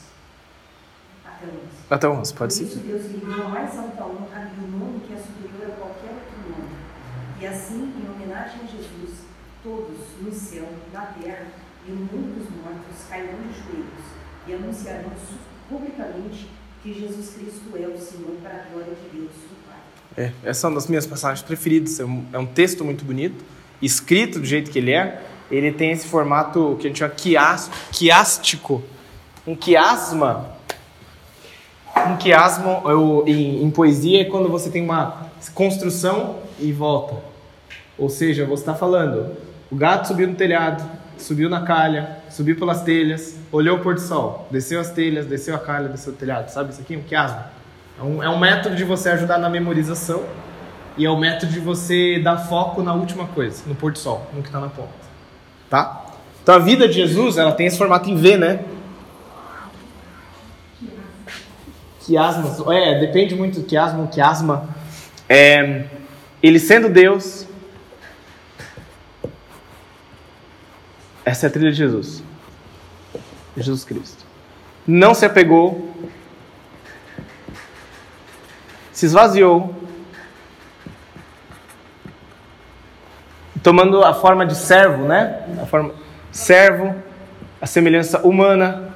Até 1.25 1.45
o 1.45 1.49
11. 1.49 1.59
Até 1.89 2.07
o 2.07 2.11
11, 2.11 2.33
pode 2.33 2.53
ser. 2.53 2.65
Por 2.65 2.71
isso 2.71 2.79
Deus 2.79 3.05
lhe 3.05 3.17
deu 3.17 3.45
a 3.45 3.49
mais 3.49 3.77
alta 3.77 4.03
honra 4.03 4.51
e 4.55 4.63
um 4.63 4.77
nome 4.77 4.99
que 5.01 5.13
é 5.13 5.17
superior 5.17 5.71
a 5.71 5.75
qualquer 5.75 6.11
outro 6.11 6.49
nome. 6.49 6.75
E 7.41 7.47
assim, 7.47 7.93
em 7.97 8.09
homenagem 8.09 8.61
a 8.61 8.67
Jesus, 8.67 9.25
todos 9.61 9.99
no 10.21 10.31
céu, 10.31 10.69
na 10.93 11.01
terra 11.07 11.47
e 11.87 11.91
no 11.91 11.97
mundo 11.97 12.39
dos 12.39 12.49
mortos 12.63 13.07
cairão 13.09 13.39
de 13.41 13.53
joelhos 13.59 14.05
e 14.47 14.53
anunciarão 14.53 15.11
publicamente 15.67 16.49
que 16.81 16.93
Jesus 16.93 17.33
Cristo 17.33 17.75
é 17.75 17.87
o 17.87 17.99
Senhor 17.99 18.37
para 18.41 18.61
a 18.61 18.63
glória 18.71 18.93
de 18.93 19.17
Deus, 19.17 19.31
é, 20.17 20.31
essa 20.43 20.65
é 20.65 20.69
uma 20.69 20.75
das 20.75 20.87
minhas 20.87 21.05
passagens 21.05 21.45
preferidas. 21.45 21.99
É 21.99 22.05
um, 22.05 22.25
é 22.31 22.37
um, 22.37 22.45
texto 22.45 22.85
muito 22.85 23.03
bonito, 23.03 23.43
escrito 23.81 24.39
do 24.39 24.45
jeito 24.45 24.71
que 24.71 24.79
ele 24.79 24.91
é. 24.91 25.21
Ele 25.49 25.71
tem 25.71 25.91
esse 25.91 26.07
formato 26.07 26.75
que 26.79 26.87
a 26.87 26.89
gente 26.89 26.99
chama 26.99 27.13
quiástico. 27.91 28.83
Um 29.45 29.55
quiasma. 29.55 30.49
Um 31.95 32.17
quiasma 32.17 32.81
eu, 32.85 33.23
em, 33.27 33.63
em 33.63 33.69
poesia 33.69 34.21
é 34.21 34.25
quando 34.25 34.49
você 34.49 34.69
tem 34.69 34.83
uma 34.83 35.29
construção 35.53 36.37
e 36.59 36.71
volta. 36.71 37.15
Ou 37.97 38.09
seja, 38.09 38.45
você 38.45 38.63
está 38.63 38.73
falando, 38.73 39.37
o 39.71 39.75
gato 39.75 40.07
subiu 40.07 40.27
no 40.27 40.35
telhado, 40.35 40.83
subiu 41.17 41.49
na 41.49 41.61
calha, 41.61 42.17
subiu 42.29 42.57
pelas 42.57 42.81
telhas, 42.81 43.37
olhou 43.51 43.77
o 43.77 43.79
pôr 43.79 43.95
do 43.95 44.01
sol, 44.01 44.47
desceu 44.51 44.81
as 44.81 44.91
telhas, 44.91 45.25
desceu 45.25 45.55
a 45.55 45.59
calha, 45.59 45.87
desceu 45.87 46.11
o 46.11 46.15
telhado. 46.15 46.49
Sabe 46.49 46.71
isso 46.71 46.81
aqui? 46.81 46.97
Um 46.97 47.03
quiasma. 47.03 47.51
É 47.97 48.03
um, 48.03 48.23
é 48.23 48.29
um 48.29 48.37
método 48.37 48.75
de 48.75 48.83
você 48.83 49.09
ajudar 49.09 49.37
na 49.37 49.49
memorização 49.49 50.23
e 50.97 51.05
é 51.05 51.09
o 51.09 51.17
método 51.17 51.51
de 51.51 51.59
você 51.59 52.19
dar 52.19 52.37
foco 52.37 52.81
na 52.81 52.93
última 52.93 53.27
coisa, 53.27 53.63
no 53.67 53.75
pôr 53.75 53.91
do 53.91 53.99
sol, 53.99 54.27
no 54.33 54.41
que 54.41 54.47
está 54.47 54.59
na 54.59 54.69
ponta. 54.69 54.93
Tá? 55.69 56.05
Então 56.41 56.55
a 56.55 56.59
vida 56.59 56.87
de 56.87 56.93
Jesus, 56.93 57.37
ela 57.37 57.51
tem 57.51 57.67
esse 57.67 57.77
formato 57.77 58.09
em 58.09 58.15
V, 58.15 58.37
né? 58.37 58.63
Quiasma, 62.05 62.73
é, 62.73 62.99
depende 62.99 63.35
muito 63.35 63.61
do 63.61 63.65
quiasma, 63.65 64.07
quiasma. 64.07 64.69
É, 65.27 65.85
ele 66.41 66.59
sendo 66.59 66.87
Deus, 66.87 67.47
Essa 71.25 71.47
é 71.47 71.49
a 71.49 71.51
trilha 71.51 71.71
de 71.71 71.77
Jesus. 71.77 72.23
Jesus 73.57 73.83
Cristo. 73.83 74.23
Não 74.85 75.15
se 75.15 75.25
apegou, 75.25 75.91
se 78.93 79.07
esvaziou, 79.07 79.74
tomando 83.65 84.03
a 84.03 84.13
forma 84.13 84.45
de 84.45 84.53
servo, 84.53 85.05
né? 85.05 85.43
A 85.59 85.65
forma 85.65 85.91
servo, 86.31 86.93
a 87.59 87.65
semelhança 87.65 88.19
humana, 88.19 88.93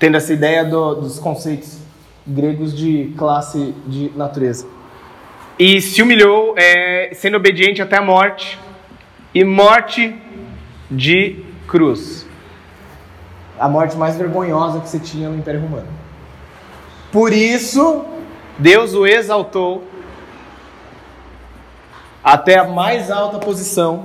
tendo 0.00 0.16
essa 0.16 0.32
ideia 0.32 0.64
do, 0.64 0.96
dos 0.96 1.20
conceitos 1.20 1.78
gregos 2.26 2.76
de 2.76 3.14
classe 3.16 3.72
de 3.86 4.10
natureza. 4.16 4.66
E 5.56 5.80
se 5.80 6.02
humilhou, 6.02 6.56
é, 6.58 7.10
sendo 7.14 7.36
obediente 7.36 7.80
até 7.80 7.96
a 7.98 8.02
morte, 8.02 8.58
e 9.32 9.44
morte 9.44 10.20
de 10.90 11.44
cruz. 11.68 12.26
A 13.60 13.68
morte 13.68 13.96
mais 13.96 14.16
vergonhosa 14.16 14.80
que 14.80 14.88
você 14.88 14.98
tinha 14.98 15.28
no 15.28 15.38
Império 15.38 15.60
Romano. 15.60 15.86
Por 17.12 17.32
isso, 17.32 18.04
Deus 18.58 18.92
o 18.92 19.06
exaltou 19.06 19.84
até 22.32 22.58
a 22.58 22.64
mais 22.64 23.10
alta 23.10 23.38
posição, 23.38 24.04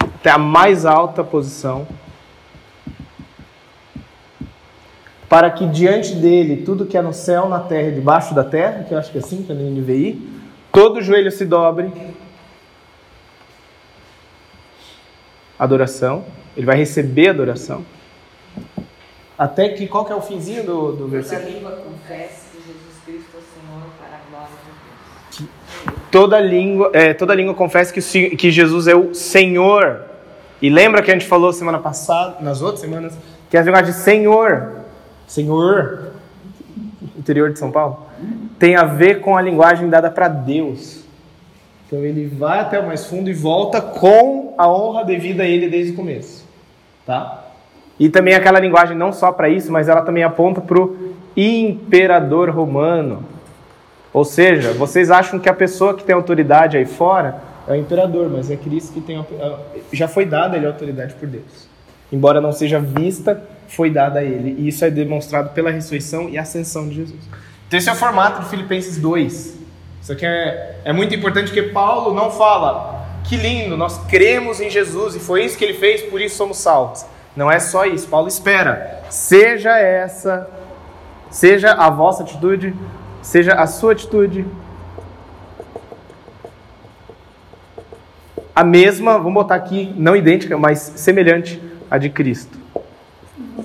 até 0.00 0.30
a 0.30 0.38
mais 0.38 0.86
alta 0.86 1.24
posição 1.24 1.86
para 5.28 5.50
que 5.50 5.66
diante 5.66 6.14
dele 6.14 6.62
tudo 6.62 6.86
que 6.86 6.96
é 6.96 7.02
no 7.02 7.12
céu, 7.12 7.48
na 7.48 7.58
terra 7.58 7.88
e 7.88 7.94
debaixo 7.94 8.34
da 8.34 8.44
terra, 8.44 8.84
que 8.84 8.94
eu 8.94 8.98
acho 8.98 9.10
que 9.10 9.18
é 9.18 9.20
assim 9.20 9.42
que 9.42 9.50
é 9.50 9.54
no 9.54 9.68
NVI, 9.68 10.44
todo 10.70 11.02
joelho 11.02 11.32
se 11.32 11.44
dobre. 11.44 11.92
Adoração. 15.58 16.24
Ele 16.56 16.66
vai 16.66 16.76
receber 16.76 17.30
adoração. 17.30 17.84
Até 19.36 19.70
que, 19.70 19.88
qual 19.88 20.04
que 20.04 20.12
é 20.12 20.16
o 20.16 20.22
finzinho 20.22 20.64
do, 20.64 20.92
do 20.92 21.08
versículo? 21.08 21.42
Toda 21.42 21.54
língua 21.54 21.70
confesse 21.72 22.50
que 22.52 22.58
Jesus 22.58 22.96
Cristo 23.04 23.30
é 23.34 23.38
o 23.38 23.42
Senhor 23.42 23.82
para 23.98 24.16
a 24.16 24.20
glória 24.30 24.54
de 25.32 25.38
Deus. 25.40 25.95
Toda 26.10 26.40
língua, 26.40 26.90
é, 26.92 27.12
toda 27.12 27.34
língua 27.34 27.54
confesse 27.54 27.92
que, 27.92 28.36
que 28.36 28.50
Jesus 28.50 28.86
é 28.86 28.94
o 28.94 29.14
Senhor. 29.14 30.02
E 30.62 30.70
lembra 30.70 31.02
que 31.02 31.10
a 31.10 31.14
gente 31.14 31.26
falou 31.26 31.52
semana 31.52 31.78
passada, 31.78 32.36
nas 32.40 32.62
outras 32.62 32.80
semanas, 32.80 33.16
que 33.50 33.56
a 33.56 33.62
linguagem 33.62 33.92
de 33.92 33.98
Senhor 33.98 34.86
Senhor, 35.26 36.12
interior 37.18 37.52
de 37.52 37.58
São 37.58 37.70
Paulo, 37.70 38.06
tem 38.58 38.76
a 38.76 38.84
ver 38.84 39.20
com 39.20 39.36
a 39.36 39.42
linguagem 39.42 39.88
dada 39.88 40.10
para 40.10 40.28
Deus. 40.28 41.04
Então 41.86 41.98
ele 42.00 42.26
vai 42.26 42.60
até 42.60 42.78
o 42.78 42.86
mais 42.86 43.06
fundo 43.06 43.28
e 43.28 43.34
volta 43.34 43.80
com 43.80 44.54
a 44.56 44.68
honra 44.68 45.04
devida 45.04 45.42
a 45.42 45.46
ele 45.46 45.68
desde 45.68 45.92
o 45.92 45.96
começo. 45.96 46.46
Tá? 47.04 47.44
E 47.98 48.08
também 48.08 48.34
aquela 48.34 48.60
linguagem 48.60 48.96
não 48.96 49.12
só 49.12 49.32
para 49.32 49.48
isso, 49.48 49.70
mas 49.72 49.88
ela 49.88 50.02
também 50.02 50.22
aponta 50.22 50.60
para 50.60 50.78
o 50.78 50.96
imperador 51.36 52.50
romano. 52.50 53.24
Ou 54.16 54.24
seja, 54.24 54.72
vocês 54.72 55.10
acham 55.10 55.38
que 55.38 55.46
a 55.46 55.52
pessoa 55.52 55.92
que 55.92 56.02
tem 56.02 56.14
autoridade 56.14 56.74
aí 56.74 56.86
fora 56.86 57.38
é 57.68 57.72
o 57.72 57.76
imperador, 57.76 58.30
mas 58.30 58.50
é 58.50 58.56
Cristo 58.56 58.94
que 58.94 59.00
tem 59.02 59.22
já 59.92 60.08
foi 60.08 60.24
dada 60.24 60.56
ele 60.56 60.66
autoridade 60.66 61.12
por 61.16 61.28
Deus. 61.28 61.68
Embora 62.10 62.40
não 62.40 62.50
seja 62.50 62.80
vista 62.80 63.42
foi 63.68 63.90
dada 63.90 64.20
a 64.20 64.24
ele. 64.24 64.56
E 64.58 64.68
isso 64.68 64.82
é 64.86 64.90
demonstrado 64.90 65.50
pela 65.50 65.70
ressurreição 65.70 66.30
e 66.30 66.38
ascensão 66.38 66.88
de 66.88 66.94
Jesus. 66.94 67.20
Então, 67.68 67.78
esse 67.78 67.90
é 67.90 67.92
o 67.92 67.94
formato 67.94 68.40
de 68.40 68.48
Filipenses 68.48 68.96
2. 68.96 69.58
Isso 70.00 70.12
aqui 70.12 70.24
é, 70.24 70.76
é 70.82 70.94
muito 70.94 71.14
importante 71.14 71.48
porque 71.48 71.64
Paulo 71.64 72.14
não 72.14 72.30
fala, 72.30 73.06
que 73.22 73.36
lindo, 73.36 73.76
nós 73.76 73.98
cremos 74.06 74.62
em 74.62 74.70
Jesus 74.70 75.14
e 75.14 75.20
foi 75.20 75.44
isso 75.44 75.58
que 75.58 75.64
ele 75.66 75.74
fez, 75.74 76.00
por 76.00 76.22
isso 76.22 76.36
somos 76.36 76.56
salvos. 76.56 77.04
Não 77.36 77.52
é 77.52 77.58
só 77.58 77.84
isso. 77.84 78.08
Paulo 78.08 78.28
espera, 78.28 79.02
seja 79.10 79.78
essa, 79.78 80.48
seja 81.30 81.72
a 81.72 81.90
vossa 81.90 82.22
atitude, 82.22 82.74
seja 83.26 83.54
a 83.54 83.66
sua 83.66 83.90
atitude, 83.90 84.46
a 88.54 88.62
mesma, 88.62 89.18
vamos 89.18 89.34
botar 89.34 89.56
aqui, 89.56 89.92
não 89.96 90.14
idêntica, 90.14 90.56
mas 90.56 90.78
semelhante 90.94 91.60
à 91.90 91.98
de 91.98 92.08
Cristo. 92.08 92.56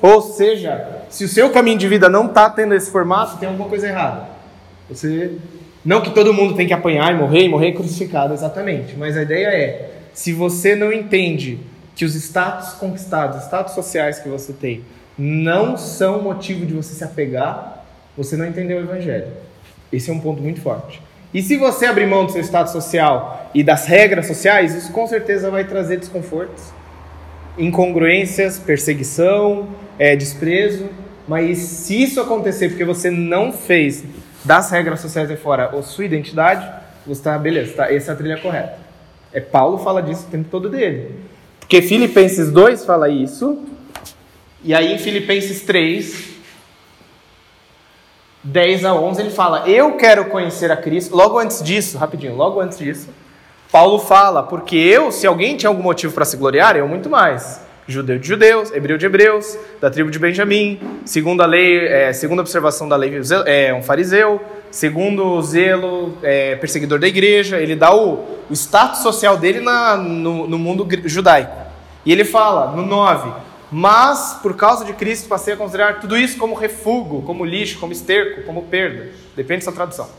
Ou 0.01 0.19
seja, 0.19 1.03
se 1.09 1.23
o 1.23 1.27
seu 1.27 1.51
caminho 1.51 1.77
de 1.77 1.87
vida 1.87 2.09
não 2.09 2.25
está 2.25 2.49
tendo 2.49 2.73
esse 2.73 2.89
formato, 2.89 3.37
tem 3.37 3.47
alguma 3.47 3.69
coisa 3.69 3.87
errada. 3.87 4.23
Você 4.89 5.37
não 5.85 6.01
que 6.01 6.09
todo 6.09 6.33
mundo 6.33 6.55
tem 6.55 6.65
que 6.65 6.73
apanhar 6.73 7.13
e 7.13 7.15
morrer 7.15 7.43
e 7.43 7.49
morrer 7.49 7.73
crucificado, 7.73 8.33
exatamente. 8.33 8.97
Mas 8.97 9.15
a 9.15 9.21
ideia 9.21 9.47
é, 9.47 9.91
se 10.11 10.33
você 10.33 10.75
não 10.75 10.91
entende 10.91 11.59
que 11.95 12.03
os 12.03 12.15
status 12.15 12.73
conquistados, 12.73 13.37
os 13.37 13.43
status 13.43 13.75
sociais 13.75 14.17
que 14.17 14.27
você 14.27 14.53
tem, 14.53 14.83
não 15.15 15.77
são 15.77 16.19
motivo 16.19 16.65
de 16.65 16.73
você 16.73 16.95
se 16.95 17.03
apegar, 17.03 17.85
você 18.17 18.35
não 18.35 18.47
entendeu 18.47 18.79
o 18.79 18.81
evangelho. 18.81 19.50
Esse 19.91 20.09
é 20.09 20.13
um 20.13 20.19
ponto 20.19 20.41
muito 20.41 20.61
forte. 20.61 21.01
E 21.33 21.41
se 21.41 21.55
você 21.55 21.85
abrir 21.85 22.05
mão 22.05 22.25
do 22.25 22.31
seu 22.31 22.41
status 22.41 22.73
social 22.73 23.49
e 23.53 23.63
das 23.63 23.85
regras 23.85 24.27
sociais, 24.27 24.75
isso 24.75 24.91
com 24.91 25.07
certeza 25.07 25.49
vai 25.49 25.63
trazer 25.63 25.97
desconfortos, 25.97 26.73
incongruências, 27.57 28.59
perseguição, 28.59 29.69
é, 29.97 30.15
desprezo, 30.15 30.89
mas 31.27 31.57
se 31.57 32.01
isso 32.01 32.19
acontecer 32.19 32.69
porque 32.69 32.83
você 32.83 33.09
não 33.09 33.53
fez 33.53 34.03
das 34.43 34.69
regras 34.71 34.99
sociais 34.99 35.29
aí 35.29 35.37
fora 35.37 35.67
a 35.67 35.81
sua 35.81 36.05
identidade, 36.05 36.67
você 37.05 37.19
está, 37.19 37.37
beleza, 37.37 37.73
tá, 37.73 37.93
essa 37.93 38.11
é 38.11 38.13
a 38.13 38.17
trilha 38.17 38.37
correta. 38.37 38.77
É 39.31 39.39
Paulo 39.39 39.77
fala 39.77 40.01
disso 40.01 40.25
o 40.27 40.31
tempo 40.31 40.49
todo 40.49 40.69
dele. 40.69 41.15
Porque 41.59 41.81
Filipenses 41.81 42.51
2 42.51 42.83
fala 42.83 43.07
isso, 43.07 43.63
e 44.63 44.73
aí 44.73 44.93
em 44.93 44.97
Filipenses 44.97 45.61
3, 45.61 46.30
10 48.43 48.85
a 48.85 48.93
11, 48.93 49.21
ele 49.21 49.29
fala: 49.29 49.67
Eu 49.67 49.93
quero 49.97 50.25
conhecer 50.25 50.71
a 50.71 50.77
Cristo. 50.77 51.15
Logo 51.15 51.37
antes 51.37 51.61
disso, 51.61 51.97
rapidinho, 51.97 52.35
logo 52.35 52.59
antes 52.59 52.77
disso, 52.77 53.09
Paulo 53.71 53.99
fala: 53.99 54.43
Porque 54.43 54.75
eu, 54.75 55.11
se 55.11 55.27
alguém 55.27 55.55
tinha 55.55 55.69
algum 55.69 55.83
motivo 55.83 56.13
para 56.13 56.25
se 56.25 56.37
gloriar, 56.37 56.75
eu 56.75 56.87
muito 56.87 57.09
mais 57.09 57.61
judeu 57.87 58.17
de 58.17 58.27
judeus, 58.27 58.71
hebreu 58.71 58.97
de 58.97 59.05
hebreus, 59.05 59.57
da 59.79 59.89
tribo 59.89 60.09
de 60.09 60.17
Benjamim, 60.17 60.79
segundo 61.03 61.41
a 61.41 61.45
lei, 61.45 61.87
é, 61.87 62.13
segundo 62.13 62.39
a 62.39 62.41
observação 62.41 62.87
da 62.87 62.95
lei, 62.95 63.19
é 63.45 63.73
um 63.73 63.83
fariseu, 63.83 64.39
segundo 64.69 65.25
o 65.25 65.41
zelo, 65.41 66.17
é, 66.23 66.55
perseguidor 66.55 66.99
da 66.99 67.07
igreja, 67.07 67.59
ele 67.59 67.75
dá 67.75 67.93
o, 67.93 68.39
o 68.49 68.53
status 68.53 69.01
social 69.01 69.37
dele 69.37 69.59
na, 69.59 69.97
no, 69.97 70.47
no 70.47 70.57
mundo 70.57 70.87
judaico. 71.05 71.51
E 72.05 72.11
ele 72.11 72.23
fala, 72.23 72.71
no 72.71 72.83
9, 72.83 73.31
mas 73.71 74.37
por 74.41 74.55
causa 74.55 74.83
de 74.83 74.91
Cristo 74.91 75.29
passei 75.29 75.53
a 75.53 75.57
considerar 75.57 76.01
tudo 76.01 76.17
isso 76.17 76.37
como 76.37 76.53
refúgio, 76.53 77.21
como 77.21 77.45
lixo, 77.45 77.79
como 77.79 77.93
esterco, 77.93 78.43
como 78.43 78.63
perda. 78.63 79.11
Depende 79.35 79.59
da 79.59 79.63
sua 79.63 79.73
tradução. 79.73 80.09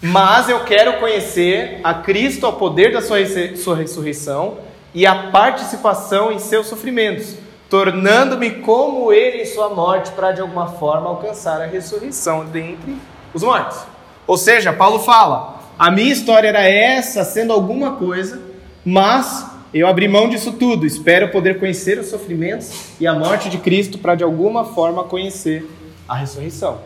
Mas 0.00 0.48
eu 0.48 0.64
quero 0.64 0.94
conhecer 0.94 1.80
a 1.84 1.92
Cristo 1.92 2.46
ao 2.46 2.54
poder 2.54 2.92
da 2.92 3.02
sua, 3.02 3.18
sua 3.56 3.76
ressurreição 3.76 4.58
e 4.94 5.06
a 5.06 5.30
participação 5.30 6.32
em 6.32 6.38
seus 6.38 6.68
sofrimentos, 6.68 7.36
tornando-me 7.68 8.50
como 8.62 9.12
ele 9.12 9.42
em 9.42 9.46
sua 9.46 9.68
morte, 9.68 10.10
para 10.12 10.32
de 10.32 10.40
alguma 10.40 10.68
forma 10.68 11.08
alcançar 11.08 11.60
a 11.60 11.66
ressurreição 11.66 12.46
dentre 12.46 12.96
os 13.34 13.42
mortos. 13.42 13.78
Ou 14.26 14.38
seja, 14.38 14.72
Paulo 14.72 15.00
fala: 15.00 15.60
a 15.78 15.90
minha 15.90 16.12
história 16.12 16.48
era 16.48 16.62
essa, 16.62 17.24
sendo 17.24 17.52
alguma 17.52 17.92
coisa, 17.96 18.40
mas 18.84 19.55
eu 19.72 19.86
abri 19.86 20.08
mão 20.08 20.28
disso 20.28 20.52
tudo. 20.52 20.86
Espero 20.86 21.30
poder 21.30 21.58
conhecer 21.58 21.98
os 21.98 22.06
sofrimentos 22.06 22.92
e 23.00 23.06
a 23.06 23.14
morte 23.14 23.48
de 23.48 23.58
Cristo 23.58 23.98
para 23.98 24.14
de 24.14 24.24
alguma 24.24 24.64
forma 24.64 25.04
conhecer 25.04 25.68
a 26.08 26.14
ressurreição. 26.14 26.80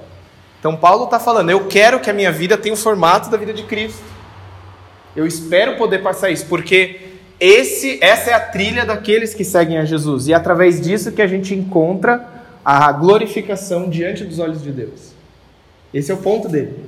Então, 0.58 0.76
Paulo 0.76 1.04
está 1.04 1.18
falando: 1.18 1.50
eu 1.50 1.66
quero 1.66 2.00
que 2.00 2.10
a 2.10 2.12
minha 2.12 2.32
vida 2.32 2.56
tenha 2.56 2.74
o 2.74 2.78
formato 2.78 3.30
da 3.30 3.36
vida 3.36 3.52
de 3.52 3.64
Cristo. 3.64 4.02
Eu 5.14 5.26
espero 5.26 5.76
poder 5.76 5.98
passar 6.00 6.30
isso, 6.30 6.46
porque 6.46 7.00
esse, 7.38 7.98
essa 8.02 8.30
é 8.30 8.34
a 8.34 8.40
trilha 8.40 8.84
daqueles 8.84 9.34
que 9.34 9.44
seguem 9.44 9.78
a 9.78 9.84
Jesus. 9.84 10.28
E 10.28 10.32
é 10.32 10.36
através 10.36 10.80
disso 10.80 11.12
que 11.12 11.22
a 11.22 11.26
gente 11.26 11.54
encontra 11.54 12.28
a 12.64 12.92
glorificação 12.92 13.88
diante 13.88 14.24
dos 14.24 14.38
olhos 14.38 14.62
de 14.62 14.70
Deus. 14.70 15.12
Esse 15.92 16.10
é 16.10 16.14
o 16.14 16.18
ponto 16.18 16.48
dele. 16.48 16.84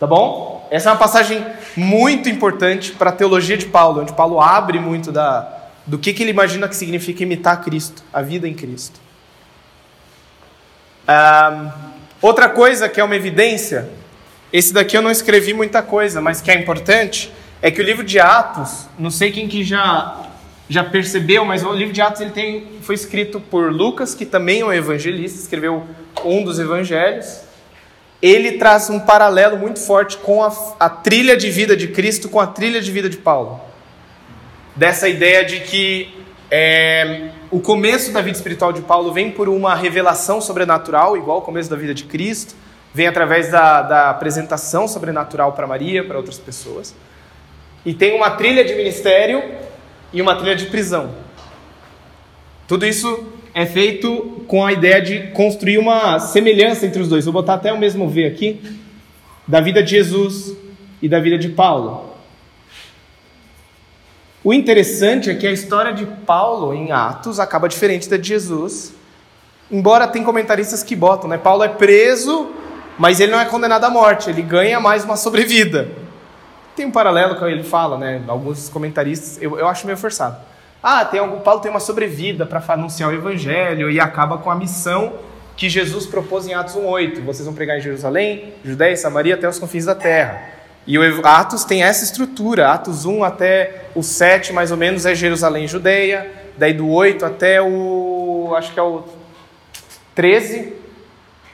Tá 0.00 0.06
bom? 0.06 0.55
Essa 0.70 0.88
é 0.88 0.92
uma 0.92 0.98
passagem 0.98 1.44
muito 1.76 2.28
importante 2.28 2.92
para 2.92 3.10
a 3.10 3.12
teologia 3.12 3.56
de 3.56 3.66
Paulo, 3.66 4.02
onde 4.02 4.12
Paulo 4.12 4.40
abre 4.40 4.78
muito 4.78 5.12
da, 5.12 5.48
do 5.86 5.98
que, 5.98 6.12
que 6.12 6.22
ele 6.22 6.30
imagina 6.30 6.68
que 6.68 6.74
significa 6.74 7.22
imitar 7.22 7.62
Cristo, 7.62 8.02
a 8.12 8.20
vida 8.22 8.48
em 8.48 8.54
Cristo. 8.54 9.00
Um, 11.08 11.70
outra 12.20 12.48
coisa 12.48 12.88
que 12.88 13.00
é 13.00 13.04
uma 13.04 13.14
evidência, 13.14 13.88
esse 14.52 14.72
daqui 14.72 14.96
eu 14.96 15.02
não 15.02 15.10
escrevi 15.10 15.54
muita 15.54 15.82
coisa, 15.82 16.20
mas 16.20 16.40
que 16.40 16.50
é 16.50 16.54
importante, 16.54 17.32
é 17.62 17.70
que 17.70 17.80
o 17.80 17.84
livro 17.84 18.04
de 18.04 18.18
Atos, 18.18 18.88
não 18.98 19.10
sei 19.10 19.30
quem 19.30 19.46
que 19.46 19.62
já 19.62 20.22
já 20.68 20.82
percebeu, 20.82 21.44
mas 21.44 21.62
o 21.62 21.72
livro 21.72 21.94
de 21.94 22.00
Atos 22.00 22.20
ele 22.20 22.30
tem, 22.30 22.66
foi 22.82 22.96
escrito 22.96 23.38
por 23.38 23.72
Lucas, 23.72 24.14
que 24.14 24.26
também 24.26 24.62
é 24.62 24.64
um 24.64 24.72
evangelista, 24.72 25.38
escreveu 25.38 25.86
um 26.24 26.42
dos 26.42 26.58
evangelhos. 26.58 27.45
Ele 28.20 28.52
traz 28.52 28.88
um 28.88 28.98
paralelo 28.98 29.58
muito 29.58 29.78
forte 29.78 30.16
com 30.16 30.42
a, 30.42 30.52
a 30.80 30.88
trilha 30.88 31.36
de 31.36 31.50
vida 31.50 31.76
de 31.76 31.88
Cristo 31.88 32.28
com 32.28 32.40
a 32.40 32.46
trilha 32.46 32.80
de 32.80 32.90
vida 32.90 33.08
de 33.08 33.16
Paulo. 33.16 33.60
dessa 34.74 35.08
ideia 35.08 35.44
de 35.44 35.60
que 35.60 36.14
é, 36.50 37.30
o 37.50 37.60
começo 37.60 38.12
da 38.12 38.20
vida 38.20 38.36
espiritual 38.36 38.72
de 38.72 38.82
Paulo 38.82 39.12
vem 39.12 39.30
por 39.30 39.48
uma 39.48 39.74
revelação 39.74 40.40
sobrenatural, 40.40 41.16
igual 41.16 41.38
o 41.38 41.42
começo 41.42 41.68
da 41.68 41.76
vida 41.76 41.94
de 41.94 42.04
Cristo, 42.04 42.54
vem 42.94 43.06
através 43.06 43.50
da, 43.50 43.82
da 43.82 44.10
apresentação 44.10 44.86
sobrenatural 44.86 45.52
para 45.52 45.66
Maria, 45.66 46.04
para 46.04 46.16
outras 46.16 46.38
pessoas. 46.38 46.94
E 47.84 47.92
tem 47.92 48.14
uma 48.14 48.30
trilha 48.30 48.64
de 48.64 48.74
ministério 48.74 49.42
e 50.12 50.22
uma 50.22 50.36
trilha 50.36 50.56
de 50.56 50.66
prisão. 50.66 51.14
Tudo 52.66 52.86
isso 52.86 53.32
é 53.56 53.64
feito 53.64 54.44
com 54.46 54.66
a 54.66 54.70
ideia 54.70 55.00
de 55.00 55.28
construir 55.28 55.78
uma 55.78 56.18
semelhança 56.20 56.84
entre 56.84 57.00
os 57.00 57.08
dois. 57.08 57.24
Vou 57.24 57.32
botar 57.32 57.54
até 57.54 57.72
o 57.72 57.78
mesmo 57.78 58.06
V 58.06 58.26
aqui, 58.26 58.60
da 59.48 59.62
vida 59.62 59.82
de 59.82 59.92
Jesus 59.92 60.54
e 61.00 61.08
da 61.08 61.18
vida 61.18 61.38
de 61.38 61.48
Paulo. 61.48 62.10
O 64.44 64.52
interessante 64.52 65.30
é 65.30 65.34
que 65.34 65.46
a 65.46 65.50
história 65.50 65.94
de 65.94 66.04
Paulo 66.04 66.74
em 66.74 66.92
Atos 66.92 67.40
acaba 67.40 67.66
diferente 67.66 68.10
da 68.10 68.18
de 68.18 68.28
Jesus, 68.28 68.92
embora 69.70 70.06
tem 70.06 70.22
comentaristas 70.22 70.82
que 70.82 70.94
botam, 70.94 71.26
né? 71.26 71.38
Paulo 71.38 71.64
é 71.64 71.68
preso, 71.68 72.50
mas 72.98 73.20
ele 73.20 73.32
não 73.32 73.40
é 73.40 73.46
condenado 73.46 73.84
à 73.84 73.88
morte, 73.88 74.28
ele 74.28 74.42
ganha 74.42 74.78
mais 74.78 75.02
uma 75.02 75.16
sobrevida. 75.16 75.88
Tem 76.76 76.84
um 76.84 76.90
paralelo 76.90 77.38
que 77.38 77.44
ele 77.46 77.62
fala, 77.62 77.96
né? 77.96 78.22
Alguns 78.28 78.68
comentaristas, 78.68 79.40
eu, 79.40 79.58
eu 79.58 79.66
acho 79.66 79.86
meio 79.86 79.96
forçado 79.96 80.36
ah, 80.82 81.04
tem 81.04 81.20
algum, 81.20 81.40
Paulo 81.40 81.60
tem 81.60 81.70
uma 81.70 81.80
sobrevida 81.80 82.46
para 82.46 82.62
anunciar 82.74 83.10
o 83.10 83.14
evangelho 83.14 83.90
e 83.90 83.98
acaba 83.98 84.38
com 84.38 84.50
a 84.50 84.54
missão 84.54 85.14
que 85.56 85.68
Jesus 85.68 86.06
propôs 86.06 86.46
em 86.46 86.54
Atos 86.54 86.74
1:8. 86.74 87.22
Vocês 87.22 87.46
vão 87.46 87.54
pregar 87.54 87.78
em 87.78 87.80
Jerusalém, 87.80 88.54
Judéia 88.64 88.92
e 88.92 88.96
Samaria 88.96 89.34
até 89.34 89.48
os 89.48 89.58
confins 89.58 89.84
da 89.84 89.94
terra. 89.94 90.56
E 90.86 90.96
o 90.98 91.26
Atos 91.26 91.64
tem 91.64 91.82
essa 91.82 92.04
estrutura. 92.04 92.70
Atos 92.70 93.04
1 93.04 93.24
até 93.24 93.86
o 93.94 94.02
7, 94.02 94.52
mais 94.52 94.70
ou 94.70 94.76
menos, 94.76 95.04
é 95.04 95.14
Jerusalém 95.14 95.64
e 95.64 95.68
Judéia. 95.68 96.30
Daí 96.56 96.72
do 96.72 96.88
8 96.88 97.24
até 97.24 97.60
o. 97.60 98.54
acho 98.56 98.72
que 98.72 98.78
é 98.78 98.82
o 98.82 99.02
13. 100.14 100.74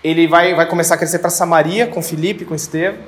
Ele 0.04 0.26
vai, 0.26 0.54
vai 0.54 0.66
começar 0.66 0.96
a 0.96 0.98
crescer 0.98 1.20
para 1.20 1.30
Samaria 1.30 1.86
com 1.86 2.02
Filipe, 2.02 2.44
com 2.44 2.54
Estevão. 2.54 2.98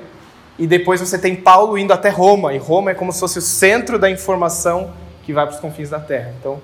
E 0.57 0.65
depois 0.65 1.01
você 1.01 1.19
tem 1.19 1.35
Paulo 1.35 1.77
indo 1.77 1.93
até 1.93 2.09
Roma. 2.09 2.53
E 2.53 2.57
Roma 2.57 2.91
é 2.91 2.93
como 2.93 3.11
se 3.11 3.19
fosse 3.19 3.37
o 3.37 3.41
centro 3.41 3.99
da 3.99 4.09
informação 4.09 4.93
que 5.25 5.33
vai 5.33 5.45
para 5.45 5.55
os 5.55 5.59
confins 5.59 5.89
da 5.89 5.99
terra. 5.99 6.33
Então, 6.39 6.61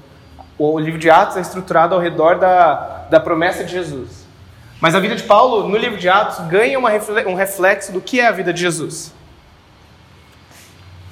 o 0.57 0.77
livro 0.77 0.99
de 0.99 1.09
Atos 1.09 1.37
é 1.37 1.41
estruturado 1.41 1.95
ao 1.95 2.01
redor 2.01 2.37
da, 2.37 3.07
da 3.09 3.19
promessa 3.19 3.63
de 3.63 3.71
Jesus. 3.71 4.25
Mas 4.79 4.95
a 4.95 4.99
vida 4.99 5.15
de 5.15 5.23
Paulo, 5.23 5.67
no 5.67 5.77
livro 5.77 5.97
de 5.97 6.07
Atos, 6.07 6.45
ganha 6.47 6.77
uma, 6.77 6.91
um 7.27 7.35
reflexo 7.35 7.91
do 7.91 7.99
que 7.99 8.19
é 8.19 8.27
a 8.27 8.31
vida 8.31 8.53
de 8.53 8.61
Jesus. 8.61 9.13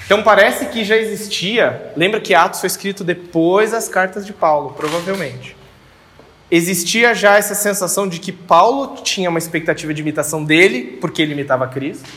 Então 0.05 0.23
parece 0.23 0.67
que 0.67 0.83
já 0.83 0.97
existia. 0.97 1.91
Lembra 1.95 2.19
que 2.19 2.33
Atos 2.33 2.59
foi 2.59 2.67
escrito 2.67 3.03
depois 3.03 3.71
das 3.71 3.87
cartas 3.87 4.25
de 4.25 4.33
Paulo, 4.33 4.71
provavelmente. 4.71 5.55
Existia 6.51 7.13
já 7.13 7.37
essa 7.37 7.53
sensação 7.53 8.07
de 8.07 8.19
que 8.19 8.31
Paulo 8.31 8.97
tinha 9.03 9.29
uma 9.29 9.37
expectativa 9.37 9.93
de 9.93 10.01
imitação 10.01 10.43
dele, 10.43 10.97
porque 10.99 11.21
ele 11.21 11.33
imitava 11.33 11.67
Cristo. 11.67 12.09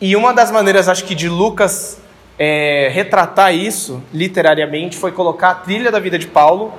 E 0.00 0.16
uma 0.16 0.32
das 0.32 0.50
maneiras, 0.50 0.88
acho 0.88 1.04
que, 1.04 1.14
de 1.14 1.28
Lucas 1.28 1.98
é, 2.44 2.88
retratar 2.88 3.54
isso 3.54 4.02
literariamente 4.12 4.96
foi 4.96 5.12
colocar 5.12 5.50
a 5.50 5.54
trilha 5.54 5.92
da 5.92 6.00
vida 6.00 6.18
de 6.18 6.26
Paulo 6.26 6.74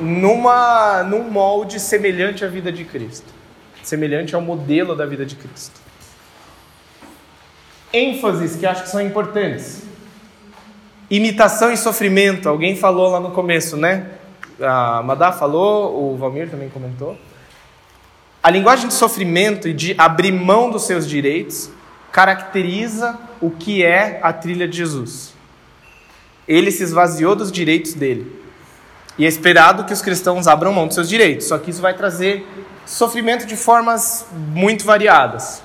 numa, 0.00 1.02
num 1.02 1.28
molde 1.28 1.80
semelhante 1.80 2.44
à 2.44 2.48
vida 2.48 2.70
de 2.70 2.84
Cristo, 2.84 3.26
semelhante 3.82 4.36
ao 4.36 4.40
modelo 4.40 4.94
da 4.94 5.04
vida 5.04 5.26
de 5.26 5.34
Cristo. 5.34 5.80
ênfases 7.92 8.54
que 8.54 8.64
acho 8.64 8.84
que 8.84 8.88
são 8.88 9.00
importantes. 9.00 9.82
Imitação 11.10 11.72
e 11.72 11.76
sofrimento, 11.76 12.48
alguém 12.48 12.76
falou 12.76 13.10
lá 13.10 13.18
no 13.18 13.32
começo, 13.32 13.76
né? 13.76 14.10
A 14.60 15.02
Madá 15.02 15.32
falou, 15.32 16.12
o 16.12 16.16
Valmir 16.16 16.48
também 16.48 16.68
comentou. 16.68 17.18
A 18.40 18.48
linguagem 18.48 18.86
de 18.86 18.94
sofrimento 18.94 19.66
e 19.66 19.72
de 19.72 19.92
abrir 19.98 20.30
mão 20.30 20.70
dos 20.70 20.86
seus 20.86 21.04
direitos 21.08 21.68
caracteriza 22.14 23.18
o 23.40 23.50
que 23.50 23.84
é 23.84 24.20
a 24.22 24.32
trilha 24.32 24.68
de 24.68 24.76
Jesus. 24.76 25.34
Ele 26.46 26.70
se 26.70 26.84
esvaziou 26.84 27.34
dos 27.34 27.50
direitos 27.50 27.92
dele. 27.92 28.40
E 29.18 29.24
é 29.24 29.28
esperado 29.28 29.82
que 29.82 29.92
os 29.92 30.00
cristãos 30.00 30.46
abram 30.46 30.72
mão 30.72 30.86
dos 30.86 30.94
seus 30.94 31.08
direitos. 31.08 31.48
Só 31.48 31.58
que 31.58 31.70
isso 31.70 31.82
vai 31.82 31.92
trazer 31.92 32.46
sofrimento 32.86 33.46
de 33.46 33.56
formas 33.56 34.28
muito 34.32 34.84
variadas 34.84 35.60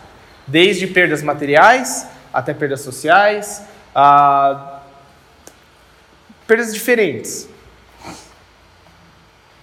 desde 0.47 0.87
perdas 0.87 1.21
materiais 1.21 2.07
até 2.33 2.51
perdas 2.51 2.81
sociais, 2.81 3.61
a... 3.93 4.79
perdas 6.47 6.73
diferentes. 6.73 7.47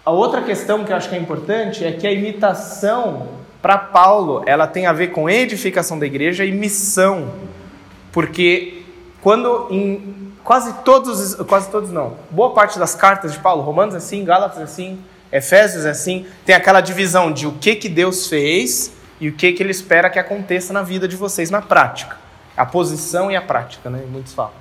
A 0.05 0.13
outra 0.13 0.41
questão 0.43 0.85
que 0.85 0.93
eu 0.93 0.97
acho 0.97 1.09
que 1.09 1.17
é 1.17 1.19
importante 1.19 1.85
é 1.85 1.91
que 1.91 2.07
a 2.07 2.13
imitação 2.13 3.45
para 3.61 3.79
Paulo, 3.79 4.43
ela 4.47 4.67
tem 4.67 4.87
a 4.87 4.93
ver 4.93 5.09
com 5.09 5.29
edificação 5.29 5.99
da 5.99 6.07
igreja 6.07 6.45
e 6.45 6.53
missão. 6.53 7.33
Porque 8.13 8.83
quando 9.21 9.69
em 9.71 10.33
quase 10.45 10.73
todos, 10.85 11.35
quase 11.47 11.71
todos 11.71 11.91
não, 11.91 12.17
boa 12.31 12.55
parte 12.55 12.79
das 12.79 12.95
cartas 12.95 13.33
de 13.33 13.39
Paulo, 13.41 13.63
Romanos 13.63 13.95
é 13.95 13.99
assim, 13.99 14.25
Gálatas 14.25 14.61
é 14.61 14.63
assim, 14.63 14.99
Efésios 15.33 15.85
é 15.85 15.91
assim, 15.91 16.25
tem 16.45 16.55
aquela 16.55 16.81
divisão 16.81 17.33
de 17.33 17.47
o 17.47 17.53
que 17.53 17.75
que 17.75 17.89
Deus 17.89 18.29
fez 18.29 18.93
e 19.21 19.29
o 19.29 19.33
que 19.33 19.53
que 19.53 19.63
ele 19.63 19.73
espera 19.73 20.09
que 20.09 20.19
aconteça 20.19 20.73
na 20.73 20.83
vida 20.83 21.09
de 21.09 21.17
vocês 21.17 21.51
na 21.51 21.61
prática. 21.61 22.17
A 22.57 22.65
posição 22.65 23.31
e 23.31 23.37
a 23.37 23.43
prática, 23.43 23.91
né? 23.91 24.03
Muitos 24.09 24.33
falam. 24.33 24.53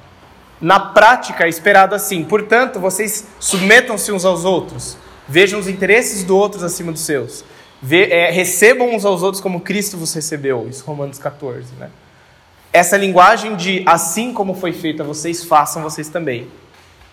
Na 0.59 0.79
prática 0.79 1.45
é 1.45 1.49
esperado 1.49 1.93
assim. 1.93 2.23
Portanto, 2.23 2.79
vocês 2.79 3.27
submetam-se 3.39 4.11
uns 4.11 4.25
aos 4.25 4.43
outros. 4.43 4.97
Vejam 5.27 5.59
os 5.59 5.67
interesses 5.67 6.23
do 6.23 6.35
outros 6.35 6.63
acima 6.63 6.91
dos 6.91 7.01
seus. 7.01 7.43
Vê, 7.81 8.09
é, 8.09 8.31
recebam 8.31 8.95
uns 8.95 9.05
aos 9.05 9.21
outros 9.21 9.41
como 9.41 9.59
Cristo 9.59 9.97
vos 9.97 10.13
recebeu, 10.13 10.67
isso 10.69 10.83
Romanos 10.85 11.19
14, 11.19 11.73
né? 11.79 11.89
Essa 12.71 12.97
linguagem 12.97 13.55
de 13.55 13.83
assim 13.85 14.33
como 14.33 14.53
foi 14.53 14.73
feita, 14.73 15.03
vocês 15.03 15.43
façam 15.45 15.81
vocês 15.81 16.09
também. 16.09 16.47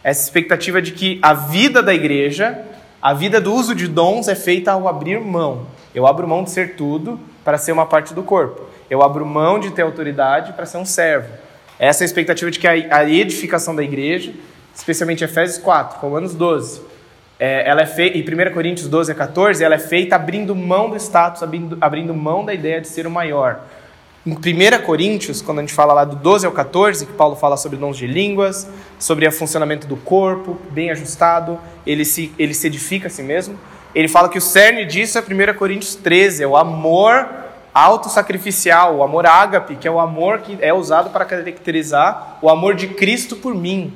Essa 0.03 0.25
expectativa 0.25 0.83
de 0.83 0.93
que 0.93 1.21
a 1.23 1.35
vida 1.35 1.81
da 1.81 1.95
igreja, 1.95 2.61
a 3.01 3.15
vida 3.15 3.41
do 3.41 3.55
uso 3.55 3.75
de 3.75 3.87
dons 3.87 4.27
é 4.27 4.35
feita 4.35 4.73
ao 4.73 4.89
abrir 4.89 5.21
mão. 5.21 5.67
Eu 5.95 6.07
abro 6.07 6.27
mão 6.27 6.43
de 6.43 6.51
ser 6.51 6.75
tudo 6.75 7.21
para 7.45 7.59
ser 7.59 7.71
uma 7.71 7.87
parte 7.87 8.13
do 8.13 8.23
corpo. 8.23 8.67
Eu 8.91 9.03
abro 9.03 9.25
mão 9.25 9.61
de 9.61 9.71
ter 9.71 9.83
autoridade 9.83 10.53
para 10.53 10.67
ser 10.67 10.79
um 10.79 10.85
servo. 10.85 11.33
Essa 11.79 12.03
é 12.03 12.05
a 12.05 12.07
expectativa 12.07 12.51
de 12.51 12.59
que 12.59 12.67
a 12.67 13.09
edificação 13.09 13.75
da 13.75 13.83
igreja, 13.83 14.33
especialmente 14.75 15.23
Efésios 15.23 15.59
4, 15.59 16.01
Romanos 16.01 16.35
12, 16.35 16.81
é, 17.45 17.69
ela 17.69 17.83
é 17.83 17.87
feita, 17.87 18.17
em 18.17 18.23
1 18.23 18.55
Coríntios 18.55 18.87
12 18.87 19.11
a 19.11 19.15
14, 19.17 19.65
ela 19.65 19.75
é 19.75 19.79
feita 19.79 20.15
abrindo 20.15 20.55
mão 20.55 20.89
do 20.89 20.95
status, 20.95 21.43
abrindo, 21.43 21.77
abrindo 21.81 22.15
mão 22.15 22.45
da 22.45 22.55
ideia 22.55 22.81
de 22.81 22.87
ser 22.87 23.05
o 23.05 23.11
maior. 23.11 23.63
Em 24.25 24.31
1 24.31 24.83
Coríntios, 24.87 25.43
quando 25.43 25.59
a 25.59 25.63
gente 25.63 25.75
fala 25.75 25.93
lá 25.93 26.05
do 26.05 26.15
12 26.15 26.47
ao 26.47 26.53
14, 26.53 27.05
que 27.05 27.13
Paulo 27.15 27.35
fala 27.35 27.57
sobre 27.57 27.77
dons 27.77 27.97
de 27.97 28.07
línguas, 28.07 28.71
sobre 28.97 29.27
o 29.27 29.33
funcionamento 29.33 29.89
do 29.89 29.97
corpo, 29.97 30.57
bem 30.71 30.93
ajustado, 30.93 31.59
ele 31.85 32.05
se, 32.05 32.33
ele 32.39 32.55
se 32.55 32.69
edifica 32.69 33.09
a 33.09 33.11
si 33.11 33.25
mesmo. 33.25 33.59
Ele 33.93 34.07
fala 34.07 34.29
que 34.29 34.39
o 34.39 34.41
cerne 34.41 34.85
disso 34.85 35.19
é 35.19 35.21
1 35.21 35.59
Coríntios 35.59 35.97
13, 35.97 36.45
é 36.45 36.47
o 36.47 36.57
amor 36.57 37.29
autossacrificial, 37.75 38.99
o 38.99 39.03
amor 39.03 39.27
ágape, 39.27 39.75
que 39.75 39.89
é 39.89 39.91
o 39.91 39.99
amor 39.99 40.43
que 40.43 40.57
é 40.61 40.73
usado 40.73 41.11
para 41.11 41.25
caracterizar 41.25 42.39
o 42.41 42.49
amor 42.49 42.77
de 42.77 42.87
Cristo 42.87 43.35
por 43.35 43.53
mim. 43.53 43.93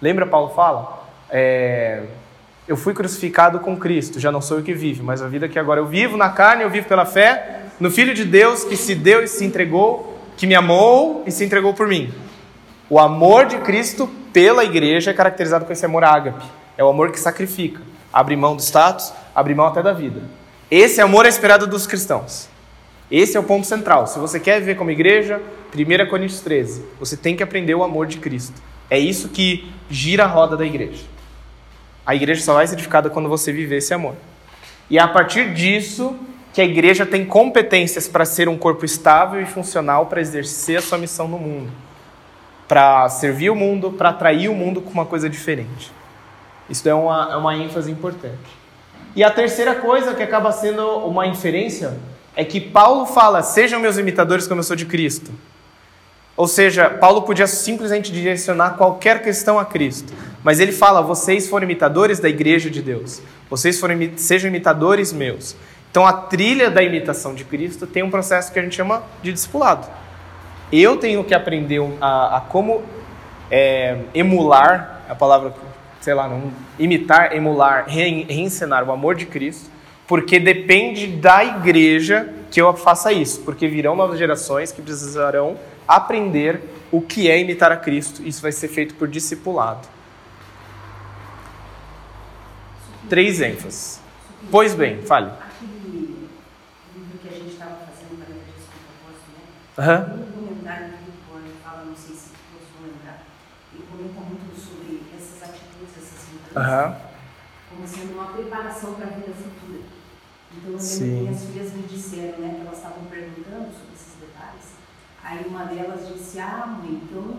Lembra 0.00 0.24
Paulo 0.24 0.50
fala? 0.54 1.04
É, 1.28 2.04
eu 2.68 2.76
fui 2.76 2.92
crucificado 2.92 3.60
com 3.60 3.76
Cristo, 3.76 4.18
já 4.18 4.32
não 4.32 4.40
sou 4.40 4.58
eu 4.58 4.64
que 4.64 4.74
vive, 4.74 5.02
mas 5.02 5.22
a 5.22 5.28
vida 5.28 5.48
que 5.48 5.58
agora 5.58 5.80
eu 5.80 5.86
vivo 5.86 6.16
na 6.16 6.30
carne, 6.30 6.64
eu 6.64 6.70
vivo 6.70 6.88
pela 6.88 7.04
fé 7.04 7.62
no 7.78 7.90
Filho 7.90 8.12
de 8.12 8.24
Deus 8.24 8.64
que 8.64 8.76
se 8.76 8.94
deu 8.94 9.22
e 9.22 9.28
se 9.28 9.44
entregou, 9.44 10.18
que 10.36 10.46
me 10.46 10.54
amou 10.54 11.22
e 11.26 11.30
se 11.30 11.44
entregou 11.44 11.74
por 11.74 11.86
mim. 11.86 12.12
O 12.90 12.98
amor 12.98 13.46
de 13.46 13.58
Cristo 13.58 14.08
pela 14.32 14.64
igreja 14.64 15.10
é 15.10 15.14
caracterizado 15.14 15.64
com 15.64 15.72
esse 15.72 15.84
amor 15.86 16.04
ágape. 16.04 16.44
É 16.76 16.84
o 16.84 16.88
amor 16.88 17.10
que 17.10 17.20
sacrifica, 17.20 17.80
abre 18.12 18.36
mão 18.36 18.56
do 18.56 18.62
status, 18.62 19.12
abre 19.34 19.54
mão 19.54 19.66
até 19.66 19.82
da 19.82 19.92
vida. 19.92 20.22
Esse 20.70 21.00
amor 21.00 21.24
é 21.26 21.28
esperado 21.28 21.66
dos 21.66 21.86
cristãos. 21.86 22.48
Esse 23.10 23.36
é 23.36 23.40
o 23.40 23.44
ponto 23.44 23.66
central. 23.66 24.06
Se 24.06 24.18
você 24.18 24.40
quer 24.40 24.58
viver 24.58 24.74
como 24.74 24.90
igreja, 24.90 25.40
1 25.74 26.10
Coríntios 26.10 26.40
13, 26.40 26.84
você 26.98 27.16
tem 27.16 27.36
que 27.36 27.42
aprender 27.42 27.74
o 27.74 27.84
amor 27.84 28.06
de 28.06 28.18
Cristo. 28.18 28.60
É 28.90 28.98
isso 28.98 29.28
que 29.28 29.70
gira 29.88 30.24
a 30.24 30.26
roda 30.26 30.56
da 30.56 30.66
igreja. 30.66 31.04
A 32.06 32.14
igreja 32.14 32.42
só 32.42 32.54
vai 32.54 32.66
ser 32.66 32.74
edificada 32.74 33.10
quando 33.10 33.28
você 33.28 33.52
viver 33.52 33.78
esse 33.78 33.92
amor. 33.92 34.14
E 34.88 34.96
é 34.96 35.02
a 35.02 35.08
partir 35.08 35.52
disso 35.52 36.16
que 36.52 36.60
a 36.60 36.64
igreja 36.64 37.04
tem 37.04 37.26
competências 37.26 38.06
para 38.06 38.24
ser 38.24 38.48
um 38.48 38.56
corpo 38.56 38.84
estável 38.84 39.42
e 39.42 39.44
funcional 39.44 40.06
para 40.06 40.20
exercer 40.20 40.78
a 40.78 40.80
sua 40.80 40.96
missão 40.96 41.26
no 41.28 41.38
mundo, 41.38 41.70
para 42.68 43.08
servir 43.08 43.50
o 43.50 43.56
mundo, 43.56 43.90
para 43.90 44.10
atrair 44.10 44.48
o 44.48 44.54
mundo 44.54 44.80
com 44.80 44.90
uma 44.90 45.04
coisa 45.04 45.28
diferente. 45.28 45.92
Isso 46.70 46.88
é 46.88 46.94
uma, 46.94 47.32
é 47.32 47.36
uma 47.36 47.56
ênfase 47.56 47.90
importante. 47.90 48.38
E 49.14 49.24
a 49.24 49.30
terceira 49.30 49.74
coisa 49.74 50.14
que 50.14 50.22
acaba 50.22 50.52
sendo 50.52 50.84
uma 51.06 51.26
inferência 51.26 51.96
é 52.34 52.44
que 52.44 52.60
Paulo 52.60 53.06
fala: 53.06 53.42
sejam 53.42 53.80
meus 53.80 53.98
imitadores 53.98 54.46
como 54.46 54.60
eu 54.60 54.64
sou 54.64 54.76
de 54.76 54.86
Cristo. 54.86 55.32
Ou 56.36 56.46
seja, 56.46 56.90
Paulo 56.90 57.22
podia 57.22 57.46
simplesmente 57.46 58.12
direcionar 58.12 58.76
qualquer 58.76 59.22
questão 59.22 59.58
a 59.58 59.64
Cristo. 59.64 60.12
Mas 60.44 60.60
ele 60.60 60.72
fala: 60.72 61.00
vocês 61.00 61.48
foram 61.48 61.64
imitadores 61.64 62.20
da 62.20 62.28
igreja 62.28 62.68
de 62.68 62.82
Deus. 62.82 63.22
Vocês 63.48 63.80
foram, 63.80 63.96
sejam 64.16 64.48
imitadores 64.48 65.12
meus. 65.12 65.56
Então 65.90 66.06
a 66.06 66.12
trilha 66.12 66.70
da 66.70 66.82
imitação 66.82 67.34
de 67.34 67.42
Cristo 67.44 67.86
tem 67.86 68.02
um 68.02 68.10
processo 68.10 68.52
que 68.52 68.58
a 68.58 68.62
gente 68.62 68.76
chama 68.76 69.02
de 69.22 69.32
discipulado. 69.32 69.86
Eu 70.70 70.98
tenho 70.98 71.24
que 71.24 71.32
aprender 71.32 71.80
a, 72.00 72.36
a 72.36 72.40
como 72.40 72.82
é, 73.50 73.96
emular 74.14 75.00
a 75.08 75.14
palavra, 75.14 75.54
sei 76.00 76.12
lá, 76.12 76.28
não, 76.28 76.52
imitar, 76.78 77.34
emular, 77.34 77.86
reencenar 77.88 78.84
o 78.86 78.92
amor 78.92 79.14
de 79.14 79.24
Cristo, 79.24 79.70
porque 80.06 80.38
depende 80.38 81.06
da 81.06 81.44
igreja 81.44 82.28
que 82.50 82.60
eu 82.60 82.74
faça 82.76 83.12
isso, 83.12 83.40
porque 83.40 83.66
virão 83.66 83.96
novas 83.96 84.18
gerações 84.18 84.72
que 84.72 84.82
precisarão 84.82 85.56
aprender 85.86 86.62
o 86.90 87.00
que 87.00 87.30
é 87.30 87.40
imitar 87.40 87.72
a 87.72 87.76
Cristo. 87.76 88.22
Isso 88.22 88.42
vai 88.42 88.52
ser 88.52 88.68
feito 88.68 88.94
por 88.94 89.08
discipulado. 89.08 89.86
Três 93.08 93.40
ênfases. 93.40 94.00
Pois 94.50 94.74
bem, 94.74 95.02
fale. 95.02 95.30
Aquele 95.30 96.18
livro 96.94 97.18
que 97.22 97.28
a 97.28 97.32
gente 97.32 97.52
estava 97.52 97.76
fazendo 97.86 98.18
para 98.18 98.34
a 98.34 98.38
propósito, 98.82 99.28
né? 99.34 99.42
Aham. 99.78 100.26
Um 100.26 100.46
comentário 100.46 100.88
que 100.88 101.10
o 101.10 101.62
fala, 101.62 101.84
não 101.84 101.96
sei 101.96 102.14
se 102.14 102.30
vocês 102.30 102.70
vão 102.78 102.88
lembrar, 102.90 103.22
ele 103.74 103.84
comenta 103.90 104.20
muito 104.20 104.58
sobre 104.58 105.02
essas 105.16 105.42
atitudes, 105.42 105.96
essas 105.96 106.28
mudanças, 106.32 106.56
Aham. 106.56 106.96
como 107.70 107.86
sendo 107.86 108.12
uma 108.14 108.26
preparação 108.32 108.94
para 108.94 109.06
a 109.06 109.10
vida 109.10 109.32
futura. 109.32 109.82
Então, 110.52 110.72
eu 110.72 110.78
lembro 110.78 110.80
Sim. 110.80 110.98
que 110.98 111.22
minhas 111.22 111.44
filhas 111.44 111.72
me 111.74 111.82
disseram, 111.82 112.38
né, 112.38 112.54
que 112.54 112.66
elas 112.66 112.78
estavam 112.78 113.04
perguntando 113.04 113.70
sobre. 113.72 113.95
Aí 115.28 115.44
uma 115.48 115.64
delas 115.64 116.06
disse, 116.06 116.38
ah, 116.38 116.66
mãe, 116.80 117.02
então 117.02 117.38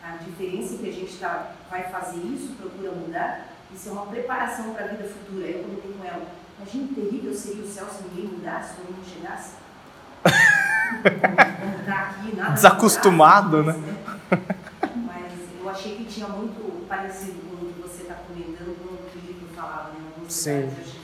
a 0.00 0.16
diferença 0.18 0.74
é 0.74 0.78
que 0.78 0.88
a 0.88 0.92
gente 0.92 1.16
tá, 1.18 1.50
vai 1.68 1.82
fazer 1.90 2.18
isso, 2.20 2.54
procura 2.54 2.92
mudar, 2.92 3.48
isso 3.74 3.88
é 3.88 3.92
uma 3.92 4.06
preparação 4.06 4.72
para 4.72 4.84
a 4.84 4.88
vida 4.88 5.02
futura. 5.08 5.44
Aí 5.44 5.54
eu 5.58 5.64
comentei 5.64 5.92
com 5.92 6.04
ela, 6.04 6.24
imagina 6.56 6.94
terrível 6.94 7.34
seria 7.34 7.64
o 7.64 7.66
céu 7.68 7.88
se 7.88 8.04
ninguém 8.04 8.26
mudasse, 8.30 8.74
se 8.76 8.80
ninguém 8.82 9.04
chegasse. 9.12 9.54
Como 11.02 11.84
tá 11.84 12.00
aqui, 12.10 12.36
nada 12.36 12.52
Desacostumado, 12.52 13.56
mudasse, 13.58 13.78
né? 13.80 13.96
Mas 15.04 15.32
eu 15.60 15.68
achei 15.68 15.96
que 15.96 16.04
tinha 16.04 16.28
muito 16.28 16.86
parecido 16.86 17.40
com 17.40 17.66
o 17.66 17.72
que 17.72 17.80
você 17.82 18.02
está 18.02 18.14
comentando, 18.14 18.76
com 18.78 18.94
o 18.94 19.10
que 19.10 19.18
o 19.18 19.20
livro 19.32 19.48
falava, 19.52 19.90
né? 19.90 19.98
Sim. 20.28 20.60
muito- 20.66 20.96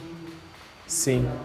Sim. 0.87 1.19
legal. 1.23 1.37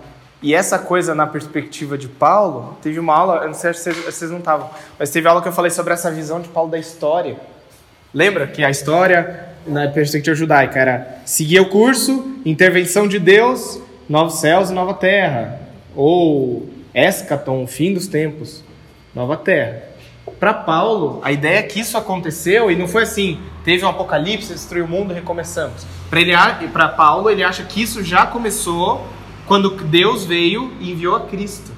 E 0.42 0.54
essa 0.54 0.78
coisa 0.78 1.16
na 1.16 1.26
perspectiva 1.26 1.98
de 1.98 2.08
Paulo, 2.08 2.78
teve 2.82 3.00
uma 3.00 3.16
aula, 3.16 3.42
eu 3.42 3.48
não 3.48 3.54
sei 3.56 3.74
se 3.74 3.92
vocês, 3.92 4.30
não 4.30 4.38
estavam, 4.38 4.70
mas 4.98 5.10
teve 5.10 5.28
aula 5.28 5.42
que 5.42 5.48
eu 5.48 5.54
falei 5.54 5.72
sobre 5.72 5.94
essa 5.94 6.12
visão 6.12 6.40
de 6.40 6.48
Paulo 6.50 6.70
da 6.70 6.78
história. 6.78 7.38
Lembra 8.14 8.46
que 8.46 8.64
a 8.64 8.70
história, 8.70 9.50
na 9.66 9.88
perspectiva 9.88 10.36
judaica, 10.36 10.80
era 10.80 11.18
seguir 11.26 11.60
o 11.60 11.70
curso, 11.70 12.40
intervenção 12.46 13.08
de 13.08 13.18
Deus, 13.18 13.80
novos 14.08 14.36
céus 14.36 14.70
e 14.70 14.74
nova 14.74 14.94
terra. 14.94 15.60
Ou 15.96 16.70
escaton, 16.94 17.66
fim 17.66 17.94
dos 17.94 18.08
tempos, 18.08 18.64
nova 19.16 19.36
terra. 19.38 19.82
Para 20.40 20.54
Paulo, 20.54 21.20
a 21.24 21.32
ideia 21.32 21.60
é 21.60 21.64
que 21.64 21.80
isso 21.80 21.98
aconteceu 21.98 22.70
e 22.70 22.76
não 22.76 22.88
foi 22.88 23.04
assim, 23.04 23.40
teve 23.66 23.84
um 23.84 23.90
apocalipse, 23.90 24.54
destruiu 24.54 24.86
o 24.86 24.88
mundo, 24.88 25.14
recomeçamos. 25.14 25.86
Para 26.72 26.90
Paulo, 26.90 27.30
ele 27.30 27.44
acha 27.44 27.64
que 27.64 27.82
isso 27.82 28.04
já 28.04 28.28
começou 28.28 29.04
quando 29.48 29.70
Deus 29.70 30.26
veio 30.26 30.74
e 30.80 30.92
enviou 30.92 31.16
a 31.16 31.22
Cristo. 31.22 31.72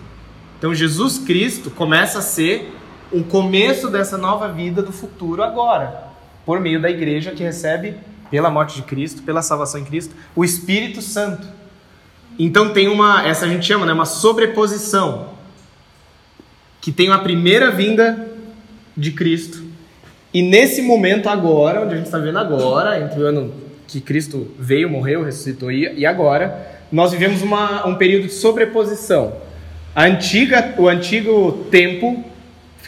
Então 0.58 0.74
Jesus 0.74 1.20
Cristo 1.20 1.70
começa 1.70 2.20
a 2.20 2.22
ser 2.22 2.74
o 3.12 3.24
começo 3.24 3.90
dessa 3.90 4.18
nova 4.18 4.48
vida 4.50 4.82
do 4.82 4.92
futuro 4.92 5.42
agora, 5.42 6.10
por 6.46 6.60
meio 6.60 6.82
da 6.82 6.90
igreja 6.90 7.32
que 7.32 7.44
recebe 7.44 7.96
pela 8.30 8.50
morte 8.50 8.76
de 8.76 8.82
Cristo, 8.82 9.24
pela 9.24 9.42
salvação 9.42 9.80
em 9.80 9.86
Cristo, 9.86 10.14
o 10.36 10.44
Espírito 10.44 11.02
Santo. 11.02 11.48
Então 12.38 12.74
tem 12.74 12.88
uma, 12.88 13.26
essa 13.28 13.46
a 13.46 13.50
gente 13.50 13.66
chama, 13.66 13.86
né, 13.86 13.94
uma 13.94 14.06
sobreposição 14.06 15.30
que 16.82 16.92
tem 16.92 17.10
uma 17.10 17.20
primeira 17.20 17.72
vinda 17.72 18.28
de 18.96 19.12
Cristo. 19.12 19.64
E 20.34 20.42
nesse 20.42 20.82
momento 20.82 21.28
agora, 21.28 21.82
onde 21.82 21.94
a 21.94 21.98
gente 21.98 22.06
está 22.06 22.20
vendo 22.20 22.38
agora, 22.38 23.00
entre 23.00 23.20
o 23.20 23.26
ano 23.26 23.54
que 23.88 24.00
Cristo 24.00 24.52
veio, 24.58 24.90
morreu, 24.90 25.24
ressuscitou 25.24 25.72
e 25.72 25.92
e 25.98 26.06
agora, 26.06 26.79
nós 26.92 27.12
vivemos 27.12 27.42
uma, 27.42 27.88
um 27.88 27.96
período 27.96 28.28
de 28.28 28.34
sobreposição. 28.34 29.34
A 29.96 30.06
antiga, 30.06 30.74
o 30.78 30.88
antigo 30.88 31.66
tempo, 31.70 32.24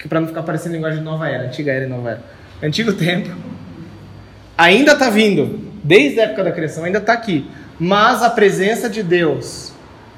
para 0.07 0.19
não 0.19 0.27
ficar 0.27 0.43
parecendo 0.43 0.75
linguagem 0.75 0.99
de 0.99 1.05
nova 1.05 1.27
era, 1.27 1.45
antiga 1.45 1.71
era 1.71 1.85
e 1.85 1.87
nova 1.87 2.11
era. 2.11 2.23
Antigo 2.63 2.93
tempo 2.93 3.29
ainda 4.57 4.93
está 4.93 5.09
vindo, 5.09 5.59
desde 5.83 6.19
a 6.19 6.23
época 6.23 6.43
da 6.43 6.51
criação, 6.51 6.83
ainda 6.83 6.99
está 6.99 7.13
aqui. 7.13 7.49
Mas 7.79 8.21
a 8.21 8.29
presença 8.29 8.89
de 8.89 9.01
Deus 9.01 9.73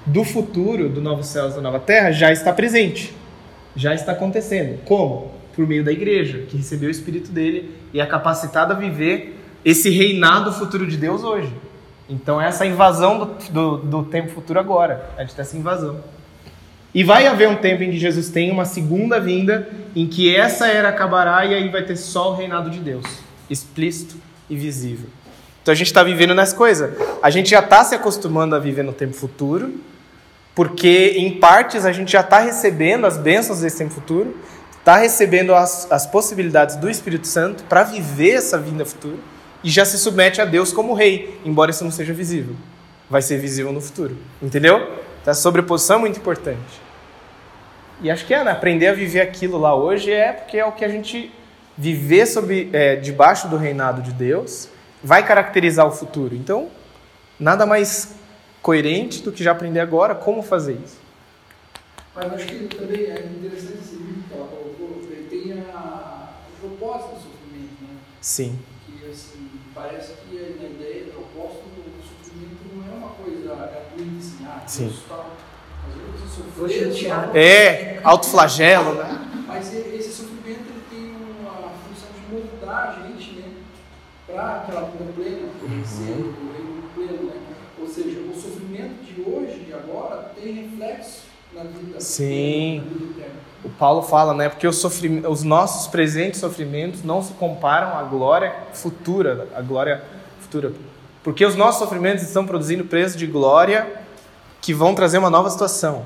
do 0.06 0.24
futuro, 0.24 0.90
do 0.90 1.02
novo 1.02 1.24
céu 1.24 1.50
e 1.50 1.54
da 1.54 1.62
nova 1.62 1.80
terra, 1.80 2.12
já 2.12 2.32
está 2.32 2.52
presente. 2.52 3.14
Já 3.76 3.96
está 3.96 4.12
acontecendo. 4.12 4.80
Como? 4.84 5.32
Por 5.56 5.68
meio 5.68 5.84
da 5.84 5.92
igreja, 5.92 6.40
que 6.50 6.58
recebeu 6.58 6.90
o 6.90 6.92
Espírito 6.92 7.32
dele 7.32 7.74
e 7.94 8.02
é 8.02 8.06
capacitada 8.06 8.74
a 8.74 8.78
viver 8.78 9.40
esse 9.64 9.90
reinado 9.90 10.52
futuro 10.52 10.86
de 10.86 10.98
Deus 10.98 11.24
hoje. 11.24 11.54
Então, 12.14 12.40
é 12.40 12.48
essa 12.48 12.64
invasão 12.64 13.18
do, 13.18 13.26
do, 13.50 13.78
do 13.78 14.04
tempo 14.04 14.30
futuro 14.30 14.60
agora. 14.60 15.10
A 15.18 15.22
gente 15.22 15.34
tem 15.34 15.42
essa 15.42 15.58
invasão. 15.58 16.00
E 16.94 17.04
vai 17.04 17.26
haver 17.26 17.50
um 17.50 17.56
tempo 17.56 17.82
em 17.82 17.90
que 17.90 17.98
Jesus 17.98 18.30
tem 18.30 18.52
uma 18.52 18.66
segunda 18.66 19.20
vinda, 19.20 19.68
em 19.96 20.06
que 20.06 20.34
essa 20.34 20.68
era 20.68 20.90
acabará 20.90 21.44
e 21.44 21.56
aí 21.56 21.70
vai 21.70 21.82
ter 21.82 21.96
só 21.96 22.32
o 22.32 22.36
reinado 22.36 22.70
de 22.70 22.80
Deus, 22.80 23.04
explícito 23.50 24.16
e 24.48 24.56
visível. 24.56 25.10
Então 25.64 25.72
a 25.72 25.76
gente 25.76 25.88
está 25.88 26.04
vivendo 26.04 26.36
nessa 26.36 26.56
coisa. 26.56 26.96
A 27.24 27.32
gente 27.32 27.50
já 27.50 27.62
está 27.62 27.84
se 27.84 27.96
acostumando 27.96 28.56
a 28.56 28.60
viver 28.60 28.84
no 28.84 28.94
tempo 28.94 29.16
futuro, 29.16 29.74
porque 30.54 31.16
em 31.18 31.40
partes 31.40 31.84
a 31.84 31.92
gente 31.92 32.12
já 32.12 32.22
está 32.22 32.38
recebendo 32.38 33.08
as 33.08 33.18
bênçãos 33.18 33.62
desse 33.62 33.80
tempo 33.80 33.92
futuro, 33.92 34.38
está 34.78 34.98
recebendo 34.98 35.56
as, 35.56 35.92
as 35.92 36.06
possibilidades 36.06 36.76
do 36.76 36.88
Espírito 36.88 37.26
Santo 37.26 37.64
para 37.64 37.82
viver 37.82 38.34
essa 38.34 38.60
vinda 38.60 38.86
futura 38.86 39.33
e 39.64 39.70
já 39.70 39.86
se 39.86 39.98
submete 39.98 40.42
a 40.42 40.46
Deus 40.46 40.74
como 40.74 40.94
rei, 40.94 41.40
embora 41.46 41.72
isso 41.72 41.84
não 41.84 41.92
seja 41.92 42.14
visível. 42.14 42.56
Vai 43.10 43.22
ser 43.22 43.38
visível 43.38 43.72
no 43.72 43.82
futuro. 43.82 44.18
Entendeu? 44.42 44.78
Então, 45.22 45.32
a 45.32 45.34
sobreposição 45.34 45.98
é 45.98 46.00
muito 46.00 46.20
importante. 46.20 46.82
E 48.02 48.12
acho 48.12 48.26
que 48.26 48.36
né? 48.36 48.52
Aprender 48.52 48.88
a 48.88 48.94
viver 48.94 49.22
aquilo 49.22 49.58
lá 49.58 49.74
hoje 49.76 50.12
é 50.12 50.34
porque 50.34 50.58
é 50.58 50.66
o 50.66 50.72
que 50.72 50.84
a 50.84 50.90
gente 50.90 51.32
viver 51.78 52.26
sob, 52.26 52.70
é, 52.74 52.96
debaixo 52.98 53.48
do 53.48 53.58
reinado 53.58 54.02
de 54.02 54.12
Deus 54.12 54.68
vai 55.04 55.26
caracterizar 55.26 55.88
o 55.88 55.92
futuro. 55.92 56.36
Então, 56.36 56.70
nada 57.40 57.66
mais 57.66 58.16
coerente 58.62 59.22
do 59.22 59.32
que 59.32 59.44
já 59.44 59.52
aprender 59.52 59.80
agora 59.80 60.16
como 60.16 60.42
fazer 60.42 60.78
isso. 60.84 60.98
Mas 62.16 62.32
acho 62.34 62.46
que 62.46 62.76
também 62.76 63.06
é 63.06 63.26
interessante 63.26 63.80
esse 63.84 63.96
livro 63.96 64.24
que 64.28 64.34
ela 64.34 64.48
colocou, 64.48 65.02
ele 65.10 65.28
tem 65.30 65.54
a, 65.74 66.30
o 66.62 66.68
propósito 66.68 67.16
do 67.16 67.22
sofrimento, 67.22 67.82
né? 67.82 67.98
Sim. 68.22 68.60
Que 68.86 69.10
assim, 69.10 69.50
parece 69.74 70.14
que 70.30 70.38
a 70.38 70.66
ideia, 70.66 71.06
o 71.10 71.12
propósito 71.12 71.64
do 71.76 72.04
sofrimento 72.04 72.58
não 72.76 72.94
é 72.94 72.98
uma 72.98 73.10
coisa 73.10 73.56
gratuita, 73.56 74.18
assim, 74.20 74.46
ah, 74.46 74.64
Sim. 74.68 74.94
Tá, 75.10 75.26
às 75.88 76.20
vezes 76.20 76.36
sofrer, 76.36 76.94
chatear. 76.94 77.26
só- 77.28 77.36
É, 77.38 78.00
autoflagelo, 78.04 78.94
né? 78.96 79.44
Mas 79.48 79.74
esse 79.74 80.12
sofrimento 80.14 80.62
ele 80.70 80.84
tem 80.90 81.16
uma 81.42 81.70
função 81.70 82.10
de 82.14 82.34
moldar 82.34 83.00
a 83.00 83.08
gente, 83.08 83.32
né? 83.34 83.52
Para 84.28 84.62
aquela 84.62 84.82
vida 84.90 85.12
plena, 85.16 85.50
ser 85.86 86.12
o 86.12 86.54
reino 86.54 86.84
pleno, 86.96 87.24
né? 87.30 87.42
Ou 87.80 87.88
seja, 87.88 88.20
o 88.22 88.34
sofrimento 88.34 89.04
de 89.04 89.22
hoje, 89.22 89.60
de 89.66 89.74
agora, 89.74 90.32
tem 90.36 90.54
reflexo 90.54 91.24
na 91.54 91.64
vida 91.64 92.00
Sim. 92.00 92.78
na 92.78 92.84
vida 92.84 93.06
eterna. 93.20 93.53
O 93.64 93.70
Paulo 93.70 94.02
fala, 94.02 94.34
né? 94.34 94.50
Porque 94.50 94.68
os, 94.68 94.84
os 94.84 95.44
nossos 95.44 95.88
presentes 95.88 96.40
sofrimentos 96.40 97.04
não 97.04 97.22
se 97.22 97.34
comparam 97.34 97.98
à 97.98 98.04
glória 98.04 98.54
futura, 98.74 99.48
à 99.56 99.62
glória 99.62 100.04
futura. 100.42 100.74
Porque 101.24 101.46
os 101.46 101.56
nossos 101.56 101.80
sofrimentos 101.80 102.24
estão 102.24 102.46
produzindo 102.46 102.84
preços 102.84 103.18
de 103.18 103.26
glória 103.26 103.88
que 104.62 104.74
vão 104.74 104.94
trazer 104.94 105.18
uma 105.18 105.30
nova 105.30 105.50
situação. 105.50 106.04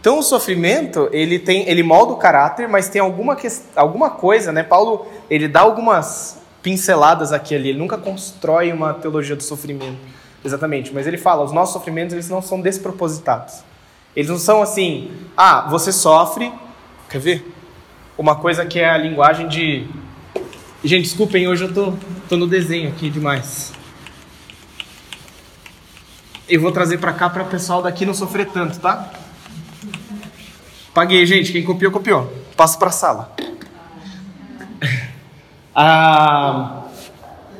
Então 0.00 0.18
o 0.18 0.22
sofrimento, 0.22 1.08
ele 1.12 1.38
tem, 1.38 1.68
ele 1.68 1.82
molda 1.82 2.12
o 2.12 2.16
caráter, 2.16 2.68
mas 2.68 2.88
tem 2.88 3.00
alguma, 3.00 3.36
ques- 3.36 3.64
alguma 3.74 4.10
coisa, 4.10 4.52
né? 4.52 4.62
Paulo, 4.62 5.06
ele 5.30 5.48
dá 5.48 5.60
algumas 5.60 6.38
pinceladas 6.62 7.32
aqui 7.32 7.54
ali, 7.54 7.70
ele 7.70 7.78
nunca 7.78 7.98
constrói 7.98 8.72
uma 8.72 8.94
teologia 8.94 9.36
do 9.36 9.42
sofrimento, 9.42 9.98
exatamente, 10.42 10.92
mas 10.94 11.06
ele 11.06 11.18
fala, 11.18 11.44
os 11.44 11.52
nossos 11.52 11.74
sofrimentos, 11.74 12.14
eles 12.14 12.28
não 12.30 12.40
são 12.40 12.60
despropositados. 12.60 13.62
Eles 14.16 14.30
não 14.30 14.38
são 14.38 14.62
assim, 14.62 15.10
ah, 15.36 15.66
você 15.70 15.92
sofre, 15.92 16.52
quer 17.08 17.18
ver? 17.18 17.54
Uma 18.16 18.36
coisa 18.36 18.64
que 18.64 18.78
é 18.78 18.88
a 18.88 18.96
linguagem 18.96 19.48
de... 19.48 19.86
Gente, 20.82 21.04
desculpem, 21.04 21.48
hoje 21.48 21.64
eu 21.64 21.72
tô, 21.72 21.94
tô 22.28 22.36
no 22.36 22.46
desenho 22.46 22.90
aqui 22.90 23.10
demais. 23.10 23.72
Eu 26.48 26.60
vou 26.60 26.70
trazer 26.70 26.98
pra 26.98 27.12
cá 27.12 27.30
para 27.30 27.42
o 27.42 27.46
pessoal 27.46 27.82
daqui 27.82 28.04
não 28.04 28.12
sofrer 28.14 28.46
tanto, 28.50 28.78
tá? 28.78 29.10
Paguei, 30.92 31.24
gente. 31.26 31.50
Quem 31.50 31.64
copiou, 31.64 31.90
copiou. 31.90 32.32
Passa 32.56 32.78
pra 32.78 32.90
sala. 32.90 33.34
Ah, 35.76 36.84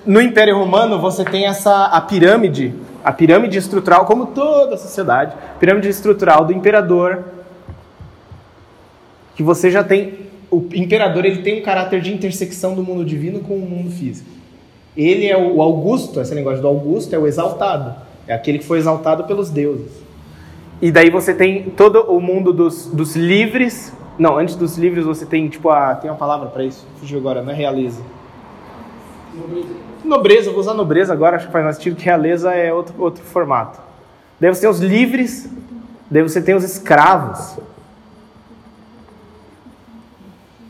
no 0.06 0.20
Império 0.20 0.56
Romano 0.56 1.00
você 1.00 1.24
tem 1.24 1.46
essa 1.46 1.86
a 1.86 2.00
pirâmide, 2.00 2.72
a 3.02 3.10
pirâmide 3.10 3.58
estrutural, 3.58 4.04
como 4.04 4.26
toda 4.26 4.76
a 4.76 4.78
sociedade, 4.78 5.34
pirâmide 5.58 5.88
estrutural 5.88 6.44
do 6.44 6.52
imperador, 6.52 7.24
que 9.34 9.42
você 9.42 9.70
já 9.70 9.82
tem 9.82 10.24
o 10.54 10.68
imperador 10.72 11.24
ele 11.24 11.42
tem 11.42 11.60
um 11.60 11.62
caráter 11.62 12.00
de 12.00 12.12
intersecção 12.12 12.74
do 12.74 12.82
mundo 12.82 13.04
divino 13.04 13.40
com 13.40 13.54
o 13.56 13.68
mundo 13.68 13.90
físico. 13.90 14.28
Ele 14.96 15.26
é 15.26 15.36
o 15.36 15.60
Augusto, 15.60 16.20
esse 16.20 16.34
negócio 16.34 16.62
do 16.62 16.68
Augusto 16.68 17.12
é 17.12 17.18
o 17.18 17.26
exaltado, 17.26 17.94
é 18.28 18.34
aquele 18.34 18.58
que 18.58 18.64
foi 18.64 18.78
exaltado 18.78 19.24
pelos 19.24 19.50
deuses. 19.50 19.90
E 20.80 20.92
daí 20.92 21.10
você 21.10 21.34
tem 21.34 21.70
todo 21.70 22.02
o 22.02 22.20
mundo 22.20 22.52
dos, 22.52 22.86
dos 22.86 23.16
livres. 23.16 23.92
Não, 24.18 24.38
antes 24.38 24.54
dos 24.54 24.78
livres 24.78 25.04
você 25.04 25.26
tem 25.26 25.48
tipo 25.48 25.68
a 25.70 25.94
tem 25.96 26.10
uma 26.10 26.16
palavra 26.16 26.48
para 26.48 26.64
isso. 26.64 26.86
Fugiu 27.00 27.18
agora, 27.18 27.42
não 27.42 27.50
é 27.50 27.54
realeza. 27.54 28.00
Nobreza. 29.34 29.68
Nobreza, 30.04 30.50
vou 30.50 30.60
usar 30.60 30.74
nobreza 30.74 31.12
agora, 31.12 31.36
acho 31.36 31.46
que 31.46 31.52
faz 31.52 31.64
mais 31.64 31.76
sentido 31.76 31.96
que 31.96 32.04
realeza 32.04 32.52
é 32.52 32.72
outro, 32.72 32.94
outro 32.98 33.24
formato. 33.24 33.80
Daí 34.38 34.54
você 34.54 34.60
tem 34.60 34.70
os 34.70 34.78
livres, 34.78 35.50
daí 36.08 36.22
você 36.22 36.40
tem 36.40 36.54
os 36.54 36.62
escravos. 36.62 37.56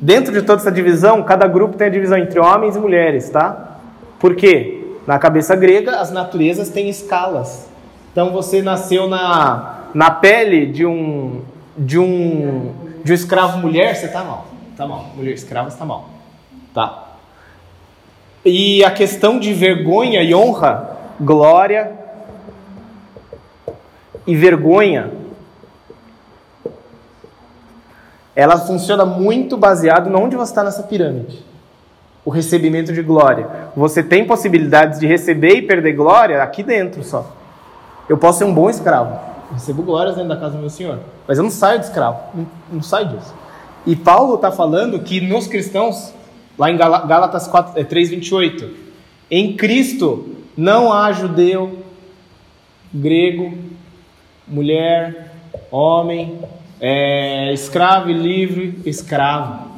Dentro 0.05 0.35
de 0.35 0.43
toda 0.43 0.61
essa 0.61 0.71
divisão, 0.71 1.23
cada 1.23 1.47
grupo 1.47 1.79
tem 1.79 1.87
a 1.87 1.91
divisão 1.91 2.19
entre 2.19 2.39
homens 2.39 2.77
e 2.77 2.79
mulheres, 2.79 3.31
tá? 3.31 3.79
Por 4.19 4.37
quê? 4.37 4.85
Na 5.07 5.19
cabeça 5.19 5.57
grega, 5.57 5.93
as 5.93 6.11
naturezas 6.11 6.69
têm 6.69 6.91
escalas. 6.91 7.71
Então 8.13 8.31
você 8.31 8.61
nasceu 8.61 9.09
na, 9.09 9.85
na 9.95 10.11
pele 10.11 10.67
de 10.67 10.85
um 10.85 11.41
de 11.75 11.99
um 11.99 12.75
de 13.03 13.13
um 13.13 13.15
escravo 13.15 13.57
mulher, 13.57 13.97
você 13.97 14.07
tá 14.09 14.23
mal. 14.23 14.47
Tá 14.77 14.87
mal. 14.87 15.07
Mulher 15.17 15.33
escrava 15.33 15.69
está 15.69 15.87
mal. 15.87 16.11
Tá. 16.75 17.05
E 18.45 18.85
a 18.85 18.91
questão 18.91 19.39
de 19.39 19.55
vergonha 19.55 20.23
e 20.23 20.35
honra, 20.35 20.99
glória 21.19 21.93
e 24.27 24.37
vergonha 24.37 25.24
ela 28.35 28.59
funciona 28.59 29.05
muito 29.05 29.57
baseado 29.57 30.11
em 30.11 30.15
onde 30.15 30.37
você 30.37 30.51
está 30.51 30.65
nessa 30.65 30.83
pirâmide. 30.83 31.45
O 32.25 32.31
recebimento 32.31 32.93
de 32.93 33.03
glória. 33.03 33.49
Você 33.77 34.03
tem 34.03 34.27
possibilidades 34.27 34.99
de 34.99 35.07
receber 35.07 35.57
e 35.57 35.63
perder 35.63 35.93
glória 35.93 36.43
aqui 36.43 36.63
dentro 36.63 37.05
só. 37.05 37.31
Eu 38.09 38.19
posso 38.19 38.39
ser 38.39 38.45
um 38.45 38.55
bom 38.55 38.69
escravo. 38.69 39.19
recebo 39.53 39.83
glórias 39.83 40.17
dentro 40.17 40.31
da 40.31 40.37
casa 40.37 40.55
do 40.55 40.61
meu 40.61 40.71
Senhor. 40.71 40.99
Mas 41.29 41.39
eu 41.39 41.45
não 41.45 41.51
saio 41.51 41.79
de 41.79 41.87
escravo. 41.87 42.19
Não, 42.35 42.47
não 42.73 42.83
saio 42.83 43.09
disso. 43.09 43.35
E 43.87 43.95
Paulo 43.95 44.37
está 44.37 44.51
falando 44.51 44.99
que 45.01 45.21
nos 45.21 45.47
cristãos, 45.47 46.13
lá 46.59 46.71
em 46.71 46.77
Gálatas 46.77 47.47
4, 47.47 47.85
3, 47.85 48.11
28, 48.11 48.71
em 49.31 49.57
Cristo 49.57 50.29
não 50.57 50.93
há 50.93 51.13
judeu, 51.13 51.79
grego, 52.93 53.53
mulher, 54.47 55.33
homem, 55.71 56.39
é, 56.87 57.51
escravo 57.55 58.11
e 58.11 58.13
livre, 58.13 58.79
escravo. 58.85 59.71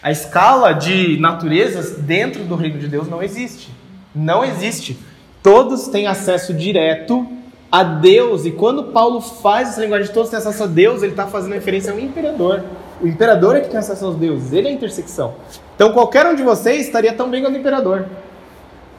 A 0.00 0.12
escala 0.12 0.72
de 0.72 1.18
naturezas 1.18 1.96
dentro 1.98 2.44
do 2.44 2.54
reino 2.54 2.78
de 2.78 2.86
Deus 2.86 3.08
não 3.08 3.20
existe. 3.20 3.68
Não 4.14 4.44
existe. 4.44 4.96
Todos 5.42 5.88
têm 5.88 6.06
acesso 6.06 6.54
direto 6.54 7.26
a 7.70 7.82
Deus. 7.82 8.46
E 8.46 8.52
quando 8.52 8.84
Paulo 8.92 9.20
faz 9.20 9.70
essa 9.70 9.80
linguagem 9.80 10.06
de 10.06 10.12
todos 10.12 10.30
têm 10.30 10.38
acesso 10.38 10.62
a 10.62 10.66
Deus, 10.68 11.02
ele 11.02 11.14
está 11.14 11.26
fazendo 11.26 11.52
referência 11.52 11.90
ao 11.90 11.98
imperador. 11.98 12.62
O 13.02 13.08
imperador 13.08 13.56
é 13.56 13.60
que 13.60 13.68
tem 13.68 13.80
acesso 13.80 14.04
aos 14.04 14.14
deuses, 14.14 14.52
ele 14.52 14.68
é 14.68 14.70
a 14.70 14.74
intersecção. 14.74 15.34
Então 15.74 15.92
qualquer 15.92 16.26
um 16.26 16.36
de 16.36 16.44
vocês 16.44 16.86
estaria 16.86 17.12
tão 17.12 17.28
bem 17.28 17.42
quanto 17.42 17.56
o 17.56 17.58
imperador. 17.58 18.06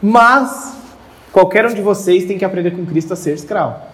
Mas 0.02 0.76
qualquer 1.32 1.66
um 1.66 1.74
de 1.74 1.82
vocês 1.82 2.26
tem 2.26 2.38
que 2.38 2.44
aprender 2.44 2.72
com 2.72 2.86
Cristo 2.86 3.14
a 3.14 3.16
ser 3.16 3.36
escravo. 3.36 3.87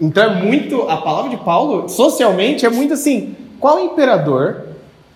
Então 0.00 0.22
é 0.24 0.42
muito. 0.42 0.82
A 0.82 0.98
palavra 0.98 1.30
de 1.30 1.36
Paulo, 1.38 1.88
socialmente, 1.88 2.66
é 2.66 2.70
muito 2.70 2.94
assim: 2.94 3.34
qual 3.58 3.80
imperador 3.80 4.64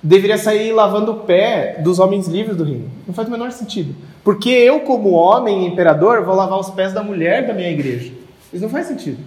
deveria 0.02 0.38
sair 0.38 0.72
lavando 0.72 1.12
o 1.12 1.16
pé 1.20 1.80
dos 1.82 1.98
homens 1.98 2.26
livres 2.26 2.56
do 2.56 2.64
reino? 2.64 2.90
Não 3.06 3.14
faz 3.14 3.28
o 3.28 3.30
menor 3.30 3.52
sentido. 3.52 3.94
Porque 4.24 4.50
eu, 4.50 4.80
como 4.80 5.10
homem 5.10 5.66
imperador, 5.66 6.24
vou 6.24 6.34
lavar 6.34 6.58
os 6.58 6.70
pés 6.70 6.92
da 6.92 7.02
mulher 7.02 7.46
da 7.46 7.52
minha 7.52 7.70
igreja. 7.70 8.12
Isso 8.52 8.62
não 8.62 8.70
faz 8.70 8.86
sentido. 8.86 9.18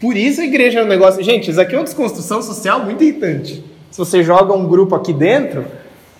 Por 0.00 0.16
isso 0.16 0.40
a 0.40 0.44
igreja 0.44 0.80
é 0.80 0.84
um 0.84 0.88
negócio. 0.88 1.22
Gente, 1.22 1.50
isso 1.50 1.60
aqui 1.60 1.74
é 1.74 1.78
uma 1.78 1.84
desconstrução 1.84 2.42
social 2.42 2.80
muito 2.84 3.02
irritante. 3.02 3.64
Se 3.90 3.98
você 3.98 4.22
joga 4.22 4.52
um 4.52 4.66
grupo 4.66 4.94
aqui 4.94 5.12
dentro 5.12 5.64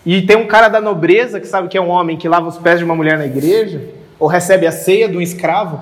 e 0.06 0.22
tem 0.22 0.36
um 0.36 0.47
cara 0.47 0.68
da 0.68 0.81
nobreza 0.81 1.40
que 1.40 1.47
sabe 1.47 1.68
que 1.68 1.76
é 1.76 1.81
um 1.81 1.89
homem 1.89 2.16
que 2.16 2.28
lava 2.28 2.48
os 2.48 2.56
pés 2.56 2.78
de 2.78 2.85
uma 2.85 2.94
mulher 2.94 3.18
na 3.18 3.26
igreja, 3.26 3.82
ou 4.18 4.28
recebe 4.28 4.66
a 4.66 4.72
ceia 4.72 5.09
de 5.09 5.16
um 5.16 5.20
escravo, 5.20 5.81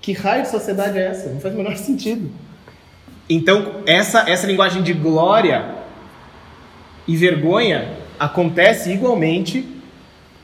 que 0.00 0.12
raio 0.12 0.42
de 0.42 0.48
sociedade 0.48 0.98
é 0.98 1.06
essa? 1.06 1.28
Não 1.28 1.40
faz 1.40 1.54
o 1.54 1.56
menor 1.56 1.76
sentido. 1.76 2.30
Então, 3.28 3.82
essa, 3.86 4.28
essa 4.28 4.46
linguagem 4.46 4.82
de 4.82 4.92
glória 4.92 5.74
e 7.06 7.16
vergonha 7.16 7.96
acontece 8.18 8.90
igualmente 8.90 9.66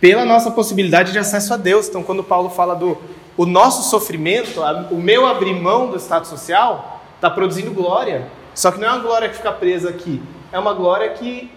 pela 0.01 0.25
nossa 0.25 0.51
possibilidade 0.51 1.13
de 1.13 1.19
acesso 1.19 1.55
a 1.55 1.57
Deus. 1.57 1.89
Então, 1.89 2.03
quando 2.03 2.23
Paulo 2.23 2.51
fala 2.51 2.75
do 2.75 2.99
o 3.37 3.47
nosso 3.47 3.91
sofrimento, 3.91 4.61
o 4.91 4.97
meu 4.97 5.27
abrir 5.27 5.55
mão 5.55 5.91
do 5.91 5.97
estado 5.97 6.27
social, 6.27 7.03
está 7.17 7.29
produzindo 7.29 7.73
glória. 7.73 8.29
Só 8.55 8.71
que 8.71 8.79
não 8.79 8.89
é 8.89 8.93
uma 8.93 9.01
glória 9.01 9.29
que 9.29 9.37
fica 9.37 9.51
presa 9.51 9.89
aqui, 9.89 10.23
é 10.53 10.59
uma 10.59 10.73
glória 10.73 11.11
que 11.11 11.51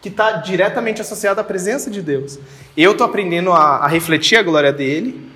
que 0.00 0.10
está 0.10 0.32
diretamente 0.32 1.00
associada 1.00 1.40
à 1.40 1.44
presença 1.44 1.90
de 1.90 2.00
Deus. 2.00 2.38
Eu 2.76 2.92
estou 2.92 3.04
aprendendo 3.04 3.50
a, 3.50 3.78
a 3.78 3.88
refletir 3.88 4.38
a 4.38 4.42
glória 4.42 4.72
dele 4.72 5.28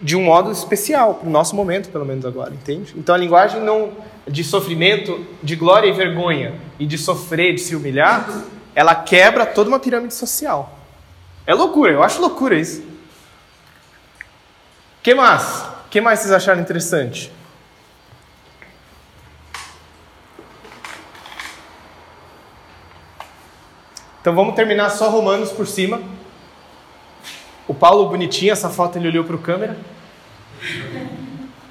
de 0.00 0.16
um 0.16 0.24
modo 0.24 0.50
especial, 0.50 1.14
para 1.14 1.28
o 1.28 1.30
nosso 1.30 1.56
momento, 1.56 1.88
pelo 1.90 2.04
menos 2.04 2.24
agora, 2.24 2.52
entende? 2.52 2.94
Então 2.96 3.14
a 3.14 3.18
linguagem 3.18 3.60
não 3.60 3.92
de 4.26 4.42
sofrimento, 4.44 5.24
de 5.42 5.56
glória 5.56 5.88
e 5.88 5.92
vergonha, 5.92 6.54
e 6.78 6.86
de 6.86 6.98
sofrer, 6.98 7.54
de 7.54 7.60
se 7.60 7.74
humilhar, 7.74 8.28
ela 8.74 8.94
quebra 8.94 9.46
toda 9.46 9.68
uma 9.68 9.78
pirâmide 9.78 10.14
social. 10.14 10.78
É 11.46 11.54
loucura, 11.54 11.92
eu 11.92 12.02
acho 12.02 12.20
loucura 12.20 12.58
isso. 12.58 12.82
que 15.02 15.14
mais? 15.14 15.76
que 15.96 16.00
mais 16.00 16.20
vocês 16.20 16.32
acharam 16.32 16.60
interessante? 16.60 17.32
Então 24.20 24.34
vamos 24.34 24.54
terminar 24.54 24.90
só 24.90 25.08
Romanos 25.08 25.52
por 25.52 25.66
cima. 25.66 26.02
O 27.68 27.74
Paulo 27.74 28.08
bonitinho, 28.08 28.52
essa 28.52 28.68
foto 28.68 28.96
ele 28.96 29.08
olhou 29.08 29.24
para 29.24 29.36
o 29.36 29.38
câmera. 29.38 29.76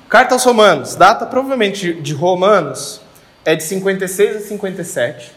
Carta 0.09 0.35
aos 0.35 0.43
Romanos, 0.43 0.95
data 0.95 1.25
provavelmente 1.25 1.93
de 1.93 2.13
Romanos 2.13 3.01
é 3.43 3.55
de 3.55 3.63
56 3.63 4.35
a 4.35 4.39
57. 4.39 5.31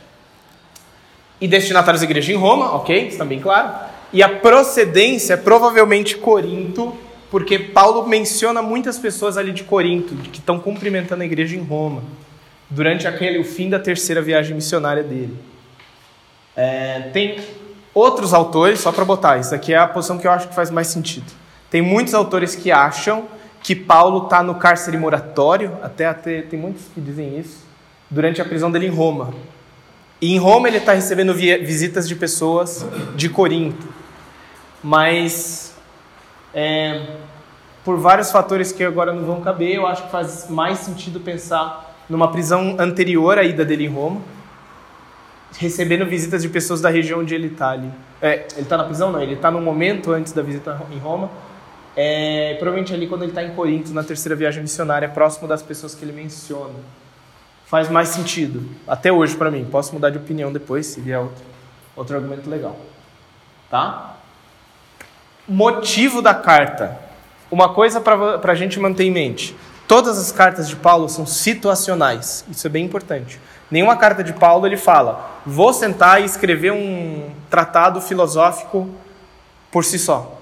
E 1.40 1.46
destinatários 1.46 2.00
da 2.00 2.04
igreja 2.04 2.32
em 2.32 2.36
Roma, 2.36 2.74
ok, 2.74 3.08
está 3.08 3.24
bem 3.24 3.40
claro. 3.40 3.70
E 4.12 4.22
a 4.22 4.28
procedência 4.28 5.34
é 5.34 5.36
provavelmente 5.36 6.16
Corinto, 6.16 6.96
porque 7.30 7.58
Paulo 7.58 8.06
menciona 8.06 8.60
muitas 8.60 8.98
pessoas 8.98 9.36
ali 9.36 9.52
de 9.52 9.62
Corinto 9.62 10.14
que 10.16 10.38
estão 10.38 10.58
cumprimentando 10.58 11.22
a 11.22 11.26
igreja 11.26 11.56
em 11.56 11.62
Roma 11.62 12.02
durante 12.70 13.06
aquele 13.06 13.38
o 13.38 13.44
fim 13.44 13.70
da 13.70 13.78
terceira 13.78 14.20
viagem 14.20 14.54
missionária 14.54 15.02
dele. 15.02 15.36
É, 16.56 17.10
tem 17.12 17.38
Outros 17.98 18.32
autores, 18.32 18.78
só 18.78 18.92
para 18.92 19.04
botar, 19.04 19.38
isso 19.38 19.52
aqui 19.52 19.74
é 19.74 19.76
a 19.76 19.88
posição 19.88 20.18
que 20.18 20.26
eu 20.28 20.30
acho 20.30 20.46
que 20.46 20.54
faz 20.54 20.70
mais 20.70 20.86
sentido. 20.86 21.26
Tem 21.68 21.82
muitos 21.82 22.14
autores 22.14 22.54
que 22.54 22.70
acham 22.70 23.24
que 23.60 23.74
Paulo 23.74 24.26
está 24.26 24.40
no 24.40 24.54
cárcere 24.54 24.96
moratório, 24.96 25.76
até, 25.82 26.06
até 26.06 26.42
tem 26.42 26.56
muitos 26.56 26.84
que 26.94 27.00
dizem 27.00 27.36
isso, 27.36 27.64
durante 28.08 28.40
a 28.40 28.44
prisão 28.44 28.70
dele 28.70 28.86
em 28.86 28.90
Roma. 28.90 29.34
E 30.20 30.32
em 30.32 30.38
Roma 30.38 30.68
ele 30.68 30.76
está 30.76 30.92
recebendo 30.92 31.34
visitas 31.34 32.06
de 32.06 32.14
pessoas 32.14 32.86
de 33.16 33.28
Corinto. 33.28 33.88
Mas, 34.80 35.74
é, 36.54 37.04
por 37.84 37.98
vários 37.98 38.30
fatores 38.30 38.70
que 38.70 38.84
agora 38.84 39.12
não 39.12 39.24
vão 39.24 39.40
caber, 39.40 39.74
eu 39.74 39.88
acho 39.88 40.04
que 40.04 40.12
faz 40.12 40.48
mais 40.48 40.78
sentido 40.78 41.18
pensar 41.18 41.96
numa 42.08 42.30
prisão 42.30 42.76
anterior 42.78 43.40
à 43.40 43.42
ida 43.42 43.64
dele 43.64 43.86
em 43.86 43.88
Roma 43.88 44.37
recebendo 45.56 46.04
visitas 46.06 46.42
de 46.42 46.48
pessoas 46.48 46.80
da 46.80 46.90
região 46.90 47.20
onde 47.20 47.34
ele 47.34 47.48
está 47.48 47.70
ali. 47.70 47.90
É, 48.20 48.46
ele 48.52 48.62
está 48.62 48.76
na 48.76 48.84
prisão? 48.84 49.10
Não, 49.10 49.22
ele 49.22 49.34
está 49.34 49.50
no 49.50 49.60
momento 49.60 50.12
antes 50.12 50.32
da 50.32 50.42
visita 50.42 50.80
em 50.90 50.98
Roma. 50.98 51.30
É, 51.96 52.54
provavelmente 52.58 52.94
ali 52.94 53.06
quando 53.06 53.22
ele 53.22 53.32
está 53.32 53.42
em 53.42 53.54
Corinto, 53.54 53.92
na 53.92 54.04
terceira 54.04 54.36
viagem 54.36 54.62
missionária, 54.62 55.08
próximo 55.08 55.48
das 55.48 55.62
pessoas 55.62 55.94
que 55.94 56.04
ele 56.04 56.12
menciona. 56.12 56.74
Faz 57.66 57.88
mais 57.88 58.10
sentido, 58.10 58.68
até 58.86 59.12
hoje 59.12 59.36
para 59.36 59.50
mim. 59.50 59.64
Posso 59.64 59.92
mudar 59.94 60.10
de 60.10 60.18
opinião 60.18 60.52
depois, 60.52 60.86
se 60.86 61.00
vier 61.00 61.18
outro, 61.18 61.44
outro 61.96 62.16
argumento 62.16 62.48
legal. 62.48 62.76
Tá? 63.70 64.16
Motivo 65.46 66.22
da 66.22 66.34
carta. 66.34 66.98
Uma 67.50 67.74
coisa 67.74 68.00
para 68.00 68.52
a 68.52 68.54
gente 68.54 68.78
manter 68.78 69.04
em 69.04 69.10
mente. 69.10 69.56
Todas 69.86 70.18
as 70.18 70.30
cartas 70.30 70.68
de 70.68 70.76
Paulo 70.76 71.08
são 71.08 71.26
situacionais. 71.26 72.44
Isso 72.50 72.66
é 72.66 72.70
bem 72.70 72.84
importante. 72.84 73.40
Nenhuma 73.70 73.96
carta 73.96 74.24
de 74.24 74.32
Paulo 74.32 74.66
ele 74.66 74.76
fala, 74.76 75.40
vou 75.44 75.72
sentar 75.72 76.22
e 76.22 76.24
escrever 76.24 76.72
um 76.72 77.30
tratado 77.50 78.00
filosófico 78.00 78.88
por 79.70 79.84
si 79.84 79.98
só. 79.98 80.40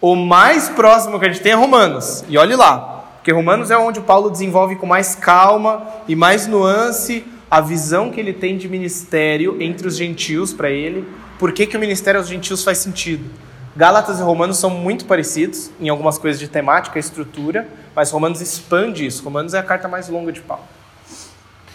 O 0.00 0.14
mais 0.14 0.68
próximo 0.68 1.18
que 1.18 1.26
a 1.26 1.28
gente 1.28 1.42
tem 1.42 1.52
é 1.52 1.56
Romanos. 1.56 2.24
E 2.28 2.38
olhe 2.38 2.54
lá, 2.54 3.04
porque 3.16 3.32
Romanos 3.32 3.70
é 3.70 3.76
onde 3.76 4.00
Paulo 4.00 4.30
desenvolve 4.30 4.76
com 4.76 4.86
mais 4.86 5.14
calma 5.14 5.84
e 6.06 6.14
mais 6.14 6.46
nuance 6.46 7.24
a 7.50 7.60
visão 7.60 8.10
que 8.10 8.20
ele 8.20 8.32
tem 8.32 8.56
de 8.56 8.68
ministério 8.68 9.60
entre 9.60 9.88
os 9.88 9.96
gentios 9.96 10.52
para 10.52 10.70
ele. 10.70 11.08
Por 11.38 11.52
que, 11.52 11.66
que 11.66 11.76
o 11.76 11.80
ministério 11.80 12.20
aos 12.20 12.28
gentios 12.28 12.62
faz 12.62 12.78
sentido? 12.78 13.28
Gálatas 13.74 14.20
e 14.20 14.22
Romanos 14.22 14.58
são 14.58 14.70
muito 14.70 15.04
parecidos 15.04 15.70
em 15.80 15.88
algumas 15.88 16.18
coisas 16.18 16.40
de 16.40 16.48
temática, 16.48 16.98
estrutura, 16.98 17.68
mas 17.94 18.10
Romanos 18.10 18.40
expande 18.40 19.04
isso. 19.04 19.22
Romanos 19.22 19.54
é 19.54 19.58
a 19.58 19.62
carta 19.62 19.86
mais 19.86 20.08
longa 20.08 20.32
de 20.32 20.40
Paulo. 20.40 20.64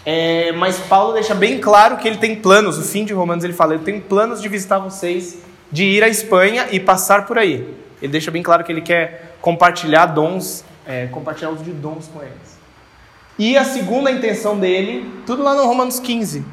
É, 0.05 0.51
mas 0.53 0.79
Paulo 0.79 1.13
deixa 1.13 1.35
bem 1.35 1.59
claro 1.59 1.97
que 1.97 2.07
ele 2.07 2.17
tem 2.17 2.35
planos. 2.35 2.77
O 2.77 2.81
fim 2.81 3.05
de 3.05 3.13
Romanos 3.13 3.43
ele 3.43 3.53
fala: 3.53 3.73
Eu 3.73 3.79
tenho 3.79 4.01
planos 4.01 4.41
de 4.41 4.49
visitar 4.49 4.79
vocês, 4.79 5.37
de 5.71 5.83
ir 5.83 6.03
à 6.03 6.07
Espanha 6.07 6.67
e 6.71 6.79
passar 6.79 7.25
por 7.25 7.37
aí. 7.37 7.67
Ele 8.01 8.11
deixa 8.11 8.31
bem 8.31 8.41
claro 8.41 8.63
que 8.63 8.71
ele 8.71 8.81
quer 8.81 9.35
compartilhar 9.39 10.07
dons, 10.07 10.65
é, 10.87 11.05
compartilhar 11.07 11.51
os 11.51 11.63
de 11.63 11.71
dons 11.71 12.07
com 12.07 12.21
eles. 12.21 12.59
E 13.37 13.57
a 13.57 13.63
segunda 13.63 14.11
intenção 14.11 14.57
dele, 14.57 15.09
tudo 15.25 15.43
lá 15.43 15.55
no 15.55 15.65
Romanos 15.65 15.99
15, 15.99 16.43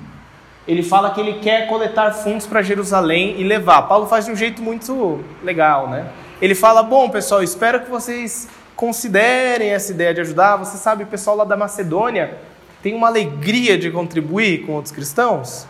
ele 0.67 0.83
fala 0.83 1.11
que 1.11 1.21
ele 1.21 1.35
quer 1.41 1.67
coletar 1.67 2.13
fundos 2.13 2.47
para 2.47 2.61
Jerusalém 2.61 3.35
e 3.39 3.45
levar. 3.45 3.83
Paulo 3.83 4.07
faz 4.07 4.27
de 4.27 4.31
um 4.31 4.37
jeito 4.37 4.63
muito 4.63 5.25
legal, 5.43 5.89
né? 5.89 6.11
Ele 6.41 6.55
fala: 6.55 6.83
Bom, 6.83 7.09
pessoal, 7.09 7.43
espero 7.43 7.81
que 7.81 7.91
vocês 7.91 8.47
considerem 8.77 9.71
essa 9.71 9.91
ideia 9.91 10.13
de 10.13 10.21
ajudar. 10.21 10.57
Você 10.57 10.77
sabe, 10.77 11.05
o 11.05 11.07
pessoal 11.07 11.35
lá 11.35 11.45
da 11.45 11.57
Macedônia 11.57 12.37
tem 12.83 12.95
uma 12.95 13.09
alegria 13.09 13.79
de 13.79 13.91
contribuir 13.91 14.65
com 14.65 14.73
outros 14.73 14.93
cristãos. 14.93 15.67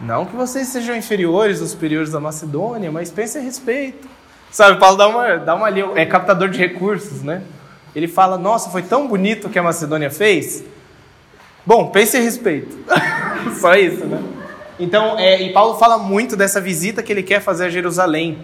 Não 0.00 0.24
que 0.24 0.36
vocês 0.36 0.68
sejam 0.68 0.96
inferiores 0.96 1.60
ou 1.60 1.66
superiores 1.66 2.12
da 2.12 2.20
Macedônia, 2.20 2.90
mas 2.90 3.10
pense 3.10 3.36
a 3.36 3.40
respeito. 3.40 4.08
Sabe, 4.50 4.78
Paulo 4.78 4.96
dá 4.96 5.08
uma, 5.08 5.36
dá 5.36 5.54
uma 5.54 5.68
é 5.98 6.06
captador 6.06 6.48
de 6.48 6.58
recursos, 6.58 7.22
né? 7.22 7.42
Ele 7.94 8.08
fala: 8.08 8.38
Nossa, 8.38 8.70
foi 8.70 8.82
tão 8.82 9.08
bonito 9.08 9.46
o 9.46 9.50
que 9.50 9.58
a 9.58 9.62
Macedônia 9.62 10.10
fez. 10.10 10.64
Bom, 11.66 11.90
pense 11.90 12.16
a 12.16 12.20
respeito. 12.20 12.78
Só 13.60 13.74
isso, 13.74 14.06
né? 14.06 14.22
Então, 14.80 15.18
é, 15.18 15.42
e 15.42 15.52
Paulo 15.52 15.76
fala 15.78 15.98
muito 15.98 16.36
dessa 16.36 16.60
visita 16.60 17.02
que 17.02 17.12
ele 17.12 17.22
quer 17.22 17.40
fazer 17.40 17.66
a 17.66 17.68
Jerusalém. 17.68 18.38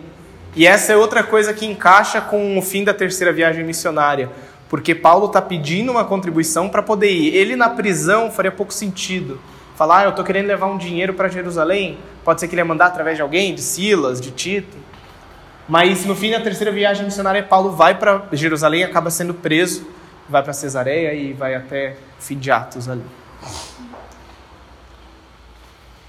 E 0.56 0.66
essa 0.66 0.92
é 0.92 0.96
outra 0.96 1.22
coisa 1.22 1.54
que 1.54 1.64
encaixa 1.64 2.20
com 2.20 2.58
o 2.58 2.62
fim 2.62 2.84
da 2.84 2.92
terceira 2.92 3.32
viagem 3.32 3.64
missionária. 3.64 4.30
Porque 4.68 4.94
Paulo 4.94 5.26
está 5.26 5.40
pedindo 5.40 5.92
uma 5.92 6.04
contribuição 6.04 6.68
para 6.68 6.82
poder 6.82 7.10
ir. 7.10 7.34
Ele 7.34 7.56
na 7.56 7.68
prisão 7.68 8.30
faria 8.30 8.50
pouco 8.50 8.72
sentido. 8.72 9.40
Falar, 9.76 10.00
ah, 10.00 10.04
eu 10.04 10.10
estou 10.10 10.24
querendo 10.24 10.46
levar 10.46 10.66
um 10.66 10.78
dinheiro 10.78 11.14
para 11.14 11.28
Jerusalém. 11.28 11.98
Pode 12.24 12.40
ser 12.40 12.48
que 12.48 12.54
ele 12.54 12.60
ia 12.60 12.64
mandar 12.64 12.86
através 12.86 13.16
de 13.16 13.22
alguém, 13.22 13.54
de 13.54 13.60
Silas, 13.60 14.20
de 14.20 14.30
Tito. 14.30 14.76
Mas 15.68 16.04
no 16.04 16.14
fim 16.14 16.30
da 16.30 16.40
terceira 16.40 16.70
viagem 16.70 17.04
missionária, 17.04 17.42
Paulo 17.42 17.70
vai 17.70 17.98
para 17.98 18.26
Jerusalém, 18.32 18.84
acaba 18.84 19.10
sendo 19.10 19.32
preso, 19.32 19.86
vai 20.28 20.42
para 20.42 20.52
Cesareia 20.52 21.14
e 21.14 21.32
vai 21.32 21.54
até 21.54 21.96
fim 22.18 22.38
de 22.38 22.50
Atos 22.50 22.88
ali. 22.88 23.02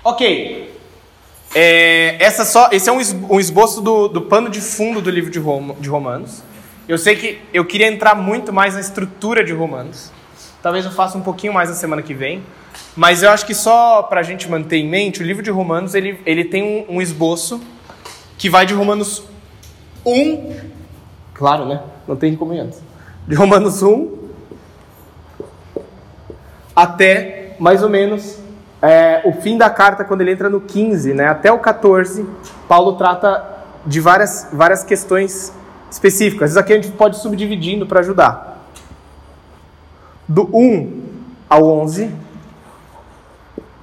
Ok. 0.04 0.76
É, 1.56 2.18
essa 2.20 2.44
só, 2.44 2.70
esse 2.72 2.90
é 2.90 2.92
um 2.92 3.40
esboço 3.40 3.82
do, 3.82 4.10
do 4.10 4.22
pano 4.24 4.50
de 4.50 4.60
fundo 4.60 5.02
do 5.02 5.10
livro 5.10 5.32
de, 5.32 5.40
Roma, 5.40 5.74
de 5.80 5.88
Romanos. 5.88 6.44
Eu 6.88 6.98
sei 6.98 7.16
que 7.16 7.42
eu 7.54 7.66
queria 7.66 7.88
entrar 7.88 8.14
muito 8.16 8.54
mais 8.54 8.76
na 8.76 8.80
estrutura 8.80 9.44
de 9.44 9.52
Romanos. 9.54 10.12
Talvez 10.62 10.86
eu 10.86 10.92
faça 10.92 11.18
um 11.18 11.22
pouquinho 11.22 11.54
mais 11.54 11.70
na 11.70 11.76
semana 11.76 12.02
que 12.02 12.14
vem. 12.14 12.44
Mas 12.96 13.24
eu 13.24 13.30
acho 13.30 13.46
que 13.46 13.56
só 13.56 14.04
para 14.04 14.20
a 14.20 14.24
gente 14.24 14.50
manter 14.50 14.78
em 14.78 14.88
mente, 14.88 15.22
o 15.22 15.26
livro 15.26 15.42
de 15.42 15.50
Romanos 15.50 15.96
ele, 15.96 16.20
ele 16.26 16.46
tem 16.46 16.86
um, 16.90 16.98
um 16.98 17.02
esboço 17.02 17.62
que 18.38 18.50
vai 18.50 18.66
de 18.66 18.74
Romanos 18.74 19.24
1, 20.06 20.56
claro, 21.34 21.66
né? 21.66 21.82
Não 22.08 22.16
tem 22.16 22.36
como 22.36 22.54
antes. 22.54 22.82
De 23.28 23.36
Romanos 23.36 23.82
1 23.82 24.26
até 26.76 27.56
mais 27.60 27.82
ou 27.82 27.90
menos 27.90 28.38
é, 28.82 29.22
o 29.26 29.34
fim 29.42 29.58
da 29.58 29.70
carta, 29.70 30.04
quando 30.04 30.22
ele 30.22 30.32
entra 30.32 30.50
no 30.50 30.62
15, 30.62 31.14
né, 31.14 31.28
até 31.28 31.52
o 31.52 31.58
14, 31.58 32.26
Paulo 32.68 32.94
trata 32.94 33.44
de 33.86 34.00
várias, 34.00 34.48
várias 34.52 34.84
questões 34.84 35.52
específicas. 35.96 36.52
Isso 36.52 36.60
aqui 36.60 36.74
a 36.74 36.76
gente 36.76 36.92
pode 36.92 37.18
subdividindo 37.18 37.86
para 37.86 38.00
ajudar. 38.00 38.70
Do 40.28 40.50
1 40.54 41.04
ao 41.50 41.64
11 41.64 42.12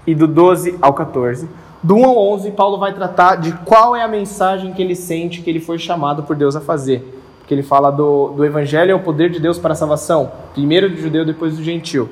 e 0.06 0.14
do 0.14 0.26
12 0.26 0.78
ao 0.80 0.94
14. 0.94 1.48
Do 1.82 1.96
1 1.96 2.04
ao 2.04 2.18
11, 2.34 2.50
Paulo 2.52 2.78
vai 2.78 2.92
tratar 2.92 3.36
de 3.36 3.52
qual 3.64 3.96
é 3.96 4.02
a 4.02 4.08
mensagem 4.08 4.72
que 4.72 4.82
ele 4.82 4.94
sente 4.94 5.42
que 5.42 5.50
ele 5.50 5.60
foi 5.60 5.78
chamado 5.78 6.22
por 6.22 6.36
Deus 6.36 6.54
a 6.54 6.60
fazer. 6.60 7.20
Porque 7.38 7.52
ele 7.52 7.62
fala 7.62 7.90
do, 7.90 8.28
do 8.28 8.44
evangelho 8.44 8.92
é 8.92 8.94
o 8.94 9.00
poder 9.00 9.30
de 9.30 9.40
Deus 9.40 9.58
para 9.58 9.72
a 9.72 9.76
salvação, 9.76 10.30
primeiro 10.52 10.88
do 10.88 10.96
judeu, 10.96 11.24
depois 11.24 11.56
do 11.56 11.62
gentil 11.62 12.08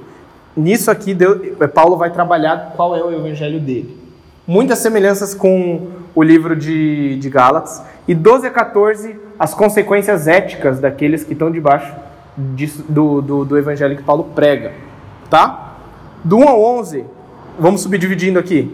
nisso 0.57 0.91
aqui, 0.91 1.15
Deus, 1.15 1.41
é, 1.61 1.67
Paulo 1.67 1.97
vai 1.97 2.11
trabalhar 2.11 2.73
qual 2.77 2.97
é 2.97 3.03
o 3.03 3.13
evangelho 3.13 3.61
dele. 3.61 3.99
Muitas 4.47 4.79
semelhanças 4.79 5.35
com 5.35 5.89
o 6.15 6.23
livro 6.23 6.57
de, 6.57 7.17
de 7.17 7.31
Gálatas. 7.31 7.83
E 8.09 8.15
12 8.15 8.47
a 8.47 8.51
14, 8.51 9.19
as 9.41 9.55
consequências 9.55 10.29
éticas 10.29 10.81
daqueles 10.81 11.25
que 11.25 11.33
estão 11.33 11.51
debaixo 11.51 11.91
disso, 12.37 12.85
do, 12.87 13.23
do, 13.23 13.43
do 13.47 13.57
evangelho 13.57 13.97
que 13.97 14.03
Paulo 14.03 14.25
prega. 14.35 14.75
Tá? 15.31 15.79
Do 16.23 16.37
1 16.37 16.47
ao 16.47 16.63
11, 16.63 17.07
vamos 17.59 17.81
subdividindo 17.81 18.39
aqui. 18.39 18.71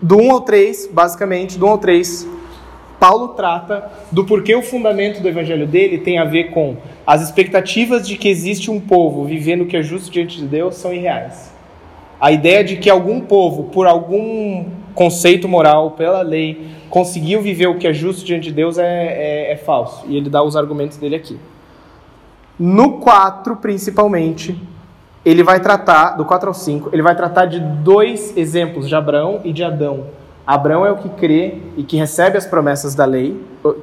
Do 0.00 0.18
1 0.18 0.30
ao 0.30 0.40
3, 0.42 0.90
basicamente, 0.92 1.58
do 1.58 1.66
1 1.66 1.68
ao 1.68 1.78
3, 1.78 2.28
Paulo 3.00 3.28
trata 3.28 3.90
do 4.12 4.24
porquê 4.24 4.54
o 4.54 4.62
fundamento 4.62 5.20
do 5.20 5.28
evangelho 5.28 5.66
dele 5.66 5.98
tem 5.98 6.20
a 6.20 6.24
ver 6.24 6.50
com 6.50 6.76
as 7.04 7.20
expectativas 7.20 8.06
de 8.06 8.16
que 8.16 8.28
existe 8.28 8.70
um 8.70 8.78
povo 8.78 9.24
vivendo 9.24 9.62
o 9.62 9.66
que 9.66 9.76
é 9.76 9.82
justo 9.82 10.12
diante 10.12 10.36
de 10.38 10.46
Deus 10.46 10.76
são 10.76 10.94
irreais. 10.94 11.52
A 12.20 12.30
ideia 12.30 12.62
de 12.62 12.76
que 12.76 12.88
algum 12.88 13.20
povo, 13.20 13.64
por 13.64 13.88
algum 13.88 14.66
conceito 14.94 15.48
moral, 15.48 15.92
pela 15.92 16.22
lei, 16.22 16.79
conseguiu 16.90 17.40
viver 17.40 17.68
o 17.68 17.78
que 17.78 17.86
é 17.86 17.92
justo 17.92 18.24
diante 18.24 18.44
de 18.44 18.52
Deus 18.52 18.76
é, 18.76 18.84
é, 18.84 19.52
é 19.52 19.56
falso. 19.56 20.04
E 20.06 20.16
ele 20.16 20.28
dá 20.28 20.42
os 20.42 20.56
argumentos 20.56 20.98
dele 20.98 21.16
aqui. 21.16 21.38
No 22.58 22.98
4, 22.98 23.56
principalmente, 23.56 24.60
ele 25.24 25.42
vai 25.42 25.60
tratar, 25.60 26.10
do 26.16 26.26
4 26.26 26.48
ao 26.48 26.54
5, 26.54 26.90
ele 26.92 27.02
vai 27.02 27.16
tratar 27.16 27.46
de 27.46 27.58
dois 27.58 28.36
exemplos, 28.36 28.86
de 28.86 28.94
Abraão 28.94 29.40
e 29.44 29.52
de 29.52 29.64
Adão 29.64 30.04
Abraão 30.50 30.84
é 30.84 30.90
o 30.90 30.96
que 30.96 31.08
crê 31.10 31.58
e 31.76 31.84
que 31.84 31.96
recebe 31.96 32.36
as 32.36 32.44
promessas 32.44 32.92
da 32.92 33.04
lei, 33.04 33.40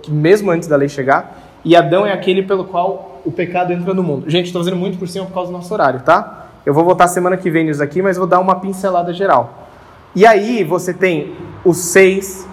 mesmo 0.09 0.51
antes 0.51 0.67
da 0.67 0.75
lei 0.75 0.89
chegar, 0.89 1.59
e 1.63 1.77
Adão 1.77 2.05
é 2.05 2.11
aquele 2.11 2.43
pelo 2.43 2.65
qual 2.65 3.21
o 3.23 3.31
pecado 3.31 3.71
entra 3.71 3.93
no 3.93 4.03
mundo. 4.03 4.29
Gente, 4.29 4.47
estou 4.47 4.61
fazendo 4.61 4.75
muito 4.75 4.97
por 4.97 5.07
cima 5.07 5.25
por 5.25 5.33
causa 5.33 5.49
do 5.49 5.57
nosso 5.57 5.73
horário, 5.73 6.01
tá? 6.01 6.47
Eu 6.65 6.73
vou 6.73 6.83
voltar 6.83 7.07
semana 7.07 7.37
que 7.37 7.49
vem 7.49 7.65
nisso 7.65 7.81
aqui, 7.81 8.01
mas 8.01 8.17
vou 8.17 8.27
dar 8.27 8.39
uma 8.39 8.55
pincelada 8.55 9.13
geral. 9.13 9.69
E 10.13 10.25
aí 10.25 10.61
você 10.65 10.93
tem 10.93 11.35
o 11.63 11.73
6 11.73 12.45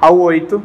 ao 0.00 0.18
8 0.18 0.62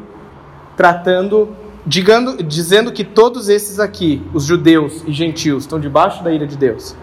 tratando, 0.77 1.55
digando, 1.85 2.43
dizendo 2.43 2.91
que 2.91 3.03
todos 3.03 3.49
esses 3.49 3.79
aqui, 3.79 4.21
os 4.33 4.43
judeus 4.45 5.03
e 5.05 5.13
gentios, 5.13 5.63
estão 5.63 5.79
debaixo 5.79 6.23
da 6.23 6.31
ira 6.31 6.45
de 6.45 6.57
Deus. 6.57 6.95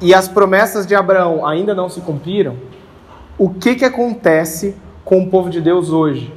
E 0.00 0.14
as 0.14 0.28
promessas 0.28 0.86
de 0.86 0.94
Abraão 0.94 1.46
ainda 1.46 1.74
não 1.74 1.88
se 1.88 2.00
cumpriram. 2.00 2.56
O 3.36 3.50
que 3.50 3.74
que 3.74 3.84
acontece 3.84 4.76
com 5.08 5.22
o 5.22 5.26
povo 5.30 5.48
de 5.48 5.58
Deus 5.58 5.88
hoje. 5.88 6.30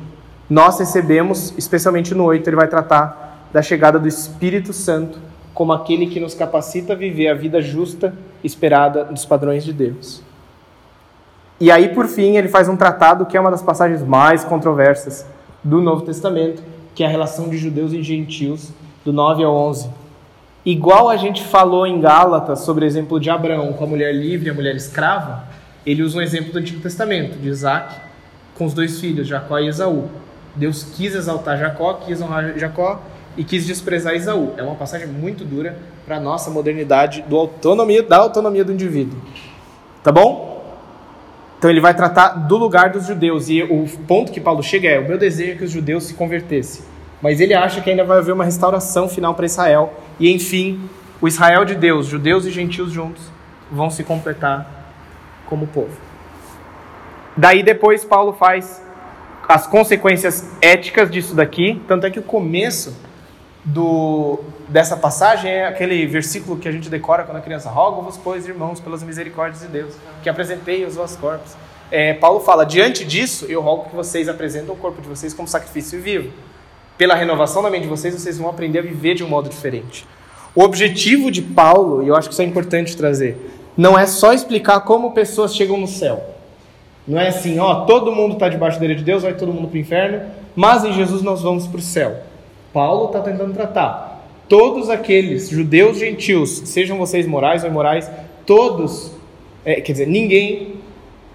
Nós 0.49 0.80
recebemos, 0.80 1.53
especialmente 1.57 2.15
no 2.15 2.23
8, 2.23 2.48
ele 2.48 2.56
vai 2.56 2.69
tratar 2.69 3.49
da 3.52 3.61
chegada 3.61 3.99
do 3.99 4.07
Espírito 4.07 4.72
Santo 4.72 5.19
como 5.53 5.73
aquele 5.73 6.07
que 6.07 6.22
nos 6.22 6.34
capacita 6.34 6.94
a 6.94 6.95
viver 6.95 7.28
a 7.28 7.34
vida 7.34 7.61
justa 7.61 8.14
esperada 8.41 9.03
dos 9.03 9.26
padrões 9.26 9.65
de 9.65 9.73
Deus. 9.73 10.23
E 11.62 11.70
aí, 11.70 11.90
por 11.90 12.08
fim, 12.08 12.38
ele 12.38 12.48
faz 12.48 12.68
um 12.68 12.76
tratado 12.76 13.24
que 13.24 13.38
é 13.38 13.40
uma 13.40 13.52
das 13.52 13.62
passagens 13.62 14.02
mais 14.02 14.44
controversas 14.44 15.24
do 15.64 15.80
Novo 15.80 16.02
Testamento, 16.02 16.64
que 16.96 17.04
é 17.04 17.06
a 17.06 17.10
relação 17.10 17.50
de 17.50 17.58
judeus 17.60 17.94
e 17.94 18.02
gentios, 18.02 18.74
do 19.06 19.14
9 19.14 19.44
ao 19.44 19.56
11. 19.56 19.88
Igual 20.66 21.08
a 21.08 21.18
gente 21.18 21.44
falou 21.44 21.86
em 21.86 22.02
Gálatas 22.02 22.62
sobre 22.62 22.84
o 22.84 22.88
exemplo 22.88 23.20
de 23.20 23.30
Abraão 23.30 23.74
com 23.74 23.84
a 23.84 23.88
mulher 23.88 24.12
livre 24.12 24.48
e 24.48 24.50
a 24.50 24.56
mulher 24.56 24.76
escrava, 24.76 25.44
ele 25.86 26.02
usa 26.02 26.18
um 26.18 26.22
exemplo 26.24 26.52
do 26.52 26.58
Antigo 26.58 26.82
Testamento, 26.82 27.38
de 27.38 27.50
Isaac 27.50 27.94
com 28.58 28.66
os 28.66 28.74
dois 28.74 29.00
filhos, 29.00 29.28
Jacó 29.28 29.60
e 29.60 29.68
Esaú. 29.68 30.10
Deus 30.56 30.84
quis 30.84 31.14
exaltar 31.14 31.60
Jacó, 31.60 31.94
quis 31.94 32.20
honrar 32.24 32.58
Jacó 32.58 33.00
e 33.38 33.44
quis 33.44 33.68
desprezar 33.68 34.16
Esaú. 34.16 34.56
É 34.58 34.64
uma 34.64 34.76
passagem 34.76 35.06
muito 35.06 35.46
dura 35.46 35.78
para 36.08 36.18
a 36.18 36.20
nossa 36.20 36.50
modernidade 36.50 37.24
do 37.28 37.38
autonomia, 37.38 38.02
da 38.02 38.18
autonomia 38.18 38.66
do 38.66 38.74
indivíduo. 38.74 39.22
Tá 40.04 40.12
bom? 40.12 40.51
Então 41.62 41.70
ele 41.70 41.80
vai 41.80 41.94
tratar 41.94 42.30
do 42.30 42.58
lugar 42.58 42.90
dos 42.90 43.06
judeus 43.06 43.48
e 43.48 43.62
o 43.62 43.86
ponto 44.08 44.32
que 44.32 44.42
Paulo 44.42 44.64
chega 44.64 44.90
é: 44.90 45.00
o 45.00 45.08
meu 45.08 45.16
desejo 45.20 45.52
é 45.52 45.56
que 45.56 45.64
os 45.64 45.70
judeus 45.70 46.06
se 46.06 46.16
convertessem. 46.16 46.84
Mas 47.22 47.40
ele 47.40 47.54
acha 47.54 47.82
que 47.82 47.92
ainda 47.92 48.04
vai 48.04 48.18
haver 48.18 48.34
uma 48.34 48.44
restauração 48.44 49.08
final 49.08 49.36
para 49.36 49.46
Israel 49.46 49.94
e 50.20 50.34
enfim, 50.34 50.90
o 51.22 51.28
Israel 51.28 51.64
de 51.64 51.76
Deus, 51.76 52.08
judeus 52.08 52.48
e 52.48 52.50
gentios 52.50 52.92
juntos, 52.92 53.22
vão 53.72 53.92
se 53.92 54.04
completar 54.04 54.90
como 55.46 55.68
povo. 55.68 55.96
Daí 57.38 57.62
depois 57.62 58.04
Paulo 58.04 58.34
faz 58.34 58.82
as 59.48 59.68
consequências 59.68 60.50
éticas 60.64 61.12
disso 61.12 61.36
daqui, 61.36 61.80
tanto 61.88 62.08
é 62.08 62.10
que 62.10 62.18
o 62.18 62.24
começo 62.24 62.98
do, 63.64 64.40
dessa 64.72 64.95
passagem 64.95 65.52
é 65.52 65.68
aquele 65.68 66.07
versículo 66.07 66.57
que 66.57 66.68
a 66.68 66.72
gente 66.72 66.89
decora 66.89 67.23
quando 67.26 67.38
a 67.38 67.41
criança 67.41 67.69
roga-vos, 67.69 68.18
pois, 68.18 68.48
irmãos, 68.48 68.80
pelas 68.80 69.03
misericórdias 69.03 69.61
de 69.61 69.68
Deus, 69.68 69.93
que 70.23 70.30
apresentei 70.30 70.85
os 70.85 70.95
vossos 70.95 71.18
corpos. 71.18 71.56
É, 71.91 72.14
Paulo 72.14 72.39
fala, 72.39 72.65
diante 72.65 73.03
disso, 73.03 73.45
eu 73.49 73.61
rogo 73.61 73.89
que 73.89 73.95
vocês 73.95 74.30
apresentem 74.30 74.73
o 74.73 74.77
corpo 74.77 75.02
de 75.02 75.10
vocês 75.10 75.34
como 75.34 75.45
sacrifício 75.45 76.02
vivo. 76.02 76.31
Pela 76.98 77.15
renovação 77.15 77.61
da 77.61 77.69
mente 77.69 77.84
de 77.84 77.89
vocês, 77.89 78.14
vocês 78.14 78.38
vão 78.38 78.49
aprender 78.49 78.80
a 78.80 78.81
viver 78.81 79.14
de 79.14 79.26
um 79.26 79.27
modo 79.27 79.49
diferente. 79.49 80.07
O 80.56 80.64
objetivo 80.64 81.30
de 81.30 81.41
Paulo, 81.41 82.02
e 82.02 82.07
eu 82.07 82.15
acho 82.15 82.30
que 82.30 82.34
isso 82.34 82.41
é 82.41 82.45
importante 82.45 82.95
trazer, 82.95 83.38
não 83.76 83.99
é 83.99 84.06
só 84.06 84.31
explicar 84.31 84.80
como 84.81 85.11
pessoas 85.11 85.53
chegam 85.53 85.77
no 85.77 85.88
céu. 85.88 86.23
Não 87.06 87.19
é 87.19 87.27
assim, 87.27 87.60
ó, 87.60 87.84
todo 87.85 88.11
mundo 88.14 88.35
está 88.35 88.48
debaixo 88.48 88.80
da 88.80 88.85
lei 88.85 88.95
de 88.95 89.03
Deus, 89.03 89.23
vai 89.23 89.34
todo 89.34 89.52
mundo 89.52 89.68
para 89.68 89.76
o 89.76 89.81
inferno, 89.81 90.22
mas 90.56 90.85
em 90.85 90.93
Jesus 90.93 91.22
nós 91.22 91.41
vamos 91.41 91.68
para 91.68 91.80
o 91.80 91.81
céu. 91.81 92.19
Paulo 92.72 93.07
está 93.07 93.19
tentando 93.19 93.53
tratar 93.53 94.11
todos 94.52 94.90
aqueles 94.90 95.48
judeus 95.48 95.98
gentios, 95.98 96.64
sejam 96.65 96.98
vocês 96.98 97.26
morais 97.26 97.64
ou 97.64 97.69
imorais, 97.69 98.11
todos, 98.45 99.14
é, 99.64 99.80
quer 99.80 99.94
dizer, 99.94 100.07
ninguém 100.07 100.73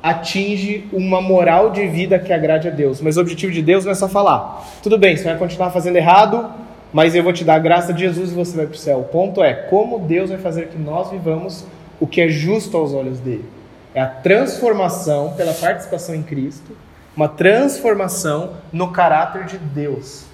atinge 0.03 0.85
uma 0.93 1.23
moral 1.23 1.71
de 1.71 1.87
vida 1.87 2.19
que 2.19 2.31
agrade 2.31 2.69
a 2.69 2.71
Deus. 2.71 3.01
Mas 3.01 3.17
o 3.17 3.23
objetivo 3.23 3.51
de 3.51 3.63
Deus 3.63 3.87
não 3.87 3.93
é 3.93 3.95
só 3.95 4.07
falar, 4.07 4.63
tudo 4.83 4.99
bem, 4.99 5.17
você 5.17 5.25
vai 5.25 5.39
continuar 5.39 5.71
fazendo 5.71 5.97
errado, 5.97 6.47
mas 6.93 7.15
eu 7.15 7.23
vou 7.23 7.33
te 7.33 7.43
dar 7.43 7.55
a 7.55 7.59
graça 7.59 7.91
de 7.91 8.01
Jesus 8.01 8.33
e 8.33 8.35
você 8.35 8.55
vai 8.55 8.67
para 8.67 8.75
o 8.75 8.79
céu. 8.79 8.99
O 8.99 9.05
ponto 9.05 9.43
é 9.43 9.55
como 9.55 9.99
Deus 9.99 10.29
vai 10.29 10.39
fazer 10.39 10.69
que 10.69 10.77
nós 10.77 11.11
vivamos 11.11 11.65
o 11.99 12.07
que 12.07 12.21
é 12.21 12.29
justo 12.29 12.77
aos 12.77 12.93
olhos 12.93 13.19
dele. 13.19 13.47
É 13.95 14.01
a 14.03 14.07
transformação 14.07 15.33
pela 15.39 15.55
participação 15.55 16.15
em 16.15 16.23
Cristo, 16.23 16.77
uma 17.17 17.29
transformação 17.29 18.51
no 18.71 18.93
caráter 18.93 19.47
de 19.47 19.57
Deus. 19.57 20.26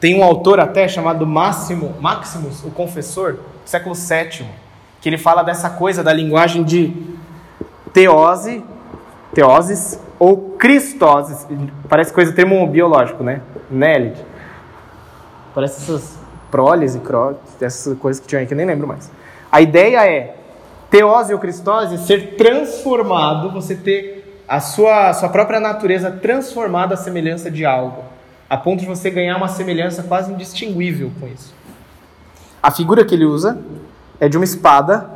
Tem 0.00 0.18
um 0.18 0.24
autor 0.24 0.58
até 0.58 0.88
chamado 0.88 1.26
Máximo, 1.26 1.94
Maximus, 2.00 2.64
o 2.64 2.70
Confessor, 2.70 3.36
século 3.66 3.94
VII, 3.94 4.46
que 4.98 5.08
ele 5.10 5.18
fala 5.18 5.42
dessa 5.42 5.68
coisa 5.68 6.02
da 6.02 6.10
linguagem 6.10 6.64
de 6.64 6.90
teose, 7.92 8.64
teoses 9.34 10.00
ou 10.18 10.56
cristoses. 10.58 11.46
Parece 11.86 12.14
coisa 12.14 12.32
termo 12.32 12.66
biológico, 12.66 13.22
né? 13.22 13.42
Nélide. 13.70 14.24
Parece 15.54 15.82
essas 15.82 16.18
prólises, 16.50 16.98
essas 17.60 17.98
coisas 17.98 18.20
que 18.20 18.26
tinha 18.26 18.40
aí 18.40 18.46
que 18.46 18.54
eu 18.54 18.56
nem 18.56 18.66
lembro 18.66 18.88
mais. 18.88 19.12
A 19.52 19.60
ideia 19.60 20.10
é 20.10 20.34
teose 20.88 21.34
ou 21.34 21.38
cristose 21.38 21.98
ser 21.98 22.36
transformado, 22.36 23.52
você 23.52 23.74
ter 23.74 24.42
a 24.48 24.60
sua, 24.60 25.10
a 25.10 25.12
sua 25.12 25.28
própria 25.28 25.60
natureza 25.60 26.10
transformada 26.10 26.94
à 26.94 26.96
semelhança 26.96 27.50
de 27.50 27.66
algo 27.66 28.09
a 28.50 28.56
ponto 28.56 28.80
de 28.80 28.86
você 28.86 29.08
ganhar 29.08 29.36
uma 29.36 29.46
semelhança 29.46 30.02
quase 30.02 30.32
indistinguível 30.32 31.12
com 31.20 31.28
isso. 31.28 31.54
A 32.60 32.72
figura 32.72 33.04
que 33.04 33.14
ele 33.14 33.24
usa 33.24 33.62
é 34.18 34.28
de 34.28 34.36
uma 34.36 34.44
espada 34.44 35.08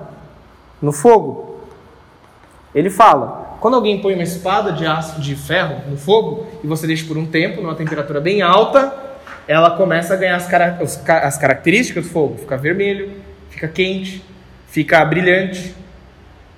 no 0.80 0.92
fogo. 0.92 1.60
Ele 2.72 2.88
fala: 2.88 3.56
quando 3.60 3.74
alguém 3.74 4.00
põe 4.00 4.14
uma 4.14 4.22
espada 4.22 4.72
de 4.72 4.86
aço 4.86 5.20
de 5.20 5.34
ferro 5.34 5.90
no 5.90 5.96
fogo 5.96 6.46
e 6.62 6.66
você 6.68 6.86
deixa 6.86 7.04
por 7.06 7.18
um 7.18 7.26
tempo, 7.26 7.60
numa 7.60 7.74
temperatura 7.74 8.20
bem 8.20 8.40
alta, 8.40 8.94
ela 9.48 9.72
começa 9.72 10.14
a 10.14 10.16
ganhar 10.16 10.36
as, 10.36 10.46
cara 10.46 10.78
as 11.24 11.36
características 11.36 12.04
do 12.04 12.10
fogo. 12.10 12.38
Fica 12.38 12.56
vermelho, 12.56 13.10
fica 13.50 13.66
quente, 13.66 14.24
fica 14.68 15.04
brilhante. 15.04 15.74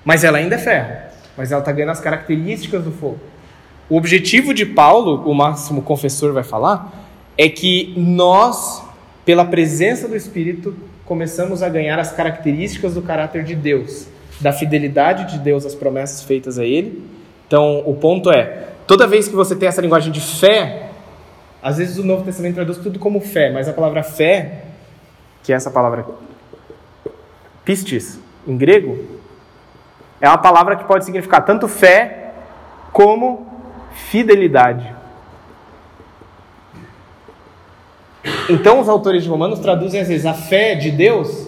Mas 0.04 0.24
ela 0.24 0.36
ainda 0.38 0.56
é 0.56 0.58
ferro. 0.58 0.94
Mas 1.36 1.50
ela 1.50 1.60
está 1.60 1.72
ganhando 1.72 1.90
as 1.92 2.00
características 2.00 2.84
do 2.84 2.92
fogo. 2.92 3.18
O 3.88 3.96
objetivo 3.96 4.52
de 4.52 4.66
Paulo, 4.66 5.22
o 5.30 5.34
máximo 5.34 5.80
confessor 5.80 6.32
vai 6.32 6.42
falar, 6.42 6.92
é 7.38 7.48
que 7.48 7.94
nós, 7.96 8.82
pela 9.24 9.44
presença 9.44 10.08
do 10.08 10.16
Espírito, 10.16 10.74
começamos 11.04 11.62
a 11.62 11.68
ganhar 11.68 11.98
as 11.98 12.10
características 12.12 12.94
do 12.94 13.02
caráter 13.02 13.44
de 13.44 13.54
Deus, 13.54 14.08
da 14.40 14.52
fidelidade 14.52 15.32
de 15.32 15.38
Deus 15.38 15.64
às 15.64 15.74
promessas 15.74 16.22
feitas 16.22 16.58
a 16.58 16.64
Ele. 16.64 17.08
Então, 17.46 17.82
o 17.86 17.94
ponto 17.94 18.30
é: 18.30 18.70
toda 18.88 19.06
vez 19.06 19.28
que 19.28 19.36
você 19.36 19.54
tem 19.54 19.68
essa 19.68 19.80
linguagem 19.80 20.12
de 20.12 20.20
fé, 20.20 20.90
às 21.62 21.78
vezes 21.78 21.96
o 21.96 22.04
Novo 22.04 22.24
Testamento 22.24 22.56
traduz 22.56 22.78
tudo 22.78 22.98
como 22.98 23.20
fé, 23.20 23.50
mas 23.50 23.68
a 23.68 23.72
palavra 23.72 24.02
fé, 24.02 24.64
que 25.44 25.52
é 25.52 25.56
essa 25.56 25.70
palavra 25.70 26.04
pistis, 27.64 28.18
em 28.46 28.56
grego, 28.56 29.04
é 30.20 30.28
uma 30.28 30.38
palavra 30.38 30.74
que 30.74 30.84
pode 30.84 31.04
significar 31.04 31.44
tanto 31.44 31.68
fé 31.68 32.32
como 32.92 33.55
fidelidade. 33.96 34.94
Então 38.48 38.80
os 38.80 38.88
autores 38.88 39.22
de 39.22 39.28
Romanos 39.28 39.58
traduzem 39.58 40.00
às 40.00 40.08
vezes 40.08 40.26
a 40.26 40.34
fé 40.34 40.74
de 40.74 40.90
Deus, 40.90 41.46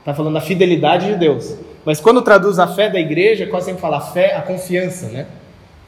está 0.00 0.14
falando 0.14 0.36
a 0.36 0.40
fidelidade 0.40 1.06
de 1.06 1.16
Deus. 1.16 1.56
Mas 1.84 2.00
quando 2.00 2.22
traduz 2.22 2.58
a 2.58 2.66
fé 2.66 2.88
da 2.88 2.98
igreja, 2.98 3.46
quase 3.46 3.66
sempre 3.66 3.80
fala 3.80 3.98
a 3.98 4.00
fé, 4.00 4.36
a 4.36 4.42
confiança, 4.42 5.08
né? 5.08 5.26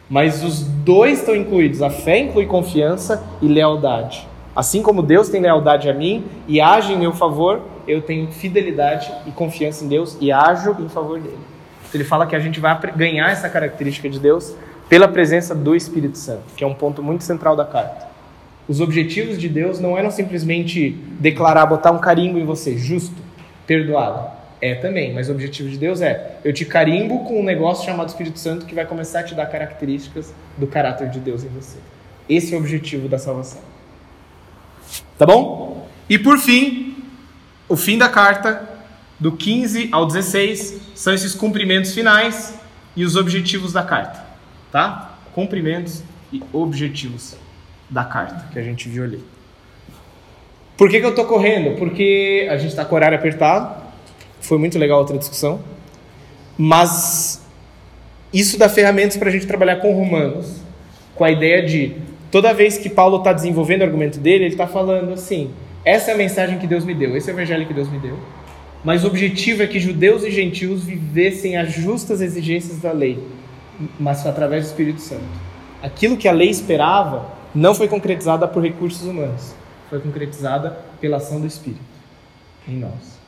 Mas 0.08 0.44
os 0.44 0.62
dois 0.62 1.20
estão 1.20 1.34
incluídos. 1.34 1.82
A 1.82 1.90
fé 1.90 2.18
inclui 2.18 2.46
confiança 2.46 3.24
e 3.42 3.48
lealdade. 3.48 4.26
Assim 4.54 4.82
como 4.82 5.02
Deus 5.02 5.28
tem 5.28 5.40
lealdade 5.40 5.88
a 5.88 5.94
mim 5.94 6.24
e 6.46 6.60
age 6.60 6.92
em 6.92 6.98
meu 6.98 7.12
favor, 7.12 7.62
eu 7.86 8.00
tenho 8.00 8.28
fidelidade 8.28 9.12
e 9.26 9.30
confiança 9.30 9.84
em 9.84 9.88
Deus 9.88 10.16
e 10.20 10.30
ajo 10.30 10.76
em 10.80 10.88
favor 10.88 11.18
dele. 11.18 11.38
Ele 11.92 12.04
fala 12.04 12.26
que 12.26 12.36
a 12.36 12.38
gente 12.38 12.60
vai 12.60 12.78
ganhar 12.94 13.30
essa 13.30 13.48
característica 13.48 14.08
de 14.08 14.18
Deus 14.18 14.54
pela 14.88 15.08
presença 15.08 15.54
do 15.54 15.74
Espírito 15.74 16.16
Santo, 16.16 16.44
que 16.56 16.62
é 16.62 16.66
um 16.66 16.74
ponto 16.74 17.02
muito 17.02 17.24
central 17.24 17.56
da 17.56 17.64
carta. 17.64 18.06
Os 18.68 18.80
objetivos 18.80 19.38
de 19.38 19.48
Deus 19.48 19.78
não 19.78 19.96
eram 19.96 20.10
simplesmente 20.10 20.90
declarar, 21.20 21.66
botar 21.66 21.92
um 21.92 21.98
carimbo 21.98 22.38
em 22.38 22.44
você, 22.44 22.76
justo, 22.76 23.14
perdoado. 23.66 24.36
É 24.60 24.74
também, 24.74 25.12
mas 25.12 25.28
o 25.28 25.32
objetivo 25.32 25.68
de 25.68 25.76
Deus 25.76 26.00
é: 26.00 26.38
eu 26.42 26.52
te 26.52 26.64
carimbo 26.64 27.24
com 27.24 27.40
um 27.40 27.44
negócio 27.44 27.84
chamado 27.84 28.08
Espírito 28.08 28.38
Santo 28.38 28.64
que 28.64 28.74
vai 28.74 28.86
começar 28.86 29.20
a 29.20 29.22
te 29.22 29.34
dar 29.34 29.46
características 29.46 30.32
do 30.56 30.66
caráter 30.66 31.10
de 31.10 31.20
Deus 31.20 31.44
em 31.44 31.48
você. 31.48 31.76
Esse 32.28 32.54
é 32.54 32.56
o 32.56 32.60
objetivo 32.60 33.06
da 33.06 33.18
salvação. 33.18 33.60
Tá 35.18 35.26
bom? 35.26 35.86
E 36.08 36.18
por 36.18 36.38
fim, 36.38 37.04
o 37.68 37.76
fim 37.76 37.98
da 37.98 38.08
carta, 38.08 38.66
do 39.20 39.32
15 39.32 39.90
ao 39.92 40.06
16, 40.06 40.80
são 40.94 41.12
esses 41.12 41.34
cumprimentos 41.34 41.92
finais 41.92 42.54
e 42.96 43.04
os 43.04 43.14
objetivos 43.14 43.74
da 43.74 43.82
carta 43.82 44.25
tá? 44.70 45.18
Cumprimentos 45.34 46.02
e 46.32 46.42
objetivos 46.52 47.36
da 47.88 48.04
carta 48.04 48.48
que 48.52 48.58
a 48.58 48.62
gente 48.62 48.88
viu 48.88 49.04
ali. 49.04 49.22
Por 50.76 50.90
que, 50.90 51.00
que 51.00 51.06
eu 51.06 51.10
estou 51.10 51.24
correndo? 51.24 51.76
Porque 51.78 52.46
a 52.50 52.56
gente 52.56 52.70
está 52.70 52.84
com 52.84 52.94
o 52.94 52.96
horário 52.96 53.16
apertado. 53.16 53.82
Foi 54.40 54.58
muito 54.58 54.78
legal 54.78 54.98
a 54.98 55.00
outra 55.00 55.16
discussão. 55.16 55.60
Mas 56.58 57.42
isso 58.32 58.58
dá 58.58 58.68
ferramentas 58.68 59.16
para 59.16 59.28
a 59.28 59.32
gente 59.32 59.46
trabalhar 59.46 59.76
com 59.76 59.92
romanos, 59.94 60.60
com 61.14 61.24
a 61.24 61.30
ideia 61.30 61.64
de 61.64 61.96
toda 62.30 62.52
vez 62.52 62.76
que 62.76 62.90
Paulo 62.90 63.18
está 63.18 63.32
desenvolvendo 63.32 63.80
o 63.80 63.84
argumento 63.84 64.18
dele, 64.18 64.44
ele 64.44 64.54
está 64.54 64.66
falando 64.66 65.12
assim: 65.12 65.50
essa 65.84 66.10
é 66.10 66.14
a 66.14 66.16
mensagem 66.16 66.58
que 66.58 66.66
Deus 66.66 66.84
me 66.84 66.94
deu, 66.94 67.16
esse 67.16 67.30
é 67.30 67.32
o 67.32 67.36
evangelho 67.36 67.66
que 67.66 67.72
Deus 67.72 67.90
me 67.90 67.98
deu. 67.98 68.18
Mas 68.84 69.04
o 69.04 69.06
objetivo 69.06 69.62
é 69.62 69.66
que 69.66 69.80
judeus 69.80 70.22
e 70.22 70.30
gentios 70.30 70.84
vivessem 70.84 71.56
as 71.56 71.72
justas 71.72 72.20
exigências 72.20 72.78
da 72.80 72.92
lei 72.92 73.18
mas 73.98 74.26
através 74.26 74.64
do 74.64 74.68
Espírito 74.68 75.00
Santo. 75.00 75.24
Aquilo 75.82 76.16
que 76.16 76.28
a 76.28 76.32
lei 76.32 76.48
esperava 76.48 77.26
não 77.54 77.74
foi 77.74 77.88
concretizada 77.88 78.46
por 78.48 78.62
recursos 78.62 79.06
humanos, 79.06 79.54
foi 79.88 80.00
concretizada 80.00 80.78
pela 81.00 81.18
ação 81.18 81.40
do 81.40 81.46
Espírito 81.46 81.80
em 82.68 82.76
nós. 82.76 83.18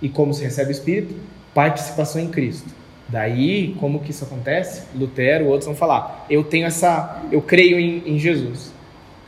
E 0.00 0.08
como 0.08 0.32
se 0.32 0.42
recebe 0.42 0.70
o 0.70 0.72
Espírito? 0.72 1.14
Participação 1.54 2.22
em 2.22 2.28
Cristo. 2.28 2.68
Daí, 3.08 3.74
como 3.80 4.00
que 4.00 4.12
isso 4.12 4.24
acontece? 4.24 4.84
Lutero, 4.94 5.46
outros 5.46 5.66
vão 5.66 5.74
falar: 5.74 6.26
eu 6.30 6.44
tenho 6.44 6.66
essa, 6.66 7.22
eu 7.32 7.42
creio 7.42 7.78
em, 7.78 8.14
em 8.14 8.18
Jesus. 8.18 8.72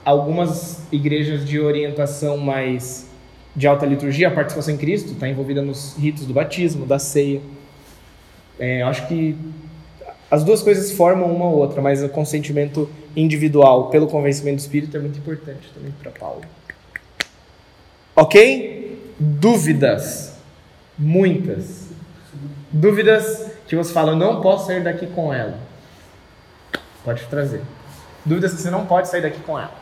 Algumas 0.04 0.86
igrejas 0.92 1.44
de 1.44 1.60
orientação 1.60 2.36
mais 2.36 3.10
de 3.54 3.66
alta 3.66 3.84
liturgia, 3.84 4.28
a 4.28 4.30
participação 4.30 4.74
em 4.74 4.78
Cristo 4.78 5.12
está 5.12 5.28
envolvida 5.28 5.60
nos 5.60 5.96
ritos 5.96 6.24
do 6.24 6.32
batismo, 6.32 6.86
da 6.86 6.98
ceia. 6.98 7.40
É, 8.58 8.82
eu 8.82 8.86
acho 8.86 9.06
que 9.08 9.36
as 10.32 10.42
duas 10.42 10.62
coisas 10.62 10.90
formam 10.92 11.30
uma 11.30 11.44
ou 11.44 11.58
outra, 11.58 11.82
mas 11.82 12.02
o 12.02 12.08
consentimento 12.08 12.88
individual 13.14 13.90
pelo 13.90 14.06
convencimento 14.06 14.56
do 14.56 14.60
Espírito 14.60 14.96
é 14.96 15.00
muito 15.00 15.18
importante 15.18 15.70
também 15.74 15.92
para 16.00 16.10
Paulo. 16.10 16.40
Ok? 18.16 19.14
Dúvidas. 19.20 20.38
Muitas. 20.98 21.90
Dúvidas 22.70 23.50
que 23.68 23.76
você 23.76 23.92
fala, 23.92 24.12
eu 24.12 24.16
não 24.16 24.40
posso 24.40 24.68
sair 24.68 24.82
daqui 24.82 25.06
com 25.06 25.34
ela. 25.34 25.58
Pode 27.04 27.26
trazer. 27.26 27.60
Dúvidas 28.24 28.54
que 28.54 28.62
você 28.62 28.70
não 28.70 28.86
pode 28.86 29.08
sair 29.08 29.20
daqui 29.20 29.40
com 29.40 29.58
ela. 29.58 29.74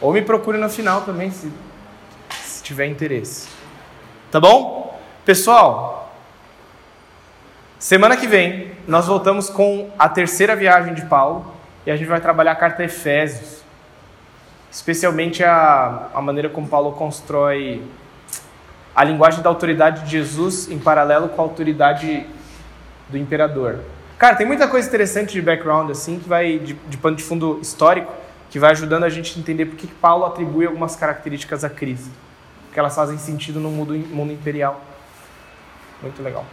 Ou 0.00 0.12
me 0.12 0.22
procure 0.22 0.58
no 0.58 0.70
final 0.70 1.00
também, 1.00 1.32
se 1.32 1.50
se 2.62 2.66
tiver 2.66 2.86
interesse. 2.86 3.48
Tá 4.30 4.38
bom? 4.38 4.98
Pessoal, 5.24 6.14
semana 7.78 8.16
que 8.16 8.26
vem 8.26 8.70
nós 8.86 9.06
voltamos 9.06 9.50
com 9.50 9.90
a 9.98 10.08
terceira 10.08 10.54
viagem 10.54 10.94
de 10.94 11.04
Paulo 11.06 11.52
e 11.84 11.90
a 11.90 11.96
gente 11.96 12.06
vai 12.06 12.20
trabalhar 12.20 12.52
a 12.52 12.56
carta 12.56 12.84
Efésios, 12.84 13.62
especialmente 14.70 15.42
a, 15.42 16.08
a 16.14 16.22
maneira 16.22 16.48
como 16.48 16.68
Paulo 16.68 16.92
constrói 16.92 17.82
a 18.94 19.04
linguagem 19.04 19.42
da 19.42 19.48
autoridade 19.48 20.04
de 20.04 20.10
Jesus 20.10 20.70
em 20.70 20.78
paralelo 20.78 21.28
com 21.30 21.42
a 21.42 21.44
autoridade 21.44 22.26
do 23.08 23.18
imperador. 23.18 23.80
Cara, 24.18 24.36
tem 24.36 24.46
muita 24.46 24.68
coisa 24.68 24.86
interessante 24.86 25.32
de 25.32 25.42
background 25.42 25.90
assim 25.90 26.20
que 26.20 26.28
vai 26.28 26.58
de, 26.58 26.74
de 26.74 26.96
pano 26.96 27.16
de 27.16 27.24
fundo 27.24 27.58
histórico 27.60 28.12
que 28.50 28.58
vai 28.58 28.70
ajudando 28.72 29.04
a 29.04 29.08
gente 29.08 29.36
a 29.36 29.40
entender 29.40 29.64
por 29.64 29.76
que 29.76 29.86
Paulo 29.86 30.26
atribui 30.26 30.66
algumas 30.66 30.94
características 30.94 31.64
a 31.64 31.70
Cristo, 31.70 32.10
que 32.72 32.78
elas 32.78 32.94
fazem 32.94 33.18
sentido 33.18 33.60
no 33.60 33.70
mundo, 33.70 33.94
mundo 33.94 34.32
imperial. 34.32 34.82
Muito 36.00 36.22
legal. 36.22 36.44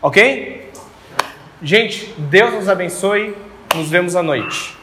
Ok? 0.00 0.72
Gente, 1.62 2.14
Deus 2.18 2.54
nos 2.54 2.68
abençoe. 2.68 3.36
Nos 3.74 3.88
vemos 3.88 4.16
à 4.16 4.22
noite. 4.22 4.79